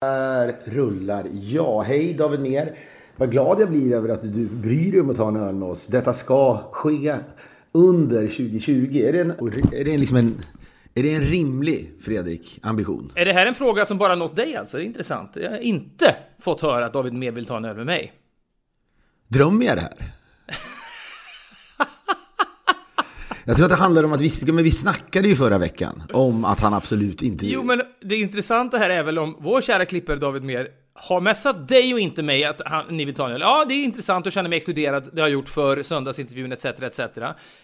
Där 0.00 0.56
rullar 0.64 1.26
jag. 1.32 1.82
Hej 1.82 2.14
David 2.14 2.40
Mer. 2.40 2.76
Vad 3.16 3.30
glad 3.32 3.60
jag 3.60 3.70
blir 3.70 3.94
över 3.94 4.08
att 4.08 4.22
du 4.22 4.46
bryr 4.46 4.92
dig 4.92 5.00
om 5.00 5.10
att 5.10 5.16
ta 5.16 5.28
en 5.28 5.36
öl 5.36 5.54
med 5.54 5.68
oss. 5.68 5.86
Detta 5.86 6.12
ska 6.12 6.58
ske 6.72 7.16
under 7.72 8.20
2020. 8.20 9.02
Är 9.04 9.12
det 9.12 9.20
en, 9.20 9.30
är 9.72 9.84
det 9.84 9.98
liksom 9.98 10.16
en, 10.16 10.42
är 10.94 11.02
det 11.02 11.14
en 11.14 11.22
rimlig, 11.22 11.92
Fredrik, 12.00 12.60
ambition? 12.62 13.12
Är 13.14 13.24
det 13.24 13.32
här 13.32 13.46
en 13.46 13.54
fråga 13.54 13.84
som 13.84 13.98
bara 13.98 14.14
nått 14.14 14.36
dig 14.36 14.56
alltså? 14.56 14.76
Det 14.76 14.82
är 14.82 14.86
intressant. 14.86 15.30
Jag 15.34 15.50
har 15.50 15.58
inte 15.58 16.14
fått 16.38 16.60
höra 16.60 16.86
att 16.86 16.92
David 16.92 17.12
Mer 17.12 17.32
vill 17.32 17.46
ta 17.46 17.56
en 17.56 17.64
öl 17.64 17.76
med 17.76 17.86
mig. 17.86 18.12
Drömmer 19.28 19.66
jag 19.66 19.76
det 19.76 19.80
här? 19.80 20.17
Jag 23.48 23.56
tror 23.56 23.64
att 23.64 23.70
det 23.70 23.76
handlar 23.76 24.04
om 24.04 24.12
att 24.12 24.20
vi, 24.20 24.52
men 24.52 24.64
vi 24.64 24.70
snackade 24.70 25.28
ju 25.28 25.36
förra 25.36 25.58
veckan 25.58 26.02
om 26.12 26.44
att 26.44 26.60
han 26.60 26.74
absolut 26.74 27.22
inte. 27.22 27.46
Jo, 27.46 27.62
men 27.62 27.82
det 28.02 28.16
intressanta 28.16 28.78
här 28.78 28.90
är 28.90 29.02
väl 29.02 29.18
om 29.18 29.36
vår 29.40 29.60
kära 29.60 29.84
klippare 29.84 30.16
David 30.16 30.42
Mer 30.42 30.68
har 31.00 31.20
messat 31.20 31.68
dig 31.68 31.94
och 31.94 32.00
inte 32.00 32.22
mig 32.22 32.44
att 32.44 32.60
han, 32.64 32.84
ni 32.96 33.04
vill 33.04 33.14
ta 33.14 33.26
en 33.26 33.32
öl. 33.32 33.40
Ja, 33.40 33.64
det 33.68 33.74
är 33.74 33.84
intressant 33.84 34.26
och 34.26 34.32
känner 34.32 34.50
mig 34.50 34.56
exkluderad. 34.56 35.08
Det 35.12 35.20
har 35.20 35.28
jag 35.28 35.32
gjort 35.32 35.48
för 35.48 35.82
söndagsintervjun 35.82 36.52
etc. 36.52 36.64
etc. 36.64 37.00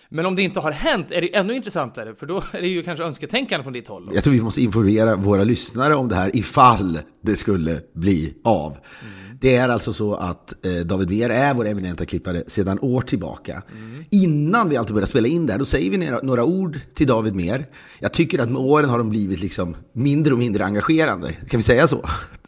Men 0.09 0.27
om 0.27 0.37
det 0.37 0.43
inte 0.43 0.61
har 0.61 0.73
hänt 0.73 1.11
är 1.11 1.21
det 1.21 1.37
ännu 1.37 1.55
intressantare, 1.55 2.15
för 2.15 2.27
då 2.27 2.43
är 2.53 2.61
det 2.61 2.69
ju 2.69 2.83
kanske 2.83 3.05
önsketänkande 3.05 3.63
från 3.63 3.73
ditt 3.73 3.89
håll. 3.89 4.11
Jag 4.15 4.25
tror 4.25 4.35
vi 4.35 4.41
måste 4.41 4.63
informera 4.63 5.17
våra 5.17 5.45
lyssnare 5.45 5.95
om 5.95 6.09
det 6.09 6.15
här 6.15 6.37
ifall 6.37 6.99
det 7.23 7.37
skulle 7.37 7.81
bli 7.93 8.35
av. 8.45 8.71
Mm. 8.71 9.39
Det 9.41 9.57
är 9.57 9.69
alltså 9.69 9.93
så 9.93 10.15
att 10.15 10.67
eh, 10.67 10.87
David 10.87 11.09
Beer 11.09 11.31
är 11.31 11.55
vår 11.55 11.67
eminenta 11.67 12.07
klippare 12.07 12.43
sedan 12.47 12.79
år 12.83 13.01
tillbaka. 13.01 13.63
Mm. 13.73 14.05
Innan 14.11 14.69
vi 14.69 14.77
alltid 14.77 14.95
börjar 14.95 15.07
spela 15.07 15.29
in 15.29 15.47
där, 15.47 15.59
då 15.59 15.65
säger 15.65 15.91
vi 15.91 15.97
några, 15.97 16.21
några 16.23 16.45
ord 16.45 16.81
till 16.95 17.07
David 17.07 17.35
Mer. 17.35 17.67
Jag 17.99 18.13
tycker 18.13 18.43
att 18.43 18.51
med 18.51 18.63
åren 18.63 18.91
har 18.91 18.99
de 18.99 19.11
blivit 19.11 19.41
liksom 19.41 19.77
mindre 19.93 20.33
och 20.33 20.39
mindre 20.39 20.65
engagerande. 20.65 21.33
Kan 21.33 21.59
vi 21.59 21.63
säga 21.63 21.87
så? 21.87 22.07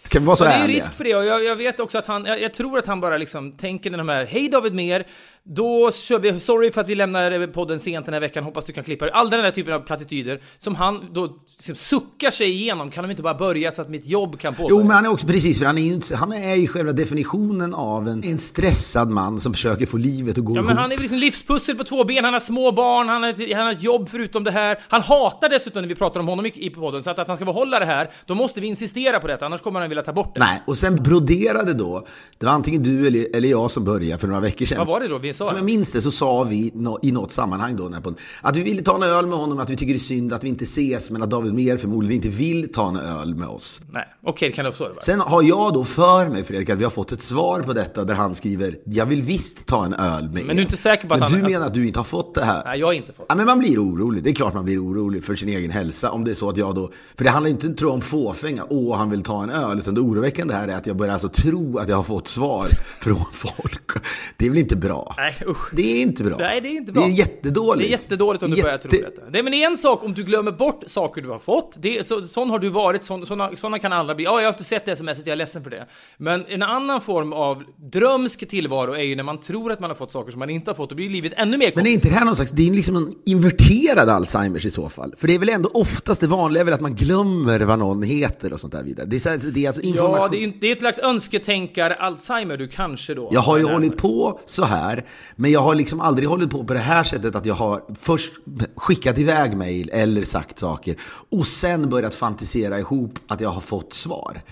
Kan 0.09 0.23
vi 0.23 0.27
vara 0.27 0.37
så 0.37 0.45
ärliga? 0.45 0.67
Det 0.67 0.73
är 0.73 0.75
risk 0.75 0.95
för 0.95 1.05
det 1.05 1.15
och 1.15 1.25
jag, 1.25 1.45
jag 1.45 1.57
vet 1.57 1.81
också 1.81 1.99
att 1.99 2.07
han, 2.07 2.25
jag, 2.25 2.41
jag, 2.41 2.55
tror 2.55 2.79
att 2.79 2.87
han 2.87 3.01
bara 3.01 3.17
liksom 3.17 3.53
tänker 3.53 3.91
den 3.91 4.09
här, 4.09 4.27
hej 4.27 4.49
David 4.49 4.75
Mer, 4.75 5.07
då 5.49 5.91
kör 5.93 6.19
vi, 6.19 6.41
sorry 6.41 6.71
för 6.71 6.81
att 6.81 6.89
vi 6.89 6.95
lämnar 6.95 7.47
podden 7.47 7.81
sent 7.81 8.07
den 8.07 8.13
här 8.15 8.21
veckan, 8.21 8.45
hoppas 8.45 8.65
du 8.65 8.73
kan 8.73 8.85
klippa 8.85 9.09
All 9.09 9.31
den 9.31 9.41
här 9.41 9.51
typen 9.51 9.75
av 9.75 9.81
plattityder 9.81 10.41
som 10.59 10.75
han 10.75 11.01
då 11.13 11.39
liksom 11.57 11.75
suckar 11.75 12.31
sig 12.31 12.51
igenom, 12.51 12.91
kan 12.91 13.05
de 13.05 13.11
inte 13.11 13.23
bara 13.23 13.35
börja 13.35 13.73
så 13.73 13.83
att 13.83 13.89
mitt 13.89 14.07
jobb 14.07 14.39
kan 14.39 14.55
påbörjas? 14.55 14.71
Jo, 14.81 14.87
men 14.87 14.97
han 14.97 15.05
är 15.07 15.11
också, 15.11 15.27
precis, 15.27 15.59
för 15.59 15.67
han 15.67 15.79
är 15.79 15.83
ju, 15.83 16.01
han 16.15 16.33
är 16.33 16.55
ju 16.55 16.67
själva 16.69 16.93
definitionen 16.93 17.75
av 17.75 18.09
en, 18.09 18.25
en 18.25 18.39
stressad 18.39 19.09
man 19.11 19.41
som 19.41 19.53
försöker 19.55 19.87
få 19.87 19.97
livet 19.97 20.39
att 20.39 20.45
gå 20.45 20.53
Ja, 20.53 20.57
ihop. 20.57 20.67
men 20.67 20.77
han 20.79 20.93
är 20.93 20.99
liksom 20.99 21.19
livspussel 21.19 21.77
på 21.77 21.85
två 21.85 22.05
ben, 22.05 22.25
han 22.25 22.33
har 22.33 22.41
små 22.41 22.73
barn, 22.73 23.09
han 23.09 23.23
har, 23.23 23.55
han 23.55 23.65
har 23.67 23.73
ett 23.73 23.83
jobb 23.83 24.09
förutom 24.09 24.45
det 24.45 24.51
här. 24.51 24.79
Han 24.89 25.03
hatar 25.03 25.49
dessutom 25.49 25.83
när 25.83 25.89
vi 25.89 25.95
pratar 25.95 26.21
om 26.21 26.29
honom 26.29 26.47
i, 26.47 26.53
i 26.67 26.71
podden, 26.71 27.03
så 27.03 27.11
att, 27.11 27.19
att 27.19 27.29
han 27.29 27.37
ska 27.37 27.45
behålla 27.45 27.79
det 27.79 27.87
här, 27.87 28.11
då 28.27 28.35
måste 28.35 28.61
vi 28.61 28.67
insistera 28.67 29.21
på 29.21 29.27
detta, 29.27 29.47
annars 29.47 29.61
kommer 29.61 29.81
han 29.81 29.89
vilja 29.89 30.03
ta 30.03 30.13
bort 30.13 30.35
det. 30.35 30.41
Nej, 30.41 30.63
och 30.67 30.77
sen 30.79 30.97
broderade 30.97 31.75
då, 31.75 32.07
det 32.39 32.47
var 32.47 32.53
antingen 32.53 32.83
du 32.83 33.07
eller, 33.07 33.37
eller 33.37 33.49
jag 33.49 33.71
som 33.71 33.85
började 33.85 34.19
för 34.21 34.27
några 34.29 34.41
veckor 34.41 34.67
sedan. 34.67 34.79
Vad 34.79 34.87
var 34.87 35.01
det 35.01 35.09
då 35.09 35.19
vi 35.19 35.35
sa? 35.37 35.47
Som 35.47 35.57
jag 35.57 35.65
minns 35.65 35.93
det 35.93 36.03
så 36.03 36.11
sa 36.11 36.45
vi 36.45 36.71
no, 36.75 36.99
i 37.03 37.13
något 37.13 37.33
sammanhang 37.33 37.77
då, 37.77 38.01
på, 38.01 38.15
att 38.41 38.57
vi 38.57 38.63
ville 38.63 38.83
ta 38.83 38.97
en 38.97 39.03
öl 39.03 39.27
med 39.27 39.39
honom, 39.39 39.59
att 39.59 39.71
vi 39.71 39.77
tycker 39.77 39.93
det 39.93 39.97
är 39.97 40.01
synd 40.01 40.33
att 40.33 40.45
vi 40.45 40.49
inte 40.49 40.65
ses, 40.65 41.11
men 41.11 41.23
att 41.23 41.31
David 41.31 41.55
Mer 41.55 41.77
förmodligen 41.77 42.25
inte 42.25 42.37
vill 42.37 42.73
ta 42.73 42.89
en 42.89 42.97
öl 42.97 43.35
med 43.35 43.49
oss. 43.49 43.81
Nej, 43.91 44.05
okej, 44.23 44.33
okay, 44.33 44.49
det 44.49 44.55
kan 44.55 44.67
uppstå 44.67 44.89
det? 44.89 45.03
Sen 45.03 45.21
har 45.21 45.43
jag 45.43 45.75
då 45.75 45.85
för 45.85 46.29
mig, 46.29 46.45
Fredrik, 46.45 46.71
att 46.71 46.79
vi 46.79 46.85
har 46.85 46.91
fått 46.91 47.13
ett 47.13 47.23
svar 47.23 47.61
på 47.61 47.73
detta 47.73 48.05
där 48.05 48.15
han 48.15 48.35
skriver 48.35 48.79
Jag 48.85 49.07
vill 49.07 49.23
visst 49.23 49.67
ta 49.67 49.85
en 49.85 49.95
öl 49.95 50.29
med 50.29 50.43
er. 50.43 50.47
Men 50.47 50.57
du 50.57 50.63
är 50.63 50.65
inte 50.65 50.77
säker 50.77 51.09
på 51.09 51.15
att 51.15 51.21
men 51.21 51.31
han... 51.31 51.41
du 51.41 51.49
menar 51.49 51.67
att 51.67 51.75
du 51.75 51.87
inte 51.87 51.99
har 51.99 52.05
fått 52.05 52.35
det 52.35 52.45
här? 52.45 52.65
Nej, 52.65 52.81
jag 52.81 52.87
har 52.87 52.93
inte 52.93 53.13
fått 53.13 53.29
det. 53.29 53.33
Ja, 53.33 53.37
men 53.37 53.47
man 53.47 53.59
blir 53.59 53.79
orolig. 53.79 54.23
Det 54.23 54.31
är 54.31 54.35
klart 54.35 54.55
man 54.55 54.65
blir 54.65 54.85
orolig 54.85 55.25
för 55.25 55.35
sin 55.35 55.49
egen 55.49 55.71
hälsa. 55.71 56.11
Om 56.11 56.25
det 56.25 56.31
är 56.31 56.35
så 56.35 56.49
att 56.49 56.57
jag 56.57 56.75
då... 56.75 56.91
För 57.17 57.25
det 57.25 57.31
handlar 57.31 57.51
inte 57.51 57.75
tror 57.75 57.91
jag, 57.91 57.95
om 57.95 58.01
fåfänga, 58.01 58.65
åh, 58.69 58.97
han 58.97 59.11
vill 59.11 59.23
ta 59.23 59.43
en 59.43 59.51
öl. 59.51 59.79
Utan 59.79 59.95
det 59.95 60.01
oroväckande 60.01 60.55
här 60.55 60.69
är 60.69 60.77
att 60.77 60.87
jag 60.87 60.97
börjar 60.97 61.13
alltså 61.13 61.29
tro 61.29 61.79
att 61.79 61.89
jag 61.89 61.97
har 61.97 62.03
fått 62.03 62.29
svar 62.29 62.67
från 63.01 63.25
folk. 63.33 63.91
Det 64.37 64.47
är 64.47 64.51
väl 64.51 64.59
inte 64.59 64.77
bra? 64.77 65.15
Nej, 65.17 65.26
usch. 65.47 65.71
Det 65.73 65.83
är 65.83 66.03
inte 66.03 66.25
bra. 66.25 66.37
Nej, 66.39 66.61
det 66.61 66.69
är 66.69 66.77
inte 66.77 66.93
bra. 66.93 67.03
Det 67.03 67.09
är 67.09 67.13
jättedåligt. 67.13 67.89
Det 67.89 67.95
är 67.95 67.99
jättedåligt 67.99 68.43
om 68.43 68.51
du 68.51 68.57
Jätte... 68.57 68.67
börjar 68.67 68.79
tro 68.79 68.91
detta. 68.91 69.31
Det 69.31 69.39
är 69.39 69.43
men 69.43 69.55
en 69.55 69.77
sak 69.77 70.05
om 70.05 70.15
du 70.15 70.25
glömmer 70.25 70.53
bort 70.53 70.85
saker 70.87 71.23
du 71.23 71.29
har 71.29 71.39
fått. 71.39 71.77
Det, 71.79 72.07
så, 72.07 72.23
sån 72.23 72.51
har 72.51 72.59
du 72.59 72.69
varit, 72.69 73.05
sån, 73.05 73.27
såna, 73.27 73.57
såna 73.57 73.79
kan 73.79 73.93
alla 73.93 74.15
bli. 74.15 74.25
Ja, 74.25 74.41
jag 74.41 74.47
har 74.47 74.53
inte 74.53 74.65
sett 74.65 74.85
det 74.85 74.97
smset, 74.97 75.19
jag 75.25 75.33
är 75.33 75.37
ledsen 75.37 75.63
för 75.63 75.71
det. 75.71 75.87
Men 76.17 76.45
en 76.49 76.63
annan 76.63 77.01
form 77.01 77.33
av 77.33 77.63
drömsk 77.77 78.49
tillvaro 78.49 78.93
är 78.93 79.03
ju 79.03 79.17
när 79.17 79.23
man 79.23 79.41
tror 79.41 79.73
att 79.73 79.81
man 79.81 79.91
har 79.91 79.95
fått 79.95 80.13
saker 80.13 80.31
som 80.31 80.39
man 80.39 80.51
inte 80.51 80.71
har 80.71 80.77
fått. 80.77 80.91
Då 80.91 80.97
blir 80.97 81.11
livet 81.11 81.33
ännu 81.37 81.57
mer 81.57 81.73
Men 81.75 81.87
är 81.87 81.91
inte 81.91 82.09
det 82.09 82.15
här 82.15 82.25
någon 82.25 82.37
slags, 82.37 82.51
det 82.51 82.69
är 82.69 82.73
liksom 82.73 82.97
en 82.97 83.13
inverterad 83.27 84.09
Alzheimers 84.09 84.65
i 84.65 84.71
så 84.71 84.89
fall? 84.89 85.15
För 85.17 85.27
det 85.27 85.35
är 85.35 85.39
väl 85.39 85.49
ändå 85.49 85.71
oftast 85.75 86.21
det 86.21 86.27
vanliga 86.27 86.65
väl 86.65 86.75
att 86.75 86.81
man 86.81 86.95
glömmer 86.95 87.61
vad 87.61 87.79
någon 87.79 88.03
heter 88.03 88.53
och 88.53 88.61
sånt 88.61 88.73
där 88.73 88.83
vidare. 88.83 89.07
Det 89.07 89.27
är, 89.27 89.53
det 89.53 89.65
är 89.65 89.67
alltså 89.67 89.83
information. 89.83 90.19
Ja, 90.19 90.29
det 90.29 90.45
är, 90.45 90.53
det 90.61 90.67
är 90.67 90.73
ett 90.73 90.81
slags 90.81 90.99
önsketänkar-Alzheimer 90.99 92.57
du 92.57 92.69
kanske 92.69 93.15
då 93.15 93.29
Jag 93.33 93.41
har 93.41 93.59
ju 93.59 93.65
hållit 93.65 93.97
på 93.97 94.41
så 94.47 94.65
här, 94.65 95.05
men 95.37 95.51
jag 95.51 95.61
har 95.61 95.75
liksom 95.75 96.01
aldrig 96.01 96.29
hållit 96.29 96.51
på 96.51 96.65
på 96.65 96.75
det 96.75 96.81
här 96.81 97.05
sättet 97.05 97.35
att 97.35 97.47
jag 97.47 97.55
har 97.55 97.83
först 97.99 98.33
skickat 98.77 99.19
iväg 99.19 99.57
mejl 99.57 99.91
eller 99.93 100.25
sagt 100.25 100.59
saker 100.59 100.97
och 101.31 101.47
sen 101.47 101.91
börjat 101.91 102.15
fantisera 102.15 102.79
ihop 102.79 103.19
att 103.29 103.41
jag 103.41 103.51
har 103.51 103.61
fått 103.61 103.93
svar. 103.93 104.43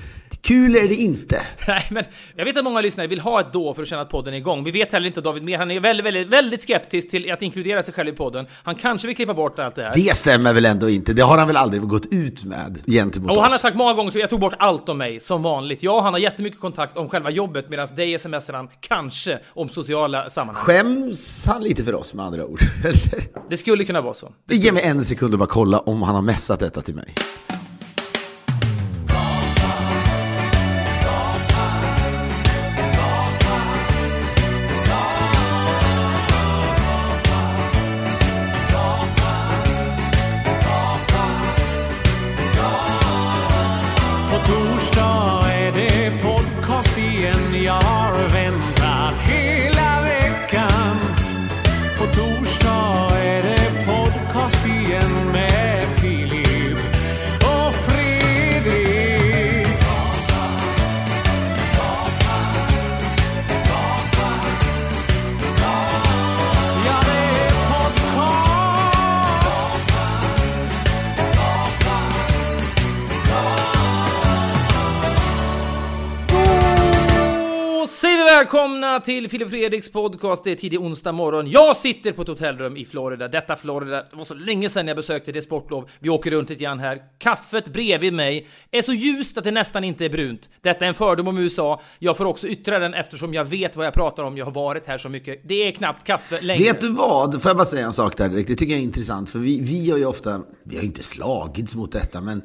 Kul 0.45 0.77
är 0.77 0.89
det 0.89 0.95
inte. 0.95 1.43
Nej, 1.69 1.87
men 1.91 2.05
jag 2.37 2.45
vet 2.45 2.57
att 2.57 2.65
många 2.65 2.81
lyssnare 2.81 3.07
vill 3.07 3.21
ha 3.21 3.41
ett 3.41 3.53
då 3.53 3.75
för 3.75 3.83
att 3.83 3.89
känna 3.89 4.03
att 4.03 4.11
podden 4.11 4.35
är 4.35 4.39
igång. 4.39 4.65
Vi 4.65 4.71
vet 4.71 4.93
heller 4.93 5.07
inte 5.07 5.21
David 5.21 5.43
Mer, 5.43 5.59
han 5.59 5.71
är 5.71 5.81
väldigt, 5.81 6.07
väldigt, 6.07 6.29
väldigt 6.29 6.63
skeptisk 6.63 7.11
till 7.11 7.33
att 7.33 7.43
inkludera 7.43 7.83
sig 7.83 7.95
själv 7.95 8.09
i 8.09 8.13
podden. 8.13 8.47
Han 8.63 8.75
kanske 8.75 9.07
vill 9.07 9.17
klippa 9.17 9.35
bort 9.35 9.59
allt 9.59 9.75
det 9.75 9.83
här. 9.83 9.93
Det 9.95 10.17
stämmer 10.17 10.53
väl 10.53 10.67
ändå 10.67 10.91
inte? 10.91 11.13
Det 11.13 11.23
har 11.23 11.39
han 11.39 11.47
väl 11.47 11.57
aldrig 11.57 11.83
gått 11.83 12.07
ut 12.07 12.45
med 12.45 12.79
gentemot 12.87 13.31
och 13.31 13.37
oss? 13.37 13.43
han 13.43 13.53
har 13.53 13.59
sagt 13.59 13.77
många 13.77 13.95
gånger, 13.95 14.19
jag 14.19 14.31
tog 14.31 14.41
bort 14.41 14.55
allt 14.59 14.89
om 14.89 14.99
mig, 14.99 15.21
som 15.21 15.43
vanligt. 15.43 15.83
Ja, 15.83 16.01
han 16.01 16.13
har 16.13 16.21
jättemycket 16.21 16.61
kontakt 16.61 16.97
om 16.97 17.09
själva 17.09 17.31
jobbet, 17.31 17.69
medan 17.69 17.89
dig 17.97 18.19
smsar 18.19 18.53
han 18.53 18.69
kanske 18.81 19.39
om 19.49 19.69
sociala 19.69 20.31
sammanhang. 20.31 20.65
Skäms 20.65 21.47
han 21.47 21.63
lite 21.63 21.85
för 21.85 21.95
oss 21.95 22.15
med 22.15 22.27
andra 22.27 22.45
ord? 22.45 22.61
det 23.51 23.57
skulle 23.57 23.85
kunna 23.85 24.01
vara 24.01 24.15
så. 24.15 24.33
Ge 24.51 24.73
mig 24.73 24.83
en 24.83 25.05
sekund 25.05 25.33
och 25.33 25.39
bara 25.39 25.49
kolla 25.49 25.79
om 25.79 26.03
han 26.03 26.15
har 26.15 26.23
messat 26.23 26.61
detta 26.61 26.81
till 26.81 26.95
mig. 26.95 27.15
Välkomna 78.25 79.01
till 79.01 79.29
Filip 79.29 79.51
Fredriks 79.51 79.93
podcast. 79.93 80.45
Det 80.45 80.51
är 80.51 80.57
tidig 80.57 80.81
onsdag 80.81 81.13
morgon. 81.13 81.51
Jag 81.51 81.77
sitter 81.77 82.13
på 82.13 82.23
ett 82.23 82.29
hotellrum 82.29 82.77
i 82.77 82.85
Florida. 82.85 83.29
Detta 83.29 83.57
Florida, 83.57 83.97
det 84.11 84.17
var 84.17 84.25
så 84.25 84.35
länge 84.35 84.71
sedan 84.71 84.89
jag 84.89 84.97
besökte 84.97 85.33
det 85.33 85.43
sportlov. 85.43 85.91
Vi 85.99 86.09
åker 86.09 86.31
runt 86.31 86.51
lite 86.51 86.65
grann 86.65 86.79
här. 86.79 87.03
Kaffet 87.19 87.69
bredvid 87.69 88.13
mig 88.13 88.49
är 88.71 88.83
så 88.83 88.93
ljust 88.93 89.39
att 89.39 89.45
det 89.45 89.51
nästan 89.51 89.85
inte 89.85 90.05
är 90.05 90.09
brunt. 90.09 90.51
Detta 90.61 90.85
är 90.85 90.89
en 90.89 90.95
fördom 90.95 91.29
om 91.29 91.39
USA. 91.39 91.81
Jag 91.99 92.17
får 92.17 92.25
också 92.25 92.47
yttra 92.47 92.79
den 92.79 92.95
eftersom 92.95 93.35
jag 93.35 93.45
vet 93.45 93.77
vad 93.77 93.87
jag 93.87 93.95
pratar 93.95 94.23
om. 94.23 94.37
Jag 94.37 94.45
har 94.45 94.53
varit 94.53 94.87
här 94.87 94.99
så 94.99 95.09
mycket. 95.09 95.41
Det 95.45 95.69
är 95.69 95.71
knappt 95.71 96.07
kaffe 96.07 96.41
längre. 96.41 96.65
Vet 96.65 96.81
du 96.81 96.89
vad? 96.89 97.43
Får 97.43 97.49
jag 97.49 97.57
bara 97.57 97.65
säga 97.65 97.87
en 97.87 97.93
sak 97.93 98.17
där 98.17 98.29
direkt? 98.29 98.49
Det 98.49 98.57
tycker 98.57 98.73
jag 98.73 98.81
är 98.81 98.85
intressant. 98.85 99.31
För 99.31 99.39
vi, 99.39 99.61
vi 99.61 99.91
har 99.91 99.99
ju 99.99 100.07
ofta, 100.07 100.41
vi 100.63 100.77
har 100.77 100.85
inte 100.85 101.03
slagits 101.03 101.75
mot 101.75 101.93
detta, 101.93 102.21
men 102.21 102.43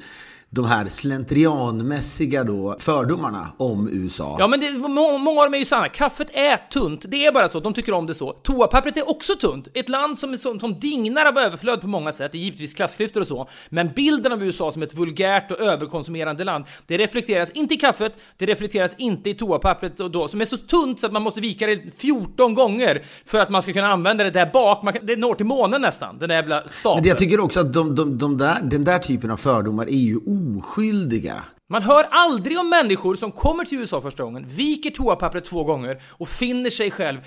de 0.52 0.66
här 0.66 0.88
slentrianmässiga 0.88 2.44
då 2.44 2.76
fördomarna 2.80 3.48
om 3.58 3.90
USA. 3.92 4.36
Ja, 4.40 4.48
men 4.48 4.60
det, 4.60 4.72
många 4.72 5.42
av 5.42 5.46
dem 5.46 5.54
är 5.54 5.58
ju 5.58 5.66
sanna. 5.66 5.90
Kaffet 5.90 6.28
är 6.34 6.58
tunt. 6.72 7.06
Det 7.08 7.26
är 7.26 7.32
bara 7.32 7.50
så. 7.50 7.60
De 7.60 7.74
tycker 7.74 7.94
om 7.94 8.08
det 8.08 8.16
så. 8.16 8.32
Toapappret 8.32 8.98
är 8.98 9.10
också 9.10 9.36
tunt. 9.36 9.68
Ett 9.74 9.90
land 9.90 10.20
som, 10.20 10.38
som, 10.38 10.60
som 10.60 10.80
dignar 10.80 11.26
av 11.26 11.38
överflöd 11.38 11.82
på 11.82 11.88
många 11.88 12.12
sätt. 12.12 12.32
Det 12.32 12.38
är 12.38 12.40
givetvis 12.40 12.74
klassklyftor 12.74 13.22
och 13.22 13.28
så. 13.28 13.50
Men 13.70 13.90
bilden 13.96 14.32
av 14.32 14.44
USA 14.44 14.72
som 14.72 14.84
ett 14.84 14.94
vulgärt 14.94 15.52
och 15.52 15.60
överkonsumerande 15.60 16.44
land, 16.44 16.66
det 16.88 16.98
reflekteras 16.98 17.52
inte 17.52 17.74
i 17.74 17.78
kaffet, 17.78 18.14
det 18.38 18.46
reflekteras 18.46 18.96
inte 18.98 19.30
i 19.30 19.34
toapappret 19.34 20.00
och 20.00 20.12
då, 20.12 20.28
som 20.28 20.42
är 20.42 20.46
så 20.46 20.58
tunt 20.58 21.00
så 21.00 21.06
att 21.06 21.14
man 21.14 21.22
måste 21.22 21.42
vika 21.42 21.68
det 21.68 21.82
14 21.98 22.54
gånger 22.54 23.06
för 23.26 23.40
att 23.40 23.50
man 23.50 23.62
ska 23.62 23.74
kunna 23.74 23.88
använda 23.88 24.24
det 24.24 24.32
där 24.32 24.50
bak. 24.54 24.84
Man, 24.84 24.94
det 25.02 25.16
når 25.16 25.36
till 25.36 25.46
månen 25.46 25.82
nästan, 25.82 26.18
den 26.20 26.30
där 26.30 26.36
jävla 26.36 26.64
stapeln. 26.70 27.02
Men 27.02 27.10
jag 27.10 27.18
tycker 27.18 27.40
också 27.40 27.60
att 27.60 27.74
de, 27.74 27.96
de, 27.96 28.18
de 28.18 28.38
där, 28.38 28.62
den 28.62 28.84
där 28.84 29.00
typen 29.00 29.32
av 29.32 29.38
fördomar 29.38 29.86
är 29.86 29.92
ju 29.92 30.20
oskyldiga. 30.40 31.44
Man 31.70 31.84
hör 31.84 32.04
aldrig 32.12 32.60
om 32.60 32.70
människor 32.70 33.16
som 33.16 33.32
kommer 33.32 33.66
till 33.66 33.78
USA 33.78 34.02
första 34.02 34.24
gången, 34.24 34.48
viker 34.48 34.90
toapappret 34.90 35.46
två 35.46 35.64
gånger 35.64 36.02
och 36.08 36.30
finner 36.30 36.70
sig 36.70 36.92
själv 36.92 37.20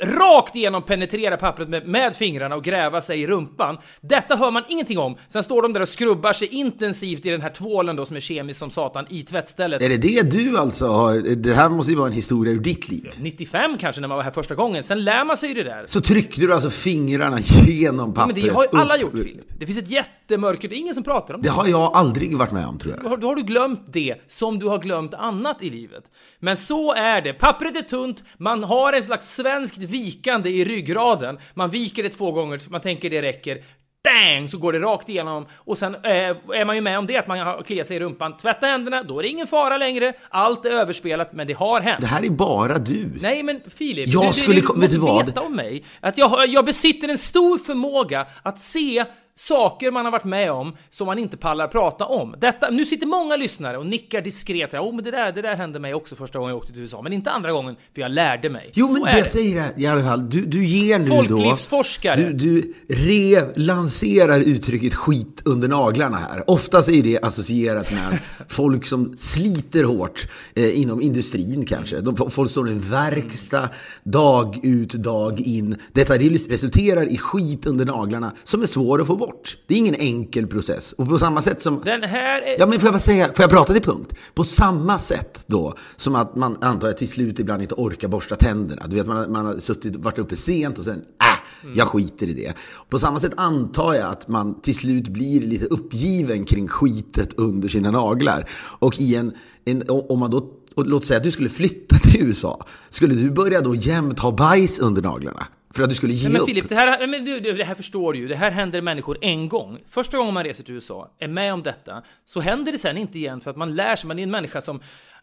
rakt 0.00 0.56
igenom 0.56 0.82
penetrera 0.82 1.36
pappret 1.36 1.68
med, 1.68 1.86
med, 1.86 2.14
fingrarna 2.14 2.56
och 2.56 2.64
gräva 2.64 3.02
sig 3.02 3.22
i 3.22 3.26
rumpan. 3.26 3.78
Detta 4.00 4.36
hör 4.36 4.50
man 4.50 4.62
ingenting 4.68 4.98
om. 4.98 5.16
Sen 5.28 5.42
står 5.42 5.62
de 5.62 5.72
där 5.72 5.80
och 5.80 5.88
skrubbar 5.88 6.32
sig 6.32 6.48
intensivt 6.48 7.26
i 7.26 7.30
den 7.30 7.40
här 7.40 7.50
tvålen 7.50 7.96
då 7.96 8.06
som 8.06 8.16
är 8.16 8.20
kemisk 8.20 8.58
som 8.58 8.70
satan 8.70 9.06
i 9.08 9.22
tvättstället. 9.22 9.82
Är 9.82 9.88
det 9.88 9.96
det 9.96 10.22
du 10.22 10.58
alltså 10.58 10.86
har? 10.86 11.36
Det 11.36 11.54
här 11.54 11.68
måste 11.68 11.92
ju 11.92 11.98
vara 11.98 12.08
en 12.08 12.12
historia 12.12 12.52
ur 12.52 12.60
ditt 12.60 12.88
liv. 12.88 13.12
95 13.16 13.78
kanske 13.78 14.00
när 14.00 14.08
man 14.08 14.16
var 14.16 14.24
här 14.24 14.30
första 14.30 14.54
gången. 14.54 14.84
Sen 14.84 15.04
lär 15.04 15.24
man 15.24 15.36
sig 15.36 15.48
ju 15.48 15.54
det 15.54 15.64
där. 15.64 15.84
Så 15.86 16.00
tryckte 16.00 16.40
du 16.40 16.54
alltså 16.54 16.70
fingrarna 16.70 17.38
genom 17.66 18.14
pappret? 18.14 18.36
Ja, 18.36 18.42
men 18.42 18.48
det 18.48 18.54
har 18.54 18.66
ju 18.72 18.80
alla 18.80 18.96
gjort 18.96 19.12
Filip. 19.12 19.46
Det 19.58 19.66
finns 19.66 19.78
ett 19.78 19.90
jättemörker, 19.90 20.68
det 20.68 20.74
är 20.74 20.78
ingen 20.78 20.94
som 20.94 21.04
pratar 21.04 21.34
om 21.34 21.42
det. 21.42 21.48
Det 21.48 21.52
har 21.52 21.66
jag 21.66 21.90
aldrig 21.94 22.36
varit 22.36 22.52
med 22.52 22.66
om 22.66 22.78
tror 22.78 22.94
jag. 22.94 23.02
Då 23.02 23.08
har, 23.08 23.16
då 23.16 23.26
har 23.26 23.36
du 23.36 23.42
glömt 23.42 23.80
det 23.92 24.14
som 24.26 24.58
du 24.58 24.66
har 24.66 24.78
glömt 24.78 25.14
annat 25.14 25.62
i 25.62 25.70
livet. 25.70 26.04
Men 26.40 26.56
så 26.56 26.94
är 26.94 27.20
det. 27.20 27.32
Pappret 27.32 27.76
är 27.76 27.82
tunt, 27.82 28.24
man 28.36 28.64
har 28.64 28.92
en 28.92 29.02
slags 29.02 29.34
svenskt 29.34 29.78
vikande 29.88 30.50
i 30.50 30.64
ryggraden. 30.64 31.38
Man 31.54 31.70
viker 31.70 32.02
det 32.02 32.08
två 32.08 32.32
gånger, 32.32 32.60
man 32.68 32.80
tänker 32.80 33.10
det 33.10 33.22
räcker. 33.22 33.62
Dang! 34.04 34.48
Så 34.48 34.58
går 34.58 34.72
det 34.72 34.78
rakt 34.78 35.08
igenom 35.08 35.46
och 35.52 35.78
sen 35.78 35.94
eh, 35.94 36.10
är 36.54 36.64
man 36.64 36.76
ju 36.76 36.82
med 36.82 36.98
om 36.98 37.06
det 37.06 37.16
att 37.16 37.26
man 37.26 37.62
kliar 37.64 37.84
sig 37.84 37.96
i 37.96 38.00
rumpan. 38.00 38.36
Tvätta 38.36 38.66
händerna, 38.66 39.02
då 39.02 39.18
är 39.18 39.22
det 39.22 39.28
ingen 39.28 39.46
fara 39.46 39.76
längre. 39.76 40.12
Allt 40.28 40.64
är 40.64 40.70
överspelat, 40.70 41.32
men 41.32 41.46
det 41.46 41.52
har 41.52 41.80
hänt. 41.80 42.00
Det 42.00 42.06
här 42.06 42.24
är 42.24 42.30
bara 42.30 42.78
du. 42.78 43.10
Nej, 43.20 43.42
men 43.42 43.60
Filip, 43.76 44.08
jag 44.08 44.28
du, 44.28 44.32
skulle, 44.32 44.60
du, 44.60 44.66
du, 44.74 44.80
du 44.80 44.86
du 44.86 44.98
vad? 44.98 45.26
veta 45.26 45.40
om 45.40 45.56
mig 45.56 45.84
att 46.00 46.18
jag, 46.18 46.46
jag 46.48 46.64
besitter 46.64 47.08
en 47.08 47.18
stor 47.18 47.58
förmåga 47.58 48.26
att 48.42 48.60
se 48.60 49.04
saker 49.38 49.90
man 49.90 50.04
har 50.04 50.12
varit 50.12 50.24
med 50.24 50.52
om 50.52 50.76
som 50.90 51.06
man 51.06 51.18
inte 51.18 51.36
pallar 51.36 51.68
prata 51.68 52.06
om. 52.06 52.34
Detta, 52.38 52.70
nu 52.70 52.84
sitter 52.84 53.06
många 53.06 53.36
lyssnare 53.36 53.78
och 53.78 53.86
nickar 53.86 54.20
diskret. 54.20 54.72
Ja, 54.72 54.80
oh, 54.80 54.94
men 54.94 55.04
det 55.04 55.10
där, 55.10 55.32
det 55.32 55.42
där 55.42 55.56
hände 55.56 55.80
mig 55.80 55.94
också 55.94 56.16
första 56.16 56.38
gången 56.38 56.50
jag 56.50 56.58
åkte 56.58 56.72
till 56.72 56.82
USA, 56.82 57.02
men 57.02 57.12
inte 57.12 57.30
andra 57.30 57.52
gången, 57.52 57.76
för 57.94 58.00
jag 58.00 58.10
lärde 58.10 58.50
mig. 58.50 58.70
Jo, 58.74 58.92
men 58.92 59.02
det, 59.02 59.10
det 59.10 59.24
säger 59.24 59.56
jag 59.56 59.80
i 59.80 59.86
alla 59.86 60.02
fall. 60.02 60.30
Du, 60.30 60.44
du 60.46 60.64
ger 60.64 60.98
nu 60.98 61.06
Folklivsforskare. 61.06 62.22
då... 62.22 62.28
Du, 62.28 62.32
du 62.32 62.74
relanserar 62.94 64.40
uttrycket 64.40 64.94
skit 64.94 65.42
under 65.44 65.68
naglarna 65.68 66.16
här. 66.16 66.50
Oftast 66.50 66.88
är 66.88 67.02
det 67.02 67.18
associerat 67.22 67.90
med 67.90 68.18
folk 68.48 68.86
som 68.86 69.16
sliter 69.16 69.84
hårt 69.84 70.28
eh, 70.54 70.80
inom 70.80 71.02
industrin 71.02 71.66
kanske. 71.66 72.00
De, 72.00 72.30
folk 72.30 72.50
står 72.50 72.68
i 72.68 72.72
en 72.72 72.80
verkstad 72.80 73.68
dag 74.02 74.60
ut, 74.62 74.92
dag 74.92 75.40
in. 75.40 75.76
Detta 75.92 76.14
resulterar 76.14 77.06
i 77.06 77.18
skit 77.18 77.66
under 77.66 77.84
naglarna 77.84 78.32
som 78.44 78.62
är 78.62 78.66
svår 78.66 79.00
att 79.00 79.06
få 79.06 79.16
bort. 79.16 79.27
Det 79.66 79.74
är 79.74 79.78
ingen 79.78 79.94
enkel 79.94 80.46
process. 80.46 80.92
Och 80.92 81.08
på 81.08 81.18
samma 81.18 81.42
sätt 81.42 81.62
som... 81.62 81.80
Den 81.84 82.02
här 82.02 82.42
är... 82.42 82.58
Ja, 82.58 82.66
men 82.66 82.80
får 82.80 82.86
jag 82.86 82.94
bara 82.94 82.98
säga, 82.98 83.26
får 83.26 83.42
jag 83.42 83.50
prata 83.50 83.72
till 83.72 83.82
punkt? 83.82 84.14
På 84.34 84.44
samma 84.44 84.98
sätt 84.98 85.44
då, 85.46 85.74
som 85.96 86.14
att 86.14 86.36
man 86.36 86.56
antar 86.60 86.88
jag 86.88 86.96
till 86.96 87.08
slut 87.08 87.38
ibland 87.38 87.62
inte 87.62 87.74
orkar 87.74 88.08
borsta 88.08 88.36
tänderna. 88.36 88.86
Du 88.86 88.96
vet, 88.96 89.06
man, 89.06 89.32
man 89.32 89.46
har 89.46 89.58
suttit, 89.58 89.96
varit 89.96 90.18
uppe 90.18 90.36
sent 90.36 90.78
och 90.78 90.84
sen, 90.84 90.98
äh, 90.98 91.72
jag 91.76 91.88
skiter 91.88 92.26
i 92.26 92.32
det. 92.32 92.52
På 92.88 92.98
samma 92.98 93.20
sätt 93.20 93.32
antar 93.36 93.94
jag 93.94 94.10
att 94.10 94.28
man 94.28 94.60
till 94.60 94.76
slut 94.76 95.08
blir 95.08 95.40
lite 95.40 95.66
uppgiven 95.66 96.44
kring 96.44 96.68
skitet 96.68 97.32
under 97.36 97.68
sina 97.68 97.90
naglar. 97.90 98.50
Och 98.78 99.00
i 99.00 99.14
en, 99.14 99.32
en 99.64 99.82
om 99.88 100.18
man 100.18 100.30
då 100.30 100.54
och 100.78 100.86
låt 100.86 101.06
säga 101.06 101.16
att 101.16 101.24
du 101.24 101.30
skulle 101.30 101.48
flytta 101.48 101.96
till 101.96 102.26
USA. 102.26 102.66
Skulle 102.88 103.14
du 103.14 103.30
börja 103.30 103.60
då 103.60 103.74
jämt 103.74 104.18
ha 104.18 104.32
bajs 104.32 104.78
under 104.78 105.02
naglarna? 105.02 105.46
För 105.78 105.82
att 105.82 105.90
du 105.90 105.96
skulle 105.96 106.12
ge 106.12 106.28
men 106.28 106.40
upp? 106.40 106.48
Filip, 106.48 106.68
det 106.68 106.74
här, 106.74 107.06
men 107.06 107.24
du, 107.24 107.40
det 107.40 107.64
här 107.64 107.74
förstår 107.74 108.12
du 108.12 108.18
ju. 108.18 108.28
Det 108.28 108.36
här 108.36 108.50
händer 108.50 108.80
människor 108.80 109.18
en 109.20 109.48
gång. 109.48 109.78
Första 109.88 110.16
gången 110.16 110.34
man 110.34 110.44
reser 110.44 110.64
till 110.64 110.74
USA, 110.74 111.10
är 111.18 111.28
med 111.28 111.52
om 111.52 111.62
detta, 111.62 112.02
så 112.24 112.40
händer 112.40 112.72
det 112.72 112.78
sen 112.78 112.98
inte 112.98 113.18
igen 113.18 113.40
för 113.40 113.50
att 113.50 113.56
man 113.56 113.74
lär 113.74 113.96
sig. 113.96 114.08
Man 114.08 114.18
är 114.18 114.22
en 114.22 114.30
människa 114.30 114.62
som 114.62 114.80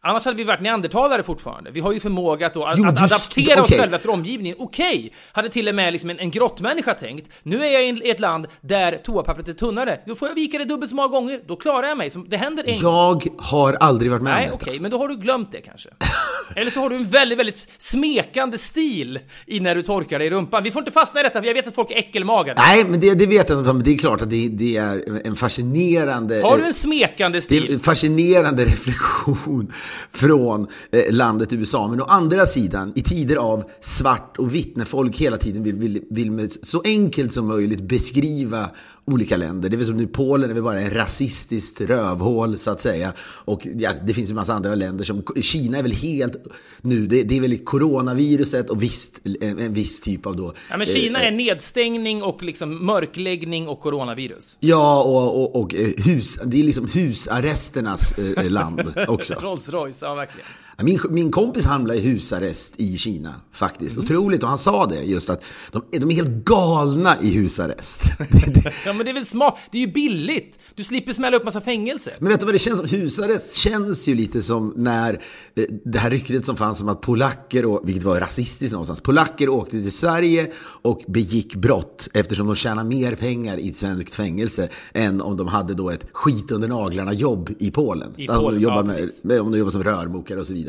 Annars 0.08 0.26
hade 0.26 0.38
vi 0.38 0.44
varit 0.44 0.62
neandertalare 0.62 1.24
fortfarande. 1.24 1.72
Vi 1.72 1.80
har 1.80 1.92
ju 1.94 2.00
förmåga 2.00 2.48
att, 2.48 2.54
då, 2.54 2.74
Jo, 2.78 2.86
att 2.88 3.02
adaptera 3.02 3.62
oss 3.64 3.70
okej. 3.70 3.80
själva 3.80 3.96
efter 3.96 4.10
omgivningen. 4.10 4.56
Okej, 4.60 5.14
hade 5.32 5.50
till 5.50 5.68
och 5.70 5.76
med 5.76 5.94
liksom 5.94 6.10
en, 6.10 6.20
en 6.20 6.32
grottmänniska 6.32 6.94
tänkt. 6.94 7.32
Nu 7.44 7.66
är 7.66 7.70
jag 7.70 7.84
i 7.84 8.10
ett 8.10 8.20
land 8.20 8.48
där 8.62 8.98
toapappret 9.04 9.48
är 9.48 9.54
tunnare. 9.54 10.00
Då 10.06 10.16
får 10.16 10.28
jag 10.28 10.36
vika 10.36 10.58
det 10.58 10.66
dubbelt 10.66 10.90
så 10.90 10.96
många 10.96 11.08
gånger. 11.08 11.42
Då 11.48 11.56
klarar 11.56 11.88
jag 11.88 11.98
mig. 11.98 12.12
Det 12.28 12.38
händer 12.38 12.64
en. 12.68 12.78
Jag 12.80 13.28
har 13.38 13.74
aldrig 13.74 14.12
varit 14.12 14.24
med 14.24 14.34
Nej, 14.34 14.48
om 14.48 14.54
okej, 14.54 14.72
detta. 14.74 14.82
men 14.82 14.92
då 14.92 14.98
har 14.98 15.08
du 15.08 15.16
glömt 15.16 15.52
det 15.52 15.62
kanske. 15.62 15.90
Eller 16.56 16.72
så 16.72 16.80
har 16.80 16.90
du 16.90 16.96
en 16.96 17.06
väldigt, 17.06 17.40
väldigt 17.40 17.68
smekande 17.78 18.58
stil 18.58 19.20
i 19.46 19.60
när 19.60 19.76
du 19.76 19.84
torkar 19.84 20.20
dig 20.20 20.28
i 20.28 20.32
rumpan. 20.32 20.64
Vi 20.64 20.72
får 20.72 20.80
inte 20.80 20.92
fastna 20.92 21.20
i 21.20 21.24
detta, 21.24 21.40
för 21.40 21.48
jag 21.48 21.54
vet 21.54 21.68
att 21.68 21.76
folk 21.76 21.92
är 21.92 21.96
äckelmagade. 21.96 22.62
Nej, 22.62 22.86
men 22.86 23.00
det, 23.00 23.14
det 23.14 23.26
vet 23.26 23.50
jag 23.50 23.60
inte. 23.60 23.74
Men 23.74 23.84
det 23.84 23.94
är 23.94 23.98
klart 23.98 24.22
att 24.22 24.30
det, 24.30 24.48
det 24.48 24.78
är 24.78 25.28
en 25.28 25.36
fascinerande... 25.36 26.42
Har 26.42 26.58
du 26.58 26.66
en 26.66 26.74
smekande 26.74 27.36
Det 27.36 27.40
är 27.40 27.42
stil? 27.42 27.74
en 27.74 27.80
fascinerande 27.80 28.66
reflektion 28.66 29.74
från 30.12 30.68
eh, 30.92 31.14
landet 31.14 31.54
USA. 31.54 31.88
Men 31.88 32.02
å 32.02 32.06
andra 32.06 32.46
sidan, 32.46 32.92
i 32.96 33.02
tider 33.02 33.36
av 33.36 33.64
svart 33.80 34.38
och 34.38 34.56
vitt, 34.56 34.76
när 34.76 34.86
folk 34.86 35.18
hela 35.18 35.38
tiden 35.38 35.64
vill, 35.64 35.76
vill, 35.76 36.02
vill 36.10 36.32
med 36.32 36.52
så 36.52 36.82
enkelt 36.86 37.34
som 37.34 37.48
möjligt 37.48 37.82
beskriva 37.82 38.70
olika 39.06 39.38
länder. 39.38 39.70
Det 39.70 39.76
är 39.76 39.78
väl 39.78 39.88
som 39.88 39.98
nu 39.98 40.08
Polen 40.08 40.50
är 40.50 40.54
väl 40.54 40.64
bara 40.64 40.80
en 40.80 40.94
rasistiskt 40.94 41.82
rövhål 41.82 42.58
så 42.58 42.72
att 42.72 42.82
säga. 42.82 43.14
Och 43.20 43.68
ja, 43.78 43.92
det 44.04 44.14
finns 44.14 44.30
en 44.30 44.36
massa 44.36 44.54
andra 44.54 44.76
länder 44.76 45.06
som 45.06 45.24
Kina 45.42 45.78
är 45.78 45.84
väl 45.84 45.92
helt 45.92 46.36
nu, 46.82 47.08
det, 47.08 47.24
det 47.24 47.38
är 47.38 47.42
väl 47.42 47.58
coronaviruset 47.58 48.70
och 48.70 48.84
visst, 48.84 49.20
en, 49.42 49.60
en 49.60 49.74
viss 49.74 50.02
typ 50.02 50.26
av 50.26 50.36
då. 50.36 50.54
Ja, 50.70 50.78
men 50.78 50.88
Kina 50.88 51.22
är 51.22 51.32
nedstängning 51.32 52.24
och 52.24 52.44
liksom 52.44 52.86
mörkläggning 52.86 53.68
och 53.68 53.80
coronavirus. 53.80 54.58
Ja, 54.60 55.04
och, 55.04 55.42
och, 55.42 55.62
och 55.62 55.76
eh, 55.76 55.90
hus, 55.98 56.40
det 56.46 56.60
är 56.60 56.64
liksom 56.64 56.88
husarresternas 56.88 58.18
eh, 58.18 58.52
land 58.52 58.94
också. 59.08 59.34
Rolls 59.34 59.70
Royce, 59.70 60.06
ja 60.06 60.16
verkligen. 60.16 60.48
Min, 60.84 61.00
min 61.10 61.32
kompis 61.32 61.66
hamnade 61.66 62.00
i 62.00 62.02
husarrest 62.02 62.74
i 62.78 62.98
Kina 62.98 63.34
faktiskt. 63.52 63.98
Otroligt, 63.98 64.44
och 64.44 64.50
han 64.50 64.58
sa 64.58 64.86
det 64.86 65.02
just 65.02 65.30
att 65.30 65.44
de, 65.72 65.84
de 65.92 66.12
är 66.12 66.16
helt 66.16 66.46
galna 66.46 67.22
i 67.22 67.30
husarrest. 67.30 68.02
Ja 68.86 68.94
men 68.94 69.06
det 69.06 69.12
är 69.12 69.14
väl 69.14 69.26
smart, 69.26 69.58
det 69.72 69.78
är 69.78 69.82
ju 69.82 69.92
billigt! 69.92 70.60
Du 70.76 70.84
slipper 70.84 71.14
smälla 71.14 71.38
upp 71.38 71.44
massa 71.44 71.62
fängelse. 71.62 72.12
Men 72.20 72.30
vet 72.30 72.40
du 72.40 72.46
vad 72.46 72.56
det 72.56 72.60
känns 72.60 72.78
som? 72.80 72.88
Husarrest 72.88 73.56
känns 73.56 74.08
ju 74.08 74.16
lite 74.16 74.42
som 74.42 74.74
när 74.76 75.14
eh, 75.56 75.66
det 75.86 76.00
här 76.00 76.10
ryktet 76.10 76.46
som 76.46 76.58
fanns 76.58 76.82
om 76.82 76.90
att 76.90 77.02
polacker, 77.02 77.66
och, 77.66 77.82
vilket 77.84 78.04
var 78.04 78.20
rasistiskt 78.20 78.72
någonstans, 78.72 79.02
polacker 79.02 79.50
åkte 79.50 79.72
till 79.72 79.92
Sverige 79.92 80.52
och 80.82 81.02
begick 81.08 81.56
brott 81.56 82.08
eftersom 82.14 82.48
de 82.48 82.56
tjänar 82.56 82.84
mer 82.84 83.16
pengar 83.16 83.58
i 83.58 83.70
ett 83.70 83.78
svenskt 83.78 84.16
fängelse 84.16 84.70
än 84.94 85.22
om 85.22 85.38
de 85.38 85.48
hade 85.48 85.74
då 85.74 85.90
ett 85.90 86.06
skit 86.12 86.52
under 86.52 86.68
naglarna 86.68 87.14
jobb 87.14 87.50
i 87.60 87.72
Polen. 87.72 88.14
I 88.18 88.28
Om 88.28 88.36
de 88.36 88.42
Polen, 88.42 88.62
jobbar 88.62 88.78
ja, 88.78 88.84
med, 88.84 89.10
med, 89.24 89.42
om 89.42 89.52
de 89.52 89.58
jobbar 89.58 89.72
som 89.72 89.84
rörmokare 89.84 90.40
och 90.40 90.48
så 90.48 90.54
vidare. 90.54 90.65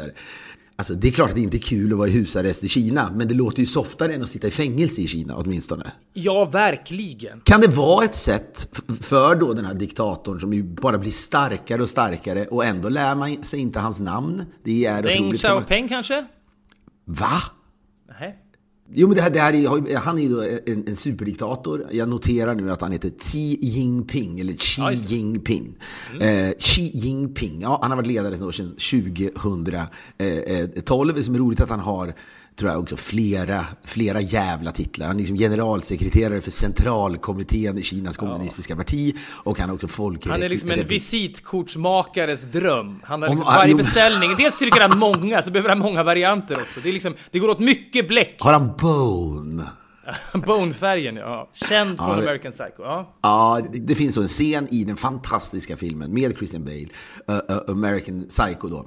Alltså 0.79 0.95
det 0.95 1.09
är 1.09 1.13
klart 1.13 1.29
att 1.29 1.35
det 1.35 1.41
inte 1.41 1.57
är 1.57 1.59
kul 1.59 1.93
att 1.93 1.99
vara 1.99 2.09
i 2.09 2.11
husarrest 2.11 2.65
i 2.65 2.69
Kina, 2.69 3.11
men 3.15 3.29
det 3.29 3.35
låter 3.35 3.61
ju 3.61 3.67
softare 3.67 4.15
än 4.15 4.23
att 4.23 4.29
sitta 4.29 4.47
i 4.47 4.51
fängelse 4.51 5.01
i 5.01 5.07
Kina 5.07 5.37
åtminstone. 5.37 5.93
Ja, 6.13 6.45
verkligen. 6.45 7.41
Kan 7.41 7.61
det 7.61 7.69
vara 7.69 8.05
ett 8.05 8.15
sätt 8.15 8.81
för 9.01 9.35
då 9.35 9.53
den 9.53 9.65
här 9.65 9.75
diktatorn 9.75 10.41
som 10.41 10.53
ju 10.53 10.63
bara 10.63 10.99
blir 10.99 11.11
starkare 11.11 11.83
och 11.83 11.89
starkare 11.89 12.47
och 12.47 12.65
ändå 12.65 12.89
lär 12.89 13.15
man 13.15 13.45
sig 13.45 13.61
inte 13.61 13.81
hans 13.81 14.01
namn? 14.01 14.45
Det 14.65 14.87
är 14.87 15.03
Deng 15.03 15.19
otroligt. 15.19 15.41
Xiaoping 15.41 15.89
kanske? 15.89 16.27
Va? 17.05 17.43
Nej. 18.21 18.39
Jo, 18.95 19.09
men 19.09 19.17
det 19.17 19.23
här, 19.23 19.31
det 19.31 19.41
här 19.41 19.53
är, 19.53 19.97
han 19.97 20.19
är 20.19 20.23
ju 20.23 20.29
då 20.29 20.43
en, 20.43 20.85
en 20.89 20.97
superdiktator. 20.97 21.87
Jag 21.93 22.09
noterar 22.09 22.55
nu 22.55 22.71
att 22.73 22.81
han 22.81 22.93
heter 22.93 23.11
Xi 23.19 23.59
Jinping, 23.61 24.41
eller 24.41 24.57
Xi 24.57 24.81
Ja, 24.81 24.91
det. 24.91 24.97
Jinping. 24.97 25.75
Eh, 26.21 26.51
Xi 26.59 26.91
Jinping, 26.95 27.61
ja, 27.61 27.79
han 27.83 27.91
har 27.91 27.97
varit 27.97 28.07
ledare 28.07 28.37
sedan 28.37 28.47
år 28.47 28.53
sedan 28.53 28.75
2012. 30.77 31.23
Som 31.23 31.35
är 31.35 31.39
roligt 31.39 31.61
att 31.61 31.71
han 31.71 31.81
har 31.81 32.15
tror 32.59 32.71
jag 32.71 32.81
också 32.81 32.97
flera, 32.97 33.65
flera 33.85 34.21
jävla 34.21 34.73
titlar. 34.73 35.07
Han 35.07 35.17
är 35.17 35.21
liksom 35.21 35.37
generalsekreterare 35.37 36.41
för 36.41 36.51
centralkommittén 36.51 37.79
i 37.79 37.83
Kinas 37.83 38.17
kommunistiska 38.17 38.77
parti 38.77 39.15
och 39.45 39.59
han 39.59 39.71
är 39.71 39.75
också 39.75 39.89
folkre... 39.89 40.31
Han 40.31 40.43
är 40.43 40.49
liksom 40.49 40.71
en 40.71 40.87
visitkortsmakares 40.87 42.43
dröm. 42.43 43.01
Han 43.05 43.23
har 43.23 43.29
Om- 43.29 43.35
liksom 43.37 43.55
varje 43.55 43.71
jo. 43.71 43.77
beställning. 43.77 44.31
Dels 44.39 44.59
trycker 44.59 44.81
han 44.81 44.99
många, 44.99 45.43
så 45.43 45.51
behöver 45.51 45.69
han 45.69 45.79
många 45.79 46.03
varianter 46.03 46.57
också. 46.63 46.81
Det, 46.81 46.89
är 46.89 46.93
liksom, 46.93 47.15
det 47.31 47.39
går 47.39 47.49
åt 47.49 47.59
mycket 47.59 48.09
bläck. 48.09 48.37
Har 48.41 48.53
han 48.53 48.73
bone? 48.79 49.65
Bone-färgen, 50.47 51.17
ja. 51.17 51.51
Känd 51.53 51.99
från 51.99 52.09
Ja, 52.09 52.15
det- 52.17 52.23
American 52.23 52.53
Psycho. 52.53 52.83
Ja. 52.83 53.17
Ja, 53.23 53.61
det- 53.73 53.79
det 53.79 53.95
finns 53.95 54.17
en 54.17 54.29
scen 54.29 54.69
i 54.71 54.85
den 54.85 54.97
fantastiska 54.97 55.77
filmen 55.77 56.15
med 56.15 56.37
Christian 56.37 56.65
Bale, 56.65 56.89
uh, 57.31 57.57
uh, 57.57 57.59
American 57.69 58.25
Psycho 58.29 58.69
då. 58.69 58.87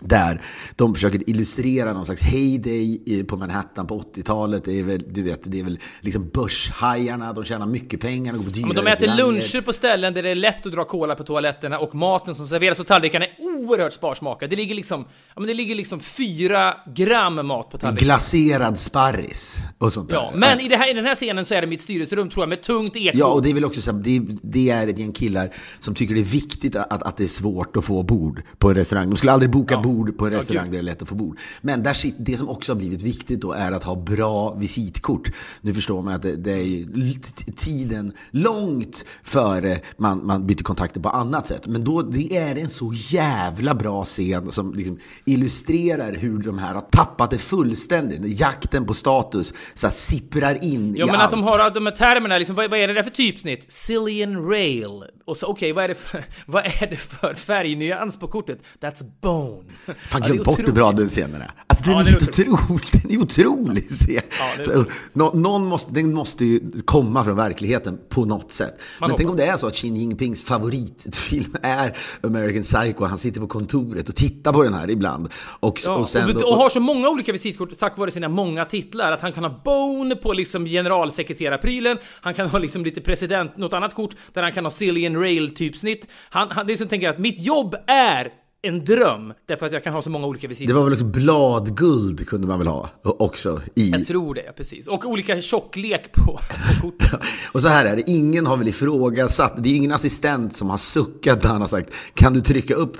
Där 0.00 0.42
de 0.76 0.94
försöker 0.94 1.30
illustrera 1.30 1.92
någon 1.92 2.04
slags 2.06 2.22
heyday 2.22 3.02
i- 3.06 3.24
på 3.24 3.36
Manhattan 3.36 3.86
på 3.86 3.98
80-talet. 4.14 4.64
Det 4.64 4.78
är 4.78 4.82
väl, 4.82 5.04
du 5.08 5.22
vet, 5.22 5.40
det 5.44 5.60
är 5.60 5.64
väl 5.64 5.78
liksom 6.00 6.28
börshajarna, 6.28 7.32
de 7.32 7.44
tjänar 7.44 7.66
mycket 7.66 8.00
pengar, 8.00 8.32
de 8.32 8.38
går 8.38 8.44
på 8.44 8.50
dyra 8.50 8.66
Men 8.66 8.76
de 8.76 8.86
äter 8.86 9.16
luncher 9.16 9.60
på 9.60 9.72
ställen 9.72 10.14
där 10.14 10.22
det 10.22 10.28
är 10.28 10.34
lätt 10.34 10.66
att 10.66 10.72
dra 10.72 10.84
cola 10.84 11.14
på 11.14 11.24
toaletterna 11.24 11.78
och 11.78 11.94
maten 11.94 12.34
som 12.34 12.46
serveras 12.46 12.78
på 12.78 12.84
tallrikarna 12.84 13.24
är 13.24 13.32
oerhört 13.38 13.92
sparsmakad. 13.92 14.50
Det 14.50 14.56
ligger 14.56 14.74
liksom, 14.74 15.04
ja, 15.34 15.40
men 15.40 15.46
det 15.48 15.54
ligger 15.54 15.74
liksom 15.74 16.00
fyra 16.00 16.74
gram 16.94 17.46
mat 17.46 17.70
på 17.70 17.78
tallriken. 17.78 18.06
Glaserad 18.06 18.78
sparris 18.78 19.58
och 19.78 19.92
sånt 19.92 20.08
där. 20.08 20.16
Ja, 20.16 20.32
men 20.34 20.60
i, 20.60 20.68
det 20.68 20.76
här, 20.76 20.90
i 20.90 20.94
den 20.94 21.04
här 21.06 21.14
scenen 21.14 21.44
så 21.44 21.54
är 21.54 21.60
det 21.60 21.66
mitt 21.66 21.80
styrelserum 21.82 22.30
tror 22.30 22.42
jag 22.42 22.48
med 22.48 22.62
tungt 22.62 22.96
eko. 22.96 23.18
Ja, 23.18 23.26
och 23.26 23.42
det 23.42 23.50
är 23.50 23.54
väl 23.54 23.64
också 23.64 23.80
så 23.80 23.92
här, 23.92 23.98
det, 23.98 24.20
det 24.42 24.70
är 24.70 24.86
ett 24.88 24.98
gäng 24.98 25.12
killar 25.12 25.54
som 25.80 25.94
tycker 25.94 26.14
det 26.14 26.20
är 26.20 26.24
viktigt 26.24 26.76
att, 26.76 27.02
att 27.02 27.16
det 27.16 27.24
är 27.24 27.28
svårt 27.28 27.76
att 27.76 27.84
få 27.84 28.02
bord 28.02 28.42
på 28.58 28.68
en 28.70 28.74
restaurang. 28.74 29.10
De 29.10 29.16
skulle 29.16 29.32
aldrig 29.32 29.50
boka 29.50 29.74
Ja. 29.74 29.82
bord 29.82 29.89
på 30.18 30.26
en 30.26 30.32
Ja, 30.32 30.38
restaurang 30.38 30.64
gud. 30.64 30.72
där 30.72 30.78
det 30.78 30.82
är 30.82 30.92
lätt 30.92 31.02
att 31.02 31.08
få 31.08 31.14
bord. 31.14 31.38
Men 31.60 31.82
där, 31.82 31.96
det 32.18 32.36
som 32.36 32.48
också 32.48 32.72
har 32.72 32.76
blivit 32.76 33.02
viktigt 33.02 33.40
då 33.40 33.52
är 33.52 33.72
att 33.72 33.84
ha 33.84 33.94
bra 33.96 34.54
visitkort. 34.54 35.30
Nu 35.60 35.74
förstår 35.74 36.02
man 36.02 36.14
att 36.14 36.22
det, 36.22 36.36
det 36.36 36.52
är 36.52 37.52
tiden 37.56 38.12
långt 38.30 39.04
före 39.22 39.80
man, 39.96 40.26
man 40.26 40.46
byter 40.46 40.62
kontakter 40.62 41.00
på 41.00 41.08
annat 41.08 41.46
sätt. 41.46 41.66
Men 41.66 41.84
då 41.84 42.02
det 42.02 42.36
är 42.36 42.56
en 42.56 42.70
så 42.70 42.92
jävla 42.94 43.74
bra 43.74 44.04
scen 44.04 44.52
som 44.52 44.74
liksom 44.74 44.98
illustrerar 45.24 46.12
hur 46.12 46.38
de 46.38 46.58
här 46.58 46.74
har 46.74 46.80
tappat 46.80 47.30
det 47.30 47.38
fullständigt. 47.38 48.40
Jakten 48.40 48.86
på 48.86 48.94
status 48.94 49.52
så 49.74 49.86
här, 49.86 49.94
sipprar 49.94 50.64
in 50.64 50.94
Ja 50.96 51.04
i 51.04 51.10
men 51.10 51.14
allt. 51.16 51.24
att 51.24 51.30
de 51.30 51.42
har 51.42 51.70
de 51.70 51.86
här 51.86 51.96
termerna, 51.96 52.38
liksom, 52.38 52.56
vad, 52.56 52.70
vad 52.70 52.78
är 52.80 52.88
det 52.88 52.94
där 52.94 53.02
för 53.02 53.10
typsnitt? 53.10 53.72
Cillian 53.72 54.48
rail. 54.50 55.04
Och 55.24 55.36
så 55.36 55.46
okej, 55.46 55.72
vad, 55.72 55.84
är 55.84 55.88
det 55.88 55.94
för, 55.94 56.24
vad 56.46 56.66
är 56.66 56.86
det 56.90 56.96
för 56.96 57.34
färgnyans 57.34 58.16
på 58.18 58.26
kortet? 58.28 58.58
That's 58.80 59.04
bone. 59.22 59.62
Fan, 59.86 59.96
Ja, 60.12 60.18
glöm 60.18 60.44
bort 60.44 60.58
hur 60.58 60.72
bra 60.72 60.92
den 60.92 61.08
scenen 61.08 61.42
är. 61.42 61.50
Alltså 61.66 61.84
den 61.84 61.92
Ja, 61.94 62.00
är 62.00 62.04
det 62.04 62.10
är 62.10 62.50
otrolig. 62.52 62.80
Den 63.02 63.12
är 63.12 63.18
otrolig 63.22 63.88
scen. 63.88 64.20
Ja, 64.58 64.64
Så, 64.64 64.84
nå- 65.12 65.32
någon 65.34 65.64
måste, 65.66 65.92
den 65.92 66.14
måste 66.14 66.44
ju 66.44 66.60
komma 66.84 67.24
från 67.24 67.36
verkligheten 67.36 67.98
på 68.08 68.24
något 68.24 68.52
sätt. 68.52 68.80
Men 69.00 69.10
tänk 69.16 69.30
om 69.30 69.36
det 69.36 69.44
är 69.46 69.56
så 69.56 69.66
att 69.66 69.74
Xi 69.76 69.88
Jinpings 69.88 70.44
favoritfilm 70.44 71.56
är 71.62 71.96
American 72.22 72.62
Psycho. 72.62 73.04
Han 73.04 73.18
sitter 73.18 73.40
på 73.40 73.46
kontoret 73.46 74.08
och 74.08 74.16
tittar 74.16 74.52
på 74.52 74.62
den 74.62 74.74
här 74.74 74.90
ibland. 74.90 75.28
Och, 75.60 75.80
Ja, 75.86 75.94
och 75.96 76.08
sen 76.08 76.36
och, 76.36 76.42
och 76.42 76.56
har 76.56 76.70
så 76.70 76.80
många 76.80 77.08
olika 77.08 77.32
visitkort 77.32 77.78
tack 77.78 77.98
vare 77.98 78.10
sina 78.10 78.28
många 78.28 78.64
titlar 78.64 79.12
att 79.12 79.22
han 79.22 79.32
kan 79.32 79.44
ha 79.44 79.60
Bone 79.64 80.16
på 80.16 80.32
liksom 80.32 80.64
generalsekreterarprylen, 80.66 81.98
han 82.20 82.34
kan 82.34 82.48
ha 82.48 82.58
liksom 82.58 82.84
lite 82.84 83.00
president, 83.00 83.56
något 83.56 83.72
annat 83.72 83.94
kort 83.94 84.14
där 84.32 84.42
han 84.42 84.52
kan 84.52 84.64
ha 84.64 84.70
Cillian 84.70 85.16
Rail 85.20 85.54
typsnitt. 85.54 86.08
Han, 86.30 86.50
han 86.50 86.66
det 86.66 86.72
är 86.72 86.76
som 86.76 86.88
tänker 86.88 87.08
att 87.08 87.18
mitt 87.18 87.40
jobb 87.40 87.74
är 87.86 88.28
en 88.62 88.84
dröm 88.84 89.32
därför 89.46 89.66
att 89.66 89.72
jag 89.72 89.84
kan 89.84 89.92
ha 89.92 90.02
så 90.02 90.10
många 90.10 90.26
olika 90.26 90.42
det 90.42 90.48
visitkort. 90.48 90.76
var 90.76 90.84
väl 90.84 90.92
också 90.92 91.04
bladguld 91.04 92.28
kunde 92.28 92.46
man 92.46 92.58
väl 92.58 92.68
ha 92.68 92.90
också 93.02 93.60
i 93.74 93.90
Jag 93.90 94.06
tror 94.06 94.34
det, 94.34 94.52
precis. 94.56 94.88
Och 94.88 95.04
olika 95.04 95.40
tjocklek 95.40 96.12
på, 96.12 96.32
på 96.32 96.80
korten. 96.80 97.20
Och 97.52 97.62
så 97.62 97.68
här 97.68 97.84
är 97.84 97.96
det, 97.96 98.10
ingen 98.10 98.46
har 98.46 98.56
väl 98.56 98.68
ifrågasatt, 98.68 99.54
det 99.62 99.68
är 99.68 99.76
ingen 99.76 99.92
assistent 99.92 100.56
som 100.56 100.70
har 100.70 100.78
suckat 100.78 101.42
när 101.42 101.50
han 101.50 101.60
har 101.60 101.68
sagt 101.68 101.92
kan 102.14 102.32
du 102.32 102.40
trycka 102.40 102.74
upp 102.74 102.96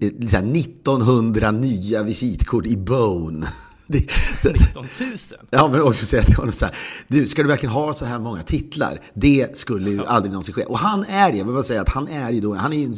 eh, 0.00 0.28
så 0.28 0.36
här, 0.36 0.56
1900 0.56 1.50
nya 1.50 2.02
visitkort 2.02 2.66
i 2.66 2.76
Bone? 2.76 3.46
Det, 3.92 4.52
19 4.52 4.86
000. 5.00 5.10
Ja, 5.50 5.68
men 5.68 5.82
också 5.82 6.06
säga 6.06 6.22
till 6.22 6.34
honom 6.34 6.52
så 6.52 6.64
här, 6.64 6.74
du, 7.08 7.26
ska 7.26 7.42
du 7.42 7.48
verkligen 7.48 7.72
ha 7.72 7.94
så 7.94 8.04
här 8.04 8.18
många 8.18 8.42
titlar? 8.42 9.00
Det 9.14 9.58
skulle 9.58 9.90
ju 9.90 10.06
aldrig 10.06 10.32
någonsin 10.32 10.54
ske. 10.54 10.64
Och 10.64 10.78
han 10.78 11.04
är 11.04 11.32
det, 11.32 11.38
jag 11.38 11.44
vill 11.44 11.54
bara 11.54 11.62
säga 11.62 11.80
att 11.80 11.88
han 11.88 12.08
är 12.08 12.30
ju 12.30 12.40
då, 12.40 12.54
han 12.54 12.72
är 12.72 12.76
ju, 12.76 12.96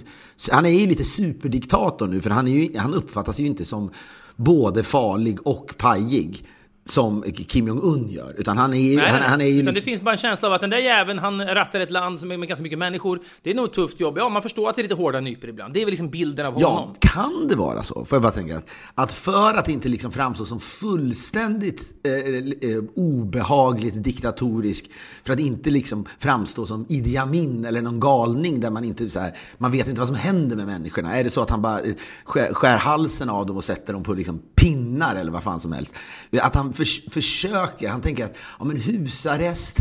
han 0.50 0.66
är 0.66 0.70
ju 0.70 0.86
lite 0.86 1.04
superdiktator 1.04 2.08
nu, 2.08 2.20
för 2.20 2.30
han, 2.30 2.48
är 2.48 2.52
ju, 2.52 2.78
han 2.78 2.94
uppfattas 2.94 3.40
ju 3.40 3.46
inte 3.46 3.64
som 3.64 3.90
både 4.36 4.82
farlig 4.82 5.46
och 5.46 5.74
pajig. 5.78 6.46
Som 6.86 7.22
Kim 7.22 7.66
Jong-Un 7.68 8.08
gör. 8.08 8.34
Utan 8.38 8.58
han 8.58 8.74
är. 8.74 8.96
Nej, 8.96 9.08
han, 9.10 9.20
nej, 9.20 9.28
han 9.28 9.40
är 9.40 9.44
ju 9.44 9.52
utan 9.52 9.64
det 9.64 9.70
liksom- 9.70 9.84
finns 9.84 10.02
bara 10.02 10.12
en 10.12 10.18
känsla 10.18 10.48
av 10.48 10.54
att 10.54 10.60
den 10.60 10.70
där 10.70 10.78
jäveln, 10.78 11.18
han 11.18 11.46
rattar 11.46 11.80
ett 11.80 11.90
land 11.90 12.20
som 12.20 12.30
är 12.30 12.36
med 12.36 12.48
ganska 12.48 12.62
mycket 12.62 12.78
människor. 12.78 13.20
Det 13.42 13.50
är 13.50 13.54
nog 13.54 13.64
ett 13.64 13.72
tufft 13.72 14.00
jobb. 14.00 14.18
Ja, 14.18 14.28
man 14.28 14.42
förstår 14.42 14.68
att 14.68 14.76
det 14.76 14.80
är 14.80 14.82
lite 14.82 14.94
hårda 14.94 15.20
nypor 15.20 15.50
ibland. 15.50 15.74
Det 15.74 15.80
är 15.80 15.84
väl 15.84 15.90
liksom 15.90 16.10
bilden 16.10 16.46
av 16.46 16.52
honom. 16.54 16.90
Ja, 16.92 16.96
kan 17.00 17.48
det 17.48 17.56
vara 17.56 17.82
så? 17.82 18.04
Får 18.04 18.16
jag 18.16 18.22
bara 18.22 18.32
tänka 18.32 18.56
att, 18.58 18.68
att 18.94 19.12
för 19.12 19.54
att 19.54 19.68
inte 19.68 19.88
liksom 19.88 20.12
framstå 20.12 20.44
som 20.44 20.60
fullständigt 20.60 21.92
eh, 22.04 22.70
eh, 22.70 22.82
obehagligt 22.94 24.04
diktatorisk, 24.04 24.90
för 25.24 25.32
att 25.32 25.40
inte 25.40 25.70
liksom 25.70 26.04
framstå 26.18 26.66
som 26.66 26.86
Idi 26.88 27.16
Amin 27.16 27.64
eller 27.64 27.82
någon 27.82 28.00
galning 28.00 28.60
där 28.60 28.70
man 28.70 28.84
inte 28.84 29.10
så 29.10 29.20
här, 29.20 29.36
man 29.58 29.72
vet 29.72 29.88
inte 29.88 30.00
vad 30.00 30.08
som 30.08 30.16
händer 30.16 30.56
med 30.56 30.66
människorna. 30.66 31.16
Är 31.16 31.24
det 31.24 31.30
så 31.30 31.42
att 31.42 31.50
han 31.50 31.62
bara 31.62 31.80
eh, 31.80 31.94
skär, 32.24 32.54
skär 32.54 32.76
halsen 32.76 33.30
av 33.30 33.46
dem 33.46 33.56
och 33.56 33.64
sätter 33.64 33.92
dem 33.92 34.02
på 34.02 34.12
liksom 34.14 34.42
pinnar 34.54 35.16
eller 35.16 35.32
vad 35.32 35.42
fan 35.42 35.60
som 35.60 35.72
helst? 35.72 35.94
Att 36.40 36.54
han 36.54 36.72
för, 36.74 37.10
försöker, 37.10 37.88
han 37.88 38.00
tänker 38.00 38.24
att 38.24 38.36
ja, 38.58 38.64
men 38.64 38.76
husarrest 38.76 39.80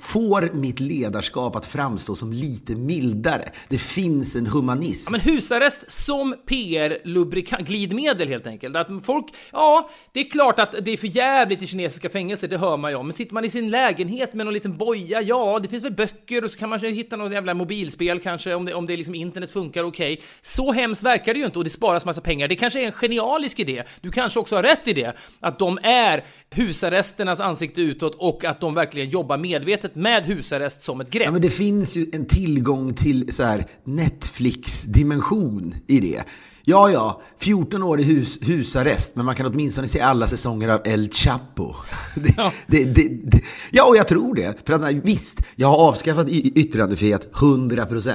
får 0.00 0.50
mitt 0.52 0.80
ledarskap 0.80 1.56
att 1.56 1.66
framstå 1.66 2.16
som 2.16 2.32
lite 2.32 2.76
mildare. 2.76 3.52
Det 3.68 3.78
finns 3.78 4.36
en 4.36 4.46
humanism. 4.46 5.14
Ja, 5.14 5.20
men 5.24 5.34
husarrest 5.34 5.84
som 5.88 6.34
PR-glidmedel 6.46 8.28
helt 8.28 8.46
enkelt. 8.46 8.76
Att 8.76 8.88
folk, 9.04 9.26
ja, 9.52 9.90
det 10.12 10.20
är 10.20 10.30
klart 10.30 10.58
att 10.58 10.74
det 10.80 10.90
är 10.90 10.96
för 10.96 11.06
jävligt 11.06 11.62
i 11.62 11.66
kinesiska 11.66 12.10
fängelser, 12.10 12.48
det 12.48 12.58
hör 12.58 12.76
man 12.76 12.90
ju 12.90 12.96
om. 12.96 13.06
Men 13.06 13.12
sitter 13.12 13.34
man 13.34 13.44
i 13.44 13.50
sin 13.50 13.70
lägenhet 13.70 14.34
med 14.34 14.46
någon 14.46 14.54
liten 14.54 14.76
boja, 14.76 15.22
ja, 15.22 15.58
det 15.62 15.68
finns 15.68 15.84
väl 15.84 15.92
böcker 15.92 16.44
och 16.44 16.50
så 16.50 16.58
kan 16.58 16.68
man 16.68 16.78
hitta 16.80 17.16
något 17.16 17.32
jävla 17.32 17.54
mobilspel 17.54 18.20
kanske, 18.20 18.54
om 18.54 18.64
det, 18.64 18.74
om 18.74 18.86
det 18.86 18.96
liksom 18.96 19.14
internet 19.14 19.50
funkar 19.50 19.84
okej. 19.84 20.20
Så 20.42 20.72
hemskt 20.72 21.02
verkar 21.02 21.34
det 21.34 21.40
ju 21.40 21.46
inte 21.46 21.58
och 21.58 21.64
det 21.64 21.70
sparas 21.70 22.04
massa 22.04 22.20
pengar. 22.20 22.48
Det 22.48 22.56
kanske 22.56 22.80
är 22.80 22.86
en 22.86 22.92
genialisk 22.92 23.60
idé. 23.60 23.84
Du 24.00 24.10
kanske 24.10 24.40
också 24.40 24.56
har 24.56 24.62
rätt 24.62 24.88
i 24.88 24.92
det, 24.92 25.16
att 25.40 25.58
de 25.58 25.78
är 25.82 26.24
husarresternas 26.50 27.40
ansikte 27.40 27.80
utåt 27.80 28.14
och 28.14 28.44
att 28.44 28.60
de 28.60 28.74
verkligen 28.74 29.08
jobbar 29.08 29.36
medvetet 29.36 29.67
med 29.96 30.26
husarrest 30.26 30.82
som 30.82 31.00
ett 31.00 31.10
grepp. 31.10 31.24
Ja, 31.24 31.30
men 31.30 31.42
det 31.42 31.50
finns 31.50 31.96
ju 31.96 32.06
en 32.12 32.26
tillgång 32.26 32.94
till 32.94 33.34
så 33.34 33.42
här 33.42 33.66
Netflix-dimension 33.84 35.74
i 35.86 36.00
det. 36.00 36.24
Ja, 36.68 36.90
ja, 36.90 37.20
14 37.38 37.82
år 37.82 38.00
i 38.00 38.02
hus, 38.02 38.38
husarrest, 38.42 39.16
men 39.16 39.26
man 39.26 39.34
kan 39.34 39.46
åtminstone 39.46 39.88
se 39.88 40.00
alla 40.00 40.26
säsonger 40.26 40.68
av 40.68 40.80
El 40.84 41.08
Chapo. 41.12 41.74
Det, 42.14 42.34
Ja. 42.36 42.52
det, 42.66 42.84
det, 42.84 43.08
det, 43.24 43.40
ja, 43.70 43.84
och 43.84 43.96
jag 43.96 44.08
tror 44.08 44.34
det. 44.34 44.66
För 44.66 44.72
att, 44.72 44.92
visst, 44.92 45.40
jag 45.56 45.68
har 45.68 45.76
avskaffat 45.76 46.28
yttrandefrihet 46.28 47.32
100%. 47.32 48.12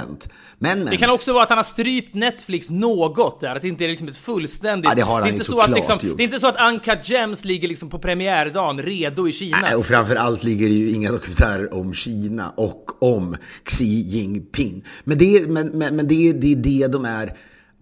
Men, 0.57 0.79
men. 0.79 0.85
Det 0.85 0.97
kan 0.97 1.09
också 1.09 1.33
vara 1.33 1.43
att 1.43 1.49
han 1.49 1.57
har 1.57 1.63
strypt 1.63 2.13
Netflix 2.13 2.69
något 2.69 3.41
där, 3.41 3.55
att 3.55 3.61
det 3.61 3.67
inte 3.67 3.83
är 3.83 3.89
liksom 3.89 4.07
ett 4.07 4.17
fullständigt... 4.17 4.89
Ja, 4.89 4.95
det 4.95 5.01
har 5.01 5.13
han 5.13 5.23
är 5.23 5.27
ju 5.27 5.33
inte 5.33 5.45
så 5.45 5.59
att 5.59 5.65
såklart 5.65 5.77
liksom, 5.77 6.07
gjort. 6.07 6.17
Det 6.17 6.23
är 6.23 6.25
inte 6.25 6.39
så 6.39 6.47
att 6.47 6.73
Uncut 6.73 7.09
Gems 7.09 7.45
ligger 7.45 7.67
liksom 7.67 7.89
på 7.89 7.99
premiärdagen 7.99 8.81
redo 8.81 9.27
i 9.27 9.31
Kina. 9.31 9.59
Nej, 9.61 9.75
och 9.75 9.85
framför 9.85 10.15
allt 10.15 10.43
ligger 10.43 10.69
det 10.69 10.75
ju 10.75 10.89
inga 10.89 11.11
dokumentärer 11.11 11.73
om 11.73 11.93
Kina 11.93 12.49
och 12.49 13.03
om 13.03 13.35
Xi 13.63 13.85
Jinping. 13.85 14.85
Men 15.03 15.17
det, 15.17 15.47
men, 15.49 15.67
men, 15.67 15.95
men 15.95 16.07
det, 16.07 16.33
det 16.33 16.51
är 16.51 16.55
det 16.55 16.87
de 16.87 17.05
är 17.05 17.33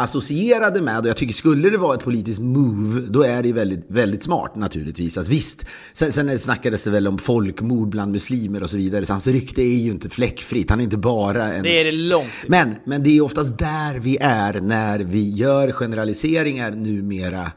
associerade 0.01 0.81
med 0.81 1.00
och 1.00 1.08
jag 1.08 1.17
tycker 1.17 1.34
skulle 1.34 1.70
det 1.70 1.77
vara 1.77 1.96
ett 1.96 2.03
politiskt 2.03 2.39
move 2.39 3.01
då 3.01 3.24
är 3.24 3.41
det 3.41 3.48
ju 3.48 3.53
väldigt, 3.53 3.86
väldigt 3.88 4.24
smart 4.24 4.55
naturligtvis 4.55 5.17
att 5.17 5.27
visst 5.27 5.65
sen, 5.93 6.12
sen 6.12 6.39
snackades 6.39 6.84
det 6.84 6.89
väl 6.89 7.08
om 7.08 7.17
folkmord 7.17 7.89
bland 7.89 8.12
muslimer 8.12 8.63
och 8.63 8.70
så 8.70 8.77
vidare 8.77 9.05
så 9.05 9.13
hans 9.13 9.27
rykte 9.27 9.62
är 9.62 9.77
ju 9.77 9.91
inte 9.91 10.10
fläckfritt 10.10 10.70
han 10.70 10.79
är 10.79 10.84
inte 10.84 10.98
bara 10.98 11.53
en 11.53 11.63
Det 11.63 11.79
är 11.79 11.86
det 11.86 11.91
långt 11.91 12.31
men, 12.48 12.75
men 12.86 13.03
det 13.03 13.17
är 13.17 13.22
oftast 13.22 13.58
där 13.58 14.00
vi 14.00 14.17
är 14.22 14.62
när 14.62 15.00
vi 15.00 15.29
gör 15.29 15.72
generaliseringar 15.72 16.72
numera 16.72 17.51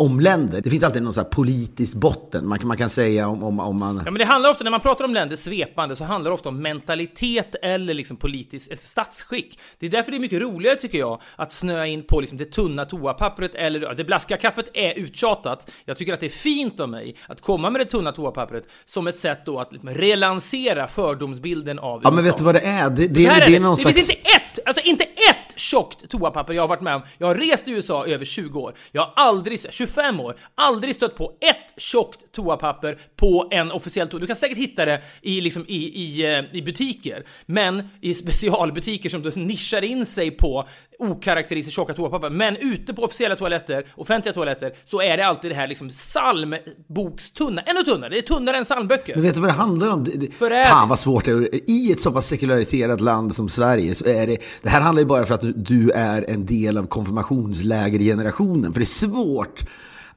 om 0.00 0.20
länder. 0.20 0.60
Det 0.60 0.70
finns 0.70 0.82
alltid 0.84 1.02
någon 1.02 1.12
sån 1.12 1.24
här 1.24 1.30
politisk 1.30 1.94
botten. 1.94 2.48
Man 2.48 2.58
kan, 2.58 2.68
man 2.68 2.76
kan 2.76 2.90
säga 2.90 3.28
om, 3.28 3.42
om, 3.42 3.60
om 3.60 3.78
man... 3.78 3.96
Ja, 4.04 4.10
men 4.10 4.18
det 4.18 4.24
handlar 4.24 4.50
ofta, 4.50 4.64
när 4.64 4.70
man 4.70 4.80
pratar 4.80 5.04
om 5.04 5.14
länder 5.14 5.36
svepande, 5.36 5.96
så 5.96 6.04
handlar 6.04 6.30
det 6.30 6.34
ofta 6.34 6.48
om 6.48 6.62
mentalitet 6.62 7.54
eller 7.62 7.94
liksom 7.94 8.16
politiskt 8.16 8.70
eh, 8.70 8.76
statsskick. 8.76 9.58
Det 9.78 9.86
är 9.86 9.90
därför 9.90 10.10
det 10.10 10.16
är 10.16 10.20
mycket 10.20 10.42
roligare, 10.42 10.76
tycker 10.76 10.98
jag, 10.98 11.20
att 11.36 11.52
snöa 11.52 11.86
in 11.86 12.02
på 12.02 12.20
liksom 12.20 12.38
det 12.38 12.44
tunna 12.44 12.84
toapappret 12.84 13.54
eller 13.54 13.80
ja, 13.80 13.94
det 13.94 14.04
blaskiga 14.04 14.36
kaffet 14.38 14.70
är 14.74 14.98
uttjatat. 14.98 15.70
Jag 15.84 15.96
tycker 15.96 16.12
att 16.12 16.20
det 16.20 16.26
är 16.26 16.30
fint 16.30 16.80
av 16.80 16.88
mig 16.88 17.16
att 17.26 17.40
komma 17.40 17.70
med 17.70 17.80
det 17.80 17.84
tunna 17.84 18.12
toapappret 18.12 18.64
som 18.84 19.06
ett 19.06 19.16
sätt 19.16 19.40
då 19.46 19.60
att 19.60 19.72
liksom 19.72 19.90
relansera 19.90 20.86
fördomsbilden 20.88 21.78
av 21.78 22.00
Ja, 22.04 22.08
USA. 22.08 22.10
men 22.10 22.24
vet 22.24 22.38
du 22.38 22.44
vad 22.44 22.54
det 22.54 22.60
är? 22.66 22.90
Det, 22.90 22.96
det, 22.96 23.08
det, 23.08 23.26
är 23.26 23.40
är 23.40 23.50
det. 23.50 23.60
någon 23.60 23.76
det 23.76 23.82
slags... 23.82 23.96
finns 23.96 24.10
inte 24.10 24.22
ett, 24.30 24.66
alltså 24.66 24.82
inte 24.84 25.04
ett 25.04 25.39
tjockt 25.60 26.08
toapapper 26.08 26.54
jag 26.54 26.62
har 26.62 26.68
varit 26.68 26.80
med 26.80 26.94
om. 26.94 27.02
Jag 27.18 27.26
har 27.26 27.34
rest 27.34 27.68
i 27.68 27.70
USA 27.70 28.06
i 28.06 28.12
över 28.12 28.24
20 28.24 28.60
år. 28.60 28.74
Jag 28.92 29.02
har 29.02 29.12
aldrig, 29.16 29.72
25 29.72 30.20
år, 30.20 30.36
aldrig 30.54 30.94
stött 30.94 31.16
på 31.16 31.32
ett 31.40 31.82
tjockt 31.82 32.32
toapapper 32.32 32.98
på 33.16 33.48
en 33.50 33.72
officiell 33.72 34.08
toa. 34.08 34.20
Du 34.20 34.26
kan 34.26 34.36
säkert 34.36 34.58
hitta 34.58 34.84
det 34.84 35.02
i, 35.22 35.40
liksom, 35.40 35.64
i, 35.68 35.76
i, 35.76 36.36
eh, 36.36 36.44
i 36.52 36.62
butiker, 36.62 37.26
men 37.46 37.88
i 38.00 38.14
specialbutiker 38.14 39.10
som 39.10 39.22
då 39.22 39.30
nischar 39.34 39.84
in 39.84 40.06
sig 40.06 40.30
på 40.30 40.68
okaraktäristiskt 40.98 41.76
tjocka 41.76 41.94
toapapper. 41.94 42.30
Men 42.30 42.56
ute 42.56 42.94
på 42.94 43.02
officiella 43.02 43.36
toaletter, 43.36 43.86
offentliga 43.96 44.34
toaletter, 44.34 44.72
så 44.84 45.02
är 45.02 45.16
det 45.16 45.26
alltid 45.26 45.50
det 45.50 45.54
här 45.54 45.68
liksom 45.68 45.88
psalmbokstunnare, 45.88 47.64
ännu 47.68 47.82
tunnare. 47.82 48.10
Det 48.10 48.18
är 48.18 48.22
tunnare 48.22 48.56
än 48.56 48.64
psalmböcker. 48.64 49.14
Men 49.14 49.22
vet 49.22 49.34
du 49.34 49.40
vad 49.40 49.50
det 49.50 49.54
handlar 49.54 49.88
om? 49.88 50.04
Det, 50.04 50.10
det, 50.10 50.34
Förädling. 50.34 50.64
fan 50.64 50.88
vad 50.88 50.98
svårt 50.98 51.24
det 51.24 51.30
är. 51.30 51.70
I 51.70 51.92
ett 51.92 52.00
så 52.00 52.12
pass 52.12 52.26
sekulariserat 52.26 53.00
land 53.00 53.34
som 53.34 53.48
Sverige 53.48 53.94
så 53.94 54.06
är 54.06 54.26
det... 54.26 54.38
Det 54.62 54.68
här 54.68 54.80
handlar 54.80 55.00
ju 55.00 55.06
bara 55.06 55.26
för 55.26 55.34
att 55.34 55.42
du- 55.56 55.90
är 55.90 56.24
en 56.30 56.46
del 56.46 56.78
av 56.78 56.86
konfirmationslägergenerationen. 56.86 58.72
För 58.72 58.80
det 58.80 58.84
är 58.84 58.86
svårt 58.86 59.60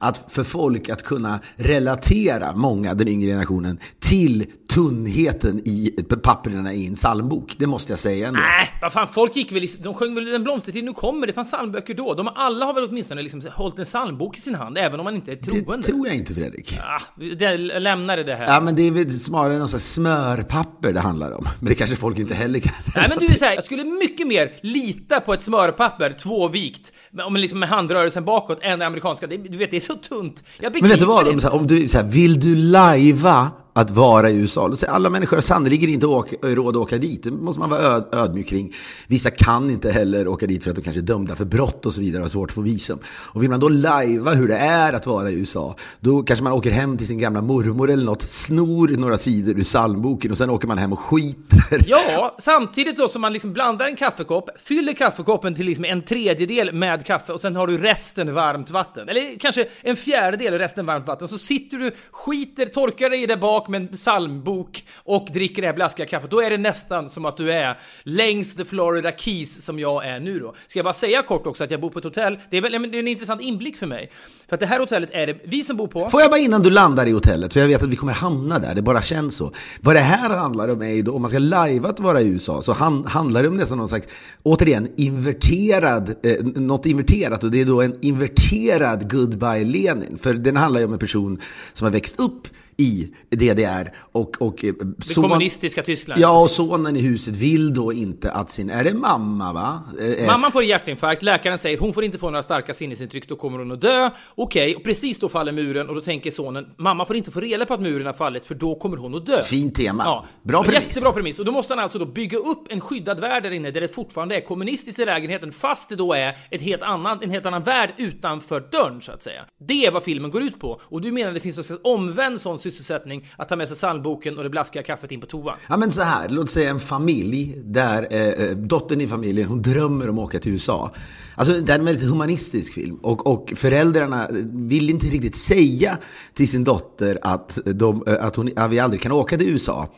att 0.04 0.32
för 0.32 0.44
folk 0.44 0.88
att 0.88 1.02
kunna 1.02 1.40
relatera, 1.56 2.52
många, 2.56 2.94
den 2.94 3.08
yngre 3.08 3.28
generationen, 3.30 3.78
till 4.00 4.46
tunnheten 4.74 5.58
i 5.64 5.90
papperna 6.22 6.72
i 6.74 6.86
en 6.86 6.94
psalmbok. 6.94 7.54
Det 7.58 7.66
måste 7.66 7.92
jag 7.92 8.00
säga 8.00 8.28
ändå. 8.28 8.40
Nej, 8.40 8.68
vad 8.82 8.92
fan, 8.92 9.08
folk 9.08 9.36
gick 9.36 9.52
väl, 9.52 9.64
i- 9.64 9.70
de 9.82 9.94
sjöng 9.94 10.14
väl 10.14 10.34
En 10.34 10.44
blomstertid 10.44 10.84
nu 10.84 10.92
kommer, 10.92 11.26
det 11.26 11.32
fanns 11.32 11.48
psalmböcker 11.48 11.94
då. 11.94 12.14
De 12.14 12.28
alla 12.34 12.66
har 12.66 12.74
väl 12.74 12.84
åtminstone 12.84 13.22
liksom 13.22 13.42
hållit 13.52 13.78
en 13.78 13.84
psalmbok 13.84 14.38
i 14.38 14.40
sin 14.40 14.54
hand, 14.54 14.78
även 14.78 15.00
om 15.00 15.04
man 15.04 15.14
inte 15.14 15.32
är 15.32 15.36
Det 15.36 15.42
troende. 15.42 15.86
tror 15.86 16.06
jag 16.06 16.16
inte 16.16 16.34
Fredrik. 16.34 16.78
Ah, 16.82 17.02
det, 17.16 17.56
lämnar 17.58 18.16
det 18.16 18.34
här. 18.34 18.46
Ja, 18.46 18.60
men 18.60 18.74
det 18.76 18.82
är 18.82 18.90
väl 18.90 19.18
snarare 19.18 19.68
slags 19.68 19.92
smörpapper 19.92 20.92
det 20.92 21.00
handlar 21.00 21.32
om. 21.32 21.44
Men 21.60 21.68
det 21.68 21.74
kanske 21.74 21.96
folk 21.96 22.18
inte 22.18 22.34
heller 22.34 22.58
kan. 22.60 22.72
Nej 22.96 23.06
men 23.08 23.18
du 23.18 23.26
är 23.26 23.38
så 23.38 23.44
här, 23.44 23.54
jag 23.54 23.64
skulle 23.64 23.84
mycket 23.84 24.26
mer 24.26 24.52
lita 24.62 25.20
på 25.20 25.32
ett 25.34 25.42
smörpapper, 25.42 26.12
tvåvikt, 26.12 26.92
om 27.26 27.36
liksom 27.36 27.58
med 27.58 27.68
handrörelsen 27.68 28.24
bakåt, 28.24 28.58
än 28.62 28.78
det 28.78 28.86
amerikanska. 28.86 29.26
Det, 29.26 29.36
du 29.36 29.56
vet, 29.56 29.70
det 29.70 29.76
är 29.76 29.80
så 29.80 29.93
tunt. 29.94 30.44
Jag 30.60 30.72
Men 30.80 30.90
vet 30.90 30.98
du 30.98 31.04
vad? 31.04 31.28
Om, 31.28 31.40
så 31.40 31.48
här, 31.48 31.54
om 31.54 31.66
du, 31.66 31.88
så 31.88 31.98
här, 31.98 32.04
vill 32.04 32.40
du 32.40 32.56
lajva 32.56 33.50
att 33.76 33.90
vara 33.90 34.30
i 34.30 34.36
USA? 34.36 34.68
Låt 34.68 34.80
säga, 34.80 34.92
alla 34.92 35.10
människor 35.10 35.36
har 35.36 35.42
sannerligen 35.42 35.90
inte 35.90 36.06
åka, 36.06 36.36
råd 36.42 36.76
att 36.76 36.82
åka 36.82 36.98
dit. 36.98 37.22
Det 37.22 37.30
måste 37.30 37.60
man 37.60 37.70
vara 37.70 37.80
öd, 37.80 38.04
ödmjuk 38.12 38.48
kring. 38.48 38.74
Vissa 39.06 39.30
kan 39.30 39.70
inte 39.70 39.90
heller 39.90 40.28
åka 40.28 40.46
dit 40.46 40.64
för 40.64 40.70
att 40.70 40.76
de 40.76 40.82
kanske 40.82 41.00
är 41.00 41.02
dömda 41.02 41.36
för 41.36 41.44
brott 41.44 41.86
och 41.86 41.94
så 41.94 42.00
vidare 42.00 42.20
och 42.20 42.24
har 42.24 42.30
svårt 42.30 42.50
att 42.50 42.54
få 42.54 42.60
visum. 42.60 42.98
Och 43.06 43.42
vill 43.42 43.50
man 43.50 43.60
då 43.60 43.68
lajva 43.68 44.34
hur 44.34 44.48
det 44.48 44.56
är 44.56 44.92
att 44.92 45.06
vara 45.06 45.30
i 45.30 45.34
USA, 45.34 45.76
då 46.00 46.22
kanske 46.22 46.42
man 46.42 46.52
åker 46.52 46.70
hem 46.70 46.98
till 46.98 47.06
sin 47.06 47.18
gamla 47.18 47.42
mormor 47.42 47.90
eller 47.90 48.04
något, 48.04 48.22
snor 48.22 48.88
några 48.88 49.18
sidor 49.18 49.58
ur 49.58 49.64
psalmboken 49.64 50.30
och 50.30 50.38
sen 50.38 50.50
åker 50.50 50.68
man 50.68 50.78
hem 50.78 50.92
och 50.92 51.00
skiter. 51.00 51.84
Ja, 51.86 52.36
samtidigt 52.38 52.96
då 52.96 53.08
som 53.08 53.22
man 53.22 53.32
liksom 53.32 53.52
blandar 53.52 53.86
en 53.86 53.96
kaffekopp, 53.96 54.50
fyller 54.64 54.92
kaffekoppen 54.92 55.54
till 55.54 55.66
liksom 55.66 55.84
en 55.84 56.02
tredjedel 56.02 56.72
med 56.72 57.06
kaffe 57.06 57.32
och 57.32 57.40
sen 57.40 57.56
har 57.56 57.66
du 57.66 57.78
resten 57.78 58.34
varmt 58.34 58.70
vatten. 58.70 59.08
Eller 59.08 59.38
kanske 59.38 59.68
en 59.82 59.96
fjärdedel 59.96 60.58
resten 60.58 60.86
varmt 60.86 61.06
vatten. 61.06 61.28
Så 61.28 61.38
sitter 61.38 61.78
du, 61.78 61.90
skiter, 62.10 62.66
torkar 62.66 63.10
dig 63.10 63.26
där 63.26 63.36
bak 63.36 63.63
med 63.68 63.82
en 63.82 63.88
psalmbok 63.88 64.84
och 64.94 65.28
dricker 65.32 65.62
det 65.62 65.68
här 65.68 65.74
blaskiga 65.74 66.06
kaffet. 66.06 66.30
Då 66.30 66.40
är 66.40 66.50
det 66.50 66.58
nästan 66.58 67.10
som 67.10 67.24
att 67.24 67.36
du 67.36 67.52
är 67.52 67.78
längs 68.02 68.54
the 68.54 68.64
Florida 68.64 69.12
Keys 69.12 69.64
som 69.64 69.78
jag 69.78 70.06
är 70.06 70.20
nu 70.20 70.40
då. 70.40 70.54
Ska 70.66 70.78
jag 70.78 70.84
bara 70.84 70.94
säga 70.94 71.22
kort 71.22 71.46
också 71.46 71.64
att 71.64 71.70
jag 71.70 71.80
bor 71.80 71.90
på 71.90 71.98
ett 71.98 72.04
hotell. 72.04 72.38
Det 72.50 72.56
är, 72.56 72.62
väl, 72.62 72.72
det 72.72 72.98
är 72.98 73.00
en 73.00 73.08
intressant 73.08 73.40
inblick 73.40 73.76
för 73.76 73.86
mig. 73.86 74.10
För 74.48 74.56
att 74.56 74.60
det 74.60 74.66
här 74.66 74.80
hotellet 74.80 75.10
är 75.12 75.26
det 75.26 75.36
vi 75.44 75.64
som 75.64 75.76
bor 75.76 75.86
på. 75.86 76.08
Får 76.08 76.20
jag 76.20 76.30
bara 76.30 76.40
innan 76.40 76.62
du 76.62 76.70
landar 76.70 77.06
i 77.06 77.10
hotellet, 77.10 77.52
för 77.52 77.60
jag 77.60 77.68
vet 77.68 77.82
att 77.82 77.88
vi 77.88 77.96
kommer 77.96 78.12
hamna 78.12 78.58
där, 78.58 78.74
det 78.74 78.82
bara 78.82 79.02
känns 79.02 79.36
så. 79.36 79.52
Vad 79.80 79.96
det 79.96 80.00
här 80.00 80.30
handlar 80.30 80.68
om 80.68 80.82
är 80.82 80.88
ju 80.88 81.02
då, 81.02 81.14
om 81.14 81.22
man 81.22 81.30
ska 81.30 81.38
lajva 81.38 81.88
att 81.88 82.00
vara 82.00 82.20
i 82.20 82.26
USA, 82.26 82.62
så 82.62 82.72
han, 82.72 83.04
handlar 83.06 83.42
det 83.42 83.48
om 83.48 83.56
nästan 83.56 83.78
någon 83.78 83.88
slags, 83.88 84.06
återigen, 84.42 84.88
inverterad, 84.96 86.14
eh, 86.22 86.44
något 86.44 86.86
inverterat. 86.86 87.44
Och 87.44 87.50
det 87.50 87.60
är 87.60 87.64
då 87.64 87.82
en 87.82 87.98
inverterad 88.00 89.10
Goodbye 89.10 89.64
Lenin. 89.64 90.18
För 90.18 90.34
den 90.34 90.56
handlar 90.56 90.80
ju 90.80 90.86
om 90.86 90.92
en 90.92 90.98
person 90.98 91.40
som 91.72 91.84
har 91.84 91.92
växt 91.92 92.20
upp 92.20 92.48
i 92.76 93.08
DDR 93.30 93.92
och, 94.12 94.42
och 94.42 94.64
eh, 94.64 94.72
Det 94.74 95.14
kommunistiska 95.14 95.82
Tyskland. 95.82 96.20
Ja, 96.20 96.42
och 96.42 96.50
sonen 96.50 96.96
i 96.96 97.00
huset 97.00 97.36
vill 97.36 97.74
då 97.74 97.92
inte 97.92 98.32
att 98.32 98.52
sin, 98.52 98.70
är 98.70 98.84
det 98.84 98.94
mamma 98.94 99.52
va? 99.52 99.82
Eh, 100.00 100.06
eh, 100.06 100.26
Mamman 100.26 100.52
får 100.52 100.64
hjärtinfarkt, 100.64 101.22
läkaren 101.22 101.58
säger 101.58 101.78
hon 101.78 101.92
får 101.92 102.04
inte 102.04 102.18
få 102.18 102.30
några 102.30 102.42
starka 102.42 102.74
sinnesintryck, 102.74 103.28
då 103.28 103.36
kommer 103.36 103.58
hon 103.58 103.72
att 103.72 103.80
dö. 103.80 104.10
Okej, 104.34 104.76
och 104.76 104.84
precis 104.84 105.18
då 105.18 105.28
faller 105.28 105.52
muren 105.52 105.88
och 105.88 105.94
då 105.94 106.00
tänker 106.00 106.30
sonen, 106.30 106.66
mamma 106.76 107.04
får 107.04 107.16
inte 107.16 107.30
få 107.30 107.40
reda 107.40 107.66
på 107.66 107.74
att 107.74 107.80
muren 107.80 108.06
har 108.06 108.12
fallit 108.12 108.46
för 108.46 108.54
då 108.54 108.74
kommer 108.74 108.96
hon 108.96 109.14
att 109.14 109.26
dö. 109.26 109.42
Fint 109.42 109.74
tema. 109.74 110.02
Ja, 110.06 110.26
Bra 110.42 110.62
premiss. 110.62 110.82
Jättebra 110.82 111.12
premiss. 111.12 111.38
Och 111.38 111.44
då 111.44 111.52
måste 111.52 111.74
han 111.74 111.82
alltså 111.82 111.98
då 111.98 112.06
bygga 112.06 112.38
upp 112.38 112.66
en 112.68 112.80
skyddad 112.80 113.20
värld 113.20 113.42
där 113.42 113.50
inne 113.50 113.70
där 113.70 113.80
det 113.80 113.88
fortfarande 113.88 114.36
är 114.36 114.40
kommunistiskt 114.40 114.98
i 114.98 115.04
lägenheten 115.04 115.52
fast 115.52 115.88
det 115.88 115.96
då 115.96 116.12
är 116.12 116.36
ett 116.50 116.62
helt 116.62 116.82
annan, 116.82 117.18
en 117.22 117.30
helt 117.30 117.46
annan 117.46 117.62
värld 117.62 117.94
utanför 117.96 118.60
dörren 118.60 119.00
så 119.00 119.12
att 119.12 119.22
säga. 119.22 119.44
Det 119.68 119.86
är 119.86 119.90
vad 119.90 120.02
filmen 120.02 120.30
går 120.30 120.42
ut 120.42 120.60
på. 120.60 120.80
Och 120.82 121.00
du 121.00 121.12
menar 121.12 121.32
det 121.32 121.40
finns 121.40 121.70
en 121.70 121.78
omvänd 121.82 122.40
sån 122.40 122.58
sysselsättning 122.64 123.26
att 123.36 123.48
ta 123.48 123.56
med 123.56 123.68
sig 123.68 123.76
psalmboken 123.76 124.36
och 124.36 124.42
det 124.42 124.50
blaskiga 124.50 124.82
kaffet 124.82 125.12
in 125.12 125.20
på 125.20 125.26
toa. 125.26 125.56
Ja 125.68 125.76
men 125.76 125.92
så 125.92 126.02
här, 126.02 126.28
låt 126.28 126.50
säga 126.50 126.70
en 126.70 126.80
familj 126.80 127.54
där 127.64 128.06
eh, 128.10 128.28
eh 128.28 128.56
dottern 128.56 129.00
i 129.00 129.06
familjen, 129.06 129.48
hon 129.48 129.62
drömmer 129.62 130.08
om 130.08 130.18
att 130.18 130.24
åka 130.24 130.38
till 130.38 130.52
USA. 130.52 130.90
Alltså 131.36 131.60
det 131.60 131.72
är 131.72 131.78
en 131.78 131.84
väldigt 131.84 132.08
humanistisk 132.08 132.74
film 132.74 132.96
och, 133.02 133.26
och 133.26 133.52
föräldrarna 133.56 134.28
vill 134.52 134.90
inte 134.90 135.06
riktigt 135.06 135.36
säga 135.36 135.98
till 136.34 136.48
sin 136.48 136.64
dotter 136.64 137.18
att, 137.22 137.58
de, 137.64 138.04
eh, 138.06 138.24
att, 138.26 138.36
hon, 138.36 138.50
att 138.56 138.70
vi 138.70 138.78
aldrig 138.78 139.02
kan 139.02 139.12
åka 139.12 139.38
till 139.38 139.48
USA. 139.48 139.88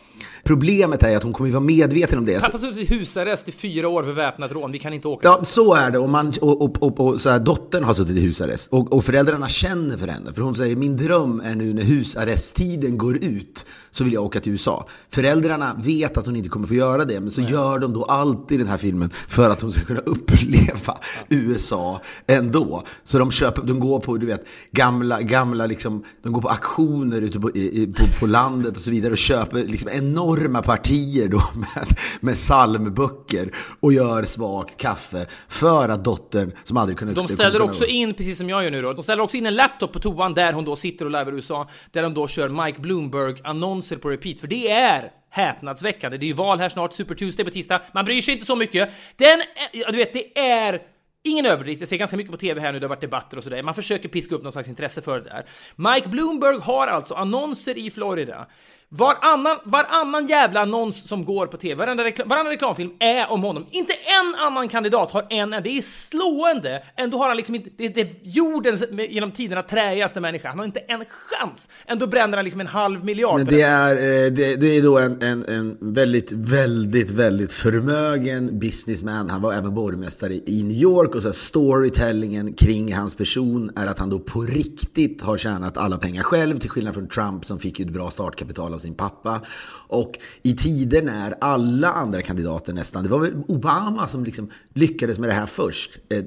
Problemet 0.47 1.03
är 1.03 1.17
att 1.17 1.23
hon 1.23 1.33
kommer 1.33 1.49
ju 1.49 1.53
vara 1.53 1.65
medveten 1.65 2.19
om 2.19 2.25
det. 2.25 2.41
Pappa 2.41 2.59
suttit 2.59 2.91
i 2.91 2.95
husarrest 2.95 3.49
i 3.49 3.53
fyra 3.53 3.89
år 3.89 4.03
för 4.03 4.13
väpnat 4.13 4.53
rån, 4.53 4.73
vi 4.73 4.79
kan 4.79 4.93
inte 4.93 5.09
åka. 5.09 5.29
Ja, 5.29 5.45
så 5.45 5.75
är 5.75 5.91
det. 5.91 5.99
Och, 5.99 6.09
man, 6.09 6.33
och, 6.41 6.63
och, 6.63 6.83
och, 6.83 7.01
och 7.01 7.21
så 7.21 7.31
här, 7.31 7.39
dottern 7.39 7.85
har 7.85 7.95
suttit 7.95 8.17
i 8.17 8.21
husarrest. 8.21 8.69
Och, 8.73 8.93
och 8.93 9.05
föräldrarna 9.05 9.49
känner 9.49 9.97
för 9.97 10.09
henne. 10.09 10.33
För 10.33 10.43
hon 10.43 10.55
säger, 10.55 10.77
min 10.77 10.97
dröm 10.97 11.43
är 11.45 11.55
nu 11.55 11.75
när 11.75 11.83
husarresttiden 11.83 12.99
går 12.99 13.25
ut, 13.25 13.67
så 13.97 14.05
vill 14.05 14.13
jag 14.13 14.25
åka 14.25 14.41
till 14.41 14.53
USA. 14.53 14.87
Föräldrarna 15.11 15.75
vet 15.79 16.17
att 16.17 16.27
hon 16.27 16.37
inte 16.37 16.49
kommer 16.49 16.67
få 16.67 16.75
göra 16.75 17.05
det, 17.05 17.21
men 17.21 17.31
så 17.31 17.41
gör 17.41 17.79
de 17.79 17.93
då 17.93 18.05
alltid 18.05 18.61
den 18.61 18.69
här 18.69 18.77
filmen 18.77 19.11
för 19.29 19.51
att 19.51 19.63
hon 19.63 19.73
ska 19.73 19.85
kunna 19.85 20.01
uppleva 20.07 20.99
USA 21.29 22.01
ändå. 22.27 22.83
Så 23.05 23.19
de 23.19 23.31
köper, 23.31 23.63
de 23.63 23.81
går 23.81 24.01
på, 24.01 24.17
du 24.17 24.27
vet, 24.27 24.47
gamla, 24.71 25.23
gamla 25.23 25.67
liksom, 25.67 26.05
de 26.23 26.33
går 26.33 26.41
på 26.43 26.49
auktioner 26.49 27.23
ute 27.23 27.41
på, 27.41 27.51
i, 27.51 27.93
på, 27.97 28.05
på 28.21 28.27
landet 28.27 28.77
och 28.77 28.83
så 28.83 28.91
vidare 28.91 29.13
och 29.13 29.19
köper 29.19 29.65
liksom 29.65 29.89
enorma 29.93 30.63
partier 30.63 31.29
då 31.29 31.43
med, 31.55 31.87
med 32.21 32.35
psalmböcker 32.35 33.51
och 33.81 33.93
gör 33.93 34.25
svagt 34.25 34.77
kaffe 34.77 35.27
för 35.49 35.89
att 35.89 36.05
dottern 36.05 36.53
som 36.65 36.77
aldrig 36.77 36.99
kunde 36.99 37.15
De 37.15 37.29
ställer 37.29 37.51
kunna- 37.51 37.65
också 37.65 37.87
in, 37.87 38.15
precis 38.15 38.39
som 38.39 38.49
jag 38.49 38.65
gör 38.65 38.71
nu 38.71 38.83
då, 38.83 38.93
de 38.93 39.03
ställer 39.03 39.23
också 39.23 39.37
in 39.37 39.47
en 39.47 39.55
laptop 39.55 39.93
på 39.93 40.01
toan 40.01 40.35
där 40.35 40.53
hon 40.53 40.65
då 40.65 40.77
sitter 40.77 41.07
och 41.07 41.29
i 41.29 41.37
USA, 41.37 41.69
där 41.93 42.03
de 42.03 42.15
då 42.15 42.29
kör 42.29 42.49
Mike 42.65 42.81
Bloomberg-annonser 42.81 43.86
på 43.95 44.11
repeat, 44.11 44.41
för 44.41 44.47
det 44.47 44.71
är 44.71 45.13
häpnadsväckande. 45.31 46.19
Det 46.19 46.27
är 46.27 46.29
ju 46.29 46.33
val 46.33 46.59
här 46.59 46.69
snart, 46.69 46.93
Super 46.93 47.15
Tuesday 47.15 47.45
på 47.45 47.51
tisdag, 47.51 47.83
man 47.93 48.05
bryr 48.05 48.23
sig 48.23 48.35
inte 48.35 48.47
så 48.47 48.57
mycket. 48.57 48.91
Den, 49.17 49.41
är, 49.41 49.69
ja, 49.73 49.91
du 49.91 49.97
vet, 49.97 50.13
det 50.13 50.39
är 50.39 50.83
Ingen 51.27 51.47
överdrift, 51.47 51.81
jag 51.81 51.89
ser 51.89 51.97
ganska 51.97 52.17
mycket 52.17 52.33
på 52.33 52.39
TV 52.39 52.61
här 52.61 52.73
nu, 52.73 52.79
det 52.79 52.87
har 52.87 52.89
varit 52.89 53.01
debatter 53.01 53.37
och 53.37 53.45
sådär. 53.45 53.63
Man 53.63 53.75
försöker 53.75 54.09
piska 54.09 54.35
upp 54.35 54.43
någon 54.43 54.53
slags 54.53 54.69
intresse 54.69 55.03
för 55.03 55.21
det 55.21 55.25
där. 55.25 55.47
Mike 55.77 56.09
Bloomberg 56.09 56.59
har 56.61 56.87
alltså 56.87 57.15
annonser 57.15 57.79
i 57.79 57.91
Florida. 57.91 58.47
Varannan, 58.89 59.57
varannan 59.65 60.27
jävla 60.27 60.61
annons 60.61 61.09
som 61.09 61.25
går 61.25 61.47
på 61.47 61.57
TV, 61.57 61.75
varenda 61.75 62.05
reklam, 62.05 62.29
varannan 62.29 62.53
reklamfilm 62.53 62.91
är 63.01 63.31
om 63.31 63.43
honom. 63.43 63.67
Inte 63.71 63.93
en 63.93 64.41
annan 64.41 64.69
kandidat 64.69 65.13
har 65.13 65.27
en. 65.31 65.51
Det 65.51 65.69
är 65.69 65.83
slående. 65.83 66.83
Ändå 66.97 67.19
har 67.19 67.29
han 67.29 67.37
liksom 67.37 67.55
inte, 67.55 67.71
det, 67.77 68.01
är 68.01 68.09
jordens 68.23 68.85
genom 69.09 69.31
tiderna 69.31 69.63
träigaste 69.63 70.21
människa. 70.21 70.49
Han 70.49 70.59
har 70.59 70.67
inte 70.67 70.81
en 70.81 71.05
chans. 71.05 71.69
Ändå 71.87 72.07
bränner 72.07 72.37
han 72.37 72.45
liksom 72.45 72.61
en 72.61 72.67
halv 72.67 73.05
miljard 73.05 73.37
Men 73.37 73.47
det 73.47 73.63
är, 73.63 73.91
eh, 73.91 74.33
det, 74.33 74.57
det 74.57 74.67
är 74.77 74.83
då 74.83 74.99
en, 74.99 75.23
en, 75.23 75.45
en 75.45 75.77
väldigt, 75.81 76.33
väldigt, 76.33 77.11
väldigt 77.11 77.53
förmögen 77.53 78.59
businessman. 78.59 79.31
Han 79.31 79.43
var 79.43 79.53
även 79.53 79.75
borgmästare 79.75 80.33
i 80.33 80.63
New 80.63 80.77
York 80.77 81.15
och 81.15 81.23
så 81.23 81.33
storytellingen 81.33 82.53
kring 82.53 82.95
hans 82.95 83.15
person 83.15 83.71
är 83.77 83.87
att 83.87 83.99
han 83.99 84.11
då 84.11 84.19
på 84.19 84.43
riktigt 84.43 85.23
har 85.23 85.37
tjänat 85.39 85.77
alla 85.77 85.99
pengar 85.99 86.23
själv 86.23 86.59
till 86.59 86.71
skillnad 86.71 86.95
från 86.95 87.09
Trump 87.09 87.45
som 87.45 87.59
fick 87.59 87.79
ju 87.79 87.85
ett 87.85 87.93
bra 87.93 88.11
startkapital 88.11 88.76
av 88.77 88.81
sin 88.81 88.95
pappa. 88.95 89.41
Och 89.89 90.13
i 90.43 90.53
tider 90.57 91.03
när 91.03 91.35
alla 91.41 91.89
andra 91.91 92.23
kandidater 92.23 92.73
nästan, 92.73 93.03
det 93.03 93.09
var 93.11 93.19
väl 93.19 93.33
Obama 93.49 94.07
som 94.09 94.25
liksom 94.25 94.51
lyckades 94.75 95.19
med 95.19 95.29
det 95.29 95.33
här 95.35 95.47
först. 95.47 95.91
Eh, 96.11 96.19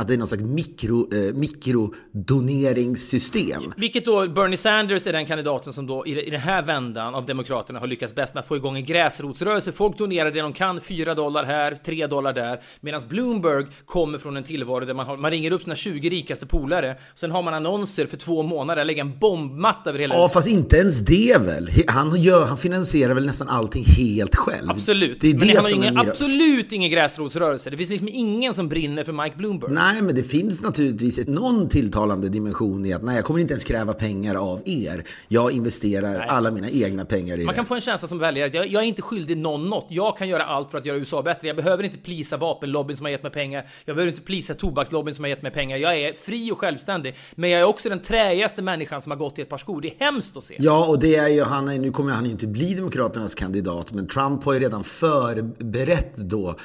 Att 0.00 0.08
det 0.08 0.14
är 0.14 0.18
någon 0.18 0.28
slags 0.28 0.42
mikro, 0.42 1.14
eh, 1.14 1.34
mikrodoneringssystem. 1.34 3.72
Vilket 3.76 4.04
då 4.04 4.28
Bernie 4.28 4.56
Sanders 4.56 5.06
är 5.06 5.12
den 5.12 5.26
kandidaten 5.26 5.72
som 5.72 5.86
då 5.86 6.06
i 6.06 6.26
i 6.26 6.30
den 6.30 6.40
här 6.40 6.62
vändan 6.62 7.14
av 7.14 7.26
Demokraterna 7.26 7.78
har 7.80 7.86
lyckats 7.86 8.14
bäst 8.14 8.34
med 8.34 8.40
att 8.40 8.46
få 8.48 8.56
igång 8.56 8.76
en 8.76 8.84
gräsrotsrörelse. 8.84 9.72
Folk 9.72 9.98
donerar 9.98 10.30
det 10.30 10.40
de 10.40 10.52
kan, 10.52 10.80
4 10.80 11.14
dollar 11.14 11.44
här, 11.44 11.74
3 11.84 12.06
dollar 12.06 12.32
där. 12.32 12.60
Medan 12.80 13.02
Bloomberg 13.08 13.66
kommer 13.84 14.18
från 14.18 14.36
en 14.36 14.44
tillvaro 14.44 14.84
där 14.84 14.94
man, 14.94 15.06
har, 15.06 15.16
man 15.16 15.30
ringer 15.30 15.50
upp 15.50 15.62
sina 15.62 15.74
20 15.76 16.08
rikaste 16.10 16.46
polare. 16.46 16.96
Sen 17.14 17.30
har 17.30 17.42
man 17.42 17.54
annonser 17.54 18.06
för 18.06 18.16
två 18.16 18.42
månader, 18.42 18.84
lägger 18.84 19.00
en 19.00 19.18
bombmatta 19.18 19.90
över 19.90 19.98
hela 19.98 20.14
Ja, 20.14 20.22
huset. 20.22 20.34
fast 20.34 20.48
inte 20.48 20.76
ens 20.76 20.98
det 21.00 21.36
väl. 21.40 21.70
Han, 21.88 22.20
gör, 22.20 22.44
han 22.46 22.58
finansierar 22.58 23.14
väl 23.14 23.26
nästan 23.26 23.48
allting 23.48 23.84
helt 23.84 24.36
själv. 24.36 24.70
Absolut. 24.70 25.20
Det 25.20 25.30
är 25.30 25.34
men 25.34 25.48
det 25.48 25.54
han 25.54 25.64
har 25.64 25.72
ingen, 25.72 25.98
absolut 25.98 26.72
ingen 26.72 26.90
gräsrotsrörelse. 26.90 27.70
Det 27.70 27.76
finns 27.76 27.90
liksom 27.90 28.08
ingen 28.12 28.54
som 28.54 28.68
brinner 28.68 29.04
för 29.04 29.12
Mike 29.12 29.36
Bloomberg. 29.36 29.72
Nej, 29.72 30.02
men 30.02 30.14
det 30.14 30.22
finns 30.22 30.60
naturligtvis 30.60 31.18
ett, 31.18 31.28
någon 31.28 31.68
tilltalande 31.68 32.28
dimension 32.28 32.86
i 32.86 32.92
att 32.92 33.02
nej, 33.02 33.16
jag 33.16 33.24
kommer 33.24 33.40
inte 33.40 33.52
ens 33.52 33.64
kräva 33.64 33.92
pengar 33.92 34.34
av 34.34 34.62
er. 34.64 35.04
Jag 35.28 35.52
investerar 35.52 36.18
alla 36.18 36.50
mina 36.50 36.70
egna 36.70 37.04
pengar 37.04 37.38
i 37.38 37.44
Man 37.44 37.52
det. 37.52 37.56
kan 37.56 37.66
få 37.66 37.74
en 37.74 37.80
känsla 37.80 38.08
som 38.08 38.18
väljare 38.18 38.46
att 38.48 38.54
jag, 38.54 38.66
jag 38.66 38.82
är 38.82 38.86
inte 38.86 39.02
skyldig 39.02 39.36
någon 39.36 39.70
något. 39.70 39.86
Jag 39.88 40.16
kan 40.16 40.28
göra 40.28 40.44
allt 40.44 40.70
för 40.70 40.78
att 40.78 40.86
göra 40.86 40.96
USA 40.96 41.22
bättre. 41.22 41.46
Jag 41.48 41.56
behöver 41.56 41.84
inte 41.84 41.98
plisa 41.98 42.36
vapenlobbyn 42.36 42.96
som 42.96 43.06
har 43.06 43.10
gett 43.10 43.22
mig 43.22 43.32
pengar. 43.32 43.66
Jag 43.84 43.96
behöver 43.96 44.12
inte 44.12 44.22
plisa 44.22 44.54
tobakslobbyn 44.54 45.14
som 45.14 45.24
har 45.24 45.28
gett 45.28 45.42
mig 45.42 45.52
pengar. 45.52 45.76
Jag 45.76 45.96
är 46.00 46.12
fri 46.12 46.52
och 46.52 46.58
självständig. 46.58 47.14
Men 47.34 47.50
jag 47.50 47.60
är 47.60 47.64
också 47.64 47.88
den 47.88 48.00
träigaste 48.02 48.62
människan 48.62 49.02
som 49.02 49.10
har 49.10 49.16
gått 49.18 49.38
i 49.38 49.42
ett 49.42 49.48
par 49.48 49.58
skor. 49.58 49.80
Det 49.80 49.88
är 49.88 50.04
hemskt 50.04 50.36
att 50.36 50.44
se. 50.44 50.54
Ja, 50.58 50.86
och 50.86 50.98
det 50.98 51.16
är 51.16 51.28
ju, 51.28 51.42
han 51.42 51.68
nu 51.78 51.92
kommer 51.92 52.12
han 52.12 52.24
ju 52.24 52.30
inte 52.30 52.46
bli 52.46 52.74
Demokraternas 52.74 53.34
kandidat, 53.34 53.92
men 53.92 54.08
Trump 54.08 54.44
har 54.44 54.52
ju 54.52 54.60
redan 54.60 54.84
förberett 54.84 56.16
då 56.16 56.56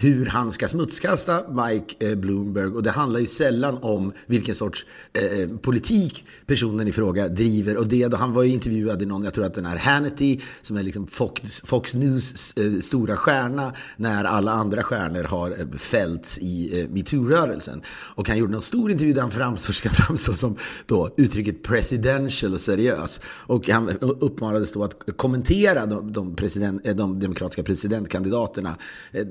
hur 0.00 0.26
han 0.26 0.52
ska 0.52 0.68
smutskasta 0.68 1.44
Mike 1.48 2.10
eh, 2.10 2.14
Bloomberg. 2.14 2.66
Och 2.66 2.82
det 2.82 2.90
handlar 2.90 3.20
ju 3.20 3.26
sällan 3.26 3.78
om 3.82 4.12
vilken 4.26 4.54
sorts 4.54 4.86
eh, 5.12 5.40
eh, 5.40 5.48
politik 5.48 6.24
personen 6.46 6.88
i 6.88 6.92
fråga 6.92 7.28
driver. 7.28 7.76
Och 7.76 7.86
det, 7.86 8.08
då 8.08 8.16
han 8.16 8.32
var 8.32 8.42
ju 8.42 8.52
intervjuad 8.52 9.02
i 9.02 9.06
någon, 9.06 9.24
jag 9.24 9.34
tror 9.34 9.44
att 9.44 9.54
den 9.54 9.66
är 9.66 9.76
Hannity, 9.76 10.40
som 10.62 10.76
är 10.76 10.82
liksom 10.82 11.06
Fox, 11.06 11.60
Fox 11.64 11.94
News 11.94 12.52
eh, 12.56 12.80
stora 12.80 13.16
stjärna, 13.16 13.72
när 13.96 14.24
alla 14.24 14.52
andra 14.52 14.82
stjärnor 14.82 15.24
har 15.24 15.50
eh, 15.50 15.78
fällts 15.78 16.38
i 16.38 16.80
eh, 16.80 16.88
metoo-rörelsen. 16.88 17.82
Och 17.88 18.28
han 18.28 18.38
gjorde 18.38 18.52
någon 18.52 18.62
stor 18.62 18.90
intervju 18.90 19.12
där 19.12 19.22
han 19.22 19.30
framstår, 19.30 19.72
ska 19.72 19.90
framstå 19.90 20.34
som 20.34 20.56
då 20.86 21.10
uttrycket 21.16 21.62
presidential 21.62 22.54
och 22.54 22.60
seriös. 22.60 23.20
Och 23.24 23.68
han 23.68 23.88
uppmanades 24.00 24.72
då 24.72 24.84
att 24.84 25.16
kommentera 25.16 25.86
de, 25.86 26.12
de, 26.12 26.36
president, 26.36 26.84
de 26.84 27.20
demokratiska 27.20 27.62
presidentkandidaterna. 27.62 28.76
Eh, 29.12 29.26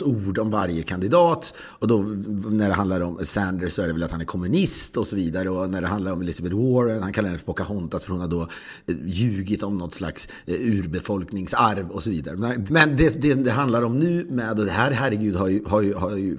något 0.00 0.26
ord 0.26 0.38
om 0.38 0.50
varje 0.50 0.82
kandidat. 0.82 1.54
Och 1.58 1.88
då 1.88 1.98
när 2.50 2.68
det 2.68 2.74
handlar 2.74 3.00
om 3.00 3.18
Sanders 3.24 3.72
så 3.72 3.82
är 3.82 3.86
det 3.86 3.92
väl 3.92 4.02
att 4.02 4.10
han 4.10 4.20
är 4.20 4.24
kommunist 4.24 4.96
och 4.96 5.06
så 5.06 5.16
vidare. 5.16 5.50
Och 5.50 5.70
när 5.70 5.80
det 5.80 5.86
handlar 5.86 6.12
om 6.12 6.20
Elizabeth 6.20 6.56
Warren, 6.56 7.02
han 7.02 7.12
kallar 7.12 7.28
henne 7.28 7.38
för 7.38 7.46
Pocahontas 7.46 8.04
för 8.04 8.12
hon 8.12 8.20
har 8.20 8.28
då 8.28 8.42
eh, 8.86 8.96
ljugit 9.04 9.62
om 9.62 9.78
något 9.78 9.94
slags 9.94 10.28
urbefolkningsarv 10.46 11.90
och 11.90 12.02
så 12.02 12.10
vidare. 12.10 12.36
Men 12.68 12.96
det, 12.96 13.22
det, 13.22 13.34
det 13.34 13.50
handlar 13.50 13.82
om 13.82 13.98
nu 13.98 14.26
med, 14.30 14.58
och 14.58 14.64
det 14.64 14.70
här 14.70 14.90
herregud 14.90 15.36
har 15.36 15.48
ju, 15.48 15.64
har 15.66 15.80
ju, 15.80 15.94
har 15.94 16.16
ju 16.16 16.38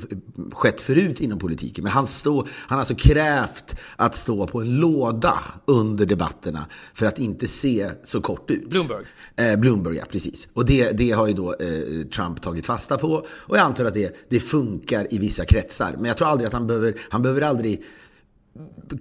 skett 0.52 0.82
förut 0.82 1.22
inom 1.22 1.40
politiken. 1.40 1.84
Men 1.84 1.94
han, 1.94 2.08
stå, 2.08 2.48
han 2.50 2.76
har 2.76 2.80
alltså 2.80 2.96
krävt 2.96 3.76
att 3.96 4.16
stå 4.16 4.48
på 4.48 4.62
en 4.62 4.76
låda 4.76 5.40
under 5.66 6.06
debatterna 6.06 6.66
för 6.94 7.06
att 7.06 7.20
inte 7.20 7.48
se 7.48 7.90
så 8.04 8.22
kort 8.22 8.52
ut. 8.52 8.70
Bloomberg. 8.70 9.06
Eh, 9.36 9.60
Bloomberg, 9.60 9.96
ja 9.96 10.04
precis. 10.12 10.48
Och 10.54 10.66
det, 10.66 10.92
det 10.92 11.12
har 11.12 11.28
ju 11.28 11.34
då 11.34 11.54
eh, 11.54 12.08
Trump 12.16 12.42
tagit 12.42 12.66
fasta 12.66 12.98
på. 12.98 13.28
Och 13.48 13.58
jag 13.58 13.64
antar 13.64 13.86
att 13.86 13.94
det, 13.94 14.30
det 14.30 14.40
funkar 14.40 15.14
i 15.14 15.18
vissa 15.18 15.46
kretsar. 15.46 15.94
Men 15.94 16.06
jag 16.06 16.18
tror 16.18 16.28
aldrig 16.28 16.48
att 16.48 16.54
han 16.54 16.68
behöver, 16.68 16.94
han 17.10 17.22
behöver 17.22 17.42
aldrig 17.42 17.84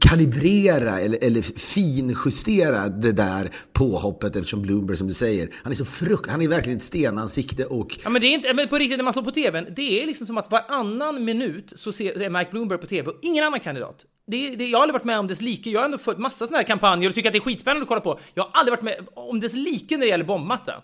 kalibrera 0.00 1.00
eller, 1.00 1.18
eller 1.24 1.42
finjustera 1.59 2.88
det 2.88 3.12
där 3.12 3.50
påhoppet 3.72 4.37
eftersom 4.37 4.62
Bloomberg 4.62 4.96
som 4.96 5.06
du 5.06 5.14
säger, 5.14 5.48
han 5.62 5.72
är 5.72 5.76
så 5.76 5.85
frukt, 5.85 6.30
han 6.30 6.42
är 6.42 6.48
verkligen 6.48 6.78
ett 6.78 6.85
stenansikte 6.85 7.64
och... 7.64 7.98
Ja 8.04 8.11
men 8.11 8.20
det 8.20 8.26
är 8.26 8.35
inte, 8.35 8.54
men 8.54 8.68
på 8.68 8.78
riktigt 8.78 8.98
när 8.98 9.04
man 9.04 9.12
slår 9.12 9.22
på 9.22 9.30
tvn, 9.30 9.66
det 9.76 10.02
är 10.02 10.06
liksom 10.06 10.26
som 10.26 10.38
att 10.38 10.50
varannan 10.50 11.24
minut 11.24 11.72
så 11.76 11.92
ser, 11.92 12.22
är 12.22 12.30
Mike 12.30 12.50
Bloomberg 12.50 12.78
på 12.78 12.87
tv 12.87 13.11
och 13.11 13.18
ingen 13.22 13.44
annan 13.44 13.61
kandidat. 13.61 14.04
Det, 14.26 14.50
det, 14.50 14.66
jag 14.66 14.78
har 14.78 14.82
aldrig 14.82 14.94
varit 14.94 15.04
med 15.04 15.18
om 15.18 15.26
dess 15.26 15.40
like. 15.40 15.70
Jag 15.70 15.80
har 15.80 15.85
ändå 15.85 15.98
fått 15.98 16.18
massa 16.18 16.46
sådana 16.46 16.59
här 16.59 16.66
kampanjer 16.66 17.09
och 17.09 17.14
tycker 17.14 17.28
att 17.28 17.32
det 17.32 17.38
är 17.38 17.40
skitspännande 17.40 17.82
att 17.82 17.88
kolla 17.88 18.00
på. 18.00 18.18
Jag 18.35 18.42
har 18.42 18.50
aldrig 18.52 18.72
varit 18.72 18.82
med 18.82 19.09
om 19.14 19.40
dess 19.40 19.52
like 19.52 19.96
när 19.96 20.04
det 20.04 20.11
gäller 20.11 20.24
bombmatta. 20.24 20.82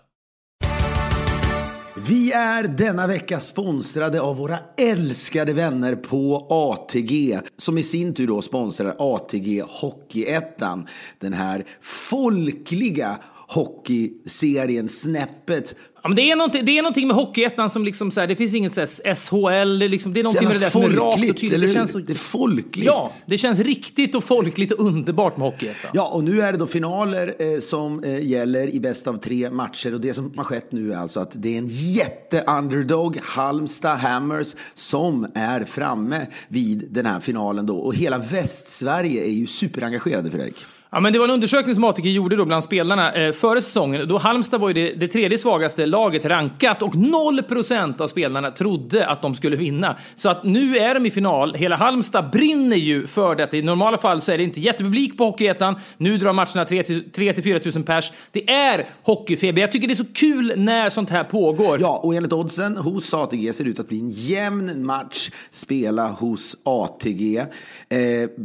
Vi 2.07 2.31
är 2.31 2.63
denna 2.63 3.07
vecka 3.07 3.39
sponsrade 3.39 4.21
av 4.21 4.37
våra 4.37 4.59
älskade 4.77 5.53
vänner 5.53 5.95
på 5.95 6.47
ATG 6.49 7.39
som 7.57 7.77
i 7.77 7.83
sin 7.83 8.13
tur 8.13 8.27
då 8.27 8.41
sponsrar 8.41 8.95
ATG 8.99 9.63
Hockeyettan. 9.67 10.87
Den 11.19 11.33
här 11.33 11.65
folkliga 11.81 13.17
hockeyserien 13.53 14.89
snäppet 14.89 15.75
Ja, 16.03 16.09
men 16.09 16.15
det, 16.15 16.31
är 16.31 16.35
någonting, 16.35 16.65
det 16.65 16.77
är 16.77 16.81
någonting 16.81 17.07
med 17.07 17.15
Hockeyettan 17.15 17.69
som 17.69 17.85
liksom 17.85 18.11
så 18.11 18.19
här, 18.19 18.27
det 18.27 18.35
finns 18.35 18.53
inget 18.53 18.73
så 18.73 18.79
här, 18.79 19.15
SHL, 19.15 19.79
det 19.79 19.85
är, 19.85 19.89
liksom, 19.89 20.13
det 20.13 20.19
är 20.19 20.23
någonting 20.23 20.47
med 20.47 20.55
det 20.55 20.59
där 20.59 20.69
som 20.69 20.83
är 20.83 20.89
rakt 20.89 21.29
och 21.29 21.37
tydligt. 21.37 21.61
Det, 21.61 21.67
känns 21.67 21.91
så, 21.91 21.99
det 21.99 22.13
är 22.13 22.15
folkligt. 22.15 22.85
Ja, 22.85 23.11
det 23.25 23.37
känns 23.37 23.59
riktigt 23.59 24.15
och 24.15 24.23
folkligt 24.23 24.71
och 24.71 24.85
underbart 24.85 25.37
med 25.37 25.51
Hockeyettan. 25.51 25.91
Ja, 25.93 26.09
och 26.09 26.23
nu 26.23 26.41
är 26.41 26.51
det 26.51 26.57
då 26.57 26.67
finaler 26.67 27.35
eh, 27.39 27.59
som 27.59 28.03
eh, 28.03 28.25
gäller 28.25 28.67
i 28.67 28.79
bäst 28.79 29.07
av 29.07 29.17
tre 29.17 29.49
matcher 29.49 29.93
och 29.93 30.01
det 30.01 30.13
som 30.13 30.33
har 30.37 30.43
skett 30.43 30.71
nu 30.71 30.93
är 30.93 30.97
alltså 30.97 31.19
att 31.19 31.31
det 31.35 31.53
är 31.53 31.57
en 31.57 31.67
jätte-underdog, 31.67 33.19
Halmstad 33.23 33.97
Hammers, 33.97 34.55
som 34.73 35.27
är 35.35 35.63
framme 35.63 36.27
vid 36.47 36.87
den 36.91 37.05
här 37.05 37.19
finalen 37.19 37.65
då 37.65 37.77
och 37.77 37.95
hela 37.95 38.17
Västsverige 38.17 39.25
är 39.25 39.33
ju 39.33 39.47
superengagerade 39.47 40.31
Fredrik. 40.31 40.55
Ja, 40.95 40.99
men 40.99 41.13
det 41.13 41.19
var 41.19 41.25
en 41.25 41.31
undersökning 41.31 41.75
som 41.75 41.83
ATG 41.83 42.11
gjorde 42.11 42.35
då 42.35 42.45
bland 42.45 42.63
spelarna 42.63 43.13
eh, 43.13 43.31
före 43.31 43.61
säsongen. 43.61 44.07
Då 44.07 44.17
Halmstad 44.17 44.61
var 44.61 44.69
ju 44.69 44.73
det, 44.73 44.93
det 44.93 45.07
tredje 45.07 45.37
svagaste 45.37 45.85
laget 45.85 46.25
rankat 46.25 46.81
och 46.81 46.93
0% 46.93 48.01
av 48.01 48.07
spelarna 48.07 48.51
trodde 48.51 49.07
att 49.07 49.21
de 49.21 49.35
skulle 49.35 49.55
vinna. 49.55 49.97
Så 50.15 50.29
att 50.29 50.43
nu 50.43 50.77
är 50.77 50.93
de 50.93 51.05
i 51.05 51.11
final. 51.11 51.55
Hela 51.55 51.75
Halmstad 51.75 52.29
brinner 52.31 52.75
ju 52.75 53.07
för 53.07 53.35
detta. 53.35 53.57
I 53.57 53.61
normala 53.61 53.97
fall 53.97 54.21
så 54.21 54.31
är 54.31 54.37
det 54.37 54.43
inte 54.43 54.59
jättepublik 54.59 55.17
på 55.17 55.23
Hockeyettan. 55.23 55.75
Nu 55.97 56.17
drar 56.17 56.33
matcherna 56.33 56.63
3-4 56.65 57.75
000 57.77 57.85
pers. 57.85 58.11
Det 58.31 58.49
är 58.49 58.87
hockeyfeber. 59.03 59.61
Jag 59.61 59.71
tycker 59.71 59.87
det 59.87 59.93
är 59.93 59.95
så 59.95 60.13
kul 60.13 60.53
när 60.57 60.89
sånt 60.89 61.09
här 61.09 61.23
pågår. 61.23 61.81
Ja, 61.81 61.99
och 62.03 62.15
enligt 62.15 62.33
oddsen 62.33 62.77
hos 62.77 63.13
ATG 63.13 63.53
ser 63.53 63.63
det 63.63 63.69
ut 63.69 63.79
att 63.79 63.87
bli 63.87 63.99
en 63.99 64.09
jämn 64.09 64.85
match 64.85 65.31
spela 65.49 66.07
hos 66.07 66.55
ATG. 66.63 67.37
Eh, 67.37 67.97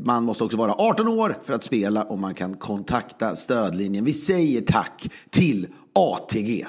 man 0.04 0.24
måste 0.24 0.44
också 0.44 0.56
vara 0.56 0.74
18 0.78 1.08
år 1.08 1.38
för 1.44 1.54
att 1.54 1.64
spela 1.64 2.02
och 2.02 2.18
man 2.18 2.34
kan 2.38 2.54
kontakta 2.54 3.36
stödlinjen. 3.36 4.04
Vi 4.04 4.12
säger 4.12 4.62
tack 4.62 5.08
till 5.30 5.68
ATG. 5.92 6.66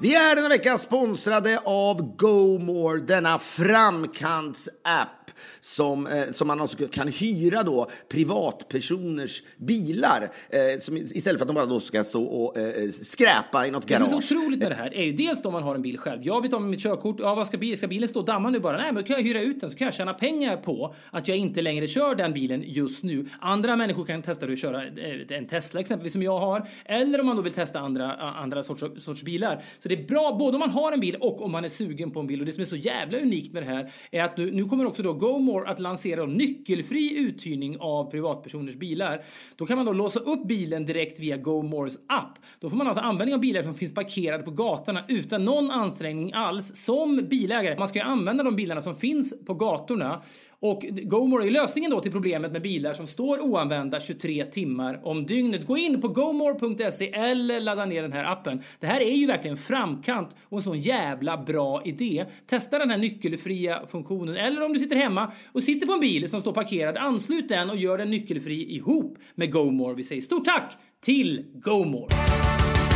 Vi 0.00 0.14
är 0.14 0.36
denna 0.36 0.48
vecka 0.48 0.78
sponsrade 0.78 1.58
av 1.64 2.16
GoMore, 2.16 3.00
denna 3.00 3.38
framkants-app 3.38 5.15
som, 5.60 6.06
eh, 6.06 6.24
som 6.30 6.46
man 6.46 6.60
också 6.60 6.76
kan 6.88 7.08
hyra 7.08 7.62
då 7.62 7.86
privatpersoners 8.08 9.42
bilar 9.56 10.30
eh, 10.50 10.60
som, 10.80 10.96
istället 10.96 11.38
för 11.38 11.44
att 11.44 11.48
de 11.48 11.54
bara 11.54 11.66
då 11.66 11.80
ska 11.80 12.04
stå 12.04 12.24
och 12.24 12.58
eh, 12.58 12.90
skräpa 12.90 13.66
i 13.66 13.70
något 13.70 13.86
garage. 13.86 14.04
Det 14.04 14.08
som 14.08 14.18
är 14.18 14.22
så 14.22 14.34
otroligt 14.34 14.58
med 14.58 14.70
det 14.70 14.74
här 14.74 14.94
är 14.94 15.04
ju 15.04 15.12
dels 15.12 15.44
om 15.44 15.52
man 15.52 15.62
har 15.62 15.74
en 15.74 15.82
bil 15.82 15.98
själv. 15.98 16.22
Jag 16.22 16.42
vet 16.42 16.52
om 16.52 16.70
mitt 16.70 16.80
körkort. 16.80 17.16
Ja, 17.18 17.34
vad 17.34 17.46
ska, 17.46 17.58
bilen, 17.58 17.76
ska 17.76 17.86
bilen 17.86 18.08
stå 18.08 18.20
och 18.20 18.26
damma 18.26 18.50
nu 18.50 18.60
bara? 18.60 18.76
Nej, 18.76 18.92
men 18.92 18.94
då 18.94 19.02
kan 19.02 19.16
jag 19.16 19.22
hyra 19.22 19.40
ut 19.40 19.60
den 19.60 19.70
så 19.70 19.76
kan 19.76 19.84
jag 19.84 19.94
tjäna 19.94 20.14
pengar 20.14 20.56
på 20.56 20.94
att 21.10 21.28
jag 21.28 21.36
inte 21.36 21.62
längre 21.62 21.86
kör 21.86 22.14
den 22.14 22.32
bilen 22.32 22.62
just 22.66 23.02
nu. 23.02 23.26
Andra 23.40 23.76
människor 23.76 24.04
kan 24.04 24.22
testa 24.22 24.46
att 24.46 24.58
köra 24.58 24.86
eh, 24.86 25.36
en 25.36 25.46
Tesla 25.46 25.80
exempelvis 25.80 26.12
som 26.12 26.22
jag 26.22 26.38
har. 26.38 26.68
Eller 26.84 27.20
om 27.20 27.26
man 27.26 27.36
då 27.36 27.42
vill 27.42 27.52
testa 27.52 27.80
andra, 27.80 28.12
andra 28.12 28.62
sorts, 28.62 29.04
sorts 29.04 29.22
bilar. 29.22 29.62
Så 29.78 29.88
det 29.88 29.94
är 29.94 30.06
bra 30.06 30.36
både 30.38 30.54
om 30.54 30.60
man 30.60 30.70
har 30.70 30.92
en 30.92 31.00
bil 31.00 31.16
och 31.20 31.42
om 31.42 31.52
man 31.52 31.64
är 31.64 31.68
sugen 31.68 32.10
på 32.10 32.20
en 32.20 32.26
bil. 32.26 32.40
Och 32.40 32.46
det 32.46 32.52
som 32.52 32.60
är 32.60 32.64
så 32.64 32.76
jävla 32.76 33.18
unikt 33.18 33.52
med 33.52 33.62
det 33.62 33.66
här 33.66 33.92
är 34.10 34.22
att 34.22 34.36
nu, 34.36 34.50
nu 34.50 34.64
kommer 34.64 34.86
också 34.86 35.02
då 35.02 35.12
GoMore 35.18 35.68
att 35.68 35.78
lansera 35.78 36.26
nyckelfri 36.26 37.16
uthyrning 37.18 37.76
av 37.80 38.10
privatpersoners 38.10 38.76
bilar. 38.76 39.22
Då 39.56 39.66
kan 39.66 39.76
man 39.76 39.86
då 39.86 39.92
låsa 39.92 40.20
upp 40.20 40.46
bilen 40.46 40.86
direkt 40.86 41.20
via 41.20 41.36
GoMores 41.36 41.98
app. 42.06 42.38
Då 42.60 42.70
får 42.70 42.76
man 42.76 42.86
alltså 42.86 43.02
användning 43.02 43.34
av 43.34 43.40
bilar 43.40 43.62
som 43.62 43.74
finns 43.74 43.94
parkerade 43.94 44.42
på 44.42 44.50
gatorna 44.50 45.04
utan 45.08 45.44
någon 45.44 45.70
ansträngning 45.70 46.32
alls 46.32 46.76
som 46.76 47.16
bilägare. 47.16 47.78
Man 47.78 47.88
ska 47.88 47.98
ju 47.98 48.04
använda 48.04 48.44
de 48.44 48.56
bilarna 48.56 48.82
som 48.82 48.96
finns 48.96 49.44
på 49.46 49.54
gatorna 49.54 50.22
och 50.60 50.86
GoMore 51.02 51.46
är 51.46 51.50
lösningen 51.50 51.90
då 51.90 52.00
till 52.00 52.12
problemet 52.12 52.52
med 52.52 52.62
bilar 52.62 52.94
som 52.94 53.06
står 53.06 53.40
oanvända 53.40 54.00
23 54.00 54.44
timmar 54.44 55.00
om 55.04 55.26
dygnet. 55.26 55.66
Gå 55.66 55.76
in 55.76 56.00
på 56.00 56.08
gomore.se 56.08 57.12
eller 57.12 57.60
ladda 57.60 57.84
ner 57.84 58.02
den 58.02 58.12
här 58.12 58.24
appen. 58.24 58.62
Det 58.80 58.86
här 58.86 59.00
är 59.00 59.14
ju 59.14 59.26
verkligen 59.26 59.56
framkant 59.56 60.36
och 60.44 60.58
en 60.58 60.62
sån 60.62 60.80
jävla 60.80 61.38
bra 61.38 61.82
idé. 61.84 62.26
Testa 62.46 62.78
den 62.78 62.90
här 62.90 62.98
nyckelfria 62.98 63.86
funktionen 63.86 64.36
eller 64.36 64.64
om 64.64 64.72
du 64.72 64.78
sitter 64.78 64.96
hemma 64.96 65.32
och 65.52 65.62
sitter 65.62 65.86
på 65.86 65.92
en 65.92 66.00
bil 66.00 66.30
som 66.30 66.40
står 66.40 66.52
parkerad, 66.52 66.96
anslut 66.96 67.48
den 67.48 67.70
och 67.70 67.76
gör 67.76 67.98
den 67.98 68.10
nyckelfri 68.10 68.74
ihop 68.74 69.18
med 69.34 69.52
GoMore. 69.52 69.94
Vi 69.94 70.04
säger 70.04 70.22
stort 70.22 70.44
tack 70.44 70.76
till 71.00 71.44
GoMore! 71.54 72.45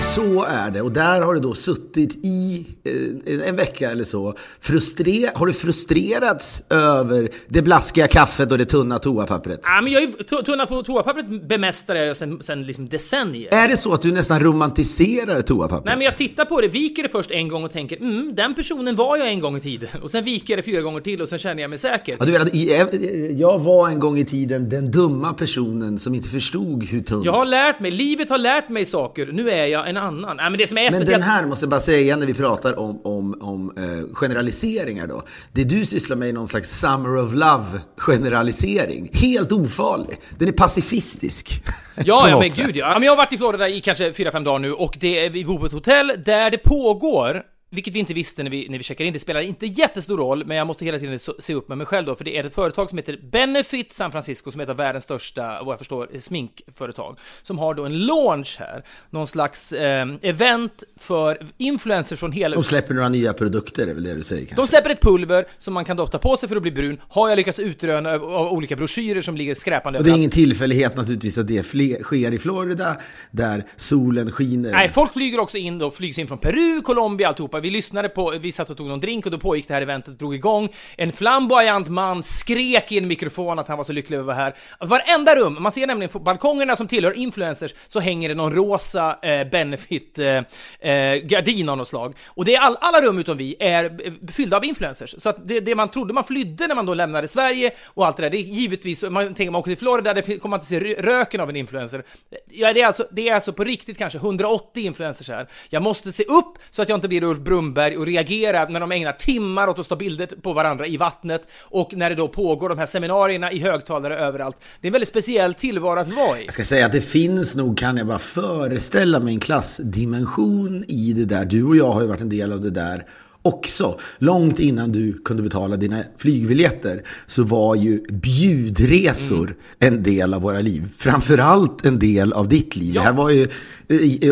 Så 0.03 0.45
är 0.45 0.71
det. 0.71 0.83
Och 0.83 0.93
där 0.93 1.21
har 1.21 1.35
du 1.35 1.41
då 1.41 1.55
suttit 1.55 2.25
i 2.25 2.67
eh, 2.85 3.49
en 3.49 3.57
vecka 3.57 3.91
eller 3.91 4.05
så. 4.05 4.35
Frustre 4.61 5.31
har 5.35 5.47
du 5.47 5.53
frustrerats 5.53 6.63
över 6.71 7.29
det 7.49 7.63
blaskiga 7.63 8.07
kaffet 8.07 8.53
och 8.53 8.59
det 8.59 8.65
tunna 8.65 8.99
toapappret? 8.99 9.61
Ja, 9.63 9.81
men 9.81 9.93
jag 9.93 10.03
är, 10.03 10.43
tunna 10.43 10.67
på 10.67 10.83
toapappret 10.83 11.49
bemästrar 11.49 11.97
jag 11.97 12.17
sen, 12.17 12.43
sen 12.43 12.65
liksom 12.65 12.89
decennier. 12.89 13.55
Är 13.55 13.69
det 13.69 13.77
så 13.77 13.95
att 13.95 14.03
du 14.03 14.13
nästan 14.13 14.41
romantiserar 14.41 15.41
toapappret? 15.41 15.85
Nej, 15.85 15.97
men 15.97 16.05
jag 16.05 16.17
tittar 16.17 16.45
på 16.45 16.61
det, 16.61 16.69
viker 16.69 17.03
det 17.03 17.09
först 17.09 17.31
en 17.31 17.49
gång 17.49 17.65
och 17.65 17.73
tänker 17.73 17.97
mm, 17.97 18.35
den 18.35 18.55
personen 18.55 18.97
var 18.97 19.17
jag 19.17 19.29
en 19.29 19.41
gång 19.41 19.57
i 19.57 19.61
tiden. 19.61 19.89
Och 20.03 20.11
sen 20.11 20.25
viker 20.25 20.53
jag 20.53 20.59
det 20.59 20.63
fyra 20.63 20.81
gånger 20.81 21.01
till 21.01 21.23
och 21.23 21.29
sen 21.29 21.39
känner 21.39 21.63
jag 21.63 21.71
mig 21.71 21.79
säker. 21.79 22.17
Ja, 22.19 22.27
du 22.27 22.33
vet, 22.33 23.39
jag 23.39 23.59
var 23.59 23.89
en 23.89 23.99
gång 23.99 24.19
i 24.19 24.25
tiden 24.25 24.69
den 24.69 24.91
dumma 24.91 25.33
personen 25.33 25.99
som 25.99 26.15
inte 26.15 26.29
förstod 26.29 26.85
hur 26.85 27.01
tunt... 27.03 27.25
Jag 27.25 27.33
har 27.33 27.47
lärt 27.47 27.81
mig, 27.81 27.91
livet 27.91 28.31
har 28.31 28.39
lärt 28.39 28.69
mig 28.69 28.87
saker. 28.87 29.27
Nu 29.33 29.51
är 29.51 29.67
jag 29.67 29.90
en 29.91 29.97
annan. 29.97 30.37
Nej, 30.37 30.51
men 30.51 30.59
det 30.59 30.67
som 30.67 30.79
är 30.79 30.83
men 30.83 30.93
speciellt... 30.93 31.23
den 31.23 31.31
här 31.31 31.47
måste 31.47 31.65
jag 31.65 31.71
bara 31.71 31.81
säga 31.81 32.17
när 32.17 32.27
vi 32.27 32.35
pratar 32.35 32.79
om, 32.79 33.01
om, 33.05 33.39
om 33.41 33.73
eh, 33.77 34.15
generaliseringar 34.15 35.07
då. 35.07 35.23
Det 35.53 35.65
du 35.65 35.87
sysslar 35.87 36.17
med 36.17 36.29
är 36.29 36.33
någon 36.33 36.49
slags 36.49 36.81
summer 36.81 37.17
of 37.17 37.33
love 37.33 37.81
generalisering. 37.97 39.11
Helt 39.13 39.53
ofarlig. 39.53 40.21
Den 40.39 40.49
är 40.49 40.53
pacifistisk. 40.53 41.63
Ja, 42.05 42.29
ja 42.29 42.39
men 42.41 42.53
sätt. 42.53 42.67
gud 42.67 42.77
ja. 42.77 42.91
Men 42.95 43.03
jag 43.03 43.13
har 43.13 43.17
varit 43.17 43.33
i 43.33 43.39
Florida 43.39 43.69
i 43.69 43.81
kanske 43.81 44.11
4-5 44.11 44.45
dagar 44.45 44.59
nu 44.59 44.73
och 44.73 44.97
det 45.01 45.25
är, 45.25 45.31
vi 45.31 45.45
bor 45.45 45.59
på 45.59 45.67
ett 45.67 45.73
hotell 45.73 46.13
där 46.25 46.51
det 46.51 46.59
pågår 46.59 47.43
vilket 47.71 47.95
vi 47.95 47.99
inte 47.99 48.15
visste 48.15 48.43
när 48.43 48.51
vi, 48.51 48.69
när 48.69 48.79
vi 48.79 48.85
checkade 48.85 49.07
in, 49.07 49.13
det 49.13 49.21
spelar 49.21 49.41
inte 49.41 49.67
jättestor 49.67 50.17
roll, 50.17 50.45
men 50.45 50.57
jag 50.57 50.67
måste 50.67 50.85
hela 50.85 50.99
tiden 50.99 51.19
se 51.19 51.55
upp 51.55 51.69
med 51.69 51.79
mig 51.79 51.87
själv 51.87 52.07
då, 52.07 52.15
för 52.15 52.25
det 52.25 52.37
är 52.39 52.45
ett 52.45 52.55
företag 52.55 52.89
som 52.89 52.99
heter 52.99 53.21
Benefit 53.33 53.93
San 53.93 54.13
Francisco, 54.13 54.51
som 54.51 54.61
är 54.61 54.65
ett 54.65 54.71
av 54.71 54.77
världens 54.77 55.05
största, 55.05 55.63
vad 55.63 55.73
jag 55.73 55.79
förstår, 55.79 56.11
sminkföretag, 56.19 57.19
som 57.43 57.59
har 57.59 57.75
då 57.75 57.85
en 57.85 57.99
launch 57.99 58.57
här, 58.59 58.85
någon 59.11 59.27
slags 59.27 59.73
eh, 59.73 60.07
event 60.23 60.85
för 60.97 61.47
influencers 61.59 62.21
från 62.21 62.33
hela... 62.33 62.57
De 62.57 62.63
släpper 62.63 62.95
några 62.95 63.09
nya 63.09 63.33
produkter, 63.33 63.87
är 63.87 63.95
väl 63.95 64.05
det 64.05 64.15
du 64.15 64.23
säger 64.23 64.47
kanske? 64.47 64.57
De 64.57 64.67
släpper 64.67 64.91
ett 64.91 65.01
pulver 65.01 65.45
som 65.59 65.75
man 65.75 65.85
kan 65.85 65.97
ta 65.97 66.19
på 66.19 66.37
sig 66.37 66.49
för 66.49 66.57
att 66.57 66.63
bli 66.63 66.73
brun, 66.73 67.01
har 67.09 67.29
jag 67.29 67.37
lyckats 67.37 67.59
utröna 67.59 68.13
av, 68.15 68.25
av 68.25 68.53
olika 68.53 68.77
broschyrer 68.77 69.23
som 69.23 69.37
ligger 69.37 69.55
skräpande 69.55 69.99
Och 69.99 70.05
det 70.05 70.11
är 70.11 70.17
ingen 70.17 70.31
tillfällighet 70.31 70.97
naturligtvis 70.97 71.39
att 71.39 71.49
det 71.49 71.63
sker 71.63 72.33
i 72.33 72.39
Florida, 72.39 72.97
där 73.31 73.65
solen 73.77 74.33
skiner. 74.33 74.73
Nej, 74.73 74.89
folk 74.89 75.13
flyger 75.13 75.41
också 75.41 75.59
in 75.59 75.79
då, 75.79 75.91
flygs 75.91 76.19
in 76.19 76.27
från 76.27 76.39
Peru, 76.39 76.81
Colombia, 76.83 77.29
alltihopa. 77.29 77.60
Vi 77.61 77.71
lyssnade 77.71 78.09
på, 78.09 78.31
vi 78.31 78.53
satt 78.53 78.71
och 78.71 78.77
tog 78.77 78.87
någon 78.87 79.01
drink 79.01 79.27
och 79.27 79.33
då 79.33 79.39
pågick 79.39 79.69
det 79.69 79.75
här 79.75 79.83
eventet, 79.83 80.19
drog 80.19 80.35
igång. 80.35 80.69
En 80.97 81.13
flamboyant 81.13 81.89
man 81.89 82.23
skrek 82.23 82.93
i 82.93 82.99
en 82.99 83.09
mikrofon 83.09 83.59
att 83.59 83.69
han 83.69 83.77
var 83.77 83.85
så 83.85 83.93
lycklig 83.93 84.17
över 84.17 84.33
att 84.33 84.37
vara 84.37 84.45
här. 84.45 84.55
Alltså, 84.79 84.97
varenda 84.97 85.37
rum, 85.37 85.57
man 85.61 85.73
ser 85.73 85.87
nämligen 85.87 86.11
på 86.11 86.19
balkongerna 86.19 86.77
som 86.77 86.89
tillhör 86.89 87.13
influencers, 87.17 87.75
så 87.89 88.01
hänger 88.01 88.29
det 88.29 88.35
någon 88.35 88.55
rosa 88.55 89.19
eh, 89.23 89.51
benefit 89.51 90.19
eh, 90.19 90.91
eh, 90.91 91.17
gardin 91.17 91.69
av 91.69 91.77
något 91.77 91.89
slag. 91.89 92.17
Och 92.27 92.45
det 92.45 92.55
är 92.55 92.61
all, 92.61 92.77
alla 92.81 93.01
rum 93.07 93.19
utom 93.19 93.37
vi 93.37 93.57
är 93.61 93.85
eh, 93.85 94.13
fyllda 94.33 94.57
av 94.57 94.65
influencers. 94.65 95.15
Så 95.19 95.29
att 95.29 95.49
det, 95.49 95.61
det 95.61 95.75
man 95.75 95.89
trodde 95.89 96.15
man 96.15 96.25
flydde 96.25 96.67
när 96.67 96.75
man 96.75 96.87
då 96.87 96.95
lämnade 96.95 97.29
Sverige 97.29 97.71
och 97.85 98.07
allt 98.07 98.17
det 98.17 98.23
där, 98.23 98.31
det 98.31 98.37
är 98.37 98.43
givetvis, 98.43 99.03
man 99.03 99.35
tänker 99.35 99.51
man 99.51 99.59
åker 99.59 99.71
till 99.71 99.79
Florida, 99.79 100.15
där 100.15 100.23
kommer 100.23 100.49
man 100.49 100.61
inte 100.61 100.67
se 100.67 101.03
röken 101.03 101.41
av 101.41 101.49
en 101.49 101.57
influencer. 101.57 102.05
Ja, 102.51 102.73
det 102.73 102.81
är 102.81 102.87
alltså, 102.87 103.07
det 103.13 103.29
är 103.29 103.35
alltså 103.35 103.53
på 103.53 103.65
riktigt 103.65 103.99
kanske 103.99 104.19
180 104.19 104.87
influencers 104.87 105.29
här. 105.29 105.49
Jag 105.69 105.83
måste 105.83 106.13
se 106.13 106.25
upp 106.25 106.59
så 106.71 106.83
att 106.83 106.89
jag 106.89 106.97
inte 106.97 107.09
blir 107.09 107.23
Ulf 107.23 107.41
Brumberg 107.51 107.97
och 107.97 108.07
reagera 108.07 108.69
när 108.69 108.81
de 108.81 108.93
ägnar 108.93 109.13
timmar 109.13 109.69
åt 109.69 109.79
att 109.79 109.89
ta 109.89 109.97
bilder 109.97 110.27
på 110.27 110.53
varandra 110.53 110.87
i 110.87 110.97
vattnet 110.97 111.43
och 111.63 111.95
när 111.95 112.11
det 112.11 112.17
då 112.17 112.29
pågår 112.29 112.69
de 112.69 112.79
här 112.79 112.87
seminarierna 112.87 113.53
i 113.53 113.59
högtalare 113.59 114.17
överallt. 114.17 114.57
Det 114.81 114.87
är 114.87 114.89
en 114.89 114.93
väldigt 114.93 115.09
speciell 115.09 115.55
tillvaro 115.55 115.99
att 115.99 116.09
vara 116.09 116.39
i. 116.39 116.45
Jag 116.45 116.55
ska 116.55 116.65
säga 116.65 116.87
att 116.87 116.93
det 116.93 117.01
finns 117.01 117.55
nog, 117.55 117.79
kan 117.79 117.97
jag 117.97 118.07
bara 118.07 118.19
föreställa 118.19 119.21
mig, 119.21 119.35
en 119.35 119.41
klassdimension 119.41 120.85
i 120.89 121.13
det 121.13 121.25
där. 121.25 121.45
Du 121.45 121.65
och 121.65 121.77
jag 121.77 121.93
har 121.93 122.01
ju 122.01 122.07
varit 122.07 122.21
en 122.21 122.29
del 122.29 122.53
av 122.53 122.61
det 122.61 122.71
där 122.71 123.07
också. 123.43 123.99
Långt 124.19 124.59
innan 124.59 124.93
du 124.93 125.13
kunde 125.25 125.43
betala 125.43 125.77
dina 125.77 126.03
flygbiljetter 126.19 127.03
så 127.27 127.43
var 127.43 127.75
ju 127.75 128.03
bjudresor 128.09 129.45
mm. 129.45 129.55
en 129.79 130.03
del 130.03 130.35
av 130.35 130.43
våra 130.43 130.61
liv. 130.61 130.89
Framförallt 130.97 131.85
en 131.85 131.99
del 131.99 132.33
av 132.33 132.49
ditt 132.49 132.77
liv. 132.77 132.95
Ja. 132.95 133.01
Det 133.01 133.07
här 133.07 133.15
var 133.15 133.31
ju 133.31 133.49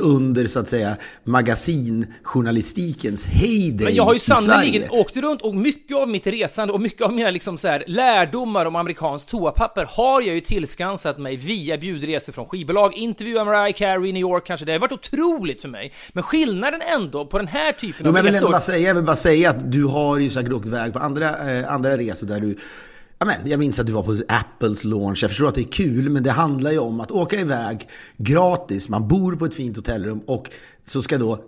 under 0.02 0.46
så 0.46 0.58
att 0.58 0.68
säga 0.68 0.96
magasinjournalistikens 1.24 3.26
heyday 3.26 3.84
Men 3.84 3.94
jag 3.94 4.04
har 4.04 4.14
ju 4.14 4.20
sannerligen 4.20 4.90
åkt 4.90 5.16
runt 5.16 5.42
och 5.42 5.54
mycket 5.54 5.96
av 5.96 6.08
mitt 6.08 6.26
resande 6.26 6.72
och 6.72 6.80
mycket 6.80 7.02
av 7.02 7.12
mina 7.12 7.30
liksom 7.30 7.58
så 7.58 7.68
här 7.68 7.84
lärdomar 7.86 8.66
om 8.66 8.76
amerikanskt 8.76 9.28
toapapper 9.28 9.88
har 9.90 10.20
jag 10.20 10.34
ju 10.34 10.40
tillskansat 10.40 11.18
mig 11.18 11.36
via 11.36 11.78
bjudresor 11.78 12.32
från 12.32 12.46
skivbolag, 12.46 12.94
intervjuer 12.94 13.44
Mariah 13.44 13.76
Carey 13.76 14.10
i 14.10 14.12
New 14.12 14.20
York 14.20 14.46
kanske. 14.46 14.66
Det 14.66 14.72
har 14.72 14.78
varit 14.78 14.92
otroligt 14.92 15.62
för 15.62 15.68
mig. 15.68 15.92
Men 16.12 16.22
skillnaden 16.22 16.80
ändå 16.94 17.26
på 17.26 17.38
den 17.38 17.48
här 17.48 17.72
typen 17.72 18.00
jo, 18.00 18.08
av 18.08 18.14
men 18.14 18.24
resor... 18.24 18.34
Jag 18.34 18.40
vill, 18.40 18.52
bara 18.52 18.60
säga, 18.60 18.88
jag 18.88 18.94
vill 18.94 19.04
bara 19.04 19.16
säga 19.16 19.50
att 19.50 19.72
du 19.72 19.84
har 19.84 20.18
ju 20.18 20.30
säkert 20.30 20.52
åkt 20.52 20.66
iväg 20.66 20.92
på 20.92 20.98
andra, 20.98 21.52
eh, 21.52 21.72
andra 21.72 21.96
resor 21.96 22.26
där 22.26 22.40
du 22.40 22.56
Amen, 23.20 23.40
jag 23.44 23.60
minns 23.60 23.78
att 23.78 23.86
du 23.86 23.92
var 23.92 24.02
på 24.02 24.22
Apples 24.28 24.84
launch. 24.84 25.22
Jag 25.22 25.30
förstår 25.30 25.48
att 25.48 25.54
det 25.54 25.60
är 25.60 25.72
kul, 25.72 26.10
men 26.10 26.22
det 26.22 26.30
handlar 26.30 26.70
ju 26.70 26.78
om 26.78 27.00
att 27.00 27.10
åka 27.10 27.40
iväg 27.40 27.88
gratis. 28.16 28.88
Man 28.88 29.08
bor 29.08 29.36
på 29.36 29.44
ett 29.44 29.54
fint 29.54 29.76
hotellrum 29.76 30.20
och 30.26 30.50
så 30.88 31.02
ska 31.02 31.18
då 31.18 31.44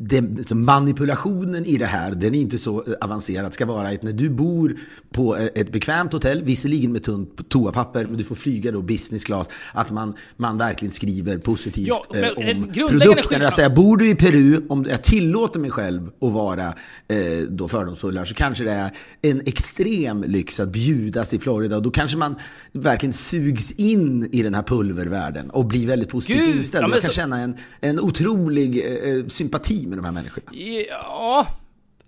det, 0.00 0.54
manipulationen 0.54 1.66
i 1.66 1.76
det 1.76 1.86
här, 1.86 2.10
den 2.10 2.34
är 2.34 2.38
inte 2.38 2.58
så 2.58 2.84
avancerad, 3.00 3.54
ska 3.54 3.66
vara 3.66 3.88
att 3.88 4.02
när 4.02 4.12
du 4.12 4.30
bor 4.30 4.76
på 5.12 5.36
ett 5.36 5.72
bekvämt 5.72 6.12
hotell, 6.12 6.42
visserligen 6.42 6.92
med 6.92 7.02
tunt 7.02 7.48
toapapper, 7.48 8.06
men 8.06 8.16
du 8.16 8.24
får 8.24 8.34
flyga 8.34 8.72
då 8.72 8.82
business 8.82 9.24
class, 9.24 9.48
att 9.72 9.90
man, 9.90 10.14
man 10.36 10.58
verkligen 10.58 10.92
skriver 10.92 11.38
positivt 11.38 11.88
ja, 11.88 12.04
men, 12.12 12.24
eh, 12.24 12.30
om 12.30 12.72
produkten. 12.88 13.42
Jag 13.42 13.52
säger, 13.52 13.70
bor 13.70 13.96
du 13.96 14.10
i 14.10 14.14
Peru, 14.14 14.62
om 14.68 14.86
jag 14.88 15.02
tillåter 15.02 15.60
mig 15.60 15.70
själv 15.70 16.10
att 16.20 16.32
vara 16.32 16.66
eh, 17.08 17.16
då 17.48 17.68
fördomsfull 17.68 18.26
så 18.26 18.34
kanske 18.34 18.64
det 18.64 18.72
är 18.72 18.90
en 19.22 19.42
extrem 19.46 20.22
lyx 20.22 20.60
att 20.60 20.68
bjudas 20.68 21.28
till 21.28 21.40
Florida 21.40 21.76
och 21.76 21.82
då 21.82 21.90
kanske 21.90 22.16
man 22.16 22.36
verkligen 22.72 23.12
sugs 23.12 23.72
in 23.72 24.28
i 24.32 24.42
den 24.42 24.54
här 24.54 24.62
pulvervärlden 24.62 25.50
och 25.50 25.66
blir 25.66 25.86
väldigt 25.86 26.08
positivt 26.08 26.46
Gud, 26.46 26.56
inställd. 26.56 26.84
Ja, 26.84 26.88
jag 26.88 27.02
kan 27.02 27.10
så... 27.10 27.16
känna 27.16 27.40
en, 27.40 27.56
en 27.80 28.00
otrolig 28.00 28.63
otrolig 28.64 29.18
eh, 29.18 29.26
sympati 29.28 29.86
med 29.86 29.98
de 29.98 30.04
här 30.04 30.12
människorna. 30.12 30.46
Ja, 30.90 31.46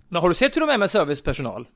men 0.09 0.21
har 0.21 0.29
du 0.29 0.35
sett 0.35 0.55
hur 0.55 0.61
de 0.61 0.69
är 0.69 0.77
med 0.77 0.89
servicepersonal? 0.89 1.67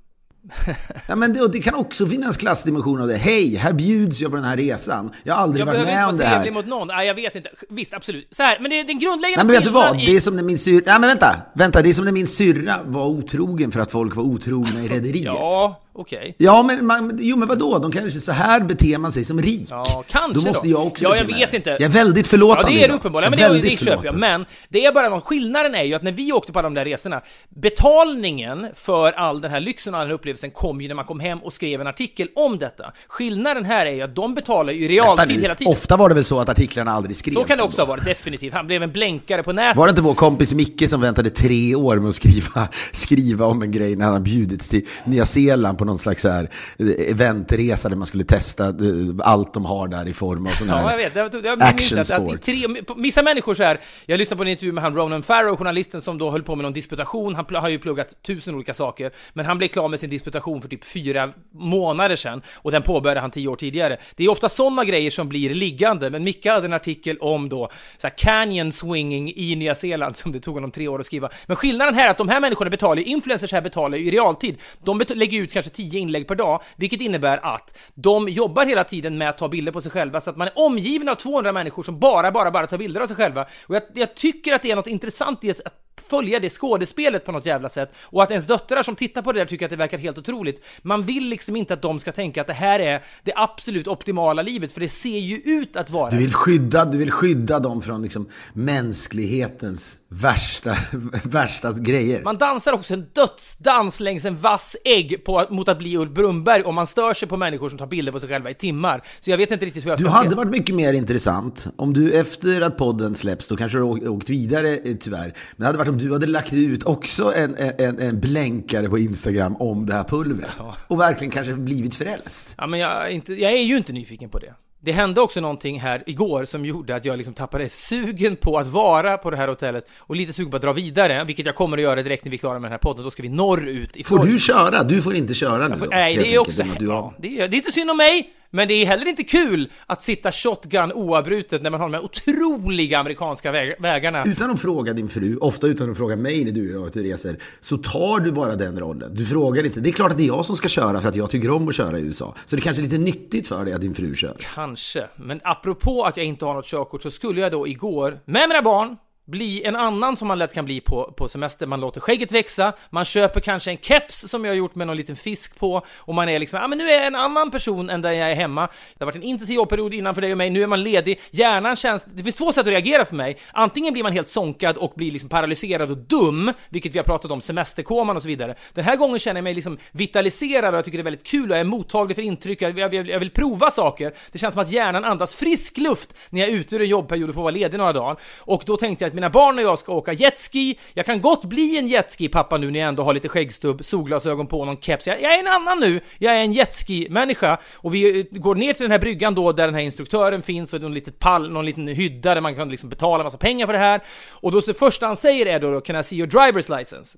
ja, 1.08 1.16
men 1.16 1.34
det, 1.34 1.48
det, 1.48 1.60
kan 1.60 1.76
också 1.76 2.08
finnas 2.08 2.38
klassdimension 2.38 3.02
av 3.02 3.08
det. 3.08 3.18
Hej, 3.18 3.56
här 3.56 3.74
bjuds 3.74 4.22
jag 4.22 4.32
på 4.32 4.38
den 4.38 4.46
här 4.46 4.58
resan. 4.58 5.12
Jag 5.24 5.34
har 5.34 5.42
aldrig 5.42 5.62
jag 5.62 5.66
varit 5.66 5.86
med 5.86 6.08
om 6.08 6.18
det 6.18 6.26
här. 6.26 6.32
Jag 6.32 6.44
behöver 6.44 6.48
inte 6.48 6.54
vara 6.54 6.80
mot 6.80 6.88
någon. 6.88 6.88
Nej, 6.88 7.08
jag 7.08 7.16
vet 7.16 7.36
inte. 7.36 7.50
Visst, 7.70 7.94
absolut. 7.94 8.28
Så 8.32 8.44
här, 8.44 8.60
men 8.60 8.70
det 8.70 8.80
är 8.80 8.84
den 8.84 9.00
grundläggande 9.00 9.44
Nej, 9.44 9.46
men 9.46 9.56
vet 9.56 9.64
du 9.64 9.70
vad? 9.70 10.02
I... 10.02 10.06
Det 10.06 10.16
är 10.16 10.20
som 10.20 10.36
när 10.36 10.44
min 10.44 10.58
syrra... 10.58 10.84
Nej, 10.86 11.00
men 11.00 11.10
vänta. 11.10 11.36
Vänta, 11.56 11.82
det 11.82 11.90
är 11.90 11.94
som 11.94 12.06
när 12.06 12.12
min 12.12 12.28
syrra 12.28 12.80
var 12.86 13.06
otrogen 13.06 13.72
för 13.72 13.80
att 13.80 13.92
folk 13.92 14.16
var 14.16 14.24
otrogna 14.24 14.84
i 14.84 14.88
rederiet. 14.90 15.26
ja, 15.26 15.82
okej. 15.94 16.20
Okay. 16.20 16.34
Ja, 16.38 16.64
men, 16.64 16.86
man, 16.86 17.18
jo, 17.22 17.38
men 17.38 17.48
vadå? 17.48 17.80
De 17.80 17.92
kanske 17.92 18.20
så 18.20 18.32
här 18.32 18.60
beter 18.60 18.98
man 18.98 19.12
sig 19.12 19.26
som 19.26 19.42
rik. 19.42 19.68
Ja, 19.70 20.04
kanske 20.08 20.34
då. 20.34 20.48
måste 20.48 20.68
jag 20.68 20.88
också 20.88 21.04
Ja, 21.04 21.16
jag 21.16 21.24
vet 21.24 21.54
inte. 21.54 21.70
Jag 21.70 21.82
är 21.82 21.90
väldigt 21.90 22.28
förlåtande. 22.28 22.72
Ja, 22.72 22.78
det 22.78 22.84
är 22.84 22.88
det 22.88 22.94
uppenbarligen. 22.94 23.34
Men 23.40 23.54
det, 23.54 23.70
det 23.70 23.80
köper 23.80 24.06
jag. 24.06 24.16
Men 24.16 24.46
det 24.70 24.86
är 24.86 24.94
bara 24.94 25.10
någon 25.10 25.22
skillnaden 25.22 25.76
är 25.76 25.84
ju 25.84 25.94
att 25.94 26.04
när 26.04 26.12
vi 26.12 26.32
åkte 26.32 26.52
på 26.52 26.60
alla 26.60 26.70
de 26.70 26.74
där 26.74 26.86
resorna, 26.86 27.22
betalningen 27.50 28.68
för 28.76 29.12
all 29.12 29.42
den 29.42 29.52
här 29.52 29.60
lyxen 29.60 29.94
och 29.94 30.00
all 30.00 30.06
den 30.06 30.10
här 30.12 30.16
upplevelsen 30.16 30.52
kom 30.52 30.82
ju 30.82 30.88
när 30.88 30.96
man 30.96 31.06
kom 31.06 31.20
hem 31.20 31.40
och 31.40 31.54
skrev 31.54 31.82
en 31.82 31.88
artikel 31.88 32.28
om 32.36 32.58
detta. 32.60 32.94
Skillnaden 33.08 33.66
här 33.66 33.86
är 33.86 33.92
ju 33.92 34.02
att 34.02 34.16
de 34.16 34.36
betalar 34.36 34.74
ju 34.74 34.86
i 34.86 34.88
realtid 34.88 35.42
hela 35.42 35.56
tiden. 35.56 35.74
Ofta 35.74 35.98
var 35.98 36.10
det 36.10 36.16
väl 36.16 36.26
så 36.26 36.40
att 36.40 36.50
artiklarna 36.50 36.92
aldrig 36.92 37.16
skrevs? 37.16 37.36
Så 37.36 37.44
kan 37.44 37.58
det 37.58 37.64
också 37.64 37.82
ha 37.82 37.86
varit, 37.86 38.06
definitivt. 38.06 38.54
Han 38.54 38.68
blev 38.68 38.84
en 38.84 38.92
blänkare 38.92 39.44
på 39.44 39.54
nätet. 39.54 39.78
Var 39.78 39.86
det 39.86 39.90
inte 39.90 40.02
vår 40.02 40.14
kompis 40.14 40.54
Micke 40.54 40.90
som 40.90 41.02
väntade 41.02 41.30
tre 41.30 41.76
år 41.76 41.96
med 41.96 42.10
att 42.10 42.16
skriva, 42.16 42.68
skriva 42.92 43.46
om 43.46 43.62
en 43.62 43.72
grej 43.72 43.96
när 43.96 44.06
han 44.06 44.24
bjudits 44.24 44.70
till 44.70 44.88
Nya 45.06 45.26
Zeeland 45.26 45.78
på 45.82 45.86
någon 45.86 46.00
slags 46.00 46.24
här 46.24 46.50
eventresa 46.98 47.90
där 47.90 47.96
man 47.96 48.08
skulle 48.08 48.24
testa 48.24 48.68
eh, 48.68 48.74
allt 49.20 49.54
de 49.54 49.66
har 49.66 49.88
där 49.88 50.08
i 50.08 50.14
form 50.14 50.46
av 50.46 50.52
sån 50.52 50.70
här 50.70 50.82
ja, 50.82 50.92
jag 50.92 50.98
vet. 50.98 51.16
Jag, 51.16 51.46
jag, 51.46 51.64
action 51.64 52.00
att, 52.00 52.12
att 52.12 52.42
tre, 52.42 52.68
Vissa 52.98 53.22
människor 53.22 53.56
så 53.56 53.64
här, 53.64 53.80
jag 54.06 54.18
lyssnade 54.18 54.38
på 54.38 54.44
en 54.44 54.50
intervju 54.50 54.72
med 54.72 54.84
han 54.84 54.96
Ronan 54.96 55.24
Farrow, 55.24 55.56
journalisten 55.56 56.02
som 56.02 56.18
då 56.18 56.32
höll 56.32 56.44
på 56.44 56.56
med 56.56 56.64
någon 56.64 56.74
disputation. 56.74 57.36
Han 57.36 57.46
har 57.56 57.70
ju 57.70 57.80
pluggat 57.80 58.24
tusen 58.24 58.56
olika 58.56 58.74
saker, 58.74 59.12
men 59.34 59.46
han 59.46 59.58
blev 59.58 59.68
klar 59.68 59.88
med 59.88 60.00
sin 60.00 60.10
disputation 60.10 60.62
för 60.62 60.70
typ 60.70 60.84
fyra 60.84 61.34
månader 61.54 62.16
sedan 62.16 62.42
och 62.54 62.72
den 62.72 62.82
påbörjade 62.82 63.20
han 63.20 63.32
tio 63.32 63.48
år 63.48 63.56
tidigare. 63.56 63.98
Det 64.16 64.24
är 64.24 64.30
ofta 64.30 64.50
sådana 64.50 64.84
grejer 64.84 65.12
som 65.12 65.30
blir 65.30 65.54
liggande, 65.54 66.10
men 66.10 66.24
Micke 66.24 66.46
hade 66.46 66.66
en 66.66 66.74
artikel 66.74 67.18
om 67.18 67.50
då 67.50 67.70
så 67.98 68.08
här, 68.08 68.18
canyon 68.18 68.72
swinging 68.72 69.34
i 69.36 69.56
Nya 69.56 69.76
Zeeland 69.76 70.16
som 70.16 70.32
det 70.32 70.40
tog 70.40 70.54
honom 70.54 70.72
tre 70.72 70.88
år 70.88 71.00
att 71.00 71.06
skriva. 71.06 71.30
Men 71.46 71.56
skillnaden 71.56 71.96
här 71.96 72.06
är 72.06 72.12
att 72.12 72.18
de 72.18 72.30
här 72.30 72.40
människorna 72.40 72.70
betalar 72.70 73.02
ju, 73.02 73.04
influencers 73.04 73.52
här 73.52 73.62
betalar 73.62 73.98
ju 73.98 74.06
i 74.06 74.12
realtid. 74.12 74.58
De 74.84 75.02
lägger 75.16 75.42
ut 75.42 75.54
kanske 75.54 75.71
10 75.74 76.00
inlägg 76.00 76.28
per 76.28 76.36
dag, 76.36 76.62
vilket 76.76 77.02
innebär 77.02 77.38
att 77.56 77.78
de 77.94 78.30
jobbar 78.30 78.66
hela 78.66 78.84
tiden 78.84 79.18
med 79.18 79.30
att 79.30 79.38
ta 79.38 79.50
bilder 79.50 79.72
på 79.72 79.82
sig 79.82 79.92
själva 79.92 80.22
så 80.22 80.30
att 80.30 80.38
man 80.38 80.48
är 80.48 80.54
omgiven 80.56 81.10
av 81.10 81.16
200 81.16 81.52
människor 81.52 81.84
som 81.84 82.00
bara, 82.00 82.32
bara, 82.32 82.52
bara 82.52 82.68
tar 82.68 82.78
bilder 82.78 83.02
av 83.02 83.08
sig 83.08 83.16
själva. 83.16 83.46
Och 83.68 83.76
jag, 83.76 83.84
jag 83.94 84.16
tycker 84.16 84.54
att 84.54 84.62
det 84.62 84.72
är 84.72 84.76
något 84.76 84.88
intressant 84.88 85.44
i 85.44 85.50
att 85.50 85.82
följa 86.12 86.40
det 86.40 86.50
skådespelet 86.50 87.26
på 87.26 87.32
något 87.32 87.46
jävla 87.46 87.70
sätt 87.70 87.94
och 88.00 88.24
att 88.24 88.32
ens 88.32 88.48
döttrar 88.48 88.84
som 88.84 88.96
tittar 88.96 89.22
på 89.22 89.32
det 89.32 89.40
där 89.40 89.46
tycker 89.46 89.66
att 89.66 89.72
det 89.72 89.78
verkar 89.78 89.98
helt 89.98 90.18
otroligt. 90.18 90.66
Man 90.82 91.02
vill 91.02 91.28
liksom 91.28 91.56
inte 91.56 91.74
att 91.74 91.82
de 91.82 92.00
ska 92.00 92.12
tänka 92.12 92.42
att 92.42 92.48
det 92.48 92.54
här 92.54 92.80
är 92.80 93.04
det 93.24 93.34
absolut 93.36 93.88
optimala 93.88 94.42
livet, 94.42 94.72
för 94.72 94.80
det 94.80 94.90
ser 94.90 95.20
ju 95.20 95.36
ut 95.36 95.76
att 95.76 95.90
vara 95.90 96.10
Du 96.10 96.18
vill 96.18 96.34
skydda, 96.34 96.86
du 96.86 96.98
vill 96.98 97.12
skydda 97.12 97.60
dem 97.60 97.82
från 97.82 98.02
liksom 98.02 98.30
mänsklighetens 98.54 99.98
värsta, 100.12 100.76
värsta 101.24 101.74
grejer. 101.74 102.24
Man 102.24 102.38
dansar 102.38 102.74
också 102.74 102.94
en 102.94 103.06
dödsdans 103.14 104.00
längs 104.00 104.26
en 104.26 104.38
vass 104.38 104.78
ägg 104.86 105.26
på, 105.26 105.46
mot 105.50 105.70
att 105.70 105.78
bli 105.78 105.98
Ulf 105.98 106.12
Brumberg 106.12 106.62
och 106.62 106.74
man 106.74 106.88
stör 106.88 107.14
sig 107.14 107.28
på 107.28 107.38
människor 107.38 107.70
som 107.70 107.78
tar 107.78 107.88
bilder 107.88 108.12
på 108.12 108.20
sig 108.20 108.30
själva 108.30 108.50
i 108.50 108.54
timmar. 108.54 109.04
Så 109.20 109.32
jag 109.32 109.38
vet 109.38 109.52
inte 109.52 109.66
riktigt 109.66 109.86
hur 109.86 109.90
jag 109.90 110.00
ska 110.00 110.08
Du 110.08 110.14
hade 110.14 110.36
varit 110.36 110.52
mycket 110.52 110.76
mer 110.76 110.94
intressant 110.94 111.68
om 111.76 111.94
du 111.94 112.14
efter 112.14 112.62
att 112.62 112.78
podden 112.78 113.16
släpps, 113.16 113.48
då 113.48 113.58
kanske 113.58 113.78
du 113.78 113.84
har 113.84 114.08
åkt 114.08 114.30
vidare 114.30 114.78
eh, 114.78 114.96
tyvärr, 115.00 115.26
men 115.26 115.34
det 115.58 115.66
hade 115.66 115.78
varit 115.78 115.90
om 115.90 115.98
du 115.98 116.14
hade 116.14 116.28
lagt 116.28 116.54
ut 116.54 116.84
också 116.84 117.34
en, 117.36 117.56
en, 117.58 118.00
en 118.00 118.20
blänkare 118.20 118.90
på 118.90 118.98
Instagram 118.98 119.56
om 119.56 119.86
det 119.86 119.94
här 119.94 120.04
pulvret. 120.04 120.50
Ja. 120.58 120.76
Och 120.88 121.00
verkligen 121.00 121.32
kanske 121.32 121.54
blivit 121.54 121.96
frälst. 121.96 122.56
Ja, 122.58 122.68
men 122.68 122.80
jag 122.80 123.12
inte, 123.12 123.34
jag 123.34 123.52
är 123.52 123.64
ju 123.64 123.78
inte 123.78 123.94
nyfiken 123.94 124.30
på 124.30 124.40
det. 124.40 124.54
Det 124.84 124.92
hände 124.92 125.22
också 125.22 125.42
någonting 125.42 125.80
här 125.80 126.04
igår 126.06 126.46
som 126.46 126.66
gjorde 126.66 126.96
att 126.96 127.06
jag 127.06 127.18
liksom 127.18 127.34
tappade 127.34 127.70
sugen 127.70 128.36
på 128.36 128.58
att 128.58 128.68
vara 128.68 129.18
på 129.18 129.30
det 129.32 129.38
här 129.38 129.48
hotellet 129.48 129.88
och 129.98 130.16
lite 130.16 130.34
sugen 130.34 130.52
på 130.52 130.56
att 130.56 130.62
dra 130.62 130.74
vidare, 130.74 131.24
vilket 131.24 131.46
jag 131.46 131.56
kommer 131.56 131.78
att 131.78 131.84
göra 131.84 132.04
direkt 132.04 132.26
när 132.26 132.30
vi 132.30 132.38
är 132.38 132.40
klara 132.40 132.54
med 132.54 132.64
den 132.64 132.72
här 132.72 132.78
podden. 132.78 133.04
Då 133.04 133.12
ska 133.12 133.24
vi 133.24 133.30
norrut 133.30 134.08
Får 134.08 134.26
du 134.26 134.40
köra? 134.40 134.84
Du 134.84 135.02
får 135.02 135.16
inte 135.16 135.34
köra 135.34 135.68
nu 135.68 135.78
får, 135.78 135.86
då, 135.86 135.92
Nej, 135.92 136.18
det 136.18 136.36
är 136.36 136.40
också... 136.40 136.64
Ja, 136.80 137.14
det, 137.18 137.40
är, 137.40 137.48
det 137.48 137.56
är 137.56 137.58
inte 137.58 137.72
synd 137.72 137.92
om 137.92 137.98
mig, 137.98 138.34
Men 138.54 138.68
det 138.68 138.74
är 138.74 138.86
heller 138.86 139.08
inte 139.08 139.24
kul 139.24 139.72
att 139.86 140.04
sitta 140.04 140.32
shotgun 140.32 140.92
oavbrutet 140.94 141.62
när 141.62 141.70
man 141.70 141.80
har 141.80 141.90
de 141.90 141.94
här 141.94 142.04
otroliga 142.04 143.00
amerikanska 143.00 143.52
väg 143.52 143.76
vägarna. 143.80 144.24
Utan 144.26 144.52
att 144.52 144.62
fråga 144.62 144.94
din 144.94 145.10
fru, 145.10 145.38
ofta 145.38 145.68
utan 145.68 145.92
att 145.92 145.98
fråga 145.98 146.16
mig 146.16 146.46
när 146.46 146.52
du 146.52 146.78
och 146.78 146.92
jag 146.96 147.06
reser, 147.06 147.38
så 147.62 147.78
tar 147.78 148.20
du 148.20 148.32
bara 148.32 148.56
den 148.56 148.80
rollen. 148.80 149.16
Du 149.16 149.26
frågar 149.26 149.66
inte. 149.66 149.80
Det 149.80 149.90
är 149.90 149.94
klart 149.94 150.12
att 150.12 150.18
det 150.18 150.24
är 150.24 150.28
jag 150.28 150.46
som 150.46 150.56
ska 150.56 150.70
köra 150.70 151.02
för 151.02 151.10
att 151.10 151.16
jag 151.16 151.30
tycker 151.30 151.52
om 151.52 151.68
att 151.68 151.76
köra 151.76 152.00
i 152.00 152.02
USA. 152.02 152.36
Så 152.46 152.56
det 152.56 152.60
är 152.60 152.64
kanske 152.64 152.82
är 152.82 152.84
lite 152.84 152.98
nyttigt 152.98 153.48
för 153.48 153.66
dig 153.66 153.74
att 153.74 153.82
din 153.82 153.96
fru 153.96 154.16
kör. 154.16 154.36
Kanske. 154.40 155.08
Men 155.16 155.42
apropå 155.44 156.04
att 156.04 156.18
jag 156.18 156.26
inte 156.26 156.46
har 156.46 156.54
något 156.54 156.66
körkort 156.66 157.04
så 157.04 157.12
skulle 157.12 157.42
jag 157.42 157.52
då 157.52 157.68
igår 157.68 158.20
med 158.26 158.50
mina 158.50 158.62
barn 158.62 158.98
bli 159.32 159.64
en 159.64 159.76
annan 159.76 160.18
som 160.18 160.28
man 160.28 160.40
lätt 160.40 160.54
kan 160.54 160.66
bli 160.66 160.82
på, 160.82 161.14
på 161.18 161.28
semester. 161.28 161.66
Man 161.66 161.80
låter 161.80 162.02
skägget 162.02 162.32
växa, 162.32 162.74
man 162.90 163.06
köper 163.06 163.40
kanske 163.40 163.72
en 163.72 163.78
keps 163.78 164.30
som 164.30 164.46
jag 164.46 164.52
har 164.52 164.58
gjort 164.58 164.76
med 164.76 164.88
någon 164.88 164.98
liten 164.98 165.16
fisk 165.16 165.60
på 165.60 165.86
och 165.98 166.16
man 166.16 166.30
är 166.30 166.40
liksom, 166.40 166.58
ja 166.58 166.66
ah, 166.66 166.68
men 166.68 166.78
nu 166.78 166.90
är 166.90 166.94
jag 166.94 167.08
en 167.08 167.16
annan 167.16 167.52
person 167.52 167.90
än 167.90 168.02
där 168.02 168.12
jag 168.12 168.32
är 168.32 168.36
hemma. 168.36 168.68
Det 168.68 169.04
har 169.04 169.06
varit 169.06 169.16
en 169.16 169.24
intensiv 169.24 169.56
jobbperiod 169.56 169.94
innan 169.94 170.16
för 170.16 170.22
dig 170.22 170.32
och 170.32 170.38
mig, 170.38 170.50
nu 170.50 170.64
är 170.64 170.68
man 170.68 170.84
ledig. 170.84 171.20
Hjärnan 171.32 171.76
känns, 171.76 172.06
det 172.06 172.24
finns 172.24 172.36
två 172.36 172.52
sätt 172.52 172.62
att 172.62 172.68
reagera 172.68 173.06
för 173.06 173.16
mig. 173.16 173.38
Antingen 173.52 173.94
blir 173.94 174.04
man 174.04 174.14
helt 174.14 174.30
sonkad 174.30 174.78
och 174.78 174.94
blir 174.96 175.12
liksom 175.12 175.30
paralyserad 175.30 175.92
och 175.92 175.98
dum, 175.98 176.54
vilket 176.70 176.94
vi 176.94 177.00
har 177.00 177.04
pratat 177.04 177.32
om, 177.32 177.42
semesterkoman 177.42 178.16
och 178.16 178.22
så 178.22 178.28
vidare. 178.28 178.56
Den 178.74 178.86
här 178.86 178.96
gången 178.96 179.20
känner 179.20 179.38
jag 179.38 179.44
mig 179.44 179.54
liksom 179.54 179.78
vitaliserad 179.92 180.74
och 180.74 180.78
jag 180.78 180.86
tycker 180.86 180.98
det 180.98 181.02
är 181.02 181.04
väldigt 181.04 181.26
kul 181.26 181.50
och 181.50 181.56
jag 181.56 181.60
är 181.60 181.66
mottaglig 181.66 182.16
för 182.16 182.24
intryck, 182.24 182.62
jag, 182.62 182.80
jag, 182.80 182.94
jag 182.94 183.20
vill 183.20 183.32
prova 183.32 183.72
saker. 183.72 184.14
Det 184.32 184.40
känns 184.40 184.54
som 184.54 184.62
att 184.62 184.72
hjärnan 184.72 185.06
andas 185.06 185.34
frisk 185.34 185.78
luft 185.78 186.16
när 186.30 186.42
jag 186.42 186.50
är 186.50 186.54
ute 186.54 186.76
ur 186.76 186.82
en 186.82 186.88
jobbperiod 186.88 187.30
och 187.30 187.36
får 187.36 187.42
vara 187.42 187.52
ledig 187.52 187.78
några 187.78 187.94
dagar. 187.94 188.18
Och 188.40 188.64
då 188.66 188.78
tänkte 188.78 189.04
jag 189.06 189.10
att 189.10 189.14
mina 189.22 189.30
barn 189.30 189.58
och 189.58 189.64
jag 189.64 189.80
ska 189.80 189.94
åka 189.94 190.14
jetski. 190.14 190.80
Jag 190.94 191.06
kan 191.06 191.22
gott 191.22 191.46
bli 191.46 191.78
en 191.78 191.88
jetski-pappa 191.88 192.58
nu 192.58 192.72
när 192.72 192.80
jag 192.80 192.90
ändå 192.90 193.04
har 193.04 193.14
lite 193.14 193.30
skäggstubb, 193.30 193.86
solglasögon 193.86 194.48
på, 194.48 194.66
någon 194.66 194.78
keps. 194.78 195.08
Jag, 195.08 195.22
jag 195.22 195.34
är 195.34 195.40
en 195.40 195.48
annan 195.48 195.80
nu. 195.80 196.02
Jag 196.18 196.36
är 196.36 196.40
en 196.40 196.54
jetski-människa 196.54 197.58
och 197.74 197.96
vi 197.96 198.20
eh, 198.20 198.26
går 198.32 198.56
ner 198.56 198.74
till 198.74 198.84
den 198.84 198.92
här 198.92 199.00
bryggan 199.00 199.36
då 199.36 199.52
där 199.52 199.66
den 199.66 199.76
här 199.76 199.82
instruktören 199.82 200.42
finns 200.42 200.74
och 200.74 200.82
någon 200.82 200.94
litet 200.94 201.20
pall, 201.20 201.52
någon 201.52 201.66
liten 201.66 201.88
hydda 201.88 202.34
där 202.34 202.42
man 202.42 202.56
kan 202.56 202.70
liksom 202.70 202.90
betala 202.90 203.24
massa 203.24 203.38
pengar 203.38 203.66
för 203.66 203.74
det 203.74 203.80
här. 203.80 204.02
Och 204.32 204.52
då 204.52 204.60
det 204.60 204.74
första 204.74 205.08
han 205.08 205.18
säger 205.18 205.46
är 205.46 205.60
då 205.60 205.82
“Can 205.82 206.00
I 206.00 206.04
see 206.04 206.16
your 206.18 206.30
driver's 206.30 206.78
license?” 206.78 207.18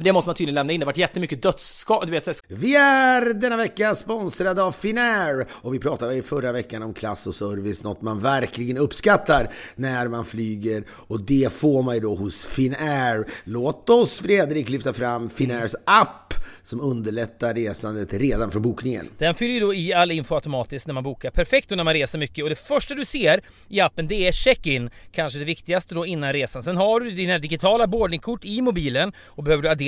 Det 0.00 0.12
måste 0.12 0.28
man 0.28 0.34
tydligen 0.34 0.54
lämna 0.54 0.72
in, 0.72 0.80
det 0.80 0.84
har 0.84 0.92
varit 0.92 0.96
jättemycket 0.96 1.42
dödsskador, 1.42 2.06
du 2.06 2.12
vet 2.12 2.24
så 2.24 2.32
Vi 2.48 2.76
är 2.76 3.34
denna 3.34 3.56
vecka 3.56 3.94
sponsrade 3.94 4.62
av 4.62 4.72
Finnair 4.72 5.46
och 5.50 5.74
vi 5.74 5.78
pratade 5.78 6.14
i 6.14 6.22
förra 6.22 6.52
veckan 6.52 6.82
om 6.82 6.94
klass 6.94 7.26
och 7.26 7.34
service, 7.34 7.82
något 7.82 8.02
man 8.02 8.20
verkligen 8.20 8.78
uppskattar 8.78 9.48
när 9.74 10.08
man 10.08 10.24
flyger 10.24 10.84
och 10.90 11.20
det 11.22 11.52
får 11.52 11.82
man 11.82 11.94
ju 11.94 12.00
då 12.00 12.14
hos 12.14 12.46
Finnair. 12.46 13.24
Låt 13.44 13.90
oss 13.90 14.20
Fredrik 14.20 14.68
lyfta 14.68 14.92
fram 14.92 15.30
Finnairs 15.30 15.74
app 15.84 16.34
som 16.62 16.80
underlättar 16.80 17.54
resandet 17.54 18.14
redan 18.14 18.50
från 18.50 18.62
bokningen. 18.62 19.08
Den 19.18 19.34
fyller 19.34 19.54
ju 19.54 19.60
då 19.60 19.74
i 19.74 19.92
all 19.92 20.10
info 20.10 20.34
automatiskt 20.34 20.86
när 20.86 20.94
man 20.94 21.04
bokar. 21.04 21.30
Perfekt 21.30 21.70
när 21.70 21.84
man 21.84 21.94
reser 21.94 22.18
mycket 22.18 22.44
och 22.44 22.50
det 22.50 22.56
första 22.56 22.94
du 22.94 23.04
ser 23.04 23.40
i 23.68 23.80
appen 23.80 24.06
det 24.06 24.26
är 24.26 24.32
check-in, 24.32 24.90
kanske 25.12 25.38
det 25.38 25.44
viktigaste 25.44 25.94
då 25.94 26.06
innan 26.06 26.32
resan. 26.32 26.62
Sen 26.62 26.76
har 26.76 27.00
du 27.00 27.10
dina 27.10 27.38
digitala 27.38 27.86
boardingkort 27.86 28.44
i 28.44 28.60
mobilen 28.60 29.12
och 29.26 29.42
behöver 29.42 29.62
du 29.62 29.68
addera 29.68 29.87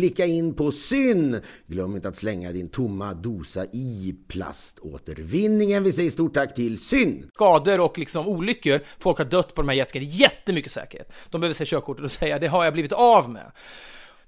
klicka 0.01 0.25
in 0.25 0.53
på 0.53 0.71
syn. 0.71 1.41
Glöm 1.67 1.95
inte 1.95 2.07
att 2.07 2.15
slänga 2.15 2.51
din 2.51 2.69
tomma 2.69 3.13
dosa 3.13 3.65
i 3.65 4.15
plaståtervinningen. 4.27 5.83
Vi 5.83 5.91
säger 5.91 6.09
stort 6.09 6.33
tack 6.33 6.53
till 6.53 6.77
syn. 6.77 7.29
Skador 7.33 7.79
och 7.79 7.97
liksom 7.97 8.27
olyckor. 8.27 8.79
Folk 8.99 9.17
har 9.17 9.25
dött 9.25 9.55
på 9.55 9.61
de 9.61 9.69
här 9.69 9.75
jetskarna, 9.75 10.05
jättemycket 10.05 10.71
säkerhet. 10.71 11.11
De 11.29 11.41
behöver 11.41 11.53
se 11.53 11.65
körkortet 11.65 12.05
och 12.05 12.11
säga 12.11 12.39
det 12.39 12.47
har 12.47 12.63
jag 12.63 12.73
blivit 12.73 12.91
av 12.91 13.29
med. 13.29 13.51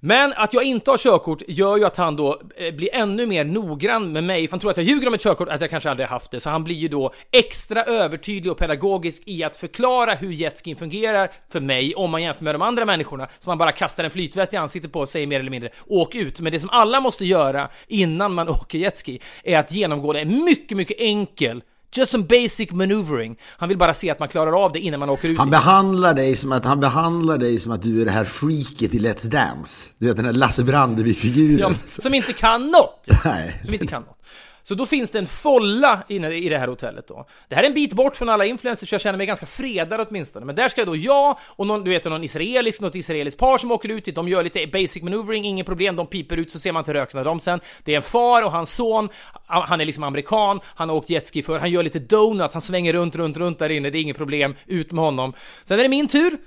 Men 0.06 0.34
att 0.34 0.54
jag 0.54 0.64
inte 0.64 0.92
har 0.92 0.98
körkort 0.98 1.42
gör 1.48 1.78
ju 1.78 1.86
att 1.86 1.98
han 1.98 2.16
då 2.16 2.42
eh, 2.56 2.74
blir 2.74 2.96
ännu 2.96 3.26
mer 3.26 3.46
noggrann 3.46 4.12
med 4.12 4.24
mig, 4.24 4.48
för 4.48 4.52
han 4.52 4.60
tror 4.60 4.72
att 4.72 4.78
jag 4.78 4.86
ljuger 4.86 5.08
om 5.08 5.14
ett 5.14 5.22
körkort, 5.22 5.50
att 5.50 5.62
jag 5.62 5.70
kanske 5.70 5.90
aldrig 5.90 6.10
haft 6.10 6.32
det, 6.32 6.40
så 6.40 6.50
han 6.50 6.64
blir 6.64 6.76
ju 6.76 6.88
då 6.88 7.14
extra 7.32 7.84
övertydlig 7.84 8.52
och 8.52 8.58
pedagogisk 8.58 9.24
i 9.26 9.44
att 9.44 9.56
förklara 9.56 10.14
hur 10.14 10.32
jetskin 10.32 10.76
fungerar 10.76 11.32
för 11.52 11.60
mig 11.60 11.96
om 11.96 12.12
man 12.12 12.24
jämför 12.24 12.44
med 12.44 12.56
de 12.56 12.62
andra 12.62 12.86
människorna, 12.86 13.28
som 13.40 13.52
man 13.52 13.58
bara 13.58 13.72
kastar 13.72 14.04
en 14.04 14.12
flytväst 14.12 14.54
i 14.54 14.58
ansiktet 14.58 14.92
på 14.92 15.00
och 15.00 15.10
säger 15.10 15.28
mer 15.28 15.40
eller 15.40 15.52
mindre. 15.52 15.70
Åk 15.88 16.16
ut. 16.16 16.40
Men 16.40 16.52
det 16.52 16.60
som 16.60 16.70
alla 16.70 17.02
måste 17.02 17.26
göra 17.26 17.70
innan 17.88 18.34
man 18.34 18.50
åker 18.60 18.78
jetski 18.78 19.20
är 19.44 19.58
att 19.58 19.72
genomgå 19.72 20.14
det 20.14 20.26
mycket, 20.26 20.78
mycket 20.78 21.00
enkel 21.00 21.62
Just 21.96 22.12
some 22.12 22.24
basic 22.24 22.72
maneuvering. 22.72 23.36
Han 23.58 23.70
vill 23.70 23.78
bara 23.78 23.94
se 23.94 24.10
att 24.10 24.20
man 24.20 24.30
klarar 24.30 24.66
av 24.66 24.72
det 24.72 24.80
innan 24.80 25.00
man 25.00 25.10
åker 25.10 25.30
ut. 25.30 25.38
Han 25.38 25.50
behandlar 25.50 26.14
dig 26.14 26.36
som 26.36 26.52
att, 26.52 26.66
han 26.66 26.80
behandlar 26.80 27.38
dig 27.38 27.60
som 27.60 27.72
att 27.72 27.82
du 27.82 28.02
är 28.02 28.06
det 28.06 28.12
här 28.12 28.26
freaket 28.26 28.94
i 28.94 29.00
Let's 29.00 29.28
Dance. 29.28 29.90
Du 29.98 30.08
vet 30.08 30.16
den 30.16 30.26
här 30.26 30.34
Lasse 30.34 30.64
Brandeby-figuren. 30.64 31.60
Ja, 31.60 31.72
som 31.88 32.14
inte 32.14 32.34
kan 32.34 32.62
något. 32.68 33.08
Nej. 33.26 33.62
Som 33.66 33.74
inte 33.74 33.88
kan 33.88 34.02
något. 34.02 34.18
Så 34.64 34.76
då 34.76 34.86
finns 34.86 35.12
det 35.12 35.20
en 35.20 35.28
folla 35.28 36.04
inne 36.08 36.32
i 36.34 36.50
det 36.50 36.58
här 36.58 36.68
hotellet 36.68 37.08
då. 37.08 37.26
Det 37.48 37.56
här 37.56 37.64
är 37.64 37.68
en 37.68 37.74
bit 37.74 37.94
bort 37.94 38.16
från 38.16 38.30
alla 38.30 38.46
influencers, 38.46 38.90
så 38.90 38.96
jag 38.96 39.02
känner 39.02 39.18
mig 39.18 39.28
ganska 39.28 39.46
fredad 39.46 40.08
åtminstone. 40.10 40.46
Men 40.46 40.56
där 40.56 40.70
ska 40.70 40.86
då 40.86 40.96
jag 40.96 41.38
och 41.42 41.68
någon, 41.68 41.84
du 41.84 41.92
vet, 41.92 42.06
någon 42.06 42.24
israelisk, 42.24 42.82
något 42.82 42.96
israeliskt 42.96 43.40
par 43.40 43.58
som 43.58 43.72
åker 43.72 43.90
ut 43.90 44.06
dit, 44.06 44.16
de 44.16 44.28
gör 44.28 44.44
lite 44.44 44.68
basic 44.68 45.04
maneuvering, 45.04 45.46
inget 45.46 45.66
problem, 45.66 45.96
de 45.96 46.08
piper 46.08 46.38
ut 46.38 46.52
så 46.52 46.60
ser 46.60 46.72
man 46.72 46.82
inte 46.82 46.94
röken 46.94 47.20
av 47.20 47.26
dem 47.26 47.40
sen. 47.40 47.60
Det 47.84 47.94
är 47.94 47.96
en 47.96 48.02
far 48.02 48.46
och 48.46 48.52
hans 48.52 48.74
son, 48.76 49.10
ah, 49.46 49.66
han 49.66 49.82
är 49.82 49.86
liksom 49.86 50.04
amerikan, 50.04 50.60
han 50.76 50.90
har 50.90 50.96
åkt 50.96 51.10
jetski 51.10 51.44
för, 51.44 51.60
han 51.60 51.72
gör 51.72 51.84
lite 51.84 52.00
donut, 52.00 52.54
han 52.54 52.62
svänger 52.62 52.94
runt, 52.94 53.16
runt, 53.16 53.38
runt 53.38 53.60
där 53.60 53.70
inne, 53.70 53.90
det 53.90 53.98
är 53.98 54.02
inget 54.02 54.18
problem, 54.18 54.56
ut 54.66 54.92
med 54.92 55.04
honom. 55.04 55.34
Sen 55.64 55.80
är 55.80 55.84
det 55.84 55.90
min 55.90 56.08
tur. 56.08 56.38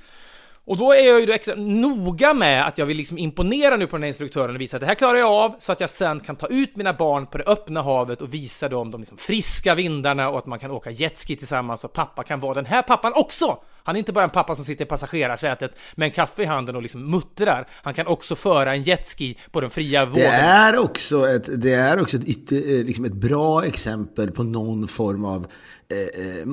Och 0.66 0.76
då 0.76 0.92
är 0.92 1.06
jag 1.06 1.20
ju 1.20 1.26
då 1.26 1.32
extra 1.32 1.54
noga 1.54 2.34
med 2.34 2.66
att 2.66 2.78
jag 2.78 2.86
vill 2.86 2.96
liksom 2.96 3.18
imponera 3.18 3.76
nu 3.76 3.86
på 3.86 3.96
den 3.96 4.02
här 4.02 4.08
instruktören 4.08 4.54
och 4.54 4.60
visa 4.60 4.76
att 4.76 4.80
det 4.80 4.86
här 4.86 4.94
klarar 4.94 5.18
jag 5.18 5.32
av 5.32 5.56
så 5.58 5.72
att 5.72 5.80
jag 5.80 5.90
sen 5.90 6.20
kan 6.20 6.36
ta 6.36 6.46
ut 6.46 6.76
mina 6.76 6.92
barn 6.92 7.26
på 7.26 7.38
det 7.38 7.44
öppna 7.44 7.82
havet 7.82 8.22
och 8.22 8.34
visa 8.34 8.68
dem 8.68 8.90
de 8.90 9.00
liksom 9.00 9.18
friska 9.18 9.74
vindarna 9.74 10.28
och 10.28 10.38
att 10.38 10.46
man 10.46 10.58
kan 10.58 10.70
åka 10.70 10.90
jetski 10.90 11.36
tillsammans 11.36 11.84
och 11.84 11.92
pappa 11.92 12.22
kan 12.22 12.40
vara 12.40 12.54
den 12.54 12.66
här 12.66 12.82
pappan 12.82 13.12
också! 13.14 13.58
Han 13.86 13.96
är 13.96 13.98
inte 13.98 14.12
bara 14.12 14.24
en 14.24 14.30
pappa 14.30 14.56
som 14.56 14.64
sitter 14.64 14.84
i 14.84 14.88
passagerarsätet 14.88 15.78
med 15.94 16.06
en 16.06 16.12
kaffe 16.12 16.42
i 16.42 16.44
handen 16.44 16.76
och 16.76 16.82
liksom 16.82 17.10
muttrar. 17.10 17.66
Han 17.82 17.94
kan 17.94 18.06
också 18.06 18.36
föra 18.36 18.74
en 18.74 18.82
jetski 18.82 19.38
på 19.50 19.60
den 19.60 19.70
fria 19.70 20.04
vågen. 20.04 20.24
Det 20.24 20.36
är 20.36 20.78
också 20.78 21.28
ett, 21.28 21.62
det 21.62 21.72
är 21.72 22.00
också 22.00 22.16
ett, 22.16 22.24
ytter, 22.24 22.56
eh, 22.56 22.84
liksom 22.84 23.04
ett 23.04 23.12
bra 23.12 23.64
exempel 23.64 24.30
på 24.30 24.42
någon 24.42 24.88
form 24.88 25.24
av 25.24 25.46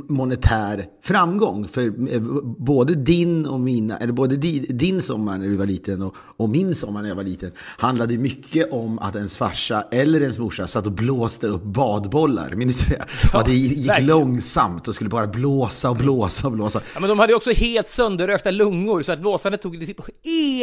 monetär 0.08 0.86
framgång. 1.02 1.68
För 1.68 2.14
eh, 2.14 2.22
både 2.58 2.96
din 2.96 3.46
och 3.46 3.60
mina, 3.60 3.98
eller 3.98 4.14
både 4.14 4.36
din 4.68 5.02
sommar 5.02 5.38
när 5.38 5.48
du 5.48 5.56
var 5.56 5.66
liten 5.66 6.02
och, 6.02 6.16
och 6.18 6.50
min 6.50 6.76
sommar 6.76 7.02
när 7.02 7.10
jag 7.10 7.16
var 7.16 7.24
liten 7.24 7.52
handlade 7.58 8.18
mycket 8.18 8.72
om 8.72 9.00
att 9.00 9.16
ens 9.16 9.38
farsa 9.38 9.82
eller 9.92 10.22
ens 10.22 10.40
morsa 10.40 10.68
satt 10.68 10.86
och 10.86 10.92
blåste 10.92 11.48
upp 11.48 11.64
badbollar. 11.64 12.52
Minns 12.56 12.80
du 12.80 12.96
det? 12.96 13.06
Ja, 13.34 13.44
det 13.46 13.54
gick 13.54 13.90
verkligen. 13.90 14.06
långsamt 14.06 14.88
och 14.88 14.96
skulle 14.96 15.10
bara 15.10 15.28
blåsa 15.28 15.90
och 15.90 15.96
blåsa 15.96 16.48
och 16.48 16.54
blåsa. 16.54 16.82
Ja, 16.94 17.00
men 17.00 17.10
de 17.10 17.20
hade 17.20 17.34
också 17.36 17.52
helt 17.52 17.88
sönderrökta 17.88 18.52
lungor 18.52 19.02
så 19.02 19.12
att 19.12 19.20
blåsandet 19.20 19.62
tog 19.62 19.88
typ 19.88 19.98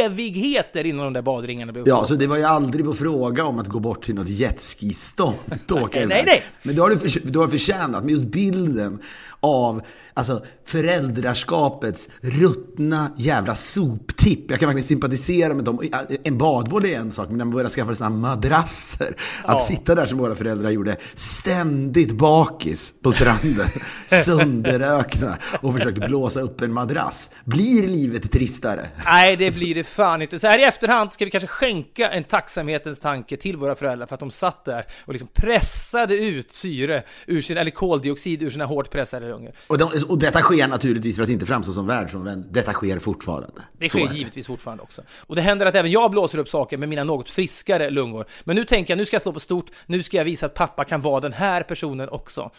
evigheter 0.04 0.86
innan 0.86 1.04
de 1.04 1.12
där 1.12 1.22
badringarna 1.22 1.72
blev 1.72 1.88
Ja, 1.88 2.04
så 2.04 2.14
det 2.14 2.26
var 2.26 2.36
ju 2.36 2.44
aldrig 2.44 2.84
på 2.84 2.92
fråga 2.92 3.44
om 3.44 3.58
att 3.58 3.68
gå 3.68 3.80
bort 3.80 4.04
till 4.04 4.14
något 4.14 4.28
jetski-stånd 4.28 5.36
nej, 5.94 6.06
nej, 6.06 6.22
nej. 6.26 6.42
Men 6.62 6.74
du 6.74 6.80
har, 6.80 6.90
du, 6.90 7.30
du 7.30 7.38
har 7.38 7.48
förtjänat, 7.48 8.04
med 8.04 8.10
just 8.10 8.24
bilden 8.24 8.59
Kill 8.60 8.72
them. 8.74 9.00
Av 9.40 9.82
alltså, 10.14 10.42
föräldraskapets 10.64 12.08
ruttna 12.20 13.12
jävla 13.16 13.54
soptipp. 13.54 14.50
Jag 14.50 14.60
kan 14.60 14.66
verkligen 14.66 14.86
sympatisera 14.86 15.54
med 15.54 15.64
dem. 15.64 15.82
En 16.24 16.38
badboll 16.38 16.84
är 16.86 16.98
en 16.98 17.12
sak, 17.12 17.28
men 17.28 17.38
när 17.38 17.44
man 17.44 17.54
börjar 17.54 17.70
skaffa 17.70 17.94
sådana 17.94 18.16
madrasser. 18.16 19.16
Att 19.44 19.58
ja. 19.58 19.60
sitta 19.60 19.94
där 19.94 20.06
som 20.06 20.18
våra 20.18 20.34
föräldrar 20.34 20.70
gjorde, 20.70 20.96
ständigt 21.14 22.12
bakis 22.12 22.92
på 23.02 23.12
stranden, 23.12 23.66
sönderrökna 24.24 25.38
och 25.60 25.74
försökte 25.74 26.00
blåsa 26.00 26.40
upp 26.40 26.60
en 26.60 26.72
madrass. 26.72 27.30
Blir 27.44 27.88
livet 27.88 28.32
tristare? 28.32 28.88
Nej, 29.04 29.36
det 29.36 29.54
blir 29.54 29.74
det 29.74 29.84
fan 29.84 30.22
inte. 30.22 30.38
Så 30.38 30.46
här 30.46 30.58
i 30.58 30.62
efterhand 30.62 31.12
ska 31.12 31.24
vi 31.24 31.30
kanske 31.30 31.48
skänka 31.48 32.10
en 32.10 32.24
tacksamhetens 32.24 33.00
tanke 33.00 33.36
till 33.36 33.56
våra 33.56 33.74
föräldrar 33.74 34.06
för 34.06 34.14
att 34.14 34.20
de 34.20 34.30
satt 34.30 34.64
där 34.64 34.84
och 35.04 35.12
liksom 35.12 35.28
pressade 35.34 36.14
ut 36.14 36.52
syre 36.52 37.02
ur 37.26 37.42
sin, 37.42 37.56
eller 37.56 37.70
koldioxid 37.70 38.42
ur 38.42 38.50
sina 38.50 38.64
hårt 38.64 38.90
pressade 38.90 39.29
lungor. 39.30 39.52
Och, 39.66 39.78
de, 39.78 39.90
och 40.08 40.18
detta 40.18 40.40
sker 40.40 40.68
naturligtvis 40.68 41.16
för 41.16 41.22
att 41.22 41.28
inte 41.28 41.46
framstå 41.46 41.72
som 41.72 41.86
världsfrånvänd. 41.86 42.44
Detta 42.50 42.72
sker 42.72 42.98
fortfarande. 42.98 43.62
Det 43.78 43.88
sker 43.88 44.12
givetvis 44.12 44.46
fortfarande 44.46 44.82
också. 44.82 45.02
Och 45.26 45.36
det 45.36 45.42
händer 45.42 45.66
att 45.66 45.74
även 45.74 45.90
jag 45.90 46.10
blåser 46.10 46.38
upp 46.38 46.48
saker 46.48 46.78
med 46.78 46.88
mina 46.88 47.04
något 47.04 47.30
friskare 47.30 47.90
lungor. 47.90 48.24
Men 48.44 48.56
nu 48.56 48.64
tänker 48.64 48.92
jag, 48.92 48.98
nu 48.98 49.06
ska 49.06 49.14
jag 49.14 49.22
slå 49.22 49.32
på 49.32 49.40
stort, 49.40 49.70
nu 49.86 50.02
ska 50.02 50.16
jag 50.16 50.24
visa 50.24 50.46
att 50.46 50.54
pappa 50.54 50.84
kan 50.84 51.00
vara 51.00 51.20
den 51.20 51.32
här 51.32 51.62
personen 51.62 52.08
också. 52.08 52.50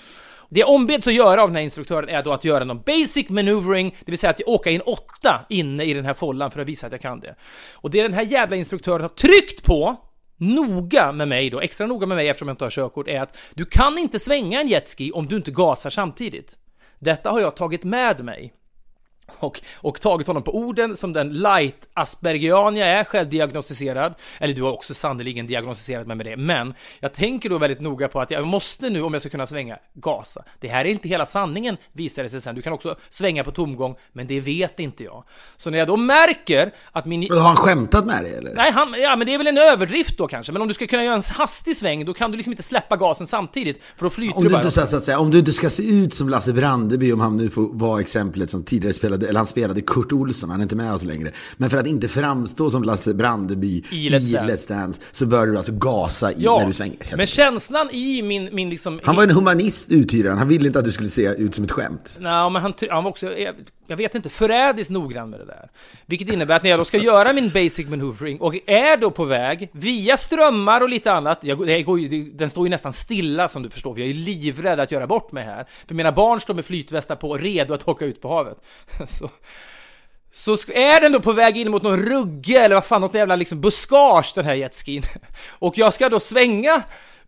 Det 0.50 0.60
jag 0.60 0.70
ombeds 0.70 1.08
att 1.08 1.14
göra 1.14 1.44
av 1.44 1.50
den 1.50 1.56
här 1.56 1.64
instruktören 1.64 2.10
är 2.10 2.24
då 2.24 2.34
att 2.34 2.46
göra 2.46 2.64
någon 2.64 2.82
basic 2.82 3.30
maneuvering, 3.30 3.96
det 4.06 4.12
vill 4.12 4.20
säga 4.20 4.32
att 4.32 4.42
åka 4.46 4.70
in 4.70 4.82
åtta 4.82 5.46
inne 5.50 5.84
i 5.84 5.94
den 5.94 6.06
här 6.06 6.14
follan 6.14 6.52
för 6.52 6.62
att 6.62 6.68
visa 6.68 6.88
att 6.88 6.92
jag 6.92 7.02
kan 7.02 7.20
det. 7.20 7.36
Och 7.74 7.90
det 7.90 8.02
den 8.02 8.14
här 8.14 8.24
jävla 8.24 8.56
instruktören 8.56 9.02
har 9.02 9.10
tryckt 9.10 9.64
på, 9.64 9.96
noga 10.38 11.12
med 11.12 11.28
mig 11.28 11.50
då, 11.50 11.60
extra 11.60 11.88
noga 11.88 12.08
med 12.08 12.16
mig 12.16 12.28
eftersom 12.28 12.48
jag 12.48 12.54
inte 12.54 12.66
har 12.66 12.72
körkort, 12.72 13.08
är 13.08 13.22
att 13.22 13.38
du 13.54 13.66
kan 13.66 13.98
inte 13.98 14.20
svänga 14.20 14.62
en 14.62 14.68
jetski 14.68 15.12
om 15.12 15.28
du 15.28 15.36
inte 15.36 15.52
gasar 15.52 15.90
samtidigt. 15.90 16.58
Detta 17.04 17.32
har 17.32 17.40
jag 17.40 17.56
tagit 17.56 17.84
med 17.84 18.26
mig 18.26 18.54
och, 19.40 19.62
och 19.76 20.02
tagit 20.02 20.28
honom 20.28 20.44
på 20.44 20.56
orden 20.56 20.98
som 20.98 21.14
den 21.14 21.34
light 21.34 21.88
aspergian 21.94 22.76
jag 22.76 22.88
är, 22.88 23.04
självdiagnostiserad. 23.04 24.14
Eller 24.40 24.54
du 24.54 24.64
har 24.64 24.72
också 24.72 24.94
sannoliken 24.94 25.48
diagnostiserat 25.48 26.08
mig 26.08 26.16
med 26.16 26.26
det. 26.26 26.38
Men 26.38 26.74
jag 27.00 27.14
tänker 27.14 27.50
då 27.50 27.58
väldigt 27.58 27.82
noga 27.82 28.08
på 28.08 28.22
att 28.22 28.32
jag 28.32 28.48
måste 28.48 28.90
nu, 28.90 29.02
om 29.02 29.14
jag 29.14 29.22
ska 29.22 29.30
kunna 29.30 29.48
svänga, 29.48 29.78
gasa. 29.94 30.44
Det 30.60 30.68
här 30.68 30.86
är 30.86 30.90
inte 30.90 31.10
hela 31.10 31.26
sanningen, 31.26 31.78
visar 31.94 32.24
det 32.24 32.30
sig 32.30 32.42
sen. 32.42 32.56
Du 32.56 32.62
kan 32.62 32.74
också 32.74 32.96
svänga 33.10 33.44
på 33.44 33.52
tomgång, 33.52 33.96
men 34.14 34.28
det 34.28 34.40
vet 34.40 34.80
inte 34.80 35.04
jag. 35.04 35.24
Så 35.58 35.70
när 35.70 35.78
jag 35.78 35.88
då 35.88 35.98
märker 35.98 36.74
att 36.92 37.06
min... 37.06 37.28
Men 37.30 37.38
har 37.38 37.48
han 37.48 37.56
skämtat 37.56 38.06
med 38.06 38.24
dig 38.24 38.36
eller? 38.36 38.54
Nej, 38.54 38.72
han, 38.72 38.96
ja 38.98 39.16
men 39.16 39.28
det 39.28 39.34
är 39.34 39.38
väl 39.38 39.48
en 39.48 39.58
överdrift 39.58 40.18
då 40.18 40.28
kanske. 40.28 40.54
Men 40.54 40.62
om 40.62 40.68
du 40.68 40.74
ska 40.74 40.88
kunna 40.88 41.04
göra 41.04 41.16
en 41.16 41.24
hastig 41.32 41.78
sväng, 41.78 42.06
då 42.06 42.14
kan 42.14 42.32
du 42.32 42.38
liksom 42.38 42.54
inte 42.54 42.64
släppa 42.64 42.98
gasen 42.98 43.28
samtidigt, 43.28 43.84
för 43.96 44.06
då 44.06 44.10
flyter 44.10 44.38
om 44.38 44.44
du, 44.44 44.50
du 44.50 44.54
bara. 44.54 44.62
Inte, 44.62 44.88
så 44.88 44.98
att 44.98 45.04
säga, 45.04 45.20
om 45.20 45.32
du 45.32 45.40
inte 45.40 45.54
ska 45.54 45.70
se 45.70 45.84
ut 45.84 46.14
som 46.14 46.30
Lasse 46.30 46.54
Brandeby, 46.54 47.12
om 47.12 47.20
han 47.20 47.38
nu 47.38 47.50
får 47.50 47.74
vara 47.74 48.02
exemplet 48.02 48.50
som 48.50 48.64
tidigare 48.64 48.94
spelade 48.94 49.21
eller 49.22 49.40
han 49.40 49.48
spelade 49.48 49.82
Kurt 49.82 50.12
Olsson, 50.12 50.50
han 50.50 50.60
är 50.60 50.64
inte 50.64 50.76
med 50.76 50.94
oss 50.94 51.04
längre. 51.04 51.32
Men 51.58 51.70
för 51.70 51.78
att 51.78 51.88
inte 51.88 52.08
framstå 52.08 52.72
som 52.72 52.84
Lasse 52.84 53.14
Brandeby 53.14 53.84
i 53.92 54.10
Let's, 54.10 54.20
i 54.20 54.32
Dance. 54.34 54.54
Let's 54.54 54.68
Dance 54.68 55.02
så 55.12 55.26
bör 55.26 55.48
du 55.48 55.58
alltså 55.58 55.72
gasa 55.72 56.32
i 56.32 56.36
ja, 56.38 56.58
när 56.58 56.68
du 56.68 56.74
svänger. 56.74 57.14
Men 57.18 57.28
känslan 57.28 57.90
i 57.92 58.22
min, 58.22 58.50
min 58.52 58.70
liksom... 58.70 59.00
Han 59.04 59.16
var 59.16 59.24
en 59.24 59.32
humanist 59.32 59.92
uthyraren, 59.92 60.38
han 60.38 60.48
ville 60.48 60.68
inte 60.68 60.80
att 60.80 60.86
du 60.86 60.92
skulle 60.92 61.10
se 61.10 61.36
ut 61.38 61.56
som 61.56 61.64
ett 61.64 61.72
skämt. 61.72 62.18
Nej, 62.20 62.50
men 62.50 62.62
han, 62.62 62.74
han 62.90 63.04
var 63.04 63.12
också, 63.12 63.28
jag, 63.92 63.98
vet 63.98 64.16
inte, 64.16 64.30
förrädiskt 64.30 64.92
noggrann 64.92 65.30
med 65.30 65.40
det 65.40 65.46
där. 65.46 65.70
Vilket 66.06 66.30
innebär 66.30 66.56
att 66.56 66.64
när 66.64 66.70
jag 66.70 66.80
då 66.80 66.86
ska 66.86 66.98
göra 66.98 67.34
min 67.34 67.50
basic 67.50 67.88
maneuvering 67.88 68.40
och 68.40 68.56
är 68.66 68.98
då 68.98 69.12
på 69.12 69.26
väg 69.26 69.70
via 69.72 70.18
strömmar 70.18 70.82
och 70.82 70.90
lite 70.90 71.12
annat, 71.12 71.40
jag, 71.42 71.70
jag 71.70 71.86
går, 71.86 72.38
den 72.38 72.50
står 72.50 72.66
ju 72.66 72.70
nästan 72.70 72.94
stilla 72.94 73.50
som 73.50 73.64
du 73.64 73.70
förstår, 73.70 73.94
för 73.94 74.02
jag 74.02 74.10
är 74.10 74.14
livrädd 74.14 74.80
att 74.80 74.92
göra 74.92 75.08
bort 75.08 75.32
mig 75.32 75.44
här. 75.44 75.66
För 75.88 75.96
mina 75.96 76.12
barn 76.12 76.40
står 76.40 76.54
med 76.54 76.66
flytvästar 76.66 77.16
på, 77.16 77.38
redo 77.38 77.74
att 77.74 77.88
åka 77.88 78.06
ut 78.06 78.22
på 78.22 78.34
havet. 78.34 78.58
Så, 79.08 79.30
så 80.32 80.72
är 80.74 81.02
den 81.02 81.12
då 81.12 81.20
på 81.20 81.32
väg 81.32 81.58
in 81.58 81.72
mot 81.72 81.84
någon 81.84 82.00
rugge 82.00 82.60
eller 82.60 82.76
vad 82.76 82.86
fan, 82.86 83.02
något 83.02 83.14
jävla 83.14 83.36
liksom 83.36 83.62
buskage 83.62 84.32
den 84.36 84.46
här 84.46 84.54
jetskin. 84.54 85.04
Och 85.50 85.78
jag 85.78 85.94
ska 85.94 86.10
då 86.10 86.20
svänga 86.20 86.84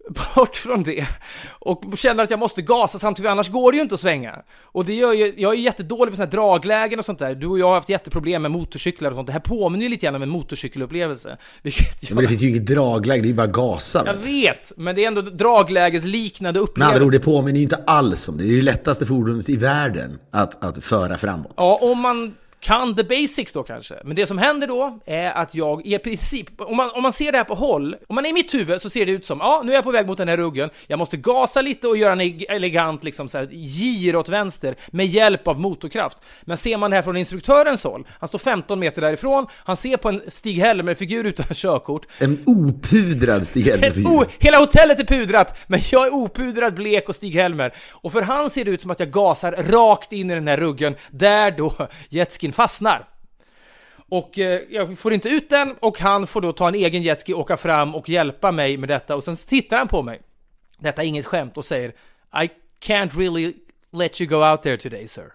bort 0.10 0.56
från 0.56 0.84
det 0.84 1.08
och 1.50 1.84
känner 1.96 2.24
att 2.24 2.30
jag 2.30 2.40
måste 2.40 2.62
gasa 2.62 3.00
samtidigt, 3.00 3.32
annars 3.32 3.50
går 3.50 3.72
det 3.72 3.76
ju 3.76 3.82
inte 3.82 3.96
att 3.96 4.02
svänga. 4.02 4.36
Och 4.62 4.86
det 4.86 4.94
gör 4.94 5.14
ju, 5.14 5.34
jag 5.38 5.54
är 5.54 5.58
jättedålig 5.58 6.12
på 6.12 6.18
sådana 6.18 6.32
här 6.32 6.38
draglägen 6.38 7.00
och 7.00 7.06
sånt 7.06 7.20
där. 7.20 7.36
Du 7.36 7.48
och 7.48 7.60
jag 7.60 7.68
har 7.68 7.74
haft 7.74 7.90
jätteproblem 7.90 8.42
med 8.42 8.52
motorcyklar 8.52 9.12
och 9.12 9.16
sånt. 9.16 9.28
Det 9.28 9.34
här 9.34 9.40
påminner 9.40 9.84
ju 9.84 9.90
lite 9.90 10.06
grann 10.06 10.16
om 10.16 10.22
en 10.22 10.30
motorcykelupplevelse. 10.30 11.38
Vilket 11.62 12.10
jag... 12.10 12.16
Men 12.16 12.24
det 12.24 12.28
finns 12.28 12.42
ju 12.42 12.50
inget 12.50 12.66
dragläge, 12.66 13.22
det 13.22 13.26
är 13.26 13.30
ju 13.30 13.36
bara 13.36 13.48
gasa. 13.48 14.04
Jag 14.06 14.14
vet, 14.14 14.72
men 14.78 14.96
det 14.96 15.04
är 15.04 15.08
ändå 15.08 15.22
draglägesliknande 15.22 16.60
upplevelse. 16.60 16.80
Med 16.80 16.96
andra 16.96 17.06
ord, 17.06 17.14
det 17.14 17.20
påminner 17.20 17.58
ju 17.58 17.64
inte 17.64 17.84
alls 17.88 18.30
om 18.30 18.38
det. 18.38 18.44
Det 18.44 18.54
är 18.54 18.56
det 18.56 18.62
lättaste 18.62 19.06
fordonet 19.06 19.50
i 19.50 19.56
världen 19.56 20.20
att, 20.32 20.64
att 20.64 20.84
föra 20.84 21.18
framåt. 21.18 21.54
Ja, 21.58 21.80
om 21.82 22.00
man 22.00 22.34
kan 22.64 22.96
the 22.96 23.04
basics 23.04 23.54
då 23.54 23.64
kanske. 23.64 23.96
Men 24.04 24.16
det 24.16 24.28
som 24.28 24.38
händer 24.38 24.68
då 24.68 25.00
är 25.06 25.32
att 25.32 25.56
jag 25.56 25.86
i 25.86 26.00
princip, 26.00 26.62
om 26.62 26.78
man, 26.78 26.90
om 26.92 27.04
man 27.04 27.14
ser 27.14 27.32
det 27.32 27.38
här 27.38 27.46
på 27.46 27.56
håll, 27.56 27.96
om 28.08 28.16
man 28.16 28.26
är 28.26 28.30
i 28.30 28.34
mitt 28.34 28.54
huvud 28.54 28.82
så 28.82 28.90
ser 28.90 29.06
det 29.06 29.12
ut 29.12 29.26
som, 29.26 29.40
ja 29.40 29.62
nu 29.66 29.72
är 29.72 29.76
jag 29.76 29.84
på 29.84 29.92
väg 29.92 30.08
mot 30.08 30.18
den 30.18 30.28
här 30.28 30.38
ruggen, 30.38 30.70
jag 30.88 31.00
måste 31.00 31.18
gasa 31.18 31.62
lite 31.62 31.88
och 31.88 31.98
göra 31.98 32.14
en 32.22 32.42
elegant 32.50 33.04
liksom 33.04 33.28
så 33.28 33.38
här, 33.38 33.48
gir 33.52 34.16
åt 34.16 34.30
vänster 34.30 34.76
med 34.88 35.06
hjälp 35.06 35.48
av 35.48 35.60
motorkraft. 35.60 36.18
Men 36.42 36.58
ser 36.58 36.78
man 36.78 36.92
det 36.92 36.96
här 36.96 37.04
från 37.04 37.18
instruktörens 37.18 37.84
håll, 37.84 38.08
han 38.20 38.30
står 38.30 38.40
15 38.40 38.80
meter 38.80 39.02
därifrån, 39.02 39.48
han 39.52 39.78
ser 39.78 39.98
på 39.98 40.10
en 40.10 40.22
Stig 40.28 40.60
Helmer-figur 40.60 41.24
utan 41.24 41.46
körkort. 41.54 42.06
En 42.18 42.44
opudrad 42.46 43.48
Stig 43.48 43.66
Helmer-figur. 43.66 44.26
hela 44.40 44.58
hotellet 44.58 45.00
är 45.00 45.06
pudrat, 45.06 45.58
men 45.68 45.80
jag 45.92 46.08
är 46.08 46.14
opudrad, 46.14 46.74
blek 46.74 47.10
och 47.10 47.16
Stig 47.16 47.34
Helmer. 47.36 47.74
Och 47.92 48.12
för 48.12 48.22
han 48.22 48.50
ser 48.50 48.66
det 48.66 48.72
ut 48.72 48.82
som 48.82 48.92
att 48.92 49.00
jag 49.00 49.12
gasar 49.12 49.52
rakt 49.52 50.14
in 50.14 50.32
i 50.32 50.36
den 50.36 50.48
här 50.48 50.58
ruggen, 50.58 50.96
där 51.12 51.52
då 51.52 51.74
jetskin 52.10 52.53
fastnar. 52.54 53.10
Och 54.10 54.40
eh, 54.40 54.62
jag 54.70 55.00
får 55.00 55.14
inte 55.14 55.30
ut 55.30 55.50
den 55.50 55.76
och 55.80 56.00
han 56.00 56.28
får 56.28 56.42
då 56.42 56.54
ta 56.54 56.68
en 56.68 56.76
egen 56.76 57.02
jetski, 57.02 57.34
åka 57.34 57.58
fram 57.58 57.96
och 57.96 58.10
hjälpa 58.10 58.52
mig 58.52 58.78
med 58.78 58.90
detta 58.90 59.16
och 59.16 59.24
sen 59.24 59.36
tittar 59.36 59.78
han 59.78 59.88
på 59.88 60.02
mig. 60.02 60.22
Detta 60.78 61.04
är 61.04 61.08
inget 61.08 61.26
skämt 61.26 61.58
och 61.58 61.66
säger 61.66 61.90
I 62.44 62.50
can't 62.82 63.18
really 63.18 63.54
let 63.92 64.22
you 64.22 64.30
go 64.30 64.36
out 64.52 64.64
there 64.64 64.78
today 64.78 65.08
sir. 65.08 65.34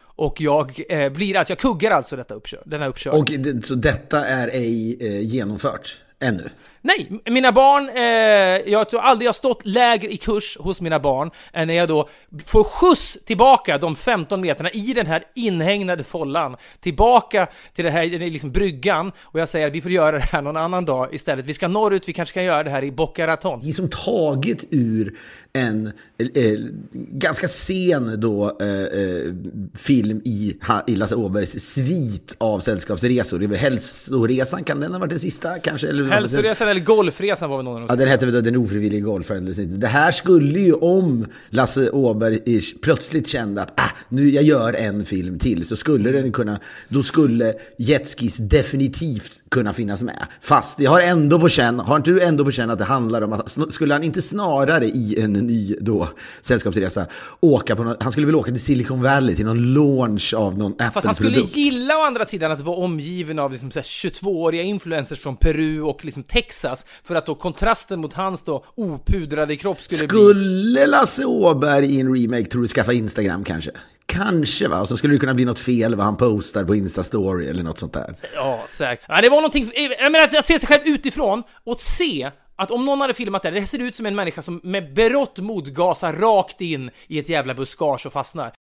Och 0.00 0.40
jag 0.40 0.80
eh, 0.88 1.12
blir 1.12 1.36
alltså, 1.36 1.50
jag 1.50 1.58
kuggar 1.58 1.90
alltså 1.90 2.16
detta 2.16 2.34
uppkör, 2.34 2.62
denna 2.66 2.86
uppkörning. 2.86 3.20
Och 3.20 3.30
det, 3.30 3.66
så 3.66 3.74
detta 3.74 4.26
är 4.26 4.48
ej 4.48 4.96
eh, 5.00 5.20
genomfört? 5.20 5.98
ännu. 6.20 6.50
Nej, 6.82 7.10
mina 7.24 7.52
barn, 7.52 7.88
eh, 7.88 8.72
jag 8.72 8.90
tror 8.90 9.00
aldrig 9.00 9.28
jag 9.28 9.34
stått 9.34 9.66
lägre 9.66 10.12
i 10.12 10.16
kurs 10.16 10.56
hos 10.60 10.80
mina 10.80 11.00
barn 11.00 11.30
än 11.52 11.68
när 11.68 11.74
jag 11.74 11.88
då 11.88 12.08
får 12.44 12.64
skjuts 12.64 13.18
tillbaka 13.24 13.78
de 13.78 13.96
15 13.96 14.40
meterna 14.40 14.70
i 14.70 14.92
den 14.92 15.06
här 15.06 15.24
inhägnade 15.34 16.04
follan, 16.04 16.56
tillbaka 16.80 17.48
till 17.74 17.84
det 17.84 17.90
här 17.90 18.30
liksom 18.30 18.52
bryggan 18.52 19.12
och 19.20 19.40
jag 19.40 19.48
säger 19.48 19.66
att 19.66 19.72
vi 19.72 19.82
får 19.82 19.90
göra 19.90 20.12
det 20.12 20.24
här 20.24 20.42
någon 20.42 20.56
annan 20.56 20.84
dag 20.84 21.14
istället. 21.14 21.46
Vi 21.46 21.54
ska 21.54 21.68
norrut, 21.68 22.08
vi 22.08 22.12
kanske 22.12 22.34
kan 22.34 22.44
göra 22.44 22.62
det 22.62 22.70
här 22.70 22.84
i 22.84 22.92
Boca 22.92 23.26
Raton. 23.26 23.60
Det 23.62 23.68
är 23.68 23.72
som 23.72 23.88
taget 23.88 24.64
ur 24.70 25.18
en 25.52 25.86
eh, 26.34 26.58
ganska 26.92 27.48
sen 27.48 28.20
då, 28.20 28.58
eh, 28.60 28.68
eh 28.68 29.34
film 29.74 30.20
i, 30.24 30.56
i 30.86 30.96
Lasse 30.96 31.14
Åbergs 31.14 31.74
svit 31.74 32.36
av 32.38 32.60
sällskapsresor. 32.60 33.54
Hälsoresan, 33.54 34.64
kan 34.64 34.80
den 34.80 34.92
ha 34.92 34.98
varit 34.98 35.10
den 35.10 35.18
sista 35.18 35.58
kanske? 35.58 35.88
Eller, 35.88 36.04
Hälsoresan 36.04 36.69
eller 36.70 36.80
Golfresan 36.80 37.50
var 37.50 37.56
väl 37.56 37.64
någon 37.64 37.74
av 37.74 37.80
dem. 37.80 37.86
Ja, 37.90 37.96
den 37.96 38.08
hette 38.08 38.26
väl 38.26 38.44
Den 38.44 38.56
ofrivilliga 38.56 39.00
golfaren. 39.00 39.80
Det 39.80 39.86
här 39.86 40.12
skulle 40.12 40.60
ju 40.60 40.72
om 40.72 41.26
Lasse 41.50 41.90
Åberg 41.90 42.60
plötsligt 42.82 43.28
kände 43.28 43.62
att 43.62 43.80
ah, 43.80 43.90
nu 44.08 44.30
jag 44.30 44.44
gör 44.44 44.74
en 44.74 45.04
film 45.04 45.38
till 45.38 45.66
så 45.66 45.76
skulle 45.76 46.10
den 46.10 46.32
kunna, 46.32 46.60
då 46.88 47.02
skulle 47.02 47.54
Jetskis 47.78 48.36
definitivt 48.36 49.40
kunna 49.48 49.72
finnas 49.72 50.02
med. 50.02 50.26
Fast 50.40 50.80
jag 50.80 50.90
har 50.90 51.00
ändå 51.00 51.40
på 51.40 51.48
känn, 51.48 51.78
har 51.78 51.96
inte 51.96 52.10
du 52.10 52.22
ändå 52.22 52.44
på 52.44 52.50
känn 52.50 52.70
att 52.70 52.78
det 52.78 52.84
handlar 52.84 53.22
om 53.22 53.32
att 53.32 53.72
skulle 53.72 53.94
han 53.94 54.02
inte 54.02 54.22
snarare 54.22 54.86
i 54.86 55.20
en 55.22 55.32
ny 55.32 55.76
då 55.80 56.08
sällskapsresa 56.42 57.06
åka 57.40 57.76
på 57.76 57.84
något, 57.84 58.02
han 58.02 58.12
skulle 58.12 58.26
väl 58.26 58.34
åka 58.36 58.50
till 58.50 58.60
Silicon 58.60 59.02
Valley 59.02 59.36
till 59.36 59.46
någon 59.46 59.74
launch 59.74 60.34
av 60.34 60.58
någon 60.58 60.72
Apple-produkt. 60.72 60.94
Fast 60.94 61.06
han 61.06 61.14
skulle 61.14 61.40
gilla 61.40 61.98
å 61.98 62.02
andra 62.02 62.24
sidan 62.24 62.52
att 62.52 62.60
vara 62.60 62.76
omgiven 62.76 63.38
av 63.38 63.52
liksom 63.52 63.70
22-åriga 63.70 64.62
influencers 64.62 65.20
från 65.20 65.36
Peru 65.36 65.80
och 65.82 66.04
liksom 66.04 66.22
Texas 66.22 66.59
för 67.02 67.14
att 67.14 67.26
då 67.26 67.34
kontrasten 67.34 68.00
mot 68.00 68.12
hans 68.12 68.42
då 68.42 68.64
opudrade 68.74 69.56
kropp 69.56 69.82
skulle, 69.82 69.98
skulle 69.98 70.34
bli... 70.34 70.44
Skulle 70.44 70.86
Lasse 70.86 71.24
Åberg 71.24 71.86
i 71.86 72.00
en 72.00 72.16
remake, 72.16 72.44
tror 72.44 72.62
du, 72.62 72.68
skaffa 72.68 72.92
Instagram 72.92 73.44
kanske? 73.44 73.70
Kanske 74.06 74.68
va? 74.68 74.80
Och 74.80 74.88
så 74.88 74.96
skulle 74.96 75.14
det 75.14 75.18
kunna 75.18 75.34
bli 75.34 75.44
något 75.44 75.58
fel 75.58 75.94
vad 75.94 76.04
han 76.04 76.16
postar 76.16 76.64
på 76.64 76.74
Insta-story 76.74 77.50
eller 77.50 77.62
något 77.62 77.78
sånt 77.78 77.92
där. 77.92 78.14
Ja, 78.34 78.64
säkert. 78.68 79.04
Ja, 79.08 79.20
det 79.20 79.28
var 79.28 79.36
någonting, 79.36 79.72
jag 79.98 80.12
menar 80.12 80.24
att 80.24 80.32
jag 80.32 80.44
ser 80.44 80.58
sig 80.58 80.68
själv 80.68 80.82
utifrån 80.84 81.42
och 81.64 81.80
se 81.80 82.30
att 82.56 82.70
om 82.70 82.86
någon 82.86 83.00
hade 83.00 83.14
filmat 83.14 83.42
det, 83.42 83.50
det 83.50 83.66
ser 83.66 83.78
ut 83.78 83.96
som 83.96 84.06
en 84.06 84.14
människa 84.16 84.42
som 84.42 84.60
med 84.62 84.94
berått 84.94 85.38
mod 85.38 85.74
gasar 85.74 86.12
rakt 86.12 86.60
in 86.60 86.90
i 87.06 87.18
ett 87.18 87.28
jävla 87.28 87.54
buskage 87.54 88.06
och 88.06 88.12
fastnar. 88.12 88.52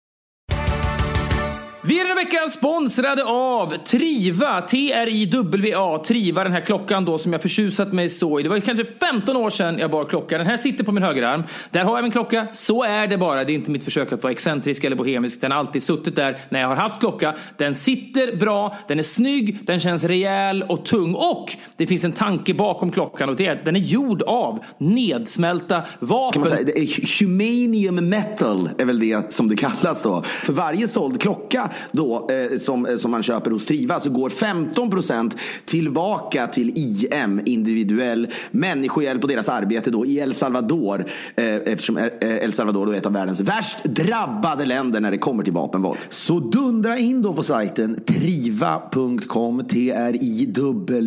Vi 1.88 2.00
är 2.00 2.04
den 2.04 2.16
här 2.16 2.24
veckan 2.24 2.50
sponsrade 2.50 3.24
av 3.24 3.76
Triva, 3.76 4.62
T-R-I-W-A, 4.62 6.02
Triva, 6.06 6.44
den 6.44 6.52
här 6.52 6.60
klockan 6.60 7.04
då 7.04 7.18
som 7.18 7.32
jag 7.32 7.42
förtjusat 7.42 7.92
mig 7.92 8.10
så 8.10 8.40
i. 8.40 8.42
Det 8.42 8.48
var 8.48 8.60
kanske 8.60 8.84
15 8.84 9.36
år 9.36 9.50
sedan 9.50 9.78
jag 9.78 9.90
bar 9.90 10.04
klocka. 10.04 10.38
Den 10.38 10.46
här 10.46 10.56
sitter 10.56 10.84
på 10.84 10.92
min 10.92 11.02
högerarm. 11.02 11.42
Där 11.70 11.84
har 11.84 11.96
jag 11.96 12.02
min 12.02 12.12
klocka. 12.12 12.46
Så 12.52 12.82
är 12.82 13.06
det 13.06 13.18
bara. 13.18 13.44
Det 13.44 13.52
är 13.52 13.54
inte 13.54 13.70
mitt 13.70 13.84
försök 13.84 14.12
att 14.12 14.22
vara 14.22 14.32
excentrisk 14.32 14.84
eller 14.84 14.96
bohemisk. 14.96 15.40
Den 15.40 15.52
har 15.52 15.58
alltid 15.58 15.82
suttit 15.82 16.16
där 16.16 16.38
när 16.48 16.60
jag 16.60 16.68
har 16.68 16.76
haft 16.76 17.00
klocka. 17.00 17.34
Den 17.56 17.74
sitter 17.74 18.36
bra, 18.36 18.76
den 18.88 18.98
är 18.98 19.02
snygg, 19.02 19.58
den 19.62 19.80
känns 19.80 20.04
rejäl 20.04 20.62
och 20.62 20.84
tung. 20.84 21.14
Och 21.14 21.56
det 21.76 21.86
finns 21.86 22.04
en 22.04 22.12
tanke 22.12 22.54
bakom 22.54 22.90
klockan 22.90 23.28
och 23.28 23.36
det 23.36 23.46
är 23.46 23.52
att 23.52 23.64
den 23.64 23.76
är 23.76 23.80
gjord 23.80 24.22
av 24.22 24.64
nedsmälta 24.78 25.82
vapen. 25.98 26.32
Kan 26.32 26.40
man 26.40 26.48
säga, 26.48 26.64
det 26.64 26.80
är 26.80 27.20
humanium 27.20 28.08
metal 28.08 28.70
är 28.78 28.84
väl 28.84 28.98
det 28.98 29.32
som 29.32 29.48
det 29.48 29.56
kallas 29.56 30.02
då. 30.02 30.22
För 30.22 30.52
varje 30.52 30.88
såld 30.88 31.20
klocka 31.20 31.70
då, 31.92 32.28
eh, 32.30 32.58
som, 32.58 32.86
eh, 32.86 32.96
som 32.96 33.10
man 33.10 33.22
köper 33.22 33.50
hos 33.50 33.66
Triva 33.66 34.00
så 34.00 34.10
går 34.10 34.30
15 34.30 34.90
procent 34.90 35.36
tillbaka 35.64 36.46
till 36.46 36.72
IM, 36.74 37.40
individuell 37.44 38.28
människohjälp 38.50 39.22
och 39.22 39.28
deras 39.28 39.48
arbete 39.48 39.90
då 39.90 40.06
i 40.06 40.18
El 40.18 40.34
Salvador. 40.34 41.04
Eh, 41.36 41.54
eftersom 41.54 41.96
eh, 41.96 42.08
El 42.20 42.52
Salvador 42.52 42.86
då 42.86 42.92
är 42.92 42.96
ett 42.96 43.06
av 43.06 43.12
världens 43.12 43.40
värst 43.40 43.84
drabbade 43.84 44.64
länder 44.64 45.00
när 45.00 45.10
det 45.10 45.18
kommer 45.18 45.44
till 45.44 45.52
vapenvåld. 45.52 45.98
Så 46.08 46.40
dundra 46.40 46.98
in 46.98 47.22
då 47.22 47.32
på 47.32 47.42
sajten 47.42 48.00
triva.com, 48.06 49.64
T-R-I-W-A 49.64 51.06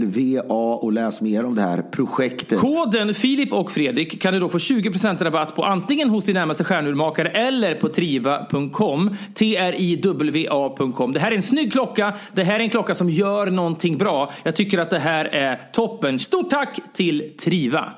och 0.82 0.92
läs 0.92 1.22
mer 1.22 1.46
om 1.46 1.56
det 1.56 1.62
här 1.62 1.82
projektet. 1.82 2.60
Koden 2.60 3.14
Filip 3.14 3.54
och 3.54 3.72
Fredrik 3.72 4.22
kan 4.22 4.34
du 4.34 4.40
då 4.40 4.50
få 4.50 4.58
20% 4.58 5.24
rabatt 5.24 5.56
på 5.56 5.64
antingen 5.64 6.10
hos 6.10 6.26
din 6.26 6.36
närmaste 6.36 6.64
stjärnurmakare 6.64 7.28
eller 7.28 7.76
på 7.76 7.90
triva.com, 7.90 9.16
T-R-I-W-A 9.34 10.61
det 11.14 11.20
här 11.20 11.32
är 11.32 11.36
en 11.36 11.42
snygg 11.42 11.72
klocka. 11.72 12.14
Det 12.34 12.44
här 12.44 12.56
är 12.56 12.60
en 12.60 12.70
klocka 12.70 12.96
som 12.96 13.10
gör 13.10 13.48
någonting 13.48 13.98
bra. 13.98 14.32
Jag 14.44 14.56
tycker 14.56 14.78
att 14.78 14.90
det 14.90 15.00
här 15.00 15.26
är 15.26 15.72
toppen. 15.74 16.20
Stort 16.20 16.50
tack 16.50 16.80
till 16.94 17.34
Triva! 17.40 17.94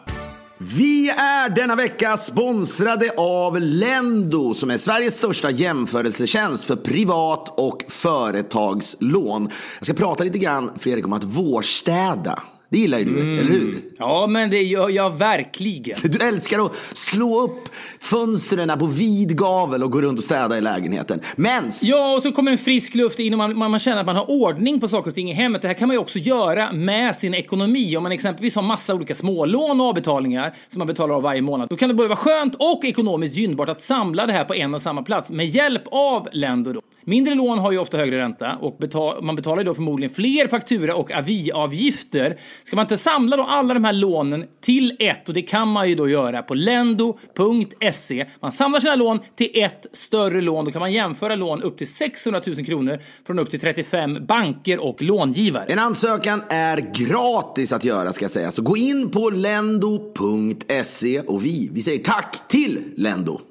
Vi 0.57 1.09
är 1.09 1.49
denna 1.49 1.75
vecka 1.75 2.17
sponsrade 2.17 3.11
av 3.17 3.59
Lendo 3.59 4.53
som 4.53 4.71
är 4.71 4.77
Sveriges 4.77 5.15
största 5.15 5.51
jämförelsetjänst 5.51 6.65
för 6.65 6.75
privat 6.75 7.59
och 7.59 7.83
företagslån. 7.89 9.49
Jag 9.79 9.85
ska 9.85 9.93
prata 9.93 10.23
lite 10.23 10.37
grann, 10.37 10.71
Fredrik, 10.79 11.05
om 11.05 11.13
att 11.13 11.23
vårstäda. 11.23 12.43
Det 12.73 12.79
gillar 12.79 12.99
ju 12.99 13.05
du, 13.05 13.21
mm. 13.21 13.39
eller 13.39 13.51
hur? 13.51 13.81
Ja, 13.97 14.27
men 14.27 14.49
det 14.49 14.63
gör 14.63 14.89
jag 14.89 15.17
verkligen. 15.17 15.97
Du 16.03 16.27
älskar 16.27 16.65
att 16.65 16.75
slå 16.93 17.41
upp 17.41 17.69
fönstren 17.99 18.79
på 18.79 18.85
vid 18.85 19.37
gavel 19.37 19.83
och 19.83 19.91
gå 19.91 20.01
runt 20.01 20.19
och 20.19 20.23
städa 20.23 20.57
i 20.57 20.61
lägenheten. 20.61 21.19
Men... 21.35 21.71
Ja, 21.81 22.15
och 22.15 22.23
så 22.23 22.31
kommer 22.31 22.51
en 22.51 22.57
frisk 22.57 22.95
luft 22.95 23.19
in 23.19 23.33
och 23.33 23.37
man, 23.37 23.57
man, 23.57 23.71
man, 23.71 23.79
känner 23.79 23.99
att 23.99 24.05
man 24.05 24.15
har 24.15 24.31
ordning 24.31 24.79
på 24.79 24.87
saker 24.87 25.09
och 25.09 25.15
ting 25.15 25.29
i 25.29 25.33
hemmet. 25.33 25.61
Det 25.61 25.67
här 25.67 25.75
kan 25.75 25.87
man 25.87 25.95
ju 25.95 25.99
också 25.99 26.19
göra 26.19 26.71
med 26.71 27.15
sin 27.15 27.33
ekonomi. 27.33 27.97
Om 27.97 28.03
man 28.03 28.11
exempelvis 28.11 28.55
har 28.55 28.63
massa 28.63 28.93
olika 28.93 29.15
smålån 29.15 29.81
och 29.81 29.87
avbetalningar 29.87 30.55
som 30.67 30.79
man 30.79 30.87
betalar 30.87 31.15
av 31.15 31.21
varje 31.21 31.41
månad. 31.41 31.69
Då 31.69 31.75
kan 31.75 31.89
det 31.89 31.95
både 31.95 32.09
vara 32.09 32.17
skönt 32.17 32.55
och 32.55 32.85
ekonomiskt 32.85 33.35
gynnbart 33.35 33.69
att 33.69 33.81
samla 33.81 34.25
det 34.25 34.33
här 34.33 34.45
på 34.45 34.53
en 34.53 34.73
och 34.73 34.81
samma 34.81 35.03
plats 35.03 35.31
med 35.31 35.45
hjälp 35.45 35.83
av. 35.91 36.27
Då. 36.65 36.81
Mindre 37.05 37.35
lån 37.35 37.59
har 37.59 37.71
ju 37.71 37.77
ofta 37.77 37.97
högre 37.97 38.17
ränta 38.17 38.55
och 38.61 38.77
betal, 38.79 39.23
man 39.23 39.35
betalar 39.35 39.63
då 39.63 39.73
förmodligen 39.73 40.15
fler 40.15 40.47
faktura 40.47 40.95
och 40.95 41.11
aviavgifter. 41.11 42.37
Ska 42.63 42.75
man 42.75 42.83
inte 42.83 42.97
samla 42.97 43.37
då 43.37 43.43
alla 43.43 43.73
de 43.73 43.83
här 43.83 43.93
lånen 43.93 44.45
till 44.61 44.97
ett 44.99 45.27
och 45.27 45.33
det 45.33 45.41
kan 45.41 45.67
man 45.67 45.89
ju 45.89 45.95
då 45.95 46.09
göra 46.09 46.43
på 46.43 46.53
lendo.se. 46.53 48.25
Man 48.39 48.51
samlar 48.51 48.79
sina 48.79 48.95
lån 48.95 49.19
till 49.35 49.51
ett 49.53 49.85
större 49.93 50.41
lån. 50.41 50.65
Då 50.65 50.71
kan 50.71 50.79
man 50.79 50.93
jämföra 50.93 51.35
lån 51.35 51.63
upp 51.63 51.77
till 51.77 51.87
600 51.87 52.41
000 52.47 52.65
kronor 52.65 52.99
från 53.27 53.39
upp 53.39 53.49
till 53.49 53.59
35 53.59 54.25
banker 54.25 54.79
och 54.79 55.01
långivare. 55.01 55.65
En 55.65 55.79
ansökan 55.79 56.43
är 56.49 56.77
gratis 56.93 57.73
att 57.73 57.83
göra 57.83 58.13
ska 58.13 58.23
jag 58.23 58.31
säga. 58.31 58.51
Så 58.51 58.61
gå 58.61 58.77
in 58.77 59.09
på 59.09 59.29
lendo.se 59.29 61.19
och 61.19 61.45
vi, 61.45 61.69
vi 61.71 61.81
säger 61.81 62.03
tack 62.03 62.47
till 62.47 62.79
Lendo. 62.95 63.41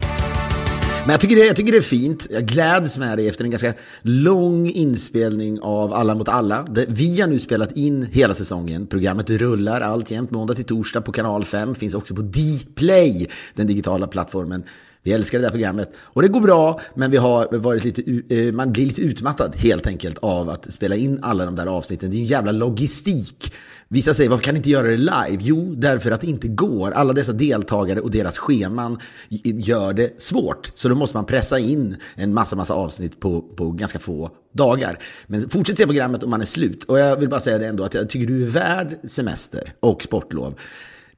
Men 1.04 1.10
jag 1.10 1.20
tycker, 1.20 1.36
det, 1.36 1.46
jag 1.46 1.56
tycker 1.56 1.72
det 1.72 1.78
är 1.78 1.82
fint. 1.82 2.26
Jag 2.30 2.44
gläds 2.44 2.98
med 2.98 3.18
det 3.18 3.28
efter 3.28 3.44
en 3.44 3.50
ganska 3.50 3.74
lång 4.02 4.66
inspelning 4.66 5.60
av 5.60 5.92
Alla 5.92 6.14
mot 6.14 6.28
alla. 6.28 6.66
Vi 6.88 7.20
har 7.20 7.28
nu 7.28 7.38
spelat 7.38 7.72
in 7.72 8.02
hela 8.12 8.34
säsongen. 8.34 8.86
Programmet 8.86 9.30
rullar 9.30 9.80
alltjämt 9.80 10.30
måndag 10.30 10.54
till 10.54 10.64
torsdag 10.64 11.00
på 11.00 11.12
kanal 11.12 11.44
5. 11.44 11.74
Finns 11.74 11.94
också 11.94 12.14
på 12.14 12.22
Dplay, 12.22 13.28
den 13.54 13.66
digitala 13.66 14.06
plattformen. 14.06 14.64
Vi 15.02 15.12
älskar 15.12 15.38
det 15.38 15.44
där 15.44 15.50
programmet 15.50 15.92
och 15.98 16.22
det 16.22 16.28
går 16.28 16.40
bra, 16.40 16.80
men 16.94 17.10
vi 17.10 17.16
har 17.16 17.58
varit 17.58 17.84
lite, 17.84 18.22
eh, 18.28 18.52
man 18.52 18.72
blir 18.72 18.86
lite 18.86 19.00
utmattad 19.00 19.56
helt 19.56 19.86
enkelt 19.86 20.18
av 20.18 20.50
att 20.50 20.72
spela 20.72 20.96
in 20.96 21.18
alla 21.22 21.44
de 21.44 21.56
där 21.56 21.66
avsnitten. 21.66 22.10
Det 22.10 22.16
är 22.16 22.18
en 22.18 22.24
jävla 22.24 22.52
logistik 22.52 23.52
Vissa 23.92 24.14
säger, 24.14 24.30
varför 24.30 24.44
kan 24.44 24.54
ni 24.54 24.58
inte 24.58 24.70
göra 24.70 24.86
det 24.88 24.96
live? 24.96 25.38
Jo, 25.40 25.74
därför 25.74 26.10
att 26.10 26.20
det 26.20 26.26
inte 26.26 26.48
går. 26.48 26.90
Alla 26.90 27.12
dessa 27.12 27.32
deltagare 27.32 28.00
och 28.00 28.10
deras 28.10 28.38
scheman 28.38 28.98
gör 29.42 29.92
det 29.92 30.22
svårt. 30.22 30.72
Så 30.74 30.88
då 30.88 30.94
måste 30.94 31.16
man 31.16 31.26
pressa 31.26 31.58
in 31.58 31.96
en 32.14 32.34
massa, 32.34 32.56
massa 32.56 32.74
avsnitt 32.74 33.20
på, 33.20 33.40
på 33.40 33.70
ganska 33.70 33.98
få 33.98 34.30
dagar. 34.52 34.98
Men 35.26 35.50
fortsätt 35.50 35.78
se 35.78 35.86
programmet 35.86 36.22
om 36.22 36.30
man 36.30 36.40
är 36.40 36.44
slut. 36.44 36.84
Och 36.84 36.98
jag 36.98 37.16
vill 37.16 37.28
bara 37.28 37.40
säga 37.40 37.58
det 37.58 37.66
ändå 37.66 37.84
att 37.84 37.94
jag 37.94 38.10
tycker 38.10 38.26
du 38.26 38.42
är 38.42 38.46
värd 38.46 38.98
semester 39.04 39.72
och 39.80 40.02
sportlov. 40.02 40.54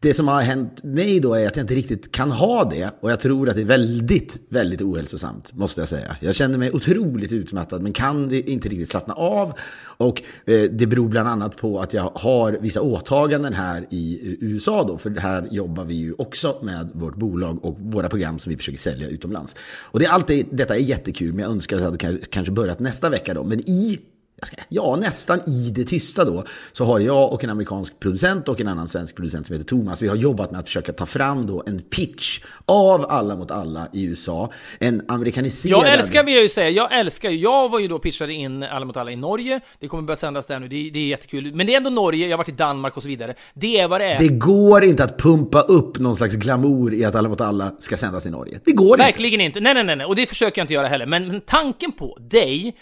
Det 0.04 0.14
som 0.14 0.28
har 0.28 0.42
hänt 0.42 0.82
mig 0.82 1.20
då 1.20 1.34
är 1.34 1.46
att 1.46 1.56
jag 1.56 1.64
inte 1.64 1.74
riktigt 1.74 2.12
kan 2.12 2.30
ha 2.30 2.64
det. 2.64 2.90
Och 3.00 3.10
jag 3.10 3.20
tror 3.20 3.48
att 3.48 3.54
det 3.54 3.60
är 3.60 3.66
väldigt, 3.66 4.38
väldigt 4.48 4.80
ohälsosamt, 4.80 5.52
måste 5.52 5.80
jag 5.80 5.88
säga. 5.88 6.16
Jag 6.20 6.34
känner 6.34 6.58
mig 6.58 6.70
otroligt 6.72 7.32
utmattad, 7.32 7.82
men 7.82 7.92
kan 7.92 8.32
inte 8.32 8.68
riktigt 8.68 8.90
slappna 8.90 9.14
av. 9.14 9.52
Och 9.96 10.22
eh, 10.44 10.70
det 10.70 10.86
beror 10.86 11.08
bland 11.08 11.28
annat 11.28 11.56
på 11.56 11.80
att 11.80 11.92
jag 11.92 12.12
har 12.14 12.52
vissa 12.52 12.80
åtaganden 12.80 13.54
här 13.54 13.86
i 13.90 14.36
USA 14.40 14.84
då. 14.84 14.98
För 14.98 15.10
här 15.10 15.48
jobbar 15.50 15.84
vi 15.84 15.94
ju 15.94 16.14
också 16.18 16.60
med 16.62 16.90
vårt 16.94 17.16
bolag 17.16 17.64
och 17.64 17.76
våra 17.80 18.08
program 18.08 18.38
som 18.38 18.50
vi 18.50 18.56
försöker 18.56 18.78
sälja 18.78 19.08
utomlands. 19.08 19.56
Och 19.62 20.00
det, 20.00 20.06
allt 20.06 20.26
det, 20.26 20.46
detta 20.50 20.76
är 20.76 20.80
jättekul, 20.80 21.32
men 21.32 21.42
jag 21.42 21.50
önskar 21.50 21.76
att 21.76 21.98
det 21.98 22.06
hade 22.06 22.18
kanske 22.18 22.52
börjat 22.52 22.80
nästa 22.80 23.08
vecka 23.08 23.34
då. 23.34 23.44
Men 23.44 23.60
i 23.60 23.98
ska, 24.42 24.56
ja, 24.68 24.96
nästan 24.96 25.40
i 25.48 25.70
det 25.70 25.84
tysta 25.84 26.24
då, 26.24 26.44
så 26.72 26.84
har 26.84 27.00
jag 27.00 27.32
och 27.32 27.44
en 27.44 27.50
amerikansk 27.50 28.00
producent 28.00 28.48
och 28.48 28.60
en 28.60 28.68
annan 28.68 28.88
svensk 28.88 29.16
producent 29.16 29.46
som 29.46 29.56
heter 29.56 29.68
Thomas, 29.68 30.02
vi 30.02 30.08
har 30.08 30.16
jobbat 30.16 30.50
med 30.50 30.60
att 30.60 30.66
försöka 30.66 30.92
ta 30.92 31.06
fram 31.06 31.46
då 31.46 31.62
en 31.66 31.82
pitch 31.82 32.40
av 32.66 33.10
Alla 33.10 33.36
mot 33.36 33.50
alla 33.50 33.88
i 33.92 34.04
USA. 34.04 34.52
En 34.78 35.02
amerikaniserad... 35.08 35.86
Jag 35.86 35.92
älskar, 35.92 36.24
vill 36.24 36.34
jag 36.34 36.42
ju 36.42 36.48
säga, 36.48 36.70
jag 36.70 36.98
älskar 36.98 37.30
ju, 37.30 37.36
jag 37.36 37.68
var 37.68 37.78
ju 37.78 37.88
då 37.88 37.98
pitchade 37.98 38.32
in 38.32 38.62
Alla 38.62 38.84
mot 38.84 38.96
alla 38.96 39.10
i 39.10 39.16
Norge, 39.16 39.60
det 39.80 39.88
kommer 39.88 40.02
börja 40.02 40.16
sändas 40.16 40.46
där 40.46 40.60
nu, 40.60 40.68
det, 40.68 40.90
det 40.90 40.98
är 40.98 41.06
jättekul. 41.06 41.54
Men 41.54 41.66
det 41.66 41.72
är 41.72 41.76
ändå 41.76 41.90
Norge, 41.90 42.26
jag 42.26 42.32
har 42.32 42.38
varit 42.38 42.48
i 42.48 42.52
Danmark 42.52 42.96
och 42.96 43.02
så 43.02 43.08
vidare. 43.08 43.34
Det 43.54 43.80
är 43.80 43.88
vad 43.88 44.00
det 44.00 44.06
är. 44.06 44.18
Det 44.18 44.28
går 44.28 44.84
inte 44.84 45.04
att 45.04 45.18
pumpa 45.18 45.60
upp 45.60 45.98
någon 45.98 46.16
slags 46.16 46.34
glamour 46.34 46.94
i 46.94 47.04
att 47.04 47.14
Alla 47.14 47.28
mot 47.28 47.40
alla 47.40 47.72
ska 47.78 47.96
sändas 47.96 48.26
i 48.26 48.30
Norge. 48.30 48.60
Det 48.64 48.72
går 48.72 48.98
Verkligen 48.98 49.40
inte. 49.40 49.58
inte. 49.58 49.74
Nej, 49.74 49.84
nej, 49.84 49.96
nej, 49.96 50.06
och 50.06 50.16
det 50.16 50.26
försöker 50.26 50.60
jag 50.60 50.64
inte 50.64 50.74
göra 50.74 50.88
heller. 50.88 51.06
Men, 51.06 51.28
men 51.28 51.40
tanken 51.40 51.92
på 51.92 52.18
dig 52.20 52.76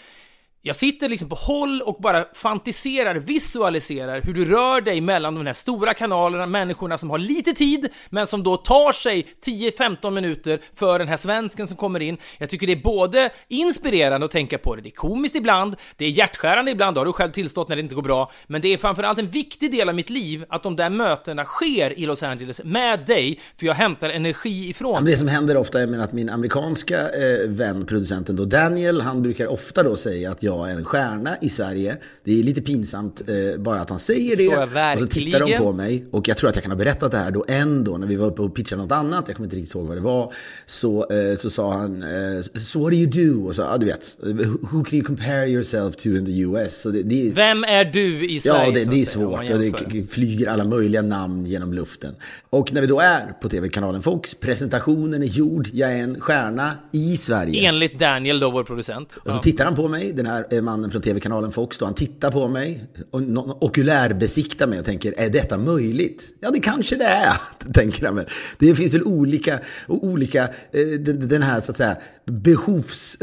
jag 0.65 0.75
sitter 0.75 1.09
liksom 1.09 1.29
på 1.29 1.35
håll 1.35 1.81
och 1.81 1.97
bara 1.99 2.25
fantiserar, 2.33 3.15
visualiserar 3.15 4.21
hur 4.21 4.33
du 4.33 4.45
rör 4.45 4.81
dig 4.81 5.01
mellan 5.01 5.35
de 5.35 5.45
här 5.45 5.53
stora 5.53 5.93
kanalerna, 5.93 6.45
människorna 6.45 6.97
som 6.97 7.09
har 7.09 7.17
lite 7.17 7.53
tid, 7.53 7.89
men 8.09 8.27
som 8.27 8.43
då 8.43 8.57
tar 8.57 8.91
sig 8.91 9.27
10-15 9.45 10.11
minuter 10.11 10.59
för 10.75 10.99
den 10.99 11.07
här 11.07 11.17
svensken 11.17 11.67
som 11.67 11.77
kommer 11.77 11.99
in. 11.99 12.17
Jag 12.37 12.49
tycker 12.49 12.67
det 12.67 12.73
är 12.73 12.83
både 12.83 13.29
inspirerande 13.47 14.25
att 14.25 14.31
tänka 14.31 14.57
på 14.57 14.75
det, 14.75 14.81
det 14.81 14.89
är 14.89 14.91
komiskt 14.91 15.35
ibland, 15.35 15.75
det 15.97 16.05
är 16.05 16.09
hjärtskärande 16.09 16.71
ibland, 16.71 16.95
det 16.95 16.99
har 16.99 17.05
du 17.05 17.13
själv 17.13 17.31
tillstått 17.31 17.69
när 17.69 17.75
det 17.75 17.81
inte 17.81 17.95
går 17.95 18.01
bra, 18.01 18.31
men 18.47 18.61
det 18.61 18.73
är 18.73 18.77
framförallt 18.77 19.19
en 19.19 19.27
viktig 19.27 19.71
del 19.71 19.89
av 19.89 19.95
mitt 19.95 20.09
liv 20.09 20.45
att 20.49 20.63
de 20.63 20.75
där 20.75 20.89
mötena 20.89 21.45
sker 21.45 21.99
i 21.99 22.05
Los 22.05 22.23
Angeles 22.23 22.61
med 22.63 23.05
dig, 23.05 23.39
för 23.57 23.65
jag 23.65 23.73
hämtar 23.73 24.09
energi 24.09 24.69
ifrån. 24.69 25.05
Det 25.05 25.17
som 25.17 25.27
händer 25.27 25.57
ofta 25.57 25.81
är 25.81 25.99
att 25.99 26.13
min 26.13 26.29
amerikanska 26.29 27.09
eh, 27.09 27.49
vän, 27.49 27.85
producenten 27.85 28.35
då, 28.35 28.45
Daniel, 28.45 29.01
han 29.01 29.23
brukar 29.23 29.47
ofta 29.47 29.83
då 29.83 29.95
säga 29.95 30.31
att 30.31 30.43
jag 30.43 30.52
jag 30.53 30.69
är 30.69 30.77
en 30.77 30.85
stjärna 30.85 31.37
i 31.41 31.49
Sverige. 31.49 31.97
Det 32.23 32.39
är 32.39 32.43
lite 32.43 32.61
pinsamt 32.61 33.21
eh, 33.29 33.61
bara 33.61 33.79
att 33.79 33.89
han 33.89 33.99
säger 33.99 34.35
det. 34.35 34.47
Och 34.47 34.99
så 34.99 35.05
tittar 35.05 35.39
de 35.39 35.57
på 35.57 35.71
mig. 35.71 36.05
Och 36.11 36.27
jag 36.27 36.37
tror 36.37 36.49
att 36.49 36.55
jag 36.55 36.63
kan 36.63 36.71
ha 36.71 36.77
berättat 36.77 37.11
det 37.11 37.17
här 37.17 37.31
då 37.31 37.45
ändå 37.47 37.97
när 37.97 38.07
vi 38.07 38.15
var 38.15 38.27
uppe 38.27 38.41
och 38.41 38.55
pitchade 38.55 38.81
något 38.81 38.91
annat. 38.91 39.27
Jag 39.27 39.37
kommer 39.37 39.47
inte 39.47 39.55
riktigt 39.55 39.75
ihåg 39.75 39.87
vad 39.87 39.97
det 39.97 40.01
var. 40.01 40.33
Så, 40.65 41.07
eh, 41.11 41.35
så 41.35 41.49
sa 41.49 41.73
han, 41.73 42.03
eh, 42.03 42.41
so 42.41 42.79
what 42.83 42.91
do 42.91 42.97
you 42.97 43.09
do? 43.09 43.47
Och 43.47 43.55
så, 43.55 43.61
ja 43.61 43.77
du 43.77 43.85
vet, 43.85 44.17
who 44.71 44.83
can 44.83 44.95
you 44.95 45.03
compare 45.03 45.49
yourself 45.49 45.95
to 45.95 46.09
in 46.09 46.25
the 46.25 46.39
US? 46.39 46.81
Så 46.81 46.89
det, 46.89 47.03
det, 47.03 47.29
Vem 47.29 47.63
är 47.63 47.85
du 47.85 48.29
i 48.29 48.39
Sverige? 48.39 48.65
Ja, 48.65 48.71
det, 48.71 48.91
det 48.91 49.01
är 49.01 49.05
svårt. 49.05 49.39
Och 49.39 49.59
det 49.59 50.03
flyger 50.11 50.47
alla 50.47 50.63
möjliga 50.63 51.01
namn 51.01 51.45
genom 51.45 51.73
luften. 51.73 52.15
Och 52.49 52.73
när 52.73 52.81
vi 52.81 52.87
då 52.87 52.99
är 52.99 53.33
på 53.41 53.49
tv-kanalen 53.49 54.01
Fox, 54.01 54.35
presentationen 54.35 55.23
är 55.23 55.27
gjord, 55.27 55.67
jag 55.73 55.91
är 55.91 56.03
en 56.03 56.19
stjärna 56.19 56.77
i 56.91 57.17
Sverige. 57.17 57.67
Enligt 57.67 57.99
Daniel 57.99 58.39
då, 58.39 58.51
vår 58.51 58.63
producent. 58.63 59.17
Och 59.23 59.31
så 59.31 59.37
tittar 59.37 59.65
han 59.65 59.75
på 59.75 59.87
mig, 59.87 60.13
den 60.13 60.25
här 60.25 60.42
mannen 60.61 60.91
från 60.91 61.01
tv-kanalen 61.01 61.51
Fox 61.51 61.77
då, 61.77 61.85
han 61.85 61.93
tittar 61.93 62.31
på 62.31 62.47
mig 62.47 62.83
och 63.11 63.63
okulärbesiktar 63.63 64.67
mig 64.67 64.79
och 64.79 64.85
tänker, 64.85 65.13
är 65.17 65.29
detta 65.29 65.57
möjligt? 65.57 66.35
Ja, 66.39 66.51
det 66.51 66.59
kanske 66.59 66.95
det 66.95 67.05
är, 67.05 67.33
tänker 67.73 68.05
han 68.05 68.15
väl. 68.15 68.25
Det 68.59 68.75
finns 68.75 68.93
väl 68.93 69.03
olika, 69.03 69.59
olika 69.87 70.43
eh, 70.43 70.49
den 71.01 71.41
här 71.41 71.61
så 71.61 71.71
att 71.71 71.77
säga 71.77 71.97
behovsskalan, 72.25 73.17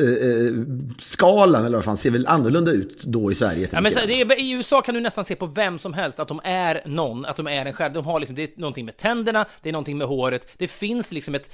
eller 1.65 1.77
vad 1.77 1.85
fan, 1.85 1.97
ser 1.97 2.11
väl 2.11 2.27
annorlunda 2.27 2.71
ut 2.71 3.05
då 3.05 3.33
i 3.33 3.35
Sverige. 3.35 3.69
Ja, 3.71 3.81
men 3.81 3.93
så, 3.93 4.01
är, 4.01 4.41
I 4.41 4.51
USA 4.51 4.83
kan 4.83 4.95
du 4.95 5.01
nästan 5.01 5.25
se 5.25 5.37
på 5.37 5.47
vem 5.47 5.79
som 5.79 5.95
helst 5.95 6.21
att 6.21 6.29
de 6.29 6.41
är 6.45 6.83
någon, 6.87 7.25
att 7.25 7.37
de 7.37 7.47
är 7.47 7.67
en 7.67 7.73
själv. 7.73 7.93
De 7.93 8.05
har 8.05 8.21
liksom, 8.21 8.37
det 8.37 8.43
är 8.43 8.51
någonting 8.57 8.85
med 8.85 8.97
tänderna, 8.97 9.47
det 9.63 9.69
är 9.69 9.73
någonting 9.73 9.99
med 9.99 10.07
håret. 10.07 10.47
Det 10.57 10.69
finns 10.69 11.13
liksom 11.13 11.35
ett 11.35 11.51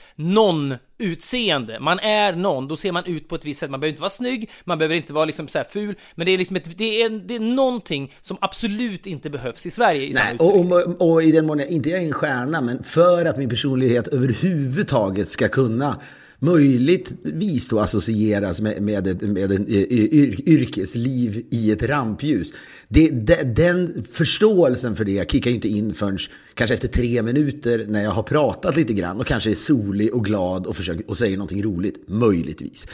någon-utseende. 0.98 1.80
Man 1.80 1.98
är 1.98 2.32
någon, 2.32 2.68
då 2.68 2.76
ser 2.76 2.92
man 2.92 3.04
ut 3.04 3.28
på 3.28 3.34
ett 3.34 3.44
visst 3.44 3.60
sätt. 3.60 3.70
Man 3.70 3.80
behöver 3.80 3.92
inte 3.92 4.02
vara 4.02 4.10
snygg, 4.10 4.50
man 4.64 4.78
behöver 4.78 4.94
inte 4.94 5.12
vara 5.12 5.24
liksom 5.24 5.48
så 5.48 5.62
ful, 5.70 5.94
men 6.14 6.26
det 6.26 6.32
är 6.32 6.38
liksom 6.38 6.56
ett, 6.56 6.78
det 6.78 7.02
är, 7.02 7.10
det 7.10 7.34
är 7.34 7.40
någonting 7.40 8.12
som 8.20 8.36
absolut 8.40 9.06
inte 9.06 9.30
behövs 9.30 9.66
i 9.66 9.70
Sverige 9.70 10.06
i 10.06 10.12
Nej, 10.12 10.36
och, 10.38 10.60
och, 10.60 11.12
och, 11.12 11.22
i 11.22 11.32
den 11.32 11.46
mån 11.46 11.58
jag 11.58 11.68
inte 11.68 11.90
är 11.90 11.96
en 11.96 12.12
stjärna, 12.12 12.60
men 12.60 12.82
för 12.82 13.26
att 13.26 13.38
min 13.38 13.48
personlighet 13.48 14.08
överhuvudtaget 14.08 15.28
ska 15.28 15.48
kunna 15.48 16.00
möjligtvis 16.46 17.68
då 17.68 17.80
associeras 17.80 18.60
med, 18.60 18.82
med, 18.82 19.06
ett, 19.06 19.22
med 19.22 19.52
en 19.52 19.66
eh, 19.66 19.76
eh, 19.76 20.14
yr, 20.14 20.48
yrkesliv 20.48 21.46
i 21.50 21.70
ett 21.70 21.82
rampljus. 21.82 22.52
Det, 22.88 23.08
de, 23.10 23.42
den 23.44 24.04
förståelsen 24.12 24.96
för 24.96 25.04
det 25.04 25.30
kickar 25.30 25.50
ju 25.50 25.54
inte 25.54 25.68
in 25.68 25.94
förrän 25.94 26.18
kanske 26.54 26.74
efter 26.74 26.88
tre 26.88 27.22
minuter 27.22 27.84
när 27.88 28.02
jag 28.02 28.10
har 28.10 28.22
pratat 28.22 28.76
lite 28.76 28.92
grann 28.92 29.20
och 29.20 29.26
kanske 29.26 29.50
är 29.50 29.54
solig 29.54 30.14
och 30.14 30.24
glad 30.24 30.66
och, 30.66 30.76
försöker, 30.76 31.10
och 31.10 31.18
säger 31.18 31.36
någonting 31.36 31.62
roligt, 31.62 32.08
möjligtvis. 32.08 32.86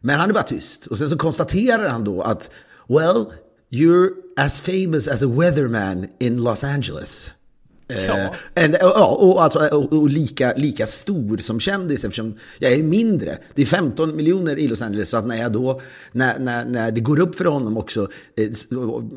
Men 0.00 0.20
han 0.20 0.30
är 0.30 0.34
bara 0.34 0.42
tyst. 0.42 0.86
Och 0.86 0.98
sen 0.98 1.10
så 1.10 1.16
konstaterar 1.16 1.88
han 1.88 2.04
då 2.04 2.22
att 2.22 2.50
Well, 2.88 3.26
you're 3.70 4.08
as 4.36 4.60
famous 4.60 5.08
as 5.08 5.22
a 5.22 5.26
weatherman 5.26 6.08
in 6.18 6.36
Los 6.36 6.64
Angeles. 6.64 7.30
Ja. 7.86 7.94
Eh, 7.94 8.30
en, 8.54 8.76
ja, 8.80 9.06
och, 9.06 9.42
alltså, 9.42 9.58
och, 9.58 9.92
och, 9.92 10.08
lika, 10.08 10.52
lika 10.56 10.86
stor 10.86 11.36
som 11.36 11.60
kändis 11.60 12.04
eftersom 12.04 12.38
jag 12.58 12.72
är 12.72 12.82
mindre. 12.82 13.38
Det 13.54 13.62
är 13.62 13.66
15 13.66 14.16
miljoner 14.16 14.58
i 14.58 14.68
Los 14.68 14.82
Angeles. 14.82 15.10
Så 15.10 15.16
att 15.16 15.26
när, 15.26 15.36
jag 15.36 15.52
då, 15.52 15.80
när, 16.12 16.38
när, 16.38 16.64
när 16.64 16.90
det 16.90 17.00
går 17.00 17.20
upp 17.20 17.34
för 17.34 17.44
honom 17.44 17.76
också 17.76 18.00
eh, 18.36 18.48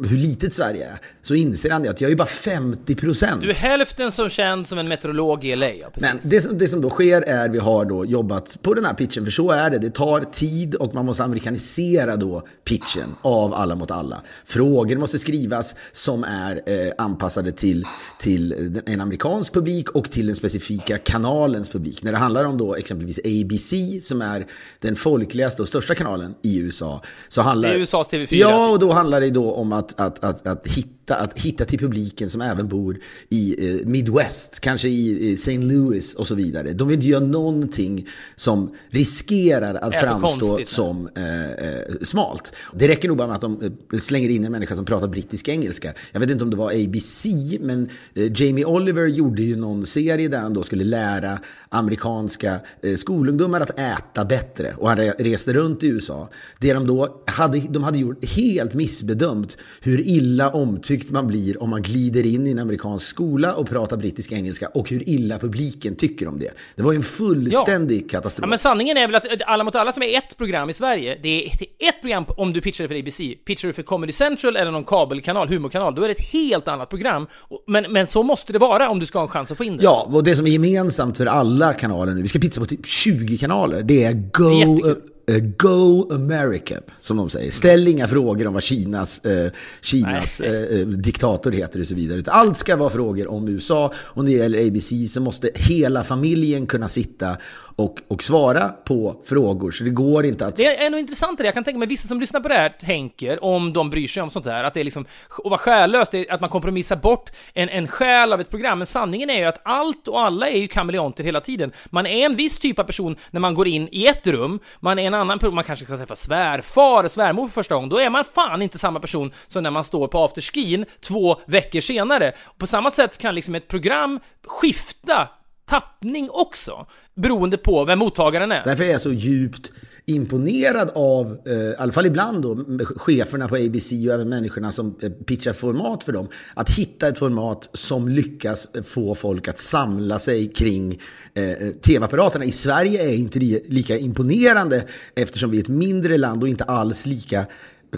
hur 0.09 0.17
litet 0.17 0.53
Sverige 0.53 0.87
är 0.87 0.97
så 1.21 1.35
inser 1.35 1.69
han 1.69 1.89
att 1.89 2.01
jag 2.01 2.11
är 2.11 2.15
bara 2.15 2.27
50 2.27 2.95
procent. 2.95 3.41
Du 3.41 3.49
är 3.49 3.53
hälften 3.53 4.11
så 4.11 4.29
känd 4.29 4.67
som 4.67 4.79
en 4.79 4.87
meteorolog 4.87 5.45
i 5.45 5.55
LA. 5.55 5.69
Ja, 5.69 5.89
Men 5.93 6.19
det 6.23 6.41
som, 6.41 6.57
det 6.57 6.67
som 6.67 6.81
då 6.81 6.89
sker 6.89 7.21
är 7.21 7.49
vi 7.49 7.59
har 7.59 7.85
då 7.85 8.05
jobbat 8.05 8.61
på 8.61 8.73
den 8.73 8.85
här 8.85 8.93
pitchen. 8.93 9.25
För 9.25 9.31
så 9.31 9.51
är 9.51 9.69
det. 9.69 9.77
Det 9.77 9.89
tar 9.89 10.19
tid 10.19 10.75
och 10.75 10.93
man 10.93 11.05
måste 11.05 11.23
amerikanisera 11.23 12.15
då 12.15 12.43
pitchen 12.63 13.15
av 13.21 13.53
alla 13.53 13.75
mot 13.75 13.91
alla. 13.91 14.21
Frågor 14.45 14.95
måste 14.95 15.19
skrivas 15.19 15.75
som 15.91 16.23
är 16.23 16.61
eh, 16.65 16.91
anpassade 16.97 17.51
till, 17.51 17.85
till 18.19 18.56
en 18.85 19.01
amerikansk 19.01 19.53
publik 19.53 19.89
och 19.89 20.11
till 20.11 20.27
den 20.27 20.35
specifika 20.35 20.97
kanalens 20.97 21.69
publik. 21.69 22.03
När 22.03 22.11
det 22.11 22.17
handlar 22.17 22.45
om 22.45 22.57
då 22.57 22.75
exempelvis 22.75 23.19
ABC 23.19 23.73
som 24.07 24.21
är 24.21 24.47
den 24.79 24.95
folkligaste 24.95 25.61
och 25.61 25.67
största 25.67 25.95
kanalen 25.95 26.35
i 26.41 26.57
USA. 26.57 27.01
Så 27.27 27.41
handlar, 27.41 27.69
det 27.69 27.75
är 27.75 27.79
USAs 27.79 28.09
TV4. 28.09 28.27
Ja, 28.35 28.65
typ. 28.65 28.73
och 28.73 28.79
då 28.79 28.91
handlar 28.91 29.21
det 29.21 29.29
då 29.29 29.51
om 29.51 29.73
att, 29.73 29.99
att, 29.99 30.23
att, 30.23 30.47
att 30.47 30.67
hitta 30.67 30.97
att 31.15 31.39
hitta 31.39 31.65
till 31.65 31.79
publiken 31.79 32.29
som 32.29 32.41
även 32.41 32.67
bor 32.67 32.97
i 33.29 33.69
eh, 33.69 33.87
Midwest, 33.87 34.59
kanske 34.59 34.89
i 34.89 35.33
St. 35.33 35.57
Louis 35.57 36.13
och 36.13 36.27
så 36.27 36.35
vidare. 36.35 36.73
De 36.73 36.87
vill 36.87 36.95
inte 36.95 37.07
göra 37.07 37.23
någonting 37.23 38.07
som 38.35 38.75
riskerar 38.89 39.75
att 39.75 39.95
framstå 39.95 40.47
konstigt, 40.47 40.69
som 40.69 41.09
eh, 41.15 41.51
eh, 41.51 41.81
smalt. 42.01 42.53
Det 42.73 42.87
räcker 42.87 43.07
nog 43.07 43.17
bara 43.17 43.27
med 43.27 43.35
att 43.35 43.41
de 43.41 43.61
eh, 43.93 43.99
slänger 43.99 44.29
in 44.29 44.45
en 44.45 44.51
människa 44.51 44.75
som 44.75 44.85
pratar 44.85 45.07
brittisk 45.07 45.47
engelska. 45.47 45.93
Jag 46.11 46.19
vet 46.19 46.29
inte 46.29 46.43
om 46.43 46.49
det 46.49 46.57
var 46.57 46.71
ABC, 46.71 47.25
men 47.59 47.89
eh, 48.13 48.31
Jamie 48.47 48.65
Oliver 48.65 49.07
gjorde 49.07 49.41
ju 49.41 49.55
någon 49.55 49.85
serie 49.85 50.27
där 50.27 50.39
han 50.39 50.53
då 50.53 50.63
skulle 50.63 50.83
lära 50.83 51.39
amerikanska 51.69 52.59
eh, 52.83 52.95
skolungdomar 52.95 53.61
att 53.61 53.79
äta 53.79 54.25
bättre. 54.25 54.73
Och 54.77 54.89
han 54.89 54.97
reste 54.97 55.53
runt 55.53 55.83
i 55.83 55.87
USA. 55.87 56.29
Det 56.59 56.73
de 56.73 56.87
då 56.87 57.23
hade, 57.27 57.59
de 57.59 57.83
hade 57.83 57.97
gjort 57.97 58.25
helt 58.25 58.73
missbedömt 58.73 59.57
hur 59.81 60.07
illa 60.07 60.49
omtyckt 60.49 60.97
omtyckt 60.97 61.11
man 61.11 61.27
blir 61.27 61.63
om 61.63 61.69
man 61.69 61.81
glider 61.81 62.25
in 62.25 62.47
i 62.47 62.51
en 62.51 62.59
amerikansk 62.59 63.07
skola 63.07 63.55
och 63.55 63.69
pratar 63.69 63.97
brittisk 63.97 64.31
engelska 64.31 64.67
och 64.73 64.89
hur 64.89 65.09
illa 65.09 65.39
publiken 65.39 65.95
tycker 65.95 66.27
om 66.27 66.39
det. 66.39 66.51
Det 66.75 66.83
var 66.83 66.91
ju 66.91 66.97
en 66.97 67.03
fullständig 67.03 68.03
ja. 68.03 68.09
katastrof. 68.09 68.43
Ja, 68.43 68.47
men 68.47 68.59
sanningen 68.59 68.97
är 68.97 69.07
väl 69.07 69.15
att 69.15 69.25
Alla 69.45 69.63
mot 69.63 69.75
alla 69.75 69.91
som 69.91 70.03
är 70.03 70.17
ett 70.17 70.37
program 70.37 70.69
i 70.69 70.73
Sverige, 70.73 71.19
det 71.23 71.45
är 71.45 71.51
ett 71.89 72.01
program 72.01 72.25
om 72.27 72.53
du 72.53 72.61
pitchar 72.61 72.87
för 72.87 72.99
ABC. 72.99 73.17
Pitchar 73.45 73.67
du 73.67 73.73
för 73.73 73.83
Comedy 73.83 74.13
Central 74.13 74.55
eller 74.55 74.71
någon 74.71 74.83
kabelkanal, 74.83 75.47
humorkanal, 75.47 75.95
då 75.95 76.03
är 76.03 76.07
det 76.07 76.13
ett 76.13 76.29
helt 76.31 76.67
annat 76.67 76.89
program. 76.89 77.27
Men, 77.67 77.91
men 77.91 78.07
så 78.07 78.23
måste 78.23 78.36
det 78.45 78.59
vara 78.59 78.89
om 78.89 78.99
du 78.99 79.05
ska 79.05 79.19
ha 79.19 79.23
en 79.23 79.29
chans 79.29 79.51
att 79.51 79.57
få 79.57 79.63
in 79.63 79.77
det. 79.77 79.83
Ja, 79.83 80.09
och 80.11 80.23
det 80.23 80.35
som 80.35 80.47
är 80.47 80.51
gemensamt 80.51 81.17
för 81.17 81.25
alla 81.25 81.73
kanaler 81.73 82.13
nu, 82.13 82.21
vi 82.21 82.27
ska 82.27 82.39
pitcha 82.39 82.59
på 82.59 82.65
typ 82.65 82.85
20 82.85 83.37
kanaler, 83.37 83.83
det 83.83 84.03
är 84.03 84.13
Go... 84.13 84.79
Det 84.83 84.89
är 84.89 84.95
Uh, 85.31 85.39
go 85.57 86.13
American, 86.13 86.81
som 86.99 87.17
de 87.17 87.29
säger. 87.29 87.51
Ställ 87.51 87.87
inga 87.87 88.07
frågor 88.07 88.47
om 88.47 88.53
vad 88.53 88.63
Kinas, 88.63 89.21
uh, 89.25 89.51
Kinas 89.81 90.41
uh, 90.41 90.87
diktator 90.87 91.51
heter 91.51 91.79
och 91.81 91.87
så 91.87 91.95
vidare. 91.95 92.23
Allt 92.27 92.57
ska 92.57 92.75
vara 92.75 92.89
frågor 92.89 93.27
om 93.27 93.47
USA. 93.47 93.93
Och 93.97 94.23
när 94.23 94.31
det 94.31 94.37
gäller 94.37 94.67
ABC 94.67 95.13
så 95.13 95.21
måste 95.21 95.49
hela 95.55 96.03
familjen 96.03 96.67
kunna 96.67 96.89
sitta 96.89 97.37
och, 97.77 97.99
och 98.07 98.23
svara 98.23 98.69
på 98.69 99.21
frågor. 99.25 99.71
Så 99.71 99.83
det 99.83 99.89
går 99.89 100.25
inte 100.25 100.47
att... 100.47 100.55
Det 100.55 100.85
är 100.85 100.89
nog 100.89 100.99
intressant 100.99 101.37
det. 101.37 101.45
Jag 101.45 101.53
kan 101.53 101.63
tänka 101.63 101.79
mig 101.79 101.87
vissa 101.87 102.07
som 102.07 102.19
lyssnar 102.19 102.39
på 102.39 102.47
det 102.47 102.53
här 102.53 102.69
tänker, 102.69 103.43
om 103.43 103.73
de 103.73 103.89
bryr 103.89 104.07
sig 104.07 104.23
om 104.23 104.29
sånt 104.29 104.45
här, 104.45 104.63
att 104.63 104.73
det 104.73 104.79
är 104.79 104.83
liksom, 104.83 105.05
och 105.29 105.49
vara 105.49 105.59
själlöst, 105.59 106.13
att 106.29 106.41
man 106.41 106.49
kompromissar 106.49 106.95
bort 106.95 107.29
en, 107.53 107.69
en 107.69 107.87
själ 107.87 108.33
av 108.33 108.41
ett 108.41 108.49
program. 108.49 108.77
Men 108.77 108.87
sanningen 108.87 109.29
är 109.29 109.37
ju 109.37 109.45
att 109.45 109.61
allt 109.63 110.07
och 110.07 110.21
alla 110.21 110.49
är 110.49 110.57
ju 110.57 110.67
kameleonter 110.67 111.23
hela 111.23 111.41
tiden. 111.41 111.71
Man 111.85 112.05
är 112.05 112.25
en 112.25 112.35
viss 112.35 112.59
typ 112.59 112.79
av 112.79 112.83
person 112.83 113.15
när 113.31 113.39
man 113.39 113.55
går 113.55 113.67
in 113.67 113.89
i 113.91 114.07
ett 114.07 114.27
rum, 114.27 114.59
man 114.79 114.99
är 114.99 115.07
en 115.07 115.13
annan 115.13 115.39
person, 115.39 115.55
man 115.55 115.63
kanske 115.63 115.85
ska 115.85 115.97
träffa 115.97 116.15
svärfar, 116.15 117.03
och 117.03 117.11
svärmor 117.11 117.47
för 117.47 117.53
första 117.53 117.75
gången, 117.75 117.89
då 117.89 117.99
är 117.99 118.09
man 118.09 118.25
fan 118.25 118.61
inte 118.61 118.77
samma 118.77 118.99
person 118.99 119.31
som 119.47 119.63
när 119.63 119.71
man 119.71 119.83
står 119.83 120.07
på 120.07 120.23
afterskin 120.23 120.85
två 121.01 121.41
veckor 121.47 121.81
senare. 121.81 122.33
På 122.57 122.67
samma 122.67 122.91
sätt 122.91 123.17
kan 123.17 123.35
liksom 123.35 123.55
ett 123.55 123.67
program 123.67 124.19
skifta 124.45 125.29
tappning 125.67 126.29
också, 126.31 126.85
beroende 127.15 127.57
på 127.57 127.85
vem 127.85 127.99
mottagaren 127.99 128.51
är. 128.51 128.63
Därför 128.63 128.83
är 128.83 128.91
jag 128.91 129.01
så 129.01 129.13
djupt 129.13 129.71
imponerad 130.09 130.89
av, 130.95 131.37
eh, 131.45 131.53
i 131.53 131.75
alla 131.77 131.91
fall 131.91 132.05
ibland 132.05 132.41
då, 132.41 132.65
cheferna 132.95 133.47
på 133.47 133.55
ABC 133.55 133.91
och 133.91 134.13
även 134.13 134.29
människorna 134.29 134.71
som 134.71 134.95
eh, 135.01 135.11
pitchar 135.11 135.53
format 135.53 136.03
för 136.03 136.11
dem, 136.13 136.27
att 136.53 136.69
hitta 136.69 137.07
ett 137.07 137.19
format 137.19 137.69
som 137.73 138.09
lyckas 138.09 138.67
eh, 138.75 138.83
få 138.83 139.15
folk 139.15 139.47
att 139.47 139.59
samla 139.59 140.19
sig 140.19 140.47
kring 140.47 140.99
eh, 141.33 141.43
eh 141.43 141.71
tv-apparaterna. 141.81 142.45
I 142.45 142.51
Sverige 142.51 143.03
är 143.03 143.15
inte 143.15 143.39
det 143.39 143.61
lika 143.69 143.97
imponerande 143.97 144.83
eftersom 145.15 145.51
vi 145.51 145.57
är 145.57 145.61
ett 145.61 145.69
mindre 145.69 146.17
land 146.17 146.43
och 146.43 146.49
inte 146.49 146.63
alls 146.63 147.05
lika 147.05 147.45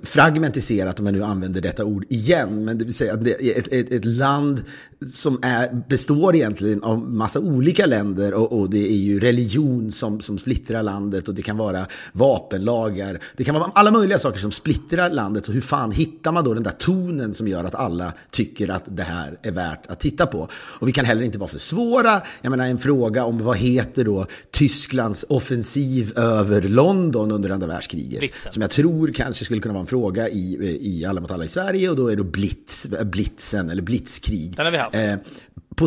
fragmentiserat, 0.03 0.99
om 0.99 1.05
jag 1.05 1.13
nu 1.13 1.23
använder 1.23 1.61
detta 1.61 1.85
ord 1.85 2.05
igen, 2.09 2.65
men 2.65 2.77
det 2.77 2.85
vill 2.85 2.93
säga 2.93 3.13
att 3.13 3.27
ett, 3.27 3.67
ett, 3.73 3.91
ett 3.91 4.05
land 4.05 4.63
som 5.11 5.39
är, 5.41 5.83
består 5.89 6.35
egentligen 6.35 6.83
av 6.83 7.09
massa 7.11 7.39
olika 7.39 7.85
länder 7.85 8.33
och, 8.33 8.59
och, 8.59 8.69
det 8.69 8.91
är 8.91 8.97
ju 8.97 9.19
religion 9.19 9.91
som, 9.91 10.21
som 10.21 10.37
splittrar 10.37 10.83
landet 10.83 11.27
och 11.27 11.33
det 11.33 11.41
kan 11.41 11.57
vara 11.57 11.85
vapenlagar, 12.11 13.19
det 13.37 13.43
kan 13.43 13.55
vara 13.55 13.71
alla 13.75 13.91
möjliga 13.91 14.19
saker 14.19 14.39
som 14.39 14.51
splittrar 14.51 15.09
landet. 15.09 15.45
Så 15.45 15.51
hur 15.51 15.61
fan 15.61 15.91
hittar 15.91 16.31
man 16.31 16.43
då 16.43 16.53
den 16.53 16.63
där 16.63 16.71
tonen 16.71 17.33
som 17.33 17.47
gör 17.47 17.63
att 17.63 17.75
alla 17.75 18.13
tycker 18.31 18.69
att 18.69 18.83
det 18.85 19.03
här 19.03 19.37
är 19.41 19.51
värt 19.51 19.87
att 19.87 19.99
titta 19.99 20.25
på? 20.25 20.47
Och 20.53 20.87
vi 20.87 20.91
kan 20.91 21.05
heller 21.05 21.23
inte 21.23 21.37
vara 21.37 21.49
för 21.49 21.59
svåra. 21.59 22.21
Jag 22.41 22.51
menar 22.51 22.65
en 22.67 22.77
fråga 22.77 23.25
om 23.25 23.43
vad 23.43 23.57
heter 23.57 24.03
då 24.03 24.25
Tysklands 24.51 25.25
offensiv 25.29 26.17
över 26.17 26.61
London 26.61 27.31
under 27.31 27.49
andra 27.49 27.67
världskriget? 27.67 28.19
Blitzen. 28.19 28.51
Som 28.51 28.61
jag 28.61 28.71
tror 28.71 29.13
kanske 29.13 29.45
skulle 29.45 29.61
kunna 29.61 29.73
vara 29.73 29.78
en 29.80 29.86
fråga 29.86 30.30
i, 30.30 30.77
i 30.82 31.05
Alla 31.05 31.21
mot 31.21 31.32
alla 31.32 31.45
i 31.45 31.47
Sverige 31.47 31.89
och 31.89 31.95
då 31.95 32.07
är 32.07 32.15
det 32.15 32.23
Blitz, 32.23 32.88
Blitzen 33.03 33.69
eller 33.69 33.82
Blitzkrig. 33.82 34.55
Den 34.55 34.65
har 34.65 34.71
vi 34.71 34.77
haft. 34.77 34.95
Eh, 34.95 35.15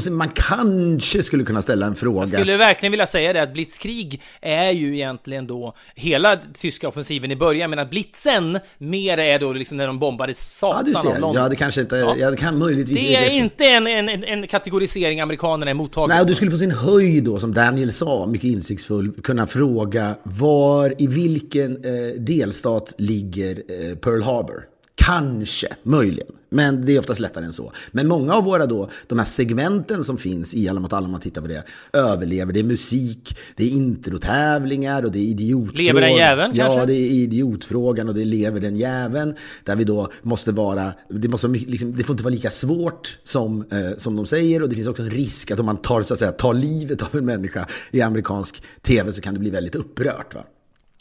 sin, 0.01 0.15
man 0.15 0.29
kanske 0.29 1.23
skulle 1.23 1.45
kunna 1.45 1.63
ställa 1.63 1.87
en 1.87 1.95
fråga. 1.95 2.21
Jag 2.21 2.29
skulle 2.29 2.57
verkligen 2.57 2.91
vilja 2.91 3.07
säga 3.07 3.33
det 3.33 3.43
att 3.43 3.53
blitzkrig 3.53 4.23
är 4.41 4.71
ju 4.71 4.95
egentligen 4.95 5.47
då 5.47 5.75
hela 5.95 6.39
tyska 6.55 6.89
offensiven 6.89 7.31
i 7.31 7.37
början, 7.37 7.71
medan 7.71 7.89
blitzen 7.89 8.59
mer 8.79 9.19
är 9.19 9.39
då 9.39 9.53
liksom 9.53 9.77
när 9.77 9.87
de 9.87 9.99
bombade 9.99 10.35
satan 10.35 10.85
ja, 10.87 10.93
du 11.03 11.09
ser. 11.09 11.21
London. 11.21 11.43
Ja, 11.43 11.49
det 11.49 11.57
kanske 11.57 11.81
inte, 11.81 11.97
ja. 11.97 12.17
jag 12.17 12.39
kan 12.39 12.59
möjligtvis... 12.59 13.01
Det 13.01 13.17
är 13.17 13.31
inte 13.31 13.67
en, 13.67 13.87
en, 13.87 14.25
en 14.25 14.47
kategorisering 14.47 15.21
amerikanerna 15.21 15.71
är 15.71 15.75
mottagliga 15.75 16.17
Nej, 16.17 16.27
du 16.27 16.35
skulle 16.35 16.51
på 16.51 16.59
sin 16.59 16.71
höjd 16.71 17.25
då, 17.25 17.39
som 17.39 17.55
Daniel 17.55 17.93
sa, 17.93 18.27
mycket 18.27 18.51
insiktsfull, 18.51 19.13
kunna 19.23 19.47
fråga 19.47 20.15
var, 20.23 20.95
i 20.99 21.07
vilken 21.07 21.77
eh, 21.77 22.21
delstat 22.21 22.95
ligger 22.99 23.63
eh, 23.69 23.97
Pearl 23.97 24.23
Harbor? 24.23 24.72
Kanske, 24.95 25.69
möjligen. 25.83 26.33
Men 26.49 26.87
det 26.87 26.95
är 26.95 26.99
oftast 26.99 27.21
lättare 27.21 27.45
än 27.45 27.53
så. 27.53 27.73
Men 27.91 28.09
många 28.09 28.35
av 28.35 28.45
våra 28.45 28.67
då, 28.67 28.89
de 29.07 29.19
här 29.19 29.27
segmenten 29.27 30.05
som 30.05 30.19
finns 30.19 30.55
i 30.55 30.69
Alla 30.69 30.81
mot 30.81 30.93
alla, 30.93 31.09
man 31.09 31.21
tittar 31.21 31.41
på 31.43 31.49
det, 31.49 31.65
överlever. 31.93 32.53
Det 32.53 32.61
är 32.61 32.65
musik, 32.65 33.37
det 33.57 33.65
är 33.65 33.69
introtävlingar 33.69 35.03
och 35.03 35.13
det 35.13 35.19
är 35.19 35.23
idiotfrågan. 35.23 35.85
Lever 35.85 36.01
den 36.01 36.17
jäveln 36.17 36.53
Ja, 36.55 36.67
kanske? 36.67 36.87
det 36.87 36.95
är 36.95 37.11
idiotfrågan 37.11 38.09
och 38.09 38.15
det 38.15 38.23
är 38.23 38.27
lever 38.27 38.61
den 38.61 38.77
jäveln. 38.77 39.35
Där 39.65 39.77
vi 39.77 39.85
då 39.85 40.09
måste 40.23 40.53
vara, 40.53 40.93
det, 41.09 41.29
måste, 41.29 41.49
liksom, 41.49 41.97
det 41.97 42.05
får 42.05 42.15
inte 42.15 42.25
vara 42.25 42.35
lika 42.35 42.51
svårt 42.51 43.19
som, 43.23 43.65
eh, 43.71 43.99
som 43.99 44.17
de 44.17 44.27
säger. 44.27 44.63
Och 44.63 44.69
det 44.69 44.75
finns 44.75 44.89
också 44.89 45.03
en 45.03 45.11
risk 45.11 45.51
att 45.51 45.61
om 45.61 45.67
man 45.67 45.77
tar, 45.77 46.03
så 46.03 46.15
att 46.15 46.21
säga, 46.21 46.33
tar 46.33 46.55
livet 46.55 47.03
av 47.03 47.09
en 47.13 47.25
människa 47.25 47.67
i 47.91 48.03
amerikansk 48.03 48.63
tv 48.83 49.13
så 49.13 49.21
kan 49.21 49.35
det 49.35 49.41
bli 49.41 49.51
väldigt 49.51 49.75
upprört. 49.75 50.35
Va? 50.35 50.45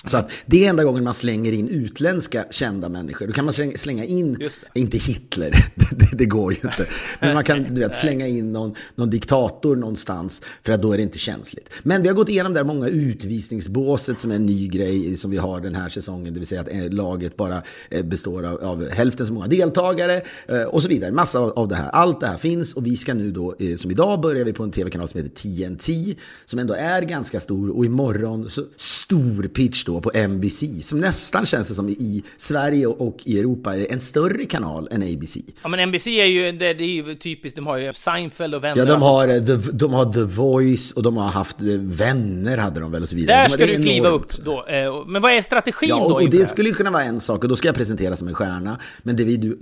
Så 0.05 0.17
att 0.17 0.31
det 0.45 0.65
är 0.65 0.69
enda 0.69 0.83
gången 0.83 1.03
man 1.03 1.13
slänger 1.13 1.51
in 1.51 1.69
utländska 1.69 2.45
kända 2.51 2.89
människor. 2.89 3.27
Då 3.27 3.33
kan 3.33 3.45
man 3.45 3.53
slänga 3.75 4.05
in, 4.05 4.49
inte 4.73 4.97
Hitler, 4.97 5.51
det, 5.75 6.17
det, 6.17 6.25
går 6.25 6.53
ju 6.53 6.59
inte. 6.63 6.87
Men 7.19 7.33
man 7.33 7.43
kan 7.43 7.63
du 7.63 7.81
vet, 7.81 7.95
slänga 7.95 8.27
in 8.27 8.53
någon, 8.53 8.75
någon 8.95 9.09
diktator 9.09 9.75
någonstans 9.75 10.41
för 10.63 10.73
att 10.73 10.81
då 10.81 10.93
är 10.93 10.97
det 10.97 11.03
inte 11.03 11.17
känsligt. 11.17 11.69
Men 11.83 12.01
vi 12.01 12.07
har 12.07 12.15
gått 12.15 12.29
igenom 12.29 12.53
där 12.53 12.63
många 12.63 12.87
utvisningsbåset 12.87 14.19
som 14.19 14.31
är 14.31 14.35
en 14.35 14.45
ny 14.45 14.67
grej 14.67 15.17
som 15.17 15.31
vi 15.31 15.37
har 15.37 15.61
den 15.61 15.75
här 15.75 15.89
säsongen. 15.89 16.33
Det 16.33 16.39
vill 16.39 16.47
säga 16.47 16.61
att 16.61 16.71
eh, 16.71 16.89
laget 16.89 17.37
bara 17.37 17.61
eh, 17.89 18.05
består 18.05 18.43
av, 18.43 18.63
av 18.63 18.89
hälften 18.89 19.27
så 19.27 19.33
många 19.33 19.47
deltagare 19.47 20.21
eh, 20.47 20.63
och 20.63 20.81
så 20.81 20.87
vidare. 20.87 21.11
Massa 21.11 21.39
av, 21.39 21.49
av 21.49 21.67
det 21.67 21.75
här. 21.75 21.89
Allt 21.89 22.19
det 22.19 22.27
här 22.27 22.37
finns 22.37 22.73
och 22.73 22.85
vi 22.85 22.97
ska 22.97 23.13
nu 23.13 23.31
då, 23.31 23.55
som 23.77 23.91
idag 23.91 24.21
börjar 24.21 24.45
vi 24.45 24.53
på 24.53 24.63
en 24.63 24.71
tv-kanal 24.71 25.07
som 25.07 25.21
heter 25.21 25.35
TNT 25.35 26.15
som 26.45 26.59
ändå 26.59 26.73
är 26.73 27.01
ganska 27.01 27.39
stor 27.39 27.77
och 27.77 27.85
imorgon 27.85 28.49
så 28.49 28.63
stor 28.75 29.43
pitch 29.43 29.85
då 29.85 29.90
då 29.93 30.01
på 30.01 30.27
NBC, 30.27 30.63
som 30.81 30.99
nästan 30.99 31.45
känns 31.45 31.67
det 31.67 31.73
som 31.73 31.89
i 31.89 32.23
Sverige 32.37 32.87
och 32.87 33.17
i 33.23 33.39
Europa 33.39 33.75
är 33.75 33.91
en 33.91 33.99
större 33.99 34.45
kanal 34.45 34.87
än 34.91 35.01
ABC. 35.01 35.37
Ja 35.63 35.69
men 35.69 35.89
NBC 35.89 36.07
är 36.07 36.25
ju, 36.25 36.51
det, 36.51 36.73
det 36.73 36.83
är 36.83 36.87
ju 36.87 37.15
typiskt, 37.15 37.55
de 37.55 37.67
har 37.67 37.77
ju 37.77 37.93
Seinfeld 37.93 38.55
och 38.55 38.63
Vänner. 38.63 38.77
Ja, 38.77 38.85
de 38.85 39.01
har, 39.01 39.27
eh, 39.27 39.33
the, 39.33 39.71
de 39.71 39.93
har 39.93 40.13
The 40.13 40.23
Voice 40.23 40.91
och 40.91 41.03
de 41.03 41.17
har 41.17 41.29
haft 41.29 41.61
eh, 41.61 41.67
Vänner 41.79 42.57
hade 42.57 42.79
de 42.79 42.91
väl 42.91 43.03
och 43.03 43.09
så 43.09 43.15
vidare. 43.15 43.41
Där 43.41 43.49
ska 43.49 43.65
du 43.65 43.83
kliva 43.83 44.09
upp 44.09 44.37
då. 44.45 44.65
Eh, 44.65 45.05
men 45.07 45.21
vad 45.21 45.31
är 45.31 45.41
strategin 45.41 45.89
ja, 45.89 46.03
och, 46.03 46.09
då? 46.09 46.15
Och 46.15 46.29
det 46.29 46.45
skulle 46.45 46.71
kunna 46.71 46.91
vara 46.91 47.03
en 47.03 47.19
sak 47.19 47.43
och 47.43 47.49
då 47.49 47.55
ska 47.55 47.67
jag 47.67 47.75
presentera 47.75 48.15
som 48.15 48.27
en 48.27 48.33
stjärna. 48.33 48.79
Men 49.03 49.15
det 49.15 49.23
vi 49.23 49.37
du, 49.37 49.57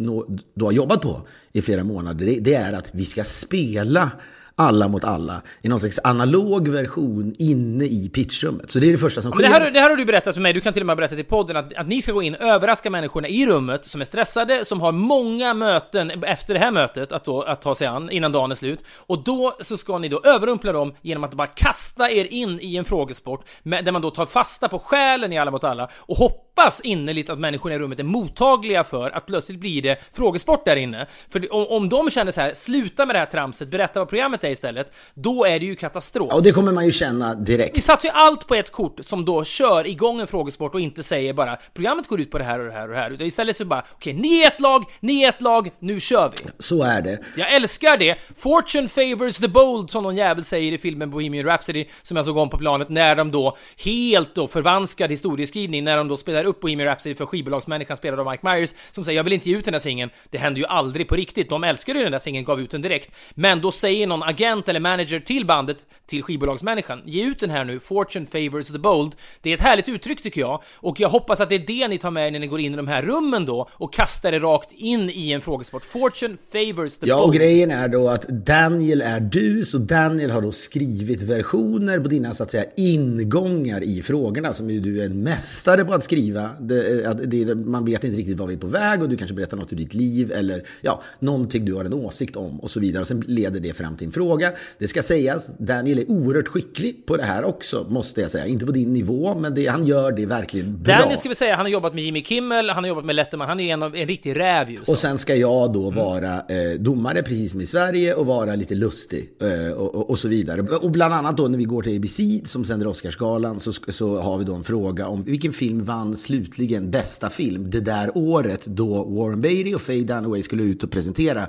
då 0.56 0.66
har 0.66 0.72
jobbat 0.72 1.02
på 1.02 1.28
i 1.54 1.62
flera 1.62 1.84
månader, 1.84 2.26
det, 2.26 2.40
det 2.40 2.54
är 2.54 2.74
att 2.74 2.90
vi 2.94 3.06
ska 3.06 3.24
spela 3.24 4.12
alla 4.60 4.88
mot 4.88 5.04
alla 5.04 5.42
i 5.62 5.70
någon 5.70 5.80
slags 5.80 6.00
analog 6.04 6.68
version 6.68 7.36
inne 7.38 7.86
i 7.86 8.10
pitchrummet. 8.14 8.72
Så 8.72 8.80
det 8.80 8.88
är 8.88 8.92
det 8.92 8.98
första 8.98 9.22
som 9.22 9.32
sker. 9.32 9.44
Det 9.44 9.50
här, 9.50 9.72
det 9.72 9.80
här 9.80 9.90
har 9.90 9.98
du 9.98 10.06
berättat 10.06 10.34
för 10.36 10.42
mig, 10.42 10.54
du 10.54 10.62
kan 10.62 10.74
till 10.74 10.82
och 10.82 10.88
med 10.88 10.98
berätta 10.98 11.16
till 11.16 11.26
podden 11.26 11.58
att, 11.58 11.74
att 11.74 11.88
ni 11.88 12.02
ska 12.02 12.12
gå 12.12 12.24
in, 12.24 12.36
överraska 12.36 12.90
människorna 12.90 13.28
i 13.28 13.48
rummet 13.48 13.86
som 13.86 14.02
är 14.02 14.06
stressade, 14.06 14.66
som 14.66 14.82
har 14.82 14.92
många 14.92 15.54
möten 15.54 16.24
efter 16.24 16.54
det 16.54 16.60
här 16.60 16.72
mötet 16.72 17.12
att, 17.12 17.26
då, 17.26 17.42
att 17.42 17.62
ta 17.62 17.76
sig 17.76 17.88
an 17.88 18.10
innan 18.10 18.32
dagen 18.32 18.52
är 18.52 18.56
slut. 18.56 18.84
Och 18.98 19.24
då 19.24 19.58
så 19.62 19.78
ska 19.78 19.98
ni 19.98 20.08
då 20.08 20.22
överrumpla 20.24 20.72
dem 20.72 20.94
genom 21.02 21.24
att 21.24 21.34
bara 21.34 21.48
kasta 21.48 22.12
er 22.12 22.26
in 22.26 22.60
i 22.62 22.76
en 22.76 22.86
frågesport 22.86 23.46
med, 23.64 23.86
där 23.86 23.92
man 23.92 24.02
då 24.02 24.12
tar 24.12 24.26
fasta 24.26 24.68
på 24.70 24.80
själen 24.80 25.34
i 25.34 25.38
Alla 25.38 25.52
mot 25.52 25.64
alla 25.64 25.90
och 25.96 26.18
hoppas 26.18 26.49
innerligt 26.84 27.30
att 27.30 27.40
människorna 27.40 27.76
i 27.76 27.80
rummet 27.80 28.00
är 28.00 28.04
mottagliga 28.04 28.84
för 28.84 29.12
att 29.12 29.26
plötsligt 29.26 29.60
blir 29.60 29.82
det 29.82 30.00
frågesport 30.14 30.66
där 30.66 30.76
inne. 30.76 31.08
För 31.30 31.54
om, 31.54 31.68
om 31.68 31.90
de 31.90 32.10
känner 32.10 32.32
så 32.32 32.42
här, 32.42 32.54
sluta 32.54 33.06
med 33.06 33.16
det 33.16 33.20
här 33.20 33.26
tramset, 33.26 33.68
berätta 33.68 34.00
vad 34.00 34.10
programmet 34.10 34.44
är 34.44 34.50
istället, 34.50 34.94
då 35.14 35.46
är 35.46 35.60
det 35.60 35.66
ju 35.66 35.76
katastrof. 35.76 36.28
Ja, 36.32 36.36
och 36.36 36.44
det 36.44 36.52
kommer 36.52 36.72
man 36.72 36.86
ju 36.86 36.92
känna 36.92 37.36
direkt. 37.36 37.78
Vi 37.78 37.82
satsar 37.82 38.10
ju 38.10 38.14
allt 38.14 38.48
på 38.48 38.56
ett 38.56 38.72
kort 38.72 39.00
som 39.02 39.26
då 39.26 39.44
kör 39.44 39.88
igång 39.88 40.22
en 40.22 40.28
frågesport 40.28 40.74
och 40.74 40.82
inte 40.82 41.04
säger 41.04 41.34
bara 41.34 41.58
programmet 41.74 42.08
går 42.08 42.22
ut 42.22 42.32
på 42.32 42.38
det 42.38 42.44
här 42.44 42.60
och 42.60 42.66
det 42.66 42.72
här 42.72 42.88
och 42.88 42.94
det 42.94 43.00
här. 43.00 43.12
Utan 43.12 43.28
istället 43.28 43.58
så 43.58 43.66
bara 43.66 43.84
okej, 43.94 44.14
okay, 44.14 44.22
ni 44.22 44.42
är 44.42 44.48
ett 44.48 44.62
lag, 44.62 44.84
ni 45.00 45.24
är 45.24 45.30
ett 45.30 45.42
lag, 45.42 45.72
nu 45.80 46.00
kör 46.00 46.32
vi. 46.32 46.50
Så 46.60 46.84
är 46.84 47.02
det. 47.02 47.20
Jag 47.36 47.54
älskar 47.54 47.98
det. 47.98 48.16
Fortune 48.38 48.88
favors 48.88 49.38
the 49.38 49.48
bold, 49.48 49.92
som 49.92 50.04
någon 50.04 50.16
jävel 50.16 50.44
säger 50.44 50.72
i 50.72 50.78
filmen 50.78 51.10
Bohemian 51.10 51.46
Rhapsody, 51.46 51.86
som 52.04 52.18
jag 52.18 52.26
såg 52.26 52.38
om 52.38 52.50
på 52.50 52.58
planet, 52.58 52.90
när 52.90 53.16
de 53.16 53.32
då 53.32 53.58
helt 53.78 54.36
då 54.36 54.48
förvanskad 54.48 55.12
historieskrivning, 55.12 55.84
när 55.84 55.98
de 55.98 56.08
då 56.08 56.18
spelar 56.18 56.39
upp 56.44 56.60
Bohemian 56.60 56.88
Rhapsody 56.90 57.16
för 57.16 57.26
skivbolagsmänniskan 57.26 57.98
spelad 57.98 58.20
av 58.20 58.32
Mike 58.32 58.50
Myers, 58.50 58.74
som 58.92 59.06
säger 59.06 59.18
jag 59.20 59.24
vill 59.24 59.34
inte 59.34 59.50
ge 59.50 59.58
ut 59.58 59.66
den 59.66 59.72
där 59.72 59.80
singeln. 59.80 60.12
Det 60.30 60.38
händer 60.38 60.62
ju 60.62 60.68
aldrig 60.68 61.08
på 61.08 61.16
riktigt. 61.16 61.50
De 61.50 61.64
älskade 61.64 62.00
ju 62.00 62.04
den 62.04 62.12
där 62.12 62.20
singeln, 62.20 62.46
gav 62.46 62.62
ut 62.62 62.72
den 62.72 62.82
direkt. 62.82 63.12
Men 63.34 63.62
då 63.62 63.72
säger 63.72 64.08
någon 64.08 64.24
agent 64.24 64.70
eller 64.70 64.80
manager 64.80 65.20
till 65.20 65.46
bandet, 65.46 65.78
till 66.08 66.24
skivbolagsmänniskan, 66.24 67.02
ge 67.06 67.26
ut 67.26 67.40
den 67.40 67.50
här 67.50 67.66
nu, 67.66 67.80
Fortune 67.80 68.26
favors 68.26 68.68
the 68.68 68.80
bold. 68.80 69.16
Det 69.42 69.50
är 69.50 69.54
ett 69.54 69.62
härligt 69.62 69.90
uttryck 69.90 70.24
tycker 70.24 70.42
jag, 70.42 70.62
och 70.76 71.00
jag 71.00 71.10
hoppas 71.10 71.40
att 71.40 71.50
det 71.50 71.56
är 71.56 71.60
det 71.68 71.88
ni 71.88 71.98
tar 71.98 72.12
med 72.12 72.34
när 72.34 72.40
ni 72.40 72.48
går 72.48 72.60
in 72.60 72.74
i 72.74 72.78
de 72.78 72.88
här 72.88 73.02
rummen 73.02 73.46
då, 73.46 73.70
och 73.72 73.94
kastar 73.94 74.32
det 74.32 74.40
rakt 74.40 74.72
in 74.72 75.10
i 75.10 75.32
en 75.32 75.42
frågesport. 75.42 75.86
Fortune 75.86 76.38
favors 76.52 76.98
the 76.98 77.08
ja, 77.08 77.16
bold. 77.16 77.28
och 77.28 77.34
grejen 77.34 77.72
är 77.72 77.88
då 77.88 78.10
att 78.10 78.28
Daniel 78.28 79.02
är 79.02 79.20
du, 79.20 79.66
så 79.66 79.78
Daniel 79.78 80.32
har 80.32 80.42
då 80.42 80.52
skrivit 80.52 81.22
versioner 81.22 82.00
på 82.00 82.08
dina 82.08 82.34
så 82.34 82.44
att 82.44 82.52
säga 82.52 82.66
ingångar 82.78 83.84
i 83.84 84.02
frågorna, 84.02 84.54
som 84.54 84.70
ju 84.70 84.80
du 84.80 85.02
är 85.02 85.06
en 85.06 85.24
mästare 85.24 85.86
på 85.86 85.94
att 85.94 86.04
skriva. 86.04 86.29
Det, 86.60 87.06
att 87.06 87.32
det, 87.32 87.56
man 87.56 87.86
vet 87.86 88.04
inte 88.04 88.18
riktigt 88.18 88.38
var 88.38 88.48
vi 88.48 88.54
är 88.54 88.58
på 88.58 88.68
väg 88.68 89.02
och 89.02 89.10
du 89.10 89.18
kanske 89.18 89.36
berättar 89.36 89.58
något 89.58 89.74
ur 89.74 89.78
ditt 89.78 89.94
liv 89.94 90.32
eller 90.32 90.64
ja, 90.82 91.04
någonting 91.20 91.66
du 91.66 91.74
har 91.74 91.86
en 91.86 91.94
åsikt 91.94 92.36
om 92.36 92.60
och 92.60 92.72
så 92.72 92.80
vidare. 92.80 93.02
Och 93.02 93.08
sen 93.08 93.24
leder 93.28 93.60
det 93.60 93.74
fram 93.74 93.98
till 93.98 94.08
en 94.08 94.14
fråga. 94.14 94.52
Det 94.78 94.88
ska 94.88 95.02
sägas, 95.02 95.50
Daniel 95.58 96.00
är 96.00 96.12
oerhört 96.12 96.48
skicklig 96.48 97.06
på 97.06 97.18
det 97.18 97.24
här 97.24 97.44
också, 97.44 97.86
måste 97.90 98.22
jag 98.22 98.32
säga. 98.32 98.46
Inte 98.46 98.66
på 98.66 98.72
din 98.72 98.94
nivå, 98.94 99.36
men 99.36 99.56
det, 99.56 99.68
han 99.68 99.86
gör 99.86 100.12
det 100.12 100.26
verkligen 100.26 100.84
bra. 100.84 100.98
Daniel 100.98 101.20
ska 101.20 101.30
vi 101.30 101.36
säga, 101.36 101.56
han 101.56 101.66
har 101.66 101.72
jobbat 101.72 101.94
med 101.94 102.04
Jimmy 102.04 102.24
Kimmel, 102.24 102.70
han 102.70 102.84
har 102.84 102.88
jobbat 102.90 103.06
med 103.06 103.16
Letterman, 103.16 103.50
han 103.50 103.60
är 103.60 103.74
en, 103.74 103.84
av, 103.84 103.96
en 103.96 104.08
riktig 104.08 104.40
räv 104.40 104.72
ju. 104.72 104.78
Och 104.88 104.98
sen 104.98 105.18
ska 105.18 105.36
jag 105.36 105.74
då 105.74 105.90
vara 105.90 106.34
eh, 106.36 106.80
domare, 106.80 107.24
precis 107.24 107.52
som 107.52 107.62
i 107.62 107.66
Sverige, 107.66 108.14
och 108.14 108.26
vara 108.26 108.56
lite 108.56 108.76
lustig 108.76 109.30
eh, 109.42 109.74
och, 109.78 109.96
och, 109.96 110.10
och 110.10 110.20
så 110.20 110.28
vidare. 110.28 110.62
Och 110.62 110.92
bland 110.92 111.14
annat 111.14 111.38
då 111.38 111.48
när 111.48 111.58
vi 111.58 111.64
går 111.64 111.82
till 111.82 111.98
ABC, 111.98 112.50
som 112.52 112.66
sänder 112.66 112.88
Oscarsgalan, 112.88 113.60
så, 113.60 113.74
så 113.74 114.20
har 114.20 114.38
vi 114.38 114.44
då 114.44 114.56
en 114.56 114.64
fråga 114.64 115.08
om 115.08 115.24
vilken 115.24 115.54
film 115.54 115.84
vann 115.84 116.18
slutligen 116.20 116.92
bästa 116.92 117.30
film 117.30 117.70
det 117.70 117.80
där 117.80 118.12
året 118.16 118.66
då 118.66 119.04
Warren 119.04 119.42
Beatty 119.42 119.76
och 119.76 119.82
Faye 119.82 120.04
Dunaway 120.04 120.44
skulle 120.44 120.64
ut 120.64 120.84
och 120.84 120.92
presentera 120.92 121.48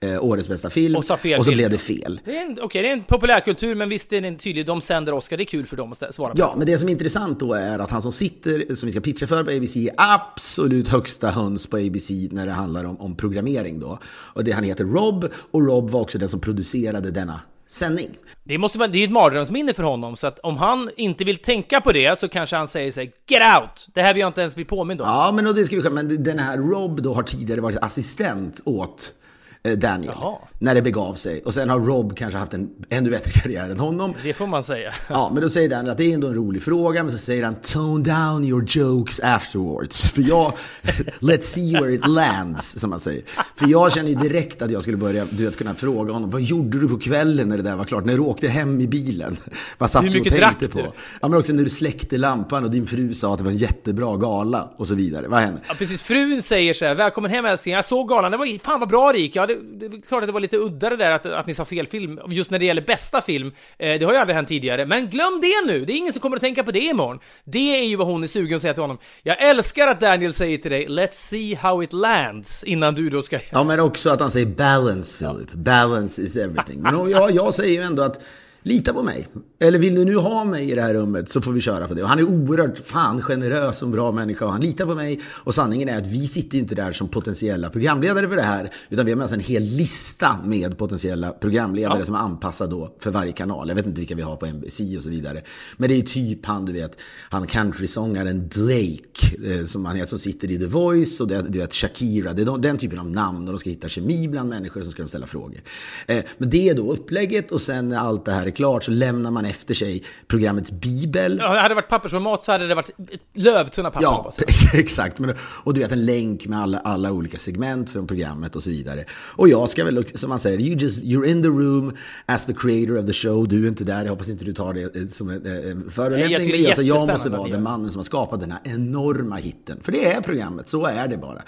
eh, 0.00 0.24
årets 0.24 0.48
bästa 0.48 0.70
film. 0.70 0.96
Och 0.96 1.04
och 1.38 1.44
så 1.44 1.52
blev 1.52 1.70
det 1.70 1.78
fel. 1.78 2.20
Det 2.24 2.36
är 2.36 2.42
en, 2.42 2.58
okej, 2.60 2.82
det 2.82 2.88
är 2.88 2.92
en 2.92 3.04
populärkultur, 3.04 3.74
men 3.74 3.88
visst 3.88 4.12
är 4.12 4.20
det 4.20 4.36
tydligt, 4.36 4.66
de 4.66 4.80
sänder 4.80 5.14
Oscar, 5.14 5.36
det 5.36 5.42
är 5.42 5.44
kul 5.44 5.66
för 5.66 5.76
dem 5.76 5.92
att 5.92 6.14
svara 6.14 6.32
på. 6.32 6.40
Ja, 6.40 6.54
men 6.56 6.66
det 6.66 6.78
som 6.78 6.88
är 6.88 6.92
intressant 6.92 7.40
då 7.40 7.54
är 7.54 7.78
att 7.78 7.90
han 7.90 8.02
som 8.02 8.12
sitter, 8.12 8.74
som 8.74 8.86
vi 8.86 8.92
ska 8.92 9.00
pitcha 9.00 9.26
för 9.26 9.44
på 9.44 9.50
ABC, 9.50 9.76
är 9.76 9.90
absolut 9.96 10.88
högsta 10.88 11.30
höns 11.30 11.66
på 11.66 11.76
ABC 11.76 12.10
när 12.30 12.46
det 12.46 12.52
handlar 12.52 12.84
om, 12.84 13.00
om 13.00 13.16
programmering 13.16 13.80
då. 13.80 13.98
Och 14.06 14.44
det, 14.44 14.52
han 14.52 14.64
heter 14.64 14.84
Rob, 14.84 15.28
och 15.50 15.66
Rob 15.66 15.90
var 15.90 16.00
också 16.00 16.18
den 16.18 16.28
som 16.28 16.40
producerade 16.40 17.10
denna 17.10 17.40
sändning. 17.70 18.08
Det, 18.44 18.58
måste 18.58 18.78
vara, 18.78 18.88
det 18.88 18.98
är 18.98 19.04
ett 19.04 19.12
mardrömsminne 19.12 19.74
för 19.74 19.82
honom, 19.82 20.16
så 20.16 20.26
att 20.26 20.38
om 20.38 20.56
han 20.56 20.90
inte 20.96 21.24
vill 21.24 21.38
tänka 21.38 21.80
på 21.80 21.92
det 21.92 22.18
så 22.18 22.28
kanske 22.28 22.56
han 22.56 22.68
säger 22.68 22.92
sig 22.92 23.12
Get 23.28 23.42
out! 23.60 23.88
Det 23.94 24.02
här 24.02 24.14
vill 24.14 24.20
jag 24.20 24.28
inte 24.28 24.40
ens 24.40 24.54
bli 24.54 24.64
påmind 24.64 25.00
om. 25.00 25.06
Ja, 25.06 25.32
men, 25.34 25.46
och 25.46 25.54
det 25.54 25.64
ska 25.64 25.76
vi, 25.76 25.90
men 25.90 26.22
den 26.22 26.38
här 26.38 26.58
Rob 26.58 27.02
då 27.02 27.14
har 27.14 27.22
tidigare 27.22 27.60
varit 27.60 27.78
assistent 27.82 28.60
åt 28.64 29.14
eh, 29.62 29.72
Daniel. 29.72 30.12
Jaha. 30.20 30.38
När 30.62 30.74
det 30.74 30.82
begav 30.82 31.14
sig. 31.14 31.42
Och 31.44 31.54
sen 31.54 31.68
har 31.70 31.80
Rob 31.80 32.16
kanske 32.16 32.38
haft 32.38 32.54
en 32.54 32.70
ännu 32.88 33.10
bättre 33.10 33.30
karriär 33.30 33.70
än 33.70 33.80
honom. 33.80 34.14
Det 34.22 34.32
får 34.32 34.46
man 34.46 34.64
säga. 34.64 34.92
Ja, 35.08 35.30
men 35.34 35.42
då 35.42 35.48
säger 35.48 35.68
Daniel 35.68 35.90
att 35.92 35.98
det 35.98 36.04
är 36.04 36.14
ändå 36.14 36.26
en 36.26 36.34
rolig 36.34 36.62
fråga, 36.62 37.02
men 37.02 37.12
så 37.12 37.18
säger 37.18 37.44
han 37.44 37.54
tone 37.54 38.04
down 38.04 38.44
your 38.44 38.64
jokes 38.68 39.20
afterwards. 39.20 40.12
För 40.12 40.22
jag, 40.28 40.52
let's 41.20 41.42
see 41.42 41.72
where 41.72 41.94
it 41.94 42.06
lands, 42.06 42.80
som 42.80 42.90
man 42.90 43.00
säger. 43.00 43.22
För 43.56 43.66
jag 43.66 43.92
känner 43.92 44.08
ju 44.08 44.14
direkt 44.14 44.62
att 44.62 44.70
jag 44.70 44.82
skulle 44.82 44.96
börja, 44.96 45.24
du 45.30 45.44
vet, 45.44 45.56
kunna 45.56 45.74
fråga 45.74 46.12
honom, 46.12 46.30
vad 46.30 46.42
gjorde 46.42 46.80
du 46.80 46.88
på 46.88 46.98
kvällen 46.98 47.48
när 47.48 47.56
det 47.56 47.62
där 47.62 47.76
var 47.76 47.84
klart? 47.84 48.04
När 48.04 48.14
du 48.14 48.20
åkte 48.20 48.48
hem 48.48 48.80
i 48.80 48.88
bilen? 48.88 49.36
Vad 49.78 49.90
satt 49.90 50.04
Hur 50.04 50.10
du 50.10 50.18
och 50.18 50.24
tänkte 50.24 50.40
drack 50.40 50.60
på? 50.72 50.78
du? 50.78 50.84
Ja, 51.20 51.28
men 51.28 51.38
också 51.38 51.52
när 51.52 51.64
du 51.64 51.70
släckte 51.70 52.18
lampan 52.18 52.64
och 52.64 52.70
din 52.70 52.86
fru 52.86 53.14
sa 53.14 53.32
att 53.32 53.38
det 53.38 53.44
var 53.44 53.50
en 53.50 53.56
jättebra 53.56 54.16
gala 54.16 54.70
och 54.76 54.88
så 54.88 54.94
vidare. 54.94 55.28
Vad 55.28 55.40
hände? 55.40 55.60
Ja, 55.68 55.74
precis. 55.78 56.02
Frun 56.02 56.42
säger 56.42 56.74
så 56.74 56.84
här, 56.84 56.94
välkommen 56.94 57.30
hem 57.30 57.44
älskling, 57.44 57.74
jag 57.74 57.84
såg 57.84 58.08
galan, 58.08 58.30
det 58.30 58.36
var 58.36 58.58
fan 58.58 58.80
vad 58.80 58.88
bra 58.88 59.12
det 59.12 59.18
gick. 59.18 59.36
Ja, 59.36 59.46
det, 59.46 59.56
det 59.80 59.86
är 59.86 60.00
klart 60.00 60.22
att 60.22 60.28
det 60.28 60.32
var 60.32 60.40
lite 60.40 60.49
lite 60.50 60.64
udda 60.64 60.90
det 60.90 60.96
där 60.96 61.10
att, 61.10 61.26
att 61.26 61.46
ni 61.46 61.54
sa 61.54 61.64
fel 61.64 61.86
film, 61.86 62.20
just 62.28 62.50
när 62.50 62.58
det 62.58 62.64
gäller 62.64 62.82
bästa 62.82 63.20
film. 63.20 63.52
Eh, 63.78 63.98
det 63.98 64.04
har 64.04 64.12
ju 64.12 64.18
aldrig 64.18 64.36
hänt 64.36 64.48
tidigare, 64.48 64.86
men 64.86 65.08
glöm 65.08 65.40
det 65.40 65.72
nu! 65.72 65.84
Det 65.84 65.92
är 65.92 65.96
ingen 65.96 66.12
som 66.12 66.22
kommer 66.22 66.36
att 66.36 66.42
tänka 66.42 66.64
på 66.64 66.70
det 66.70 66.80
imorgon. 66.80 67.18
Det 67.44 67.78
är 67.78 67.84
ju 67.84 67.96
vad 67.96 68.06
hon 68.06 68.22
är 68.22 68.26
sugen 68.26 68.56
att 68.56 68.62
säga 68.62 68.74
till 68.74 68.82
honom. 68.82 68.98
Jag 69.22 69.42
älskar 69.42 69.88
att 69.88 70.00
Daniel 70.00 70.32
säger 70.32 70.58
till 70.58 70.70
dig, 70.70 70.86
let's 70.88 71.12
see 71.12 71.54
how 71.54 71.82
it 71.82 71.92
lands, 71.92 72.64
innan 72.64 72.94
du 72.94 73.10
då 73.10 73.22
ska... 73.22 73.38
Ja, 73.52 73.64
men 73.64 73.80
också 73.80 74.10
att 74.10 74.20
han 74.20 74.30
säger 74.30 74.46
balance, 74.46 75.18
Philip. 75.18 75.52
Balance 75.52 76.22
is 76.22 76.36
everything. 76.36 76.80
Men 76.80 77.10
jag, 77.10 77.30
jag 77.30 77.54
säger 77.54 77.80
ju 77.80 77.82
ändå 77.86 78.02
att 78.02 78.20
lita 78.62 78.92
på 78.92 79.02
mig. 79.02 79.26
Eller 79.58 79.78
vill 79.78 79.94
du 79.94 80.04
nu 80.04 80.16
ha 80.16 80.44
mig 80.44 80.70
i 80.70 80.74
det 80.74 80.82
här 80.82 80.94
rummet 80.94 81.30
så 81.30 81.40
får 81.40 81.52
vi 81.52 81.60
köra 81.60 81.88
på 81.88 81.94
det. 81.94 82.02
Och 82.02 82.08
han 82.08 82.18
är 82.18 82.24
oerhört 82.24 82.78
fan 82.84 83.22
generös 83.22 83.82
och 83.82 83.86
en 83.86 83.92
bra 83.92 84.12
människa 84.12 84.44
och 84.44 84.52
han 84.52 84.60
litar 84.60 84.86
på 84.86 84.94
mig. 84.94 85.20
Och 85.26 85.54
sanningen 85.54 85.88
är 85.88 85.98
att 85.98 86.06
vi 86.06 86.26
sitter 86.26 86.54
ju 86.56 86.60
inte 86.62 86.74
där 86.74 86.92
som 86.92 87.08
potentiella 87.08 87.70
programledare 87.70 88.28
för 88.28 88.36
det 88.36 88.42
här. 88.42 88.70
Utan 88.88 89.06
vi 89.06 89.12
har 89.12 89.16
med 89.16 89.24
oss 89.24 89.32
en 89.32 89.40
hel 89.40 89.62
lista 89.62 90.38
med 90.44 90.78
potentiella 90.78 91.30
programledare 91.30 91.98
Ja. 91.98 92.04
som 92.04 92.14
är 92.14 92.18
anpassad 92.18 92.70
då 92.70 92.94
för 92.98 93.10
varje 93.10 93.32
kanal. 93.32 93.68
Jag 93.68 93.76
vet 93.76 93.86
inte 93.86 94.00
vilka 94.00 94.14
vi 94.14 94.22
har 94.22 94.36
på 94.36 94.46
NBC 94.46 94.80
och 94.96 95.02
så 95.02 95.08
vidare. 95.10 95.42
Men 95.76 95.88
det 95.90 95.96
är 95.96 96.02
typ 96.02 96.46
han, 96.46 96.64
du 96.64 96.72
vet, 96.72 96.98
han 97.30 97.46
countrysångaren 97.46 98.48
Blake 98.48 99.36
eh, 99.60 99.66
som 99.66 99.84
han 99.84 99.96
heter, 99.96 100.08
som 100.08 100.18
sitter 100.18 100.50
i 100.50 100.58
The 100.58 100.66
Voice 100.66 101.20
och 101.20 101.28
det, 101.28 101.42
du 101.48 101.58
vet 101.58 101.74
Shakira. 101.74 102.32
Det 102.32 102.42
är 102.42 102.46
de, 102.46 102.60
den 102.60 102.78
typen 102.78 102.98
av 102.98 103.10
namn 103.10 103.46
och 103.48 103.52
de 103.54 103.58
ska 103.58 103.70
hitta 103.70 103.88
kemi 103.88 104.28
bland 104.28 104.48
människor 104.48 104.82
som 104.82 104.92
ska 104.92 105.02
de 105.02 105.08
ställa 105.08 105.26
frågor. 105.26 105.60
Eh, 106.06 106.24
men 106.38 106.50
det 106.50 106.68
är 106.68 106.74
då 106.74 106.92
upplägget 106.92 107.50
och 107.52 107.60
sen 107.60 107.92
allt 107.92 108.24
det 108.24 108.32
här 108.32 108.49
är 108.50 108.54
klart 108.56 108.84
så 108.84 108.90
lämnar 108.90 109.30
man 109.30 109.44
efter 109.44 109.74
sig 109.74 110.02
programmets 110.28 110.72
bibel. 110.72 111.38
Ja, 111.42 111.48
hade 111.48 111.68
det 111.68 111.74
varit 111.74 111.88
pappersformat 111.88 112.42
så 112.42 112.52
hade 112.52 112.66
det 112.66 112.74
varit 112.74 112.90
lövtunna 113.34 113.90
papper 113.90 114.04
Ja, 114.04 114.32
jag. 114.36 114.80
exakt. 114.80 115.18
Men, 115.18 115.34
och 115.40 115.74
du 115.74 115.80
vet 115.80 115.92
en 115.92 116.06
länk 116.06 116.46
med 116.46 116.60
alla, 116.60 116.78
alla 116.78 117.12
olika 117.12 117.38
segment 117.38 117.90
från 117.90 118.06
programmet 118.06 118.56
och 118.56 118.62
så 118.62 118.70
vidare. 118.70 119.04
Och 119.12 119.48
jag 119.48 119.68
ska 119.68 119.84
väl, 119.84 120.04
som 120.14 120.28
man 120.28 120.40
säger, 120.40 120.60
you 120.60 120.78
just, 120.78 121.02
you're 121.02 121.26
in 121.26 121.42
the 121.42 121.48
room 121.48 121.96
as 122.26 122.46
the 122.46 122.54
creator 122.54 122.98
of 122.98 123.06
the 123.06 123.12
show. 123.12 123.48
Du 123.48 123.64
är 123.64 123.68
inte 123.68 123.84
där, 123.84 124.02
jag 124.02 124.10
hoppas 124.10 124.28
inte 124.28 124.44
du 124.44 124.52
tar 124.52 124.74
det 124.74 124.96
eh, 124.96 125.08
som 125.08 125.30
en 125.30 125.36
eh, 125.36 125.52
Nej, 125.52 125.74
jag 125.84 125.92
förolämpning. 125.92 126.52
det 126.52 126.58
Men 126.58 126.66
alltså, 126.66 126.82
jag 126.82 127.08
måste 127.08 127.28
vara 127.28 127.48
den 127.48 127.62
mannen 127.62 127.90
som 127.90 127.98
har 127.98 128.04
skapat 128.04 128.40
den 128.40 128.50
här 128.50 128.60
enorma 128.64 129.36
hitten. 129.36 129.80
För 129.82 129.92
det 129.92 130.12
är 130.12 130.20
programmet, 130.20 130.68
så 130.68 130.86
är 130.86 131.08
det 131.08 131.16
bara. 131.16 131.42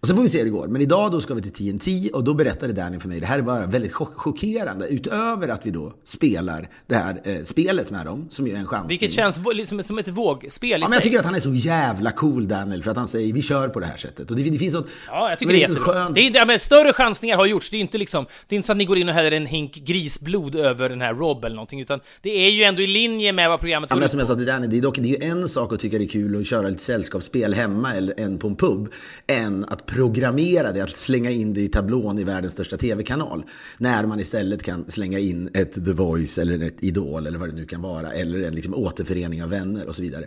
Och 0.00 0.08
så 0.08 0.14
får 0.16 0.22
vi 0.22 0.28
se 0.28 0.38
hur 0.38 0.44
det 0.44 0.50
går. 0.50 0.68
Men 0.68 0.82
idag 0.82 1.12
då 1.12 1.20
ska 1.20 1.34
vi 1.34 1.42
till 1.42 1.52
TNT 1.78 2.10
och 2.12 2.24
då 2.24 2.34
berättade 2.34 2.72
Danny 2.72 3.00
för 3.00 3.08
mig, 3.08 3.20
det 3.20 3.26
här 3.26 3.38
är 3.38 3.42
bara 3.42 3.66
väldigt 3.66 3.92
chock- 3.92 4.14
chockerande. 4.16 4.86
Utöver 4.88 5.48
att 5.48 5.66
vi 5.66 5.70
då 5.70 5.92
spelar 6.04 6.68
det 6.86 6.94
här 6.94 7.20
eh, 7.24 7.42
spelet 7.44 7.90
med 7.90 8.06
dem, 8.06 8.26
som 8.30 8.46
ju 8.46 8.52
är 8.54 8.58
en 8.58 8.66
chansning. 8.66 8.88
Vilket 8.88 9.12
känns 9.12 9.40
liksom 9.54 9.82
som 9.82 9.98
ett 9.98 10.08
vågspel 10.08 10.68
i 10.68 10.72
Ja, 10.72 10.78
men 10.78 10.88
sig. 10.88 10.96
jag 10.96 11.02
tycker 11.02 11.18
att 11.18 11.24
han 11.24 11.34
är 11.34 11.40
så 11.40 11.54
jävla 11.54 12.10
cool, 12.10 12.48
Daniel, 12.48 12.82
för 12.82 12.90
att 12.90 12.96
han 12.96 13.08
säger 13.08 13.32
vi 13.32 13.42
kör 13.42 13.68
på 13.68 13.80
det 13.80 13.86
här 13.86 13.96
sättet. 13.96 14.30
Och 14.30 14.36
det, 14.36 14.42
det 14.50 14.58
finns 14.58 14.74
något... 14.74 14.86
Ja, 15.08 15.30
jag 15.30 15.38
tycker 15.38 15.52
det 15.52 15.58
är 15.64 15.68
jättebra. 15.68 16.08
Det 16.10 16.20
är, 16.20 16.34
ja, 16.34 16.44
men 16.44 16.58
större 16.58 16.92
chansningar 16.92 17.36
har 17.36 17.46
gjorts, 17.46 17.70
det 17.70 17.76
är 17.76 17.80
inte 17.80 17.98
liksom, 17.98 18.26
det 18.48 18.54
är 18.54 18.56
inte 18.56 18.66
så 18.66 18.72
att 18.72 18.78
ni 18.78 18.84
går 18.84 18.98
in 18.98 19.08
och 19.08 19.14
häller 19.14 19.32
en 19.32 19.46
hink 19.46 19.74
grisblod 19.74 20.54
över 20.56 20.88
den 20.88 21.00
här 21.00 21.14
Rob 21.14 21.44
eller 21.44 21.56
någonting, 21.56 21.80
utan 21.80 22.00
det 22.22 22.30
är 22.46 22.50
ju 22.50 22.62
ändå 22.62 22.82
i 22.82 22.86
linje 22.86 23.32
med 23.32 23.48
vad 23.48 23.60
programmet 23.60 23.90
Ja, 23.90 23.94
går 23.94 24.00
men 24.00 24.04
ut 24.04 24.10
som 24.10 24.18
jag 24.18 24.28
sa 24.28 24.34
till 24.34 24.46
Danny, 24.46 24.66
det 24.66 24.78
är, 24.78 24.82
dock, 24.82 24.96
det 24.98 25.08
är 25.16 25.22
ju 25.22 25.28
en 25.30 25.48
sak 25.48 25.72
att 25.72 25.80
tycka 25.80 25.98
det 25.98 26.04
är 26.04 26.08
kul 26.08 26.40
att 26.40 26.46
köra 26.46 26.68
lite 26.68 26.82
sällskapsspel 26.82 27.54
hemma 27.54 27.94
eller 27.94 28.14
en 28.20 28.38
på 28.38 28.48
en 28.48 28.56
pub, 28.56 28.92
än 29.26 29.64
att 29.64 29.86
programmera 29.88 30.72
det, 30.72 30.80
att 30.80 30.96
slänga 30.96 31.30
in 31.30 31.54
det 31.54 31.60
i 31.60 31.68
tablån 31.68 32.18
i 32.18 32.24
världens 32.24 32.52
största 32.52 32.76
tv-kanal. 32.76 33.44
När 33.78 34.06
man 34.06 34.20
istället 34.20 34.62
kan 34.62 34.90
slänga 34.90 35.18
in 35.18 35.50
ett 35.54 35.72
The 35.72 35.92
Voice 35.92 36.38
eller 36.38 36.62
ett 36.62 36.82
Idol 36.82 37.26
eller 37.26 37.38
vad 37.38 37.48
det 37.48 37.54
nu 37.54 37.64
kan 37.64 37.82
vara, 37.82 38.12
eller 38.12 38.42
en 38.42 38.54
liksom 38.54 38.74
återförening 38.74 39.42
av 39.42 39.50
vänner 39.50 39.88
och 39.88 39.94
så 39.94 40.02
vidare. 40.02 40.24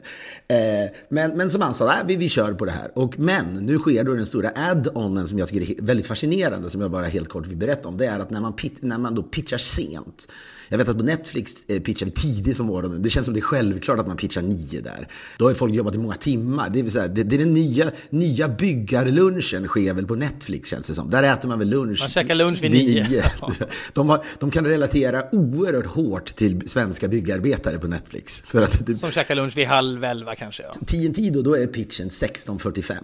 Eh, 0.47 0.91
men, 1.09 1.38
men 1.38 1.51
som 1.51 1.62
han 1.62 1.74
sa, 1.74 1.86
nej, 1.86 2.03
vi, 2.07 2.16
vi 2.16 2.30
kör 2.30 2.53
på 2.53 2.66
det 2.66 2.72
här. 2.72 2.91
Och, 2.97 3.20
men 3.20 3.45
nu 3.45 3.78
sker 3.78 4.03
då 4.03 4.14
den 4.14 4.26
stora 4.26 4.51
add-onen 4.55 5.28
som 5.28 5.39
jag 5.39 5.49
tycker 5.49 5.82
är 5.82 5.86
väldigt 5.86 6.05
fascinerande, 6.05 6.70
som 6.70 6.82
jag 6.82 6.91
bara 6.91 7.05
helt 7.05 7.30
kort 7.30 7.47
vill 7.47 7.57
berätta 7.57 7.88
om. 7.88 7.97
Det 7.97 8.05
är 8.05 8.20
att 8.20 8.30
när 8.30 8.41
man, 8.41 8.53
när 8.80 8.97
man 8.97 9.16
då 9.16 9.24
pitchar 9.24 9.57
sent, 9.57 10.28
jag 10.72 10.78
vet 10.78 10.90
att 10.90 10.98
på 10.98 11.04
Netflix 11.04 11.56
eh, 11.68 11.82
pitchar 11.82 12.06
vi 12.06 12.12
tidigt 12.12 12.58
på 12.58 12.64
morgonen. 12.64 13.02
Det 13.02 13.10
känns 13.10 13.26
som 13.26 13.34
det 13.34 13.40
är 13.40 13.42
självklart 13.42 14.00
att 14.00 14.08
man 14.08 14.18
pitchar 14.18 14.42
nio 14.42 14.82
där. 14.82 15.08
Då 15.38 15.46
har 15.46 15.50
ju 15.50 15.56
folk 15.56 15.74
jobbat 15.74 15.96
i 15.96 15.98
många 15.98 16.16
timmar. 16.16 16.70
Det 16.70 16.92
så 16.92 17.00
här, 17.00 17.08
det, 17.08 17.24
det 17.24 17.36
är 17.36 17.40
den 17.40 17.54
nya, 17.54 17.92
nya 18.10 18.50
byggarlunchen 18.50 19.68
sker 19.68 19.94
väl 19.94 20.06
på 20.06 20.16
Netflix 20.16 20.70
känns 20.70 20.88
det 20.88 20.94
som. 20.94 21.10
Där 21.10 21.24
äter 21.24 21.50
man 21.50 21.60
väl 21.60 21.70
lunch. 21.70 22.00
Man 22.00 22.10
käkar 22.10 22.36
lunch 22.36 22.64
vid 22.64 22.72
nio. 22.72 23.24
De, 23.94 24.10
har, 24.10 24.24
de 24.40 24.52
kan 24.52 24.66
relatera 24.66 25.24
oerhört 25.32 25.86
hårt 25.86 26.36
till 26.36 26.70
svenska 26.70 27.08
byggarbetare 27.08 27.80
på 27.80 27.88
Netflix. 27.88 28.44
För 28.46 28.62
att 28.62 28.86
det, 28.86 28.96
Som 28.96 29.12
käkar 29.12 29.36
lunch 29.36 29.58
vid 29.58 29.68
halv 29.68 30.04
elva 30.04 30.36
kanske, 30.36 30.64
ja. 30.64 30.72
TNT 30.86 31.30
då, 31.30 31.42
då 31.42 31.58
är 31.58 31.68
pitchen 31.68 32.10
16.45. 32.10 32.96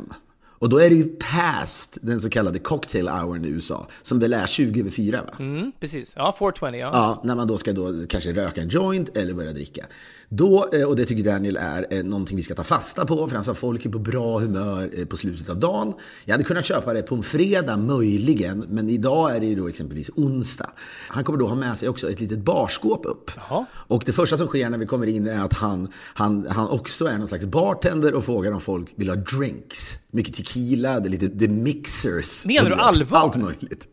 Och 0.59 0.69
då 0.69 0.77
är 0.77 0.89
det 0.89 0.95
ju 0.95 1.15
past 1.19 1.97
den 2.01 2.21
så 2.21 2.29
kallade 2.29 2.59
cocktail 2.59 3.07
hourn 3.07 3.45
i 3.45 3.47
USA. 3.47 3.87
Som 4.01 4.19
väl 4.19 4.33
är 4.33 4.47
20 4.47 4.79
över 4.79 4.91
4 4.91 5.21
va? 5.21 5.35
Mm, 5.39 5.71
precis. 5.79 6.13
Ja, 6.15 6.35
420, 6.39 6.65
ja. 6.77 6.89
Ja, 6.93 7.21
när 7.23 7.35
man 7.35 7.47
då 7.47 7.57
ska 7.57 7.73
då 7.73 8.07
kanske 8.09 8.33
röka 8.33 8.61
en 8.61 8.69
joint 8.69 9.17
eller 9.17 9.33
börja 9.33 9.53
dricka. 9.53 9.85
Då, 10.29 10.69
eh, 10.73 10.83
och 10.83 10.95
det 10.95 11.05
tycker 11.05 11.23
Daniel 11.23 11.57
är 11.57 11.87
eh, 11.89 12.03
någonting 12.03 12.37
vi 12.37 12.43
ska 12.43 12.55
ta 12.55 12.63
fasta 12.63 13.05
på, 13.05 13.27
för 13.27 13.35
han 13.35 13.43
sa 13.43 13.51
att 13.51 13.57
folk 13.57 13.85
är 13.85 13.89
på 13.89 13.99
bra 13.99 14.39
humör 14.39 14.89
eh, 14.93 15.05
på 15.05 15.17
slutet 15.17 15.49
av 15.49 15.59
dagen. 15.59 15.93
Jag 16.25 16.33
hade 16.33 16.43
kunnat 16.43 16.65
köpa 16.65 16.93
det 16.93 17.01
på 17.01 17.15
en 17.15 17.23
fredag 17.23 17.77
möjligen, 17.77 18.65
men 18.69 18.89
idag 18.89 19.35
är 19.35 19.39
det 19.39 19.45
ju 19.45 19.55
då 19.55 19.67
exempelvis 19.67 20.09
onsdag. 20.15 20.69
Han 21.07 21.23
kommer 21.23 21.39
då 21.39 21.47
ha 21.47 21.55
med 21.55 21.77
sig 21.77 21.89
också 21.89 22.11
ett 22.11 22.19
litet 22.19 22.39
barskåp 22.39 23.05
upp. 23.05 23.31
Jaha. 23.35 23.65
Och 23.73 24.03
det 24.05 24.11
första 24.11 24.37
som 24.37 24.47
sker 24.47 24.69
när 24.69 24.77
vi 24.77 24.85
kommer 24.85 25.07
in 25.07 25.27
är 25.27 25.45
att 25.45 25.53
han, 25.53 25.87
han, 26.13 26.47
han 26.49 26.69
också 26.69 27.05
är 27.05 27.17
någon 27.17 27.27
slags 27.27 27.45
bartender 27.45 28.13
och 28.13 28.25
frågar 28.25 28.51
om 28.51 28.61
folk 28.61 28.89
vill 28.95 29.09
ha 29.09 29.15
drinks. 29.15 29.93
Mycket 30.11 30.35
tequila, 30.35 30.99
det 30.99 31.07
är 31.07 31.11
lite 31.11 31.39
the 31.39 31.47
mixers. 31.47 32.45
Menar 32.45 32.69
du 32.69 32.75
allvar? 32.75 33.17
Allt 33.17 33.35
möjligt. 33.35 33.87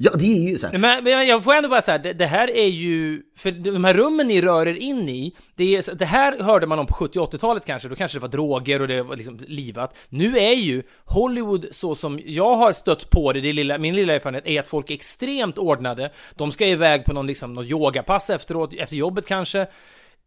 Ja, 0.00 0.10
det 0.14 0.24
är 0.24 0.50
ju 0.50 0.58
så 0.58 0.66
här. 0.66 0.78
Men, 0.78 1.04
men 1.04 1.26
jag 1.26 1.44
får 1.44 1.54
ändå 1.54 1.68
bara 1.68 1.82
säga, 1.82 1.98
det, 1.98 2.12
det 2.12 2.26
här 2.26 2.50
är 2.50 2.66
ju, 2.66 3.22
för 3.36 3.50
de 3.50 3.84
här 3.84 3.94
rummen 3.94 4.26
ni 4.26 4.40
rör 4.40 4.68
er 4.68 4.74
in 4.74 5.08
i, 5.08 5.34
det, 5.56 5.76
är, 5.76 5.94
det 5.94 6.04
här 6.04 6.42
hörde 6.42 6.66
man 6.66 6.78
om 6.78 6.86
på 6.86 6.94
70 6.94 7.18
80-talet 7.18 7.64
kanske, 7.64 7.88
då 7.88 7.94
kanske 7.94 8.18
det 8.18 8.22
var 8.22 8.28
droger 8.28 8.80
och 8.80 8.88
det 8.88 9.02
var 9.02 9.16
liksom 9.16 9.38
livat. 9.46 9.96
Nu 10.08 10.38
är 10.38 10.52
ju 10.52 10.82
Hollywood 11.04 11.66
så 11.72 11.94
som 11.94 12.20
jag 12.24 12.56
har 12.56 12.72
stött 12.72 13.10
på 13.10 13.32
det, 13.32 13.40
det 13.40 13.52
lilla, 13.52 13.78
min 13.78 13.96
lilla 13.96 14.14
erfarenhet, 14.14 14.46
är 14.46 14.60
att 14.60 14.68
folk 14.68 14.90
är 14.90 14.94
extremt 14.94 15.58
ordnade. 15.58 16.12
De 16.34 16.52
ska 16.52 16.66
iväg 16.66 17.04
på 17.04 17.12
någon, 17.12 17.26
liksom, 17.26 17.54
någon 17.54 17.66
yogapass 17.66 18.30
efteråt, 18.30 18.74
efter 18.78 18.96
jobbet 18.96 19.26
kanske. 19.26 19.66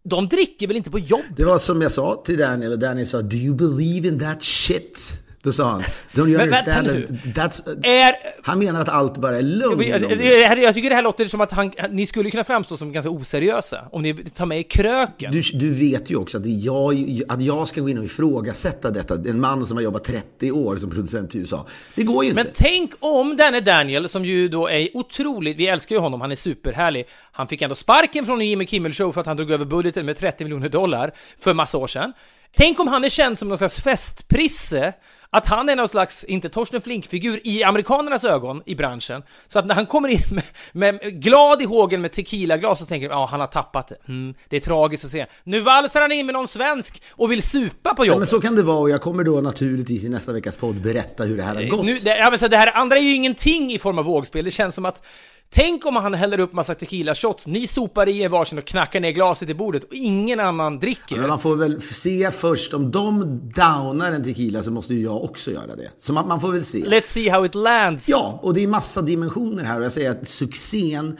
De 0.04 0.28
dricker 0.28 0.68
väl 0.68 0.78
inte 0.78 0.92
på 0.92 1.00
jobb? 1.00 1.22
Det 1.38 1.46
var 1.46 1.58
som 1.58 1.82
jag 1.82 1.92
sa 1.92 2.22
till 2.26 2.38
Daniel 2.38 2.72
och 2.72 2.80
Daniel 2.80 3.08
sa 3.08 3.22
Do 3.22 3.38
you 3.38 3.56
believe 3.56 4.08
in 4.08 4.20
that 4.20 4.44
shit? 4.44 5.14
Sa 5.44 5.70
han 5.70 5.82
Don't 6.14 6.30
you 6.30 6.42
understand 6.42 6.88
that 6.88 7.36
that's... 7.36 7.86
Är... 7.86 8.16
Han 8.44 8.60
menar 8.60 8.82
att 8.82 8.90
allt 8.90 9.18
bara 9.18 9.38
är 9.38 9.42
lugn. 9.42 9.84
Jag, 9.88 10.02
jag, 10.02 10.60
jag 10.60 10.74
tycker 10.74 10.90
det 10.90 10.96
här 10.96 11.02
låter 11.02 11.26
som 11.26 11.42
att 11.42 11.52
han, 11.52 11.72
ni 11.90 12.06
skulle 12.06 12.32
kunna 12.32 12.44
framstå 12.44 12.78
som 12.78 12.92
ganska 12.92 13.10
oseriösa 13.10 13.88
om 13.92 14.02
ni 14.02 14.14
tar 14.14 14.46
med 14.46 14.60
i 14.60 14.64
kröken. 14.64 15.32
Du, 15.32 15.42
du 15.42 15.74
vet 15.74 16.12
ju 16.12 16.16
också 16.16 16.38
att, 16.38 16.46
jag, 16.46 17.22
att 17.28 17.42
jag 17.42 17.68
ska 17.68 17.82
gå 17.82 17.90
in 17.90 17.98
och 17.98 18.06
ifrågasätta 18.06 18.92
detta. 18.92 19.14
En 19.14 19.40
man 19.40 19.66
som 19.66 19.78
har 19.78 19.84
jobbat 19.84 20.04
30 20.04 20.52
år 20.52 20.78
som 20.78 20.90
producent 20.90 21.36
i 21.36 21.38
USA. 21.38 21.66
Det 21.96 22.04
går 22.04 22.24
ju 22.24 22.30
inte. 22.30 22.44
Men 22.44 22.52
tänk 22.54 22.92
om 23.00 23.38
denne 23.38 23.60
Daniel, 23.60 24.10
som 24.10 24.26
ju 24.26 24.48
då 24.48 24.68
är 24.68 24.98
otroligt, 24.98 25.58
vi 25.58 25.68
älskar 25.68 25.96
ju 25.96 26.02
honom, 26.02 26.22
han 26.22 26.32
är 26.32 26.36
superhärlig. 26.36 27.06
Han 27.32 27.48
fick 27.48 27.62
ändå 27.62 27.76
sparken 27.76 28.26
från 28.26 28.46
Jimmy 28.46 28.68
Kimmel 28.68 28.94
Show 28.94 29.12
för 29.12 29.22
att 29.22 29.28
han 29.28 29.38
drog 29.38 29.52
över 29.52 29.66
budgeten 29.66 30.06
med 30.06 30.18
30 30.18 30.44
miljoner 30.44 30.70
dollar 30.70 31.14
för 31.40 31.54
massa 31.54 31.78
år 31.78 31.88
sedan. 31.88 32.14
Tänk 32.56 32.80
om 32.80 32.88
han 32.88 33.04
är 33.04 33.10
känd 33.10 33.40
som 33.40 33.50
någon 33.50 33.58
slags 33.58 33.82
festprisse, 33.82 34.94
att 35.34 35.48
han 35.48 35.70
är 35.70 35.76
någon 35.76 35.90
slags, 35.90 36.24
inte 36.24 36.50
Torsten 36.50 36.82
Flink-figur 36.82 37.40
i 37.44 37.64
amerikanernas 37.64 38.24
ögon 38.24 38.62
i 38.66 38.76
branschen. 38.76 39.24
Så 39.48 39.60
att 39.60 39.66
när 39.66 39.76
han 39.76 39.86
kommer 39.86 40.10
in 40.10 40.20
med, 40.32 40.44
med 40.74 41.22
glad 41.24 41.62
i 41.62 41.66
hågen 41.66 42.02
med 42.02 42.12
tequilaglas 42.12 42.80
så 42.80 42.86
tänker 42.86 43.10
de, 43.10 43.14
ja 43.16 43.26
han 43.32 43.40
har 43.40 43.48
tappat 43.48 43.88
det. 43.88 43.98
Mm, 44.08 44.34
det 44.50 44.56
är 44.56 44.60
tragiskt 44.60 45.06
att 45.06 45.12
se. 45.12 45.26
Nu 45.44 45.60
valsar 45.62 46.02
han 46.02 46.12
in 46.12 46.26
med 46.26 46.34
någon 46.34 46.48
svensk 46.48 47.02
och 47.12 47.32
vill 47.32 47.44
supa 47.44 47.94
på 47.96 48.04
Ja, 48.04 48.08
jobbet. 48.08 48.20
men 48.20 48.28
så 48.28 48.42
kan 48.42 48.56
det 48.56 48.64
vara 48.64 48.78
och 48.78 48.90
jag 48.90 49.02
kommer 49.02 49.24
då 49.24 49.42
naturligtvis 49.42 50.04
i 50.04 50.10
nästa 50.10 50.34
veckas 50.34 50.58
podd 50.58 50.82
berätta 50.82 51.24
hur 51.24 51.38
det 51.38 51.44
här 51.44 51.56
har 51.56 51.64
gått. 51.64 51.86
Nu, 51.86 51.98
det, 51.98 52.18
ja, 52.18 52.30
men 52.30 52.40
så 52.40 52.48
det 52.48 52.58
här 52.58 52.72
andra 52.78 52.98
är 52.98 53.02
ju 53.02 53.16
ingenting 53.16 53.74
i 53.74 53.80
form 53.80 53.98
av 54.00 54.06
vågspel. 54.06 54.46
Det 54.46 54.52
känns 54.52 54.76
som 54.76 54.86
att 54.86 55.02
Tänk 55.54 55.86
om 55.86 55.96
han 55.96 56.14
häller 56.14 56.40
upp 56.40 56.54
massa 56.54 56.76
tequila 56.76 57.16
shots, 57.16 57.48
ni 57.48 57.68
sopar 57.68 58.10
i 58.10 58.22
er 58.22 58.30
varsin 58.30 58.58
och 58.58 58.66
knackar 58.66 59.00
ner 59.00 59.12
glaset 59.12 59.50
i 59.50 59.54
bordet 59.54 59.84
och 59.84 59.94
ingen 59.94 60.40
annan 60.40 60.80
dricker. 60.80 61.18
Men 61.18 61.30
man 61.30 61.40
får 61.40 61.56
väl 61.56 61.82
se 61.82 62.32
först, 62.32 62.74
om 62.74 62.92
de 62.92 63.40
downar 63.56 64.12
en 64.12 64.24
tequila 64.24 64.64
så 64.64 64.72
måste 64.72 64.94
ju 64.94 65.04
jag 65.04 65.24
också 65.24 65.52
göra 65.52 65.76
det. 65.76 65.92
Så 66.00 66.14
man, 66.14 66.28
man 66.28 66.42
får 66.42 66.52
väl 66.52 66.64
se. 66.64 66.78
Let's 66.78 67.06
see 67.06 67.30
how 67.30 67.46
it 67.46 67.56
lands. 67.56 68.10
Ja, 68.10 68.40
och 68.42 68.54
det 68.54 68.64
är 68.64 68.68
massa 68.68 69.02
dimensioner 69.02 69.64
här 69.64 69.80
och 69.80 69.86
jag 69.86 69.92
säger 69.92 70.12
att 70.12 70.30
succén 70.30 71.18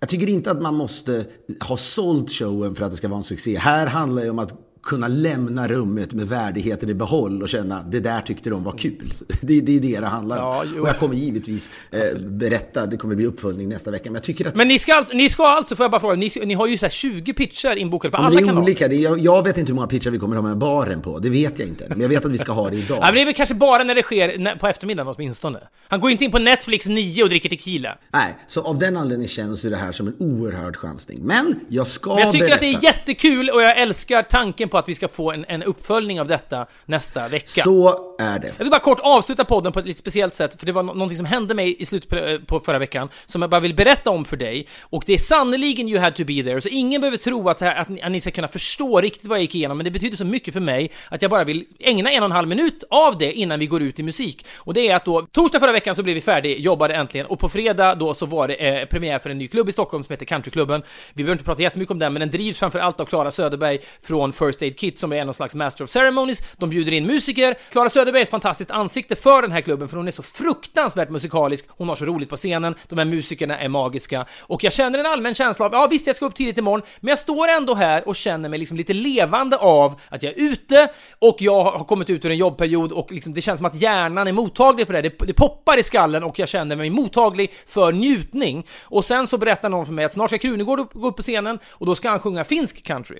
jag 0.00 0.08
tycker 0.08 0.28
inte 0.28 0.50
att 0.50 0.62
man 0.62 0.74
måste 0.74 1.24
ha 1.60 1.76
sålt 1.76 2.32
showen 2.32 2.74
för 2.74 2.84
att 2.84 2.90
det 2.90 2.96
ska 2.96 3.08
vara 3.08 3.18
en 3.18 3.24
succé. 3.24 3.58
Här 3.58 3.86
handlar 3.86 4.22
det 4.22 4.30
om 4.30 4.38
att 4.38 4.67
kunna 4.82 5.08
lämna 5.08 5.68
rummet 5.68 6.12
med 6.14 6.28
värdigheten 6.28 6.90
i 6.90 6.94
behåll 6.94 7.42
och 7.42 7.48
känna 7.48 7.82
det 7.82 8.00
där 8.00 8.20
tyckte 8.20 8.50
de 8.50 8.64
var 8.64 8.72
kul. 8.78 9.12
Det, 9.40 9.60
det 9.60 9.76
är 9.76 9.80
det 9.80 10.00
det 10.00 10.06
handlar 10.06 10.36
om. 10.36 10.42
Ja, 10.74 10.80
och 10.80 10.88
jag 10.88 10.96
kommer 10.98 11.14
givetvis 11.14 11.70
eh, 11.90 12.20
berätta, 12.20 12.86
det 12.86 12.96
kommer 12.96 13.14
bli 13.14 13.26
uppföljning 13.26 13.68
nästa 13.68 13.90
vecka. 13.90 14.04
Men 14.04 14.14
jag 14.14 14.22
tycker 14.22 14.48
att... 14.48 14.54
Men 14.54 14.68
ni 14.68 14.78
ska, 14.78 14.94
alltså, 14.94 15.14
ni 15.14 15.28
ska 15.28 15.46
alltså, 15.46 15.76
får 15.76 15.84
jag 15.84 15.90
bara 15.90 16.00
fråga, 16.00 16.14
ni, 16.14 16.30
ni 16.44 16.54
har 16.54 16.66
ju 16.66 16.78
så 16.78 16.88
20 16.88 17.32
pitchar 17.32 17.76
inbokade 17.76 18.12
på 18.12 18.18
Ja, 18.18 18.26
alla 18.26 18.36
det 18.36 18.42
är 18.42 18.46
kanaler. 18.46 18.62
olika. 18.62 18.88
Det 18.88 18.96
är, 18.96 19.00
jag, 19.00 19.18
jag 19.18 19.42
vet 19.44 19.58
inte 19.58 19.70
hur 19.72 19.74
många 19.76 19.86
pitchar 19.88 20.10
vi 20.10 20.18
kommer 20.18 20.36
ha 20.36 20.42
med 20.42 20.58
baren 20.58 21.00
på. 21.02 21.18
Det 21.18 21.30
vet 21.30 21.58
jag 21.58 21.68
inte. 21.68 21.86
Men 21.88 22.00
jag 22.00 22.08
vet 22.08 22.24
att 22.24 22.30
vi 22.32 22.38
ska 22.38 22.52
ha 22.52 22.70
det 22.70 22.76
idag. 22.76 22.98
Ja, 23.00 23.04
men 23.06 23.14
det 23.14 23.20
är 23.20 23.24
väl 23.24 23.34
kanske 23.34 23.54
bara 23.54 23.84
när 23.84 23.94
det 23.94 24.02
sker 24.02 24.56
på 24.58 24.66
eftermiddagen 24.68 25.14
åtminstone. 25.16 25.58
Han 25.88 26.00
går 26.00 26.10
inte 26.10 26.24
in 26.24 26.30
på 26.30 26.38
Netflix 26.38 26.86
9 26.86 27.22
och 27.22 27.28
dricker 27.28 27.48
tequila. 27.48 27.98
Nej, 28.12 28.34
så 28.46 28.62
av 28.62 28.78
den 28.78 28.96
anledningen 28.96 29.28
känns 29.28 29.64
ju 29.64 29.70
det 29.70 29.76
här 29.76 29.92
som 29.92 30.06
en 30.06 30.14
oerhörd 30.18 30.76
chansning. 30.76 31.18
Men 31.22 31.60
jag 31.68 31.86
ska 31.86 32.14
Men 32.14 32.18
jag 32.24 32.32
tycker 32.32 32.46
berätta. 32.46 32.54
att 32.54 32.80
det 32.80 32.86
är 32.88 32.92
jättekul 32.94 33.50
och 33.50 33.62
jag 33.62 33.78
älskar 33.78 34.22
tanken 34.22 34.67
på 34.68 34.78
att 34.78 34.88
vi 34.88 34.94
ska 34.94 35.08
få 35.08 35.32
en, 35.32 35.44
en 35.48 35.62
uppföljning 35.62 36.20
av 36.20 36.26
detta 36.26 36.66
nästa 36.86 37.28
vecka. 37.28 37.62
Så 37.62 38.14
är 38.18 38.38
det. 38.38 38.46
Jag 38.46 38.64
vill 38.64 38.70
bara 38.70 38.80
kort 38.80 39.00
avsluta 39.02 39.44
podden 39.44 39.72
på 39.72 39.78
ett 39.78 39.86
lite 39.86 40.00
speciellt 40.00 40.34
sätt, 40.34 40.58
för 40.58 40.66
det 40.66 40.72
var 40.72 40.82
nå- 40.82 40.94
någonting 40.94 41.16
som 41.16 41.26
hände 41.26 41.54
mig 41.54 41.76
i 41.82 41.86
slutet 41.86 42.10
på, 42.10 42.16
eh, 42.16 42.38
på 42.38 42.60
förra 42.60 42.78
veckan, 42.78 43.08
som 43.26 43.42
jag 43.42 43.50
bara 43.50 43.60
vill 43.60 43.74
berätta 43.74 44.10
om 44.10 44.24
för 44.24 44.36
dig. 44.36 44.66
Och 44.80 45.02
det 45.06 45.12
är 45.12 45.18
sannoliken 45.18 45.88
you 45.88 46.00
had 46.00 46.14
to 46.14 46.24
be 46.24 46.42
there, 46.42 46.60
så 46.60 46.68
ingen 46.68 47.00
behöver 47.00 47.16
tro 47.16 47.48
att, 47.48 47.62
att, 47.62 47.88
ni, 47.88 48.02
att 48.02 48.12
ni 48.12 48.20
ska 48.20 48.30
kunna 48.30 48.48
förstå 48.48 49.00
riktigt 49.00 49.24
vad 49.24 49.38
jag 49.38 49.42
gick 49.42 49.54
igenom, 49.54 49.78
men 49.78 49.84
det 49.84 49.90
betyder 49.90 50.16
så 50.16 50.24
mycket 50.24 50.54
för 50.54 50.60
mig 50.60 50.90
att 51.08 51.22
jag 51.22 51.30
bara 51.30 51.44
vill 51.44 51.64
ägna 51.78 52.10
en 52.10 52.22
och 52.22 52.26
en 52.26 52.32
halv 52.32 52.48
minut 52.48 52.84
av 52.90 53.18
det 53.18 53.32
innan 53.32 53.58
vi 53.58 53.66
går 53.66 53.82
ut 53.82 53.98
i 53.98 54.02
musik. 54.02 54.46
Och 54.56 54.74
det 54.74 54.88
är 54.88 54.96
att 54.96 55.04
då, 55.04 55.22
torsdag 55.22 55.60
förra 55.60 55.72
veckan 55.72 55.96
så 55.96 56.02
blev 56.02 56.14
vi 56.14 56.20
färdig, 56.20 56.60
jobbade 56.60 56.94
äntligen, 56.94 57.26
och 57.26 57.38
på 57.38 57.48
fredag 57.48 57.94
då 57.94 58.14
så 58.14 58.26
var 58.26 58.48
det 58.48 58.54
eh, 58.54 58.84
premiär 58.86 59.18
för 59.18 59.30
en 59.30 59.38
ny 59.38 59.48
klubb 59.48 59.68
i 59.68 59.72
Stockholm 59.72 60.04
som 60.04 60.12
heter 60.12 60.26
Countryklubben. 60.26 60.82
Vi 61.12 61.24
behöver 61.24 61.32
inte 61.32 61.44
prata 61.44 61.62
jättemycket 61.62 61.90
om 61.90 61.98
den, 61.98 62.12
men 62.12 62.20
den 62.20 62.30
drivs 62.30 62.58
framför 62.58 62.78
allt 62.78 63.00
av 63.00 63.04
Klara 63.04 63.30
Söderberg 63.30 63.78
från 64.02 64.32
First 64.32 64.57
Aid 64.62 64.78
Kit 64.78 64.98
som 64.98 65.12
är 65.12 65.24
någon 65.24 65.34
slags 65.34 65.54
Master 65.54 65.84
of 65.84 65.90
Ceremonies. 65.90 66.42
De 66.56 66.70
bjuder 66.70 66.92
in 66.92 67.06
musiker. 67.06 67.54
Klara 67.70 67.90
Söderberg 67.90 68.20
är 68.20 68.24
ett 68.24 68.30
fantastiskt 68.30 68.70
ansikte 68.70 69.16
för 69.16 69.42
den 69.42 69.52
här 69.52 69.60
klubben, 69.60 69.88
för 69.88 69.96
hon 69.96 70.08
är 70.08 70.12
så 70.12 70.22
fruktansvärt 70.22 71.10
musikalisk. 71.10 71.64
Hon 71.68 71.88
har 71.88 71.96
så 71.96 72.04
roligt 72.04 72.28
på 72.28 72.36
scenen. 72.36 72.74
De 72.88 72.98
här 72.98 73.04
musikerna 73.04 73.58
är 73.58 73.68
magiska. 73.68 74.26
Och 74.40 74.64
jag 74.64 74.72
känner 74.72 74.98
en 74.98 75.06
allmän 75.06 75.34
känsla 75.34 75.66
av, 75.66 75.72
ja 75.72 75.86
visst 75.90 76.06
jag 76.06 76.16
ska 76.16 76.26
upp 76.26 76.34
tidigt 76.34 76.58
imorgon, 76.58 76.82
men 77.00 77.08
jag 77.08 77.18
står 77.18 77.48
ändå 77.48 77.74
här 77.74 78.08
och 78.08 78.16
känner 78.16 78.48
mig 78.48 78.58
liksom 78.58 78.76
lite 78.76 78.92
levande 78.92 79.56
av 79.56 80.00
att 80.08 80.22
jag 80.22 80.32
är 80.32 80.42
ute 80.52 80.88
och 81.18 81.36
jag 81.38 81.64
har 81.64 81.84
kommit 81.84 82.10
ut 82.10 82.24
ur 82.24 82.30
en 82.30 82.36
jobbperiod 82.36 82.92
och 82.92 83.12
liksom 83.12 83.34
det 83.34 83.42
känns 83.42 83.58
som 83.58 83.66
att 83.66 83.80
hjärnan 83.80 84.26
är 84.28 84.32
mottaglig 84.32 84.86
för 84.86 84.94
det. 84.94 85.02
det. 85.02 85.26
Det 85.26 85.34
poppar 85.34 85.78
i 85.78 85.82
skallen 85.82 86.24
och 86.24 86.38
jag 86.38 86.48
känner 86.48 86.76
mig 86.76 86.90
mottaglig 86.90 87.52
för 87.66 87.92
njutning. 87.92 88.66
Och 88.82 89.04
sen 89.04 89.26
så 89.26 89.38
berättar 89.38 89.68
någon 89.68 89.86
för 89.86 89.92
mig 89.92 90.04
att 90.04 90.12
snart 90.12 90.30
ska 90.30 90.38
Krunegård 90.38 90.80
upp- 90.80 90.92
gå 90.92 91.08
upp 91.08 91.16
på 91.16 91.22
scenen 91.22 91.58
och 91.68 91.86
då 91.86 91.94
ska 91.94 92.10
han 92.10 92.20
sjunga 92.20 92.44
finsk 92.44 92.82
country. 92.82 93.18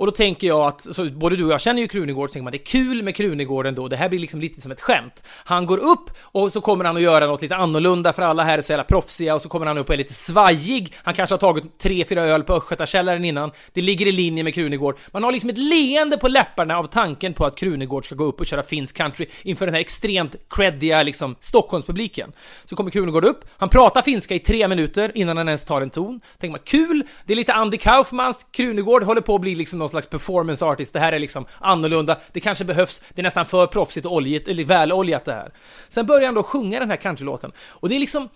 Och 0.00 0.06
då 0.06 0.12
tänker 0.12 0.46
jag 0.46 0.60
att, 0.60 0.94
så 0.94 1.10
både 1.10 1.36
du 1.36 1.44
och 1.44 1.52
jag 1.52 1.60
känner 1.60 1.82
ju 1.82 1.88
Krunegård, 1.88 2.30
så 2.30 2.32
tänker 2.32 2.44
man 2.44 2.52
det 2.52 2.56
är 2.58 2.64
kul 2.64 3.02
med 3.02 3.16
Krunegård 3.16 3.66
ändå, 3.66 3.88
det 3.88 3.96
här 3.96 4.08
blir 4.08 4.18
liksom 4.18 4.40
lite 4.40 4.60
som 4.60 4.72
ett 4.72 4.80
skämt. 4.80 5.24
Han 5.44 5.66
går 5.66 5.78
upp 5.78 6.10
och 6.22 6.52
så 6.52 6.60
kommer 6.60 6.84
han 6.84 6.96
att 6.96 7.02
göra 7.02 7.26
något 7.26 7.42
lite 7.42 7.56
annorlunda 7.56 8.12
för 8.12 8.22
alla 8.22 8.44
här 8.44 8.58
är 8.58 8.62
så 8.62 8.72
jävla 8.72 8.84
proffsiga 8.84 9.34
och 9.34 9.42
så 9.42 9.48
kommer 9.48 9.66
han 9.66 9.78
upp 9.78 9.88
och 9.88 9.94
är 9.94 9.98
lite 9.98 10.14
svajig. 10.14 10.94
Han 10.96 11.14
kanske 11.14 11.34
har 11.34 11.38
tagit 11.38 11.78
tre, 11.78 12.04
fyra 12.04 12.22
öl 12.22 12.42
på 12.42 12.54
Östgötakällaren 12.54 13.24
innan. 13.24 13.50
Det 13.72 13.82
ligger 13.82 14.06
i 14.06 14.12
linje 14.12 14.44
med 14.44 14.54
Krunegård. 14.54 14.96
Man 15.12 15.24
har 15.24 15.32
liksom 15.32 15.50
ett 15.50 15.58
leende 15.58 16.18
på 16.18 16.28
läpparna 16.28 16.78
av 16.78 16.84
tanken 16.84 17.34
på 17.34 17.44
att 17.44 17.56
Krunegård 17.56 18.04
ska 18.04 18.14
gå 18.14 18.24
upp 18.24 18.40
och 18.40 18.46
köra 18.46 18.62
finsk 18.62 18.96
country 18.96 19.26
inför 19.42 19.66
den 19.66 19.74
här 19.74 19.80
extremt 19.80 20.36
creddiga 20.50 21.02
liksom 21.02 21.36
Stockholmspubliken. 21.40 22.32
Så 22.64 22.76
kommer 22.76 22.90
Krunegård 22.90 23.24
upp, 23.24 23.44
han 23.56 23.68
pratar 23.68 24.02
finska 24.02 24.34
i 24.34 24.38
tre 24.38 24.68
minuter 24.68 25.12
innan 25.14 25.36
han 25.36 25.48
ens 25.48 25.64
tar 25.64 25.82
en 25.82 25.90
ton. 25.90 26.20
Tänker 26.38 26.52
man 26.52 26.60
kul, 26.64 27.02
det 27.24 27.32
är 27.32 27.36
lite 27.36 27.54
Andy 27.54 27.76
Kaufmans, 27.76 28.46
Krunegård 28.50 29.02
håller 29.02 29.20
på 29.20 29.34
att 29.34 29.40
bli 29.40 29.54
liksom 29.54 29.78
någon 29.78 29.89
slags 29.90 30.06
performance 30.06 30.64
artist, 30.64 30.92
det 30.92 31.00
här 31.00 31.12
är 31.12 31.18
liksom 31.18 31.46
annorlunda, 31.58 32.18
det 32.32 32.40
kanske 32.40 32.64
behövs, 32.64 33.02
det 33.14 33.20
är 33.20 33.22
nästan 33.22 33.46
för 33.46 33.66
proffsigt 33.66 34.06
och 34.06 34.12
oljigt, 34.12 34.48
eller 34.48 34.64
väloljat 34.64 35.24
det 35.24 35.32
här. 35.32 35.52
Sen 35.88 36.06
börjar 36.06 36.26
han 36.26 36.34
då 36.34 36.42
sjunga 36.42 36.80
den 36.80 36.90
här 36.90 36.96
countrylåten, 36.96 37.52
och 37.68 37.88
det 37.88 37.96
är 37.96 38.00
liksom 38.00 38.28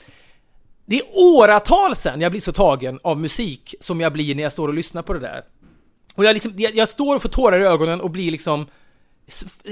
det 0.87 0.97
är 0.97 1.03
åratal 1.13 1.97
sen 1.97 2.21
jag 2.21 2.33
blir 2.33 2.41
så 2.41 2.53
tagen 2.53 3.01
av 3.03 3.21
musik 3.21 3.75
som 3.81 4.01
jag 4.01 4.13
blir 4.13 4.35
när 4.35 4.43
jag 4.43 4.53
står 4.53 4.69
och 4.69 4.75
lyssnar 4.75 5.03
på 5.03 5.13
det 5.13 5.21
där. 5.21 5.45
Och 6.15 6.25
jag, 6.25 6.35
liksom, 6.35 6.53
jag, 6.57 6.75
jag 6.75 6.89
står 6.89 7.17
och 7.17 7.23
får 7.23 7.29
tårar 7.29 7.61
i 7.61 7.65
ögonen 7.65 8.01
och 8.01 8.11
blir 8.11 8.31
liksom 8.31 8.67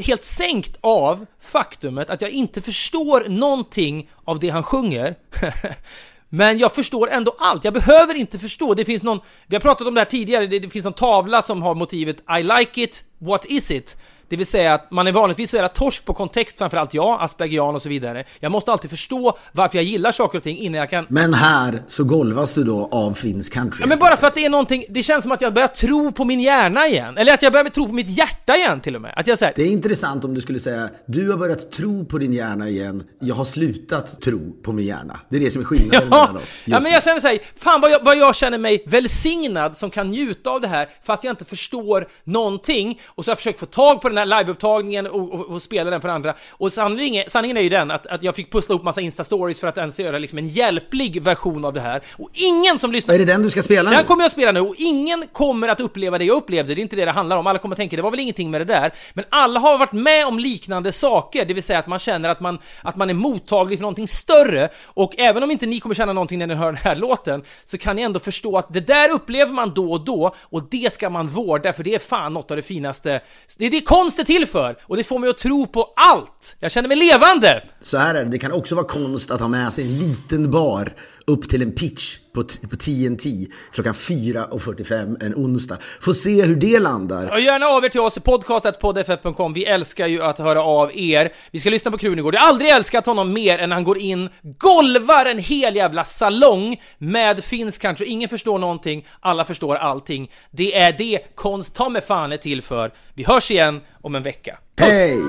helt 0.04 0.24
sänkt 0.24 0.76
av 0.80 1.26
faktumet 1.40 2.10
att 2.10 2.20
jag 2.20 2.30
inte 2.30 2.60
förstår 2.60 3.28
någonting 3.28 4.10
av 4.24 4.38
det 4.38 4.48
han 4.48 4.62
sjunger. 4.62 5.14
Men 6.34 6.58
jag 6.58 6.74
förstår 6.74 7.10
ändå 7.10 7.36
allt, 7.38 7.64
jag 7.64 7.74
behöver 7.74 8.14
inte 8.14 8.38
förstå. 8.38 8.74
Det 8.74 8.84
finns 8.84 9.02
någon, 9.02 9.20
vi 9.46 9.56
har 9.56 9.60
pratat 9.60 9.86
om 9.86 9.94
det 9.94 10.00
här 10.00 10.06
tidigare, 10.06 10.46
det, 10.46 10.58
det 10.58 10.70
finns 10.70 10.84
någon 10.84 10.92
tavla 10.92 11.42
som 11.42 11.62
har 11.62 11.74
motivet 11.74 12.16
I 12.38 12.42
like 12.42 12.82
it, 12.82 13.04
what 13.18 13.44
is 13.44 13.70
it? 13.70 13.96
Det 14.32 14.36
vill 14.36 14.46
säga 14.46 14.74
att 14.74 14.90
man 14.90 15.06
är 15.06 15.12
vanligtvis 15.12 15.50
så 15.50 15.56
jävla 15.56 15.68
torsk 15.68 16.04
på 16.04 16.14
kontext, 16.14 16.58
framförallt 16.58 16.94
jag, 16.94 17.22
aspergian 17.22 17.74
och 17.74 17.82
så 17.82 17.88
vidare. 17.88 18.24
Jag 18.40 18.52
måste 18.52 18.72
alltid 18.72 18.90
förstå 18.90 19.38
varför 19.52 19.78
jag 19.78 19.84
gillar 19.84 20.12
saker 20.12 20.38
och 20.38 20.44
ting 20.44 20.58
innan 20.58 20.78
jag 20.80 20.90
kan 20.90 21.06
Men 21.08 21.34
här 21.34 21.82
så 21.88 22.04
golvas 22.04 22.54
du 22.54 22.64
då 22.64 22.88
av 22.92 23.12
finsk 23.12 23.52
country. 23.52 23.80
Ja, 23.80 23.86
men 23.86 23.98
bara 23.98 24.16
för 24.16 24.26
att 24.26 24.34
det 24.34 24.44
är 24.44 24.50
någonting, 24.50 24.84
det 24.88 25.02
känns 25.02 25.22
som 25.22 25.32
att 25.32 25.40
jag 25.40 25.54
börjar 25.54 25.68
tro 25.68 26.12
på 26.12 26.24
min 26.24 26.40
hjärna 26.40 26.86
igen. 26.86 27.16
Eller 27.18 27.34
att 27.34 27.42
jag 27.42 27.52
börjar 27.52 27.68
tro 27.68 27.86
på 27.86 27.92
mitt 27.92 28.08
hjärta 28.18 28.56
igen 28.56 28.80
till 28.80 28.96
och 28.96 29.02
med. 29.02 29.14
Att 29.16 29.26
jag 29.26 29.38
säger, 29.38 29.52
Det 29.56 29.62
är 29.62 29.70
intressant 29.70 30.24
om 30.24 30.34
du 30.34 30.40
skulle 30.40 30.60
säga, 30.60 30.88
du 31.06 31.30
har 31.30 31.36
börjat 31.38 31.72
tro 31.72 32.04
på 32.04 32.18
din 32.18 32.32
hjärna 32.32 32.68
igen, 32.68 33.04
jag 33.20 33.34
har 33.34 33.44
slutat 33.44 34.20
tro 34.20 34.52
på 34.62 34.72
min 34.72 34.86
hjärna. 34.86 35.20
Det 35.28 35.36
är 35.36 35.40
det 35.40 35.50
som 35.50 35.60
är 35.60 35.66
skillnaden 35.66 36.08
Ja, 36.10 36.20
mellan 36.26 36.36
oss. 36.36 36.58
ja 36.64 36.80
men 36.80 36.92
jag 36.92 37.02
känner 37.02 37.20
såhär, 37.20 37.38
fan 37.56 37.80
vad 37.80 37.90
jag, 37.90 38.04
vad 38.04 38.16
jag 38.16 38.36
känner 38.36 38.58
mig 38.58 38.84
välsignad 38.86 39.76
som 39.76 39.90
kan 39.90 40.10
njuta 40.10 40.50
av 40.50 40.60
det 40.60 40.68
här 40.68 40.88
fast 41.02 41.24
jag 41.24 41.32
inte 41.32 41.44
förstår 41.44 42.08
någonting 42.24 43.00
och 43.06 43.24
så 43.24 43.28
har 43.28 43.32
jag 43.32 43.38
försökt 43.38 43.58
få 43.58 43.66
tag 43.66 44.00
på 44.02 44.08
den 44.08 44.18
här 44.18 44.21
liveupptagningen 44.24 45.06
och, 45.06 45.34
och, 45.34 45.46
och 45.48 45.62
spela 45.62 45.90
den 45.90 46.00
för 46.00 46.08
andra 46.08 46.34
och 46.50 46.72
sanningen, 46.72 47.24
sanningen 47.28 47.56
är 47.56 47.60
ju 47.60 47.68
den 47.68 47.90
att, 47.90 48.06
att 48.06 48.22
jag 48.22 48.36
fick 48.36 48.52
pussla 48.52 48.72
ihop 48.72 48.82
massa 48.82 49.00
instastories 49.00 49.60
för 49.60 49.68
att 49.68 49.78
ens 49.78 49.98
göra 49.98 50.18
liksom 50.18 50.38
en 50.38 50.48
hjälplig 50.48 51.22
version 51.22 51.64
av 51.64 51.72
det 51.72 51.80
här 51.80 52.02
och 52.16 52.30
ingen 52.32 52.78
som 52.78 52.92
lyssnar 52.92 53.14
Är 53.14 53.18
det 53.18 53.24
den 53.24 53.42
du 53.42 53.50
ska 53.50 53.62
spela 53.62 53.90
nu? 53.90 53.96
Den 53.96 54.04
kommer 54.04 54.24
jag 54.24 54.32
spela 54.32 54.52
nu 54.52 54.60
och 54.60 54.74
ingen 54.78 55.24
kommer 55.32 55.68
att 55.68 55.80
uppleva 55.80 56.18
det 56.18 56.24
jag 56.24 56.36
upplevde, 56.36 56.74
det 56.74 56.80
är 56.80 56.82
inte 56.82 56.96
det 56.96 57.04
det 57.04 57.10
handlar 57.10 57.36
om. 57.36 57.46
Alla 57.46 57.58
kommer 57.58 57.74
att 57.74 57.78
tänka, 57.78 57.96
det 57.96 58.02
var 58.02 58.10
väl 58.10 58.20
ingenting 58.20 58.50
med 58.50 58.60
det 58.60 58.64
där. 58.64 58.92
Men 59.14 59.24
alla 59.28 59.60
har 59.60 59.78
varit 59.78 59.92
med 59.92 60.26
om 60.26 60.38
liknande 60.38 60.92
saker, 60.92 61.44
det 61.44 61.54
vill 61.54 61.62
säga 61.62 61.78
att 61.78 61.86
man 61.86 61.98
känner 61.98 62.28
att 62.28 62.40
man, 62.40 62.58
att 62.82 62.96
man 62.96 63.10
är 63.10 63.14
mottaglig 63.14 63.78
för 63.78 63.82
någonting 63.82 64.08
större. 64.08 64.68
Och 64.84 65.14
även 65.18 65.42
om 65.42 65.50
inte 65.50 65.66
ni 65.66 65.80
kommer 65.80 65.94
känna 65.94 66.12
någonting 66.12 66.38
när 66.38 66.46
ni 66.46 66.54
hör 66.54 66.72
den 66.72 66.80
här 66.84 66.96
låten, 66.96 67.42
så 67.64 67.78
kan 67.78 67.96
ni 67.96 68.02
ändå 68.02 68.20
förstå 68.20 68.58
att 68.58 68.72
det 68.72 68.80
där 68.80 69.10
upplever 69.10 69.52
man 69.52 69.74
då 69.74 69.92
och 69.92 70.04
då, 70.04 70.34
och 70.40 70.62
det 70.70 70.92
ska 70.92 71.10
man 71.10 71.28
vårda, 71.28 71.72
för 71.72 71.84
det 71.84 71.94
är 71.94 71.98
fan 71.98 72.34
något 72.34 72.50
av 72.50 72.56
det 72.56 72.62
finaste. 72.62 73.20
Det 73.58 73.66
är 73.66 73.70
det 73.70 73.80
konst 73.80 74.11
är 74.18 74.24
till 74.24 74.46
för, 74.46 74.76
och 74.82 74.96
det 74.96 75.04
får 75.04 75.18
mig 75.18 75.30
att 75.30 75.38
tro 75.38 75.66
på 75.66 75.92
allt! 75.96 76.56
Jag 76.60 76.70
känner 76.70 76.88
mig 76.88 76.96
levande! 76.96 77.62
Så 77.80 77.96
här 77.96 78.14
är 78.14 78.24
det, 78.24 78.30
det 78.30 78.38
kan 78.38 78.52
också 78.52 78.74
vara 78.74 78.86
konst 78.86 79.30
att 79.30 79.40
ha 79.40 79.48
med 79.48 79.72
sig 79.72 79.84
en 79.84 79.98
liten 79.98 80.50
bar 80.50 80.92
upp 81.26 81.48
till 81.48 81.62
en 81.62 81.72
pitch 81.72 82.18
på, 82.34 82.44
på 82.70 82.76
TNT 82.76 83.24
klockan 83.72 83.94
4.45 83.94 85.24
en 85.24 85.34
onsdag. 85.34 85.78
Får 86.00 86.12
se 86.12 86.42
hur 86.42 86.56
det 86.56 86.78
landar. 86.78 87.26
Hör 87.26 87.38
gärna 87.38 87.66
av 87.66 87.84
er 87.84 87.88
till 87.88 88.00
oss, 88.00 88.18
podcast.poddff.com. 88.18 89.52
Vi 89.52 89.64
älskar 89.64 90.06
ju 90.06 90.22
att 90.22 90.38
höra 90.38 90.62
av 90.62 90.96
er. 90.96 91.32
Vi 91.50 91.60
ska 91.60 91.70
lyssna 91.70 91.90
på 91.90 91.98
Krunegård. 91.98 92.34
Jag 92.34 92.40
har 92.40 92.48
aldrig 92.48 92.70
älskat 92.70 93.06
honom 93.06 93.32
mer 93.32 93.58
än 93.58 93.72
han 93.72 93.84
går 93.84 93.98
in, 93.98 94.28
golvar 94.42 95.26
en 95.26 95.38
hel 95.38 95.76
jävla 95.76 96.04
salong 96.04 96.80
med 96.98 97.44
finsk 97.44 97.82
country. 97.82 98.06
Ingen 98.06 98.28
förstår 98.28 98.58
någonting, 98.58 99.06
alla 99.20 99.44
förstår 99.44 99.76
allting. 99.76 100.30
Det 100.50 100.76
är 100.78 100.92
det 100.98 101.20
konst 101.34 101.74
ta 101.74 101.88
med 101.88 102.04
fan 102.04 102.32
är 102.32 102.36
till 102.36 102.62
för. 102.62 102.92
Vi 103.14 103.24
hörs 103.24 103.50
igen 103.50 103.80
om 104.00 104.14
en 104.14 104.22
vecka. 104.22 104.58
Puss! 104.76 104.88
Hej! 104.88 105.22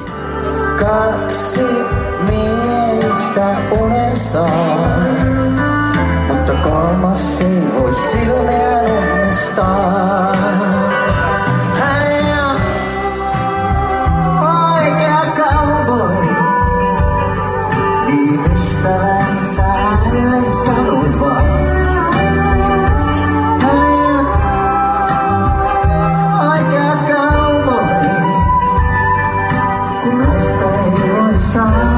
Kaksi 0.80 1.62
miestä 2.28 3.58
unen 3.72 4.18
saa, 4.18 5.43
taas 7.14 7.42
ei 7.42 7.64
voi 7.80 7.96
silmiään 7.96 8.86
ummistaa. 8.92 10.32
Hän 11.80 12.04
oikea 14.42 15.26
cowboy, 15.38 16.26
niin 18.06 18.40
ystävänsä 18.54 19.64
hänelle 19.64 20.46
sanoi 20.66 21.20
vaan. 21.20 21.64
Kun 30.04 30.18
näistä 30.18 30.66
ei 30.66 31.14
voi 31.14 31.38
saa. 31.38 31.93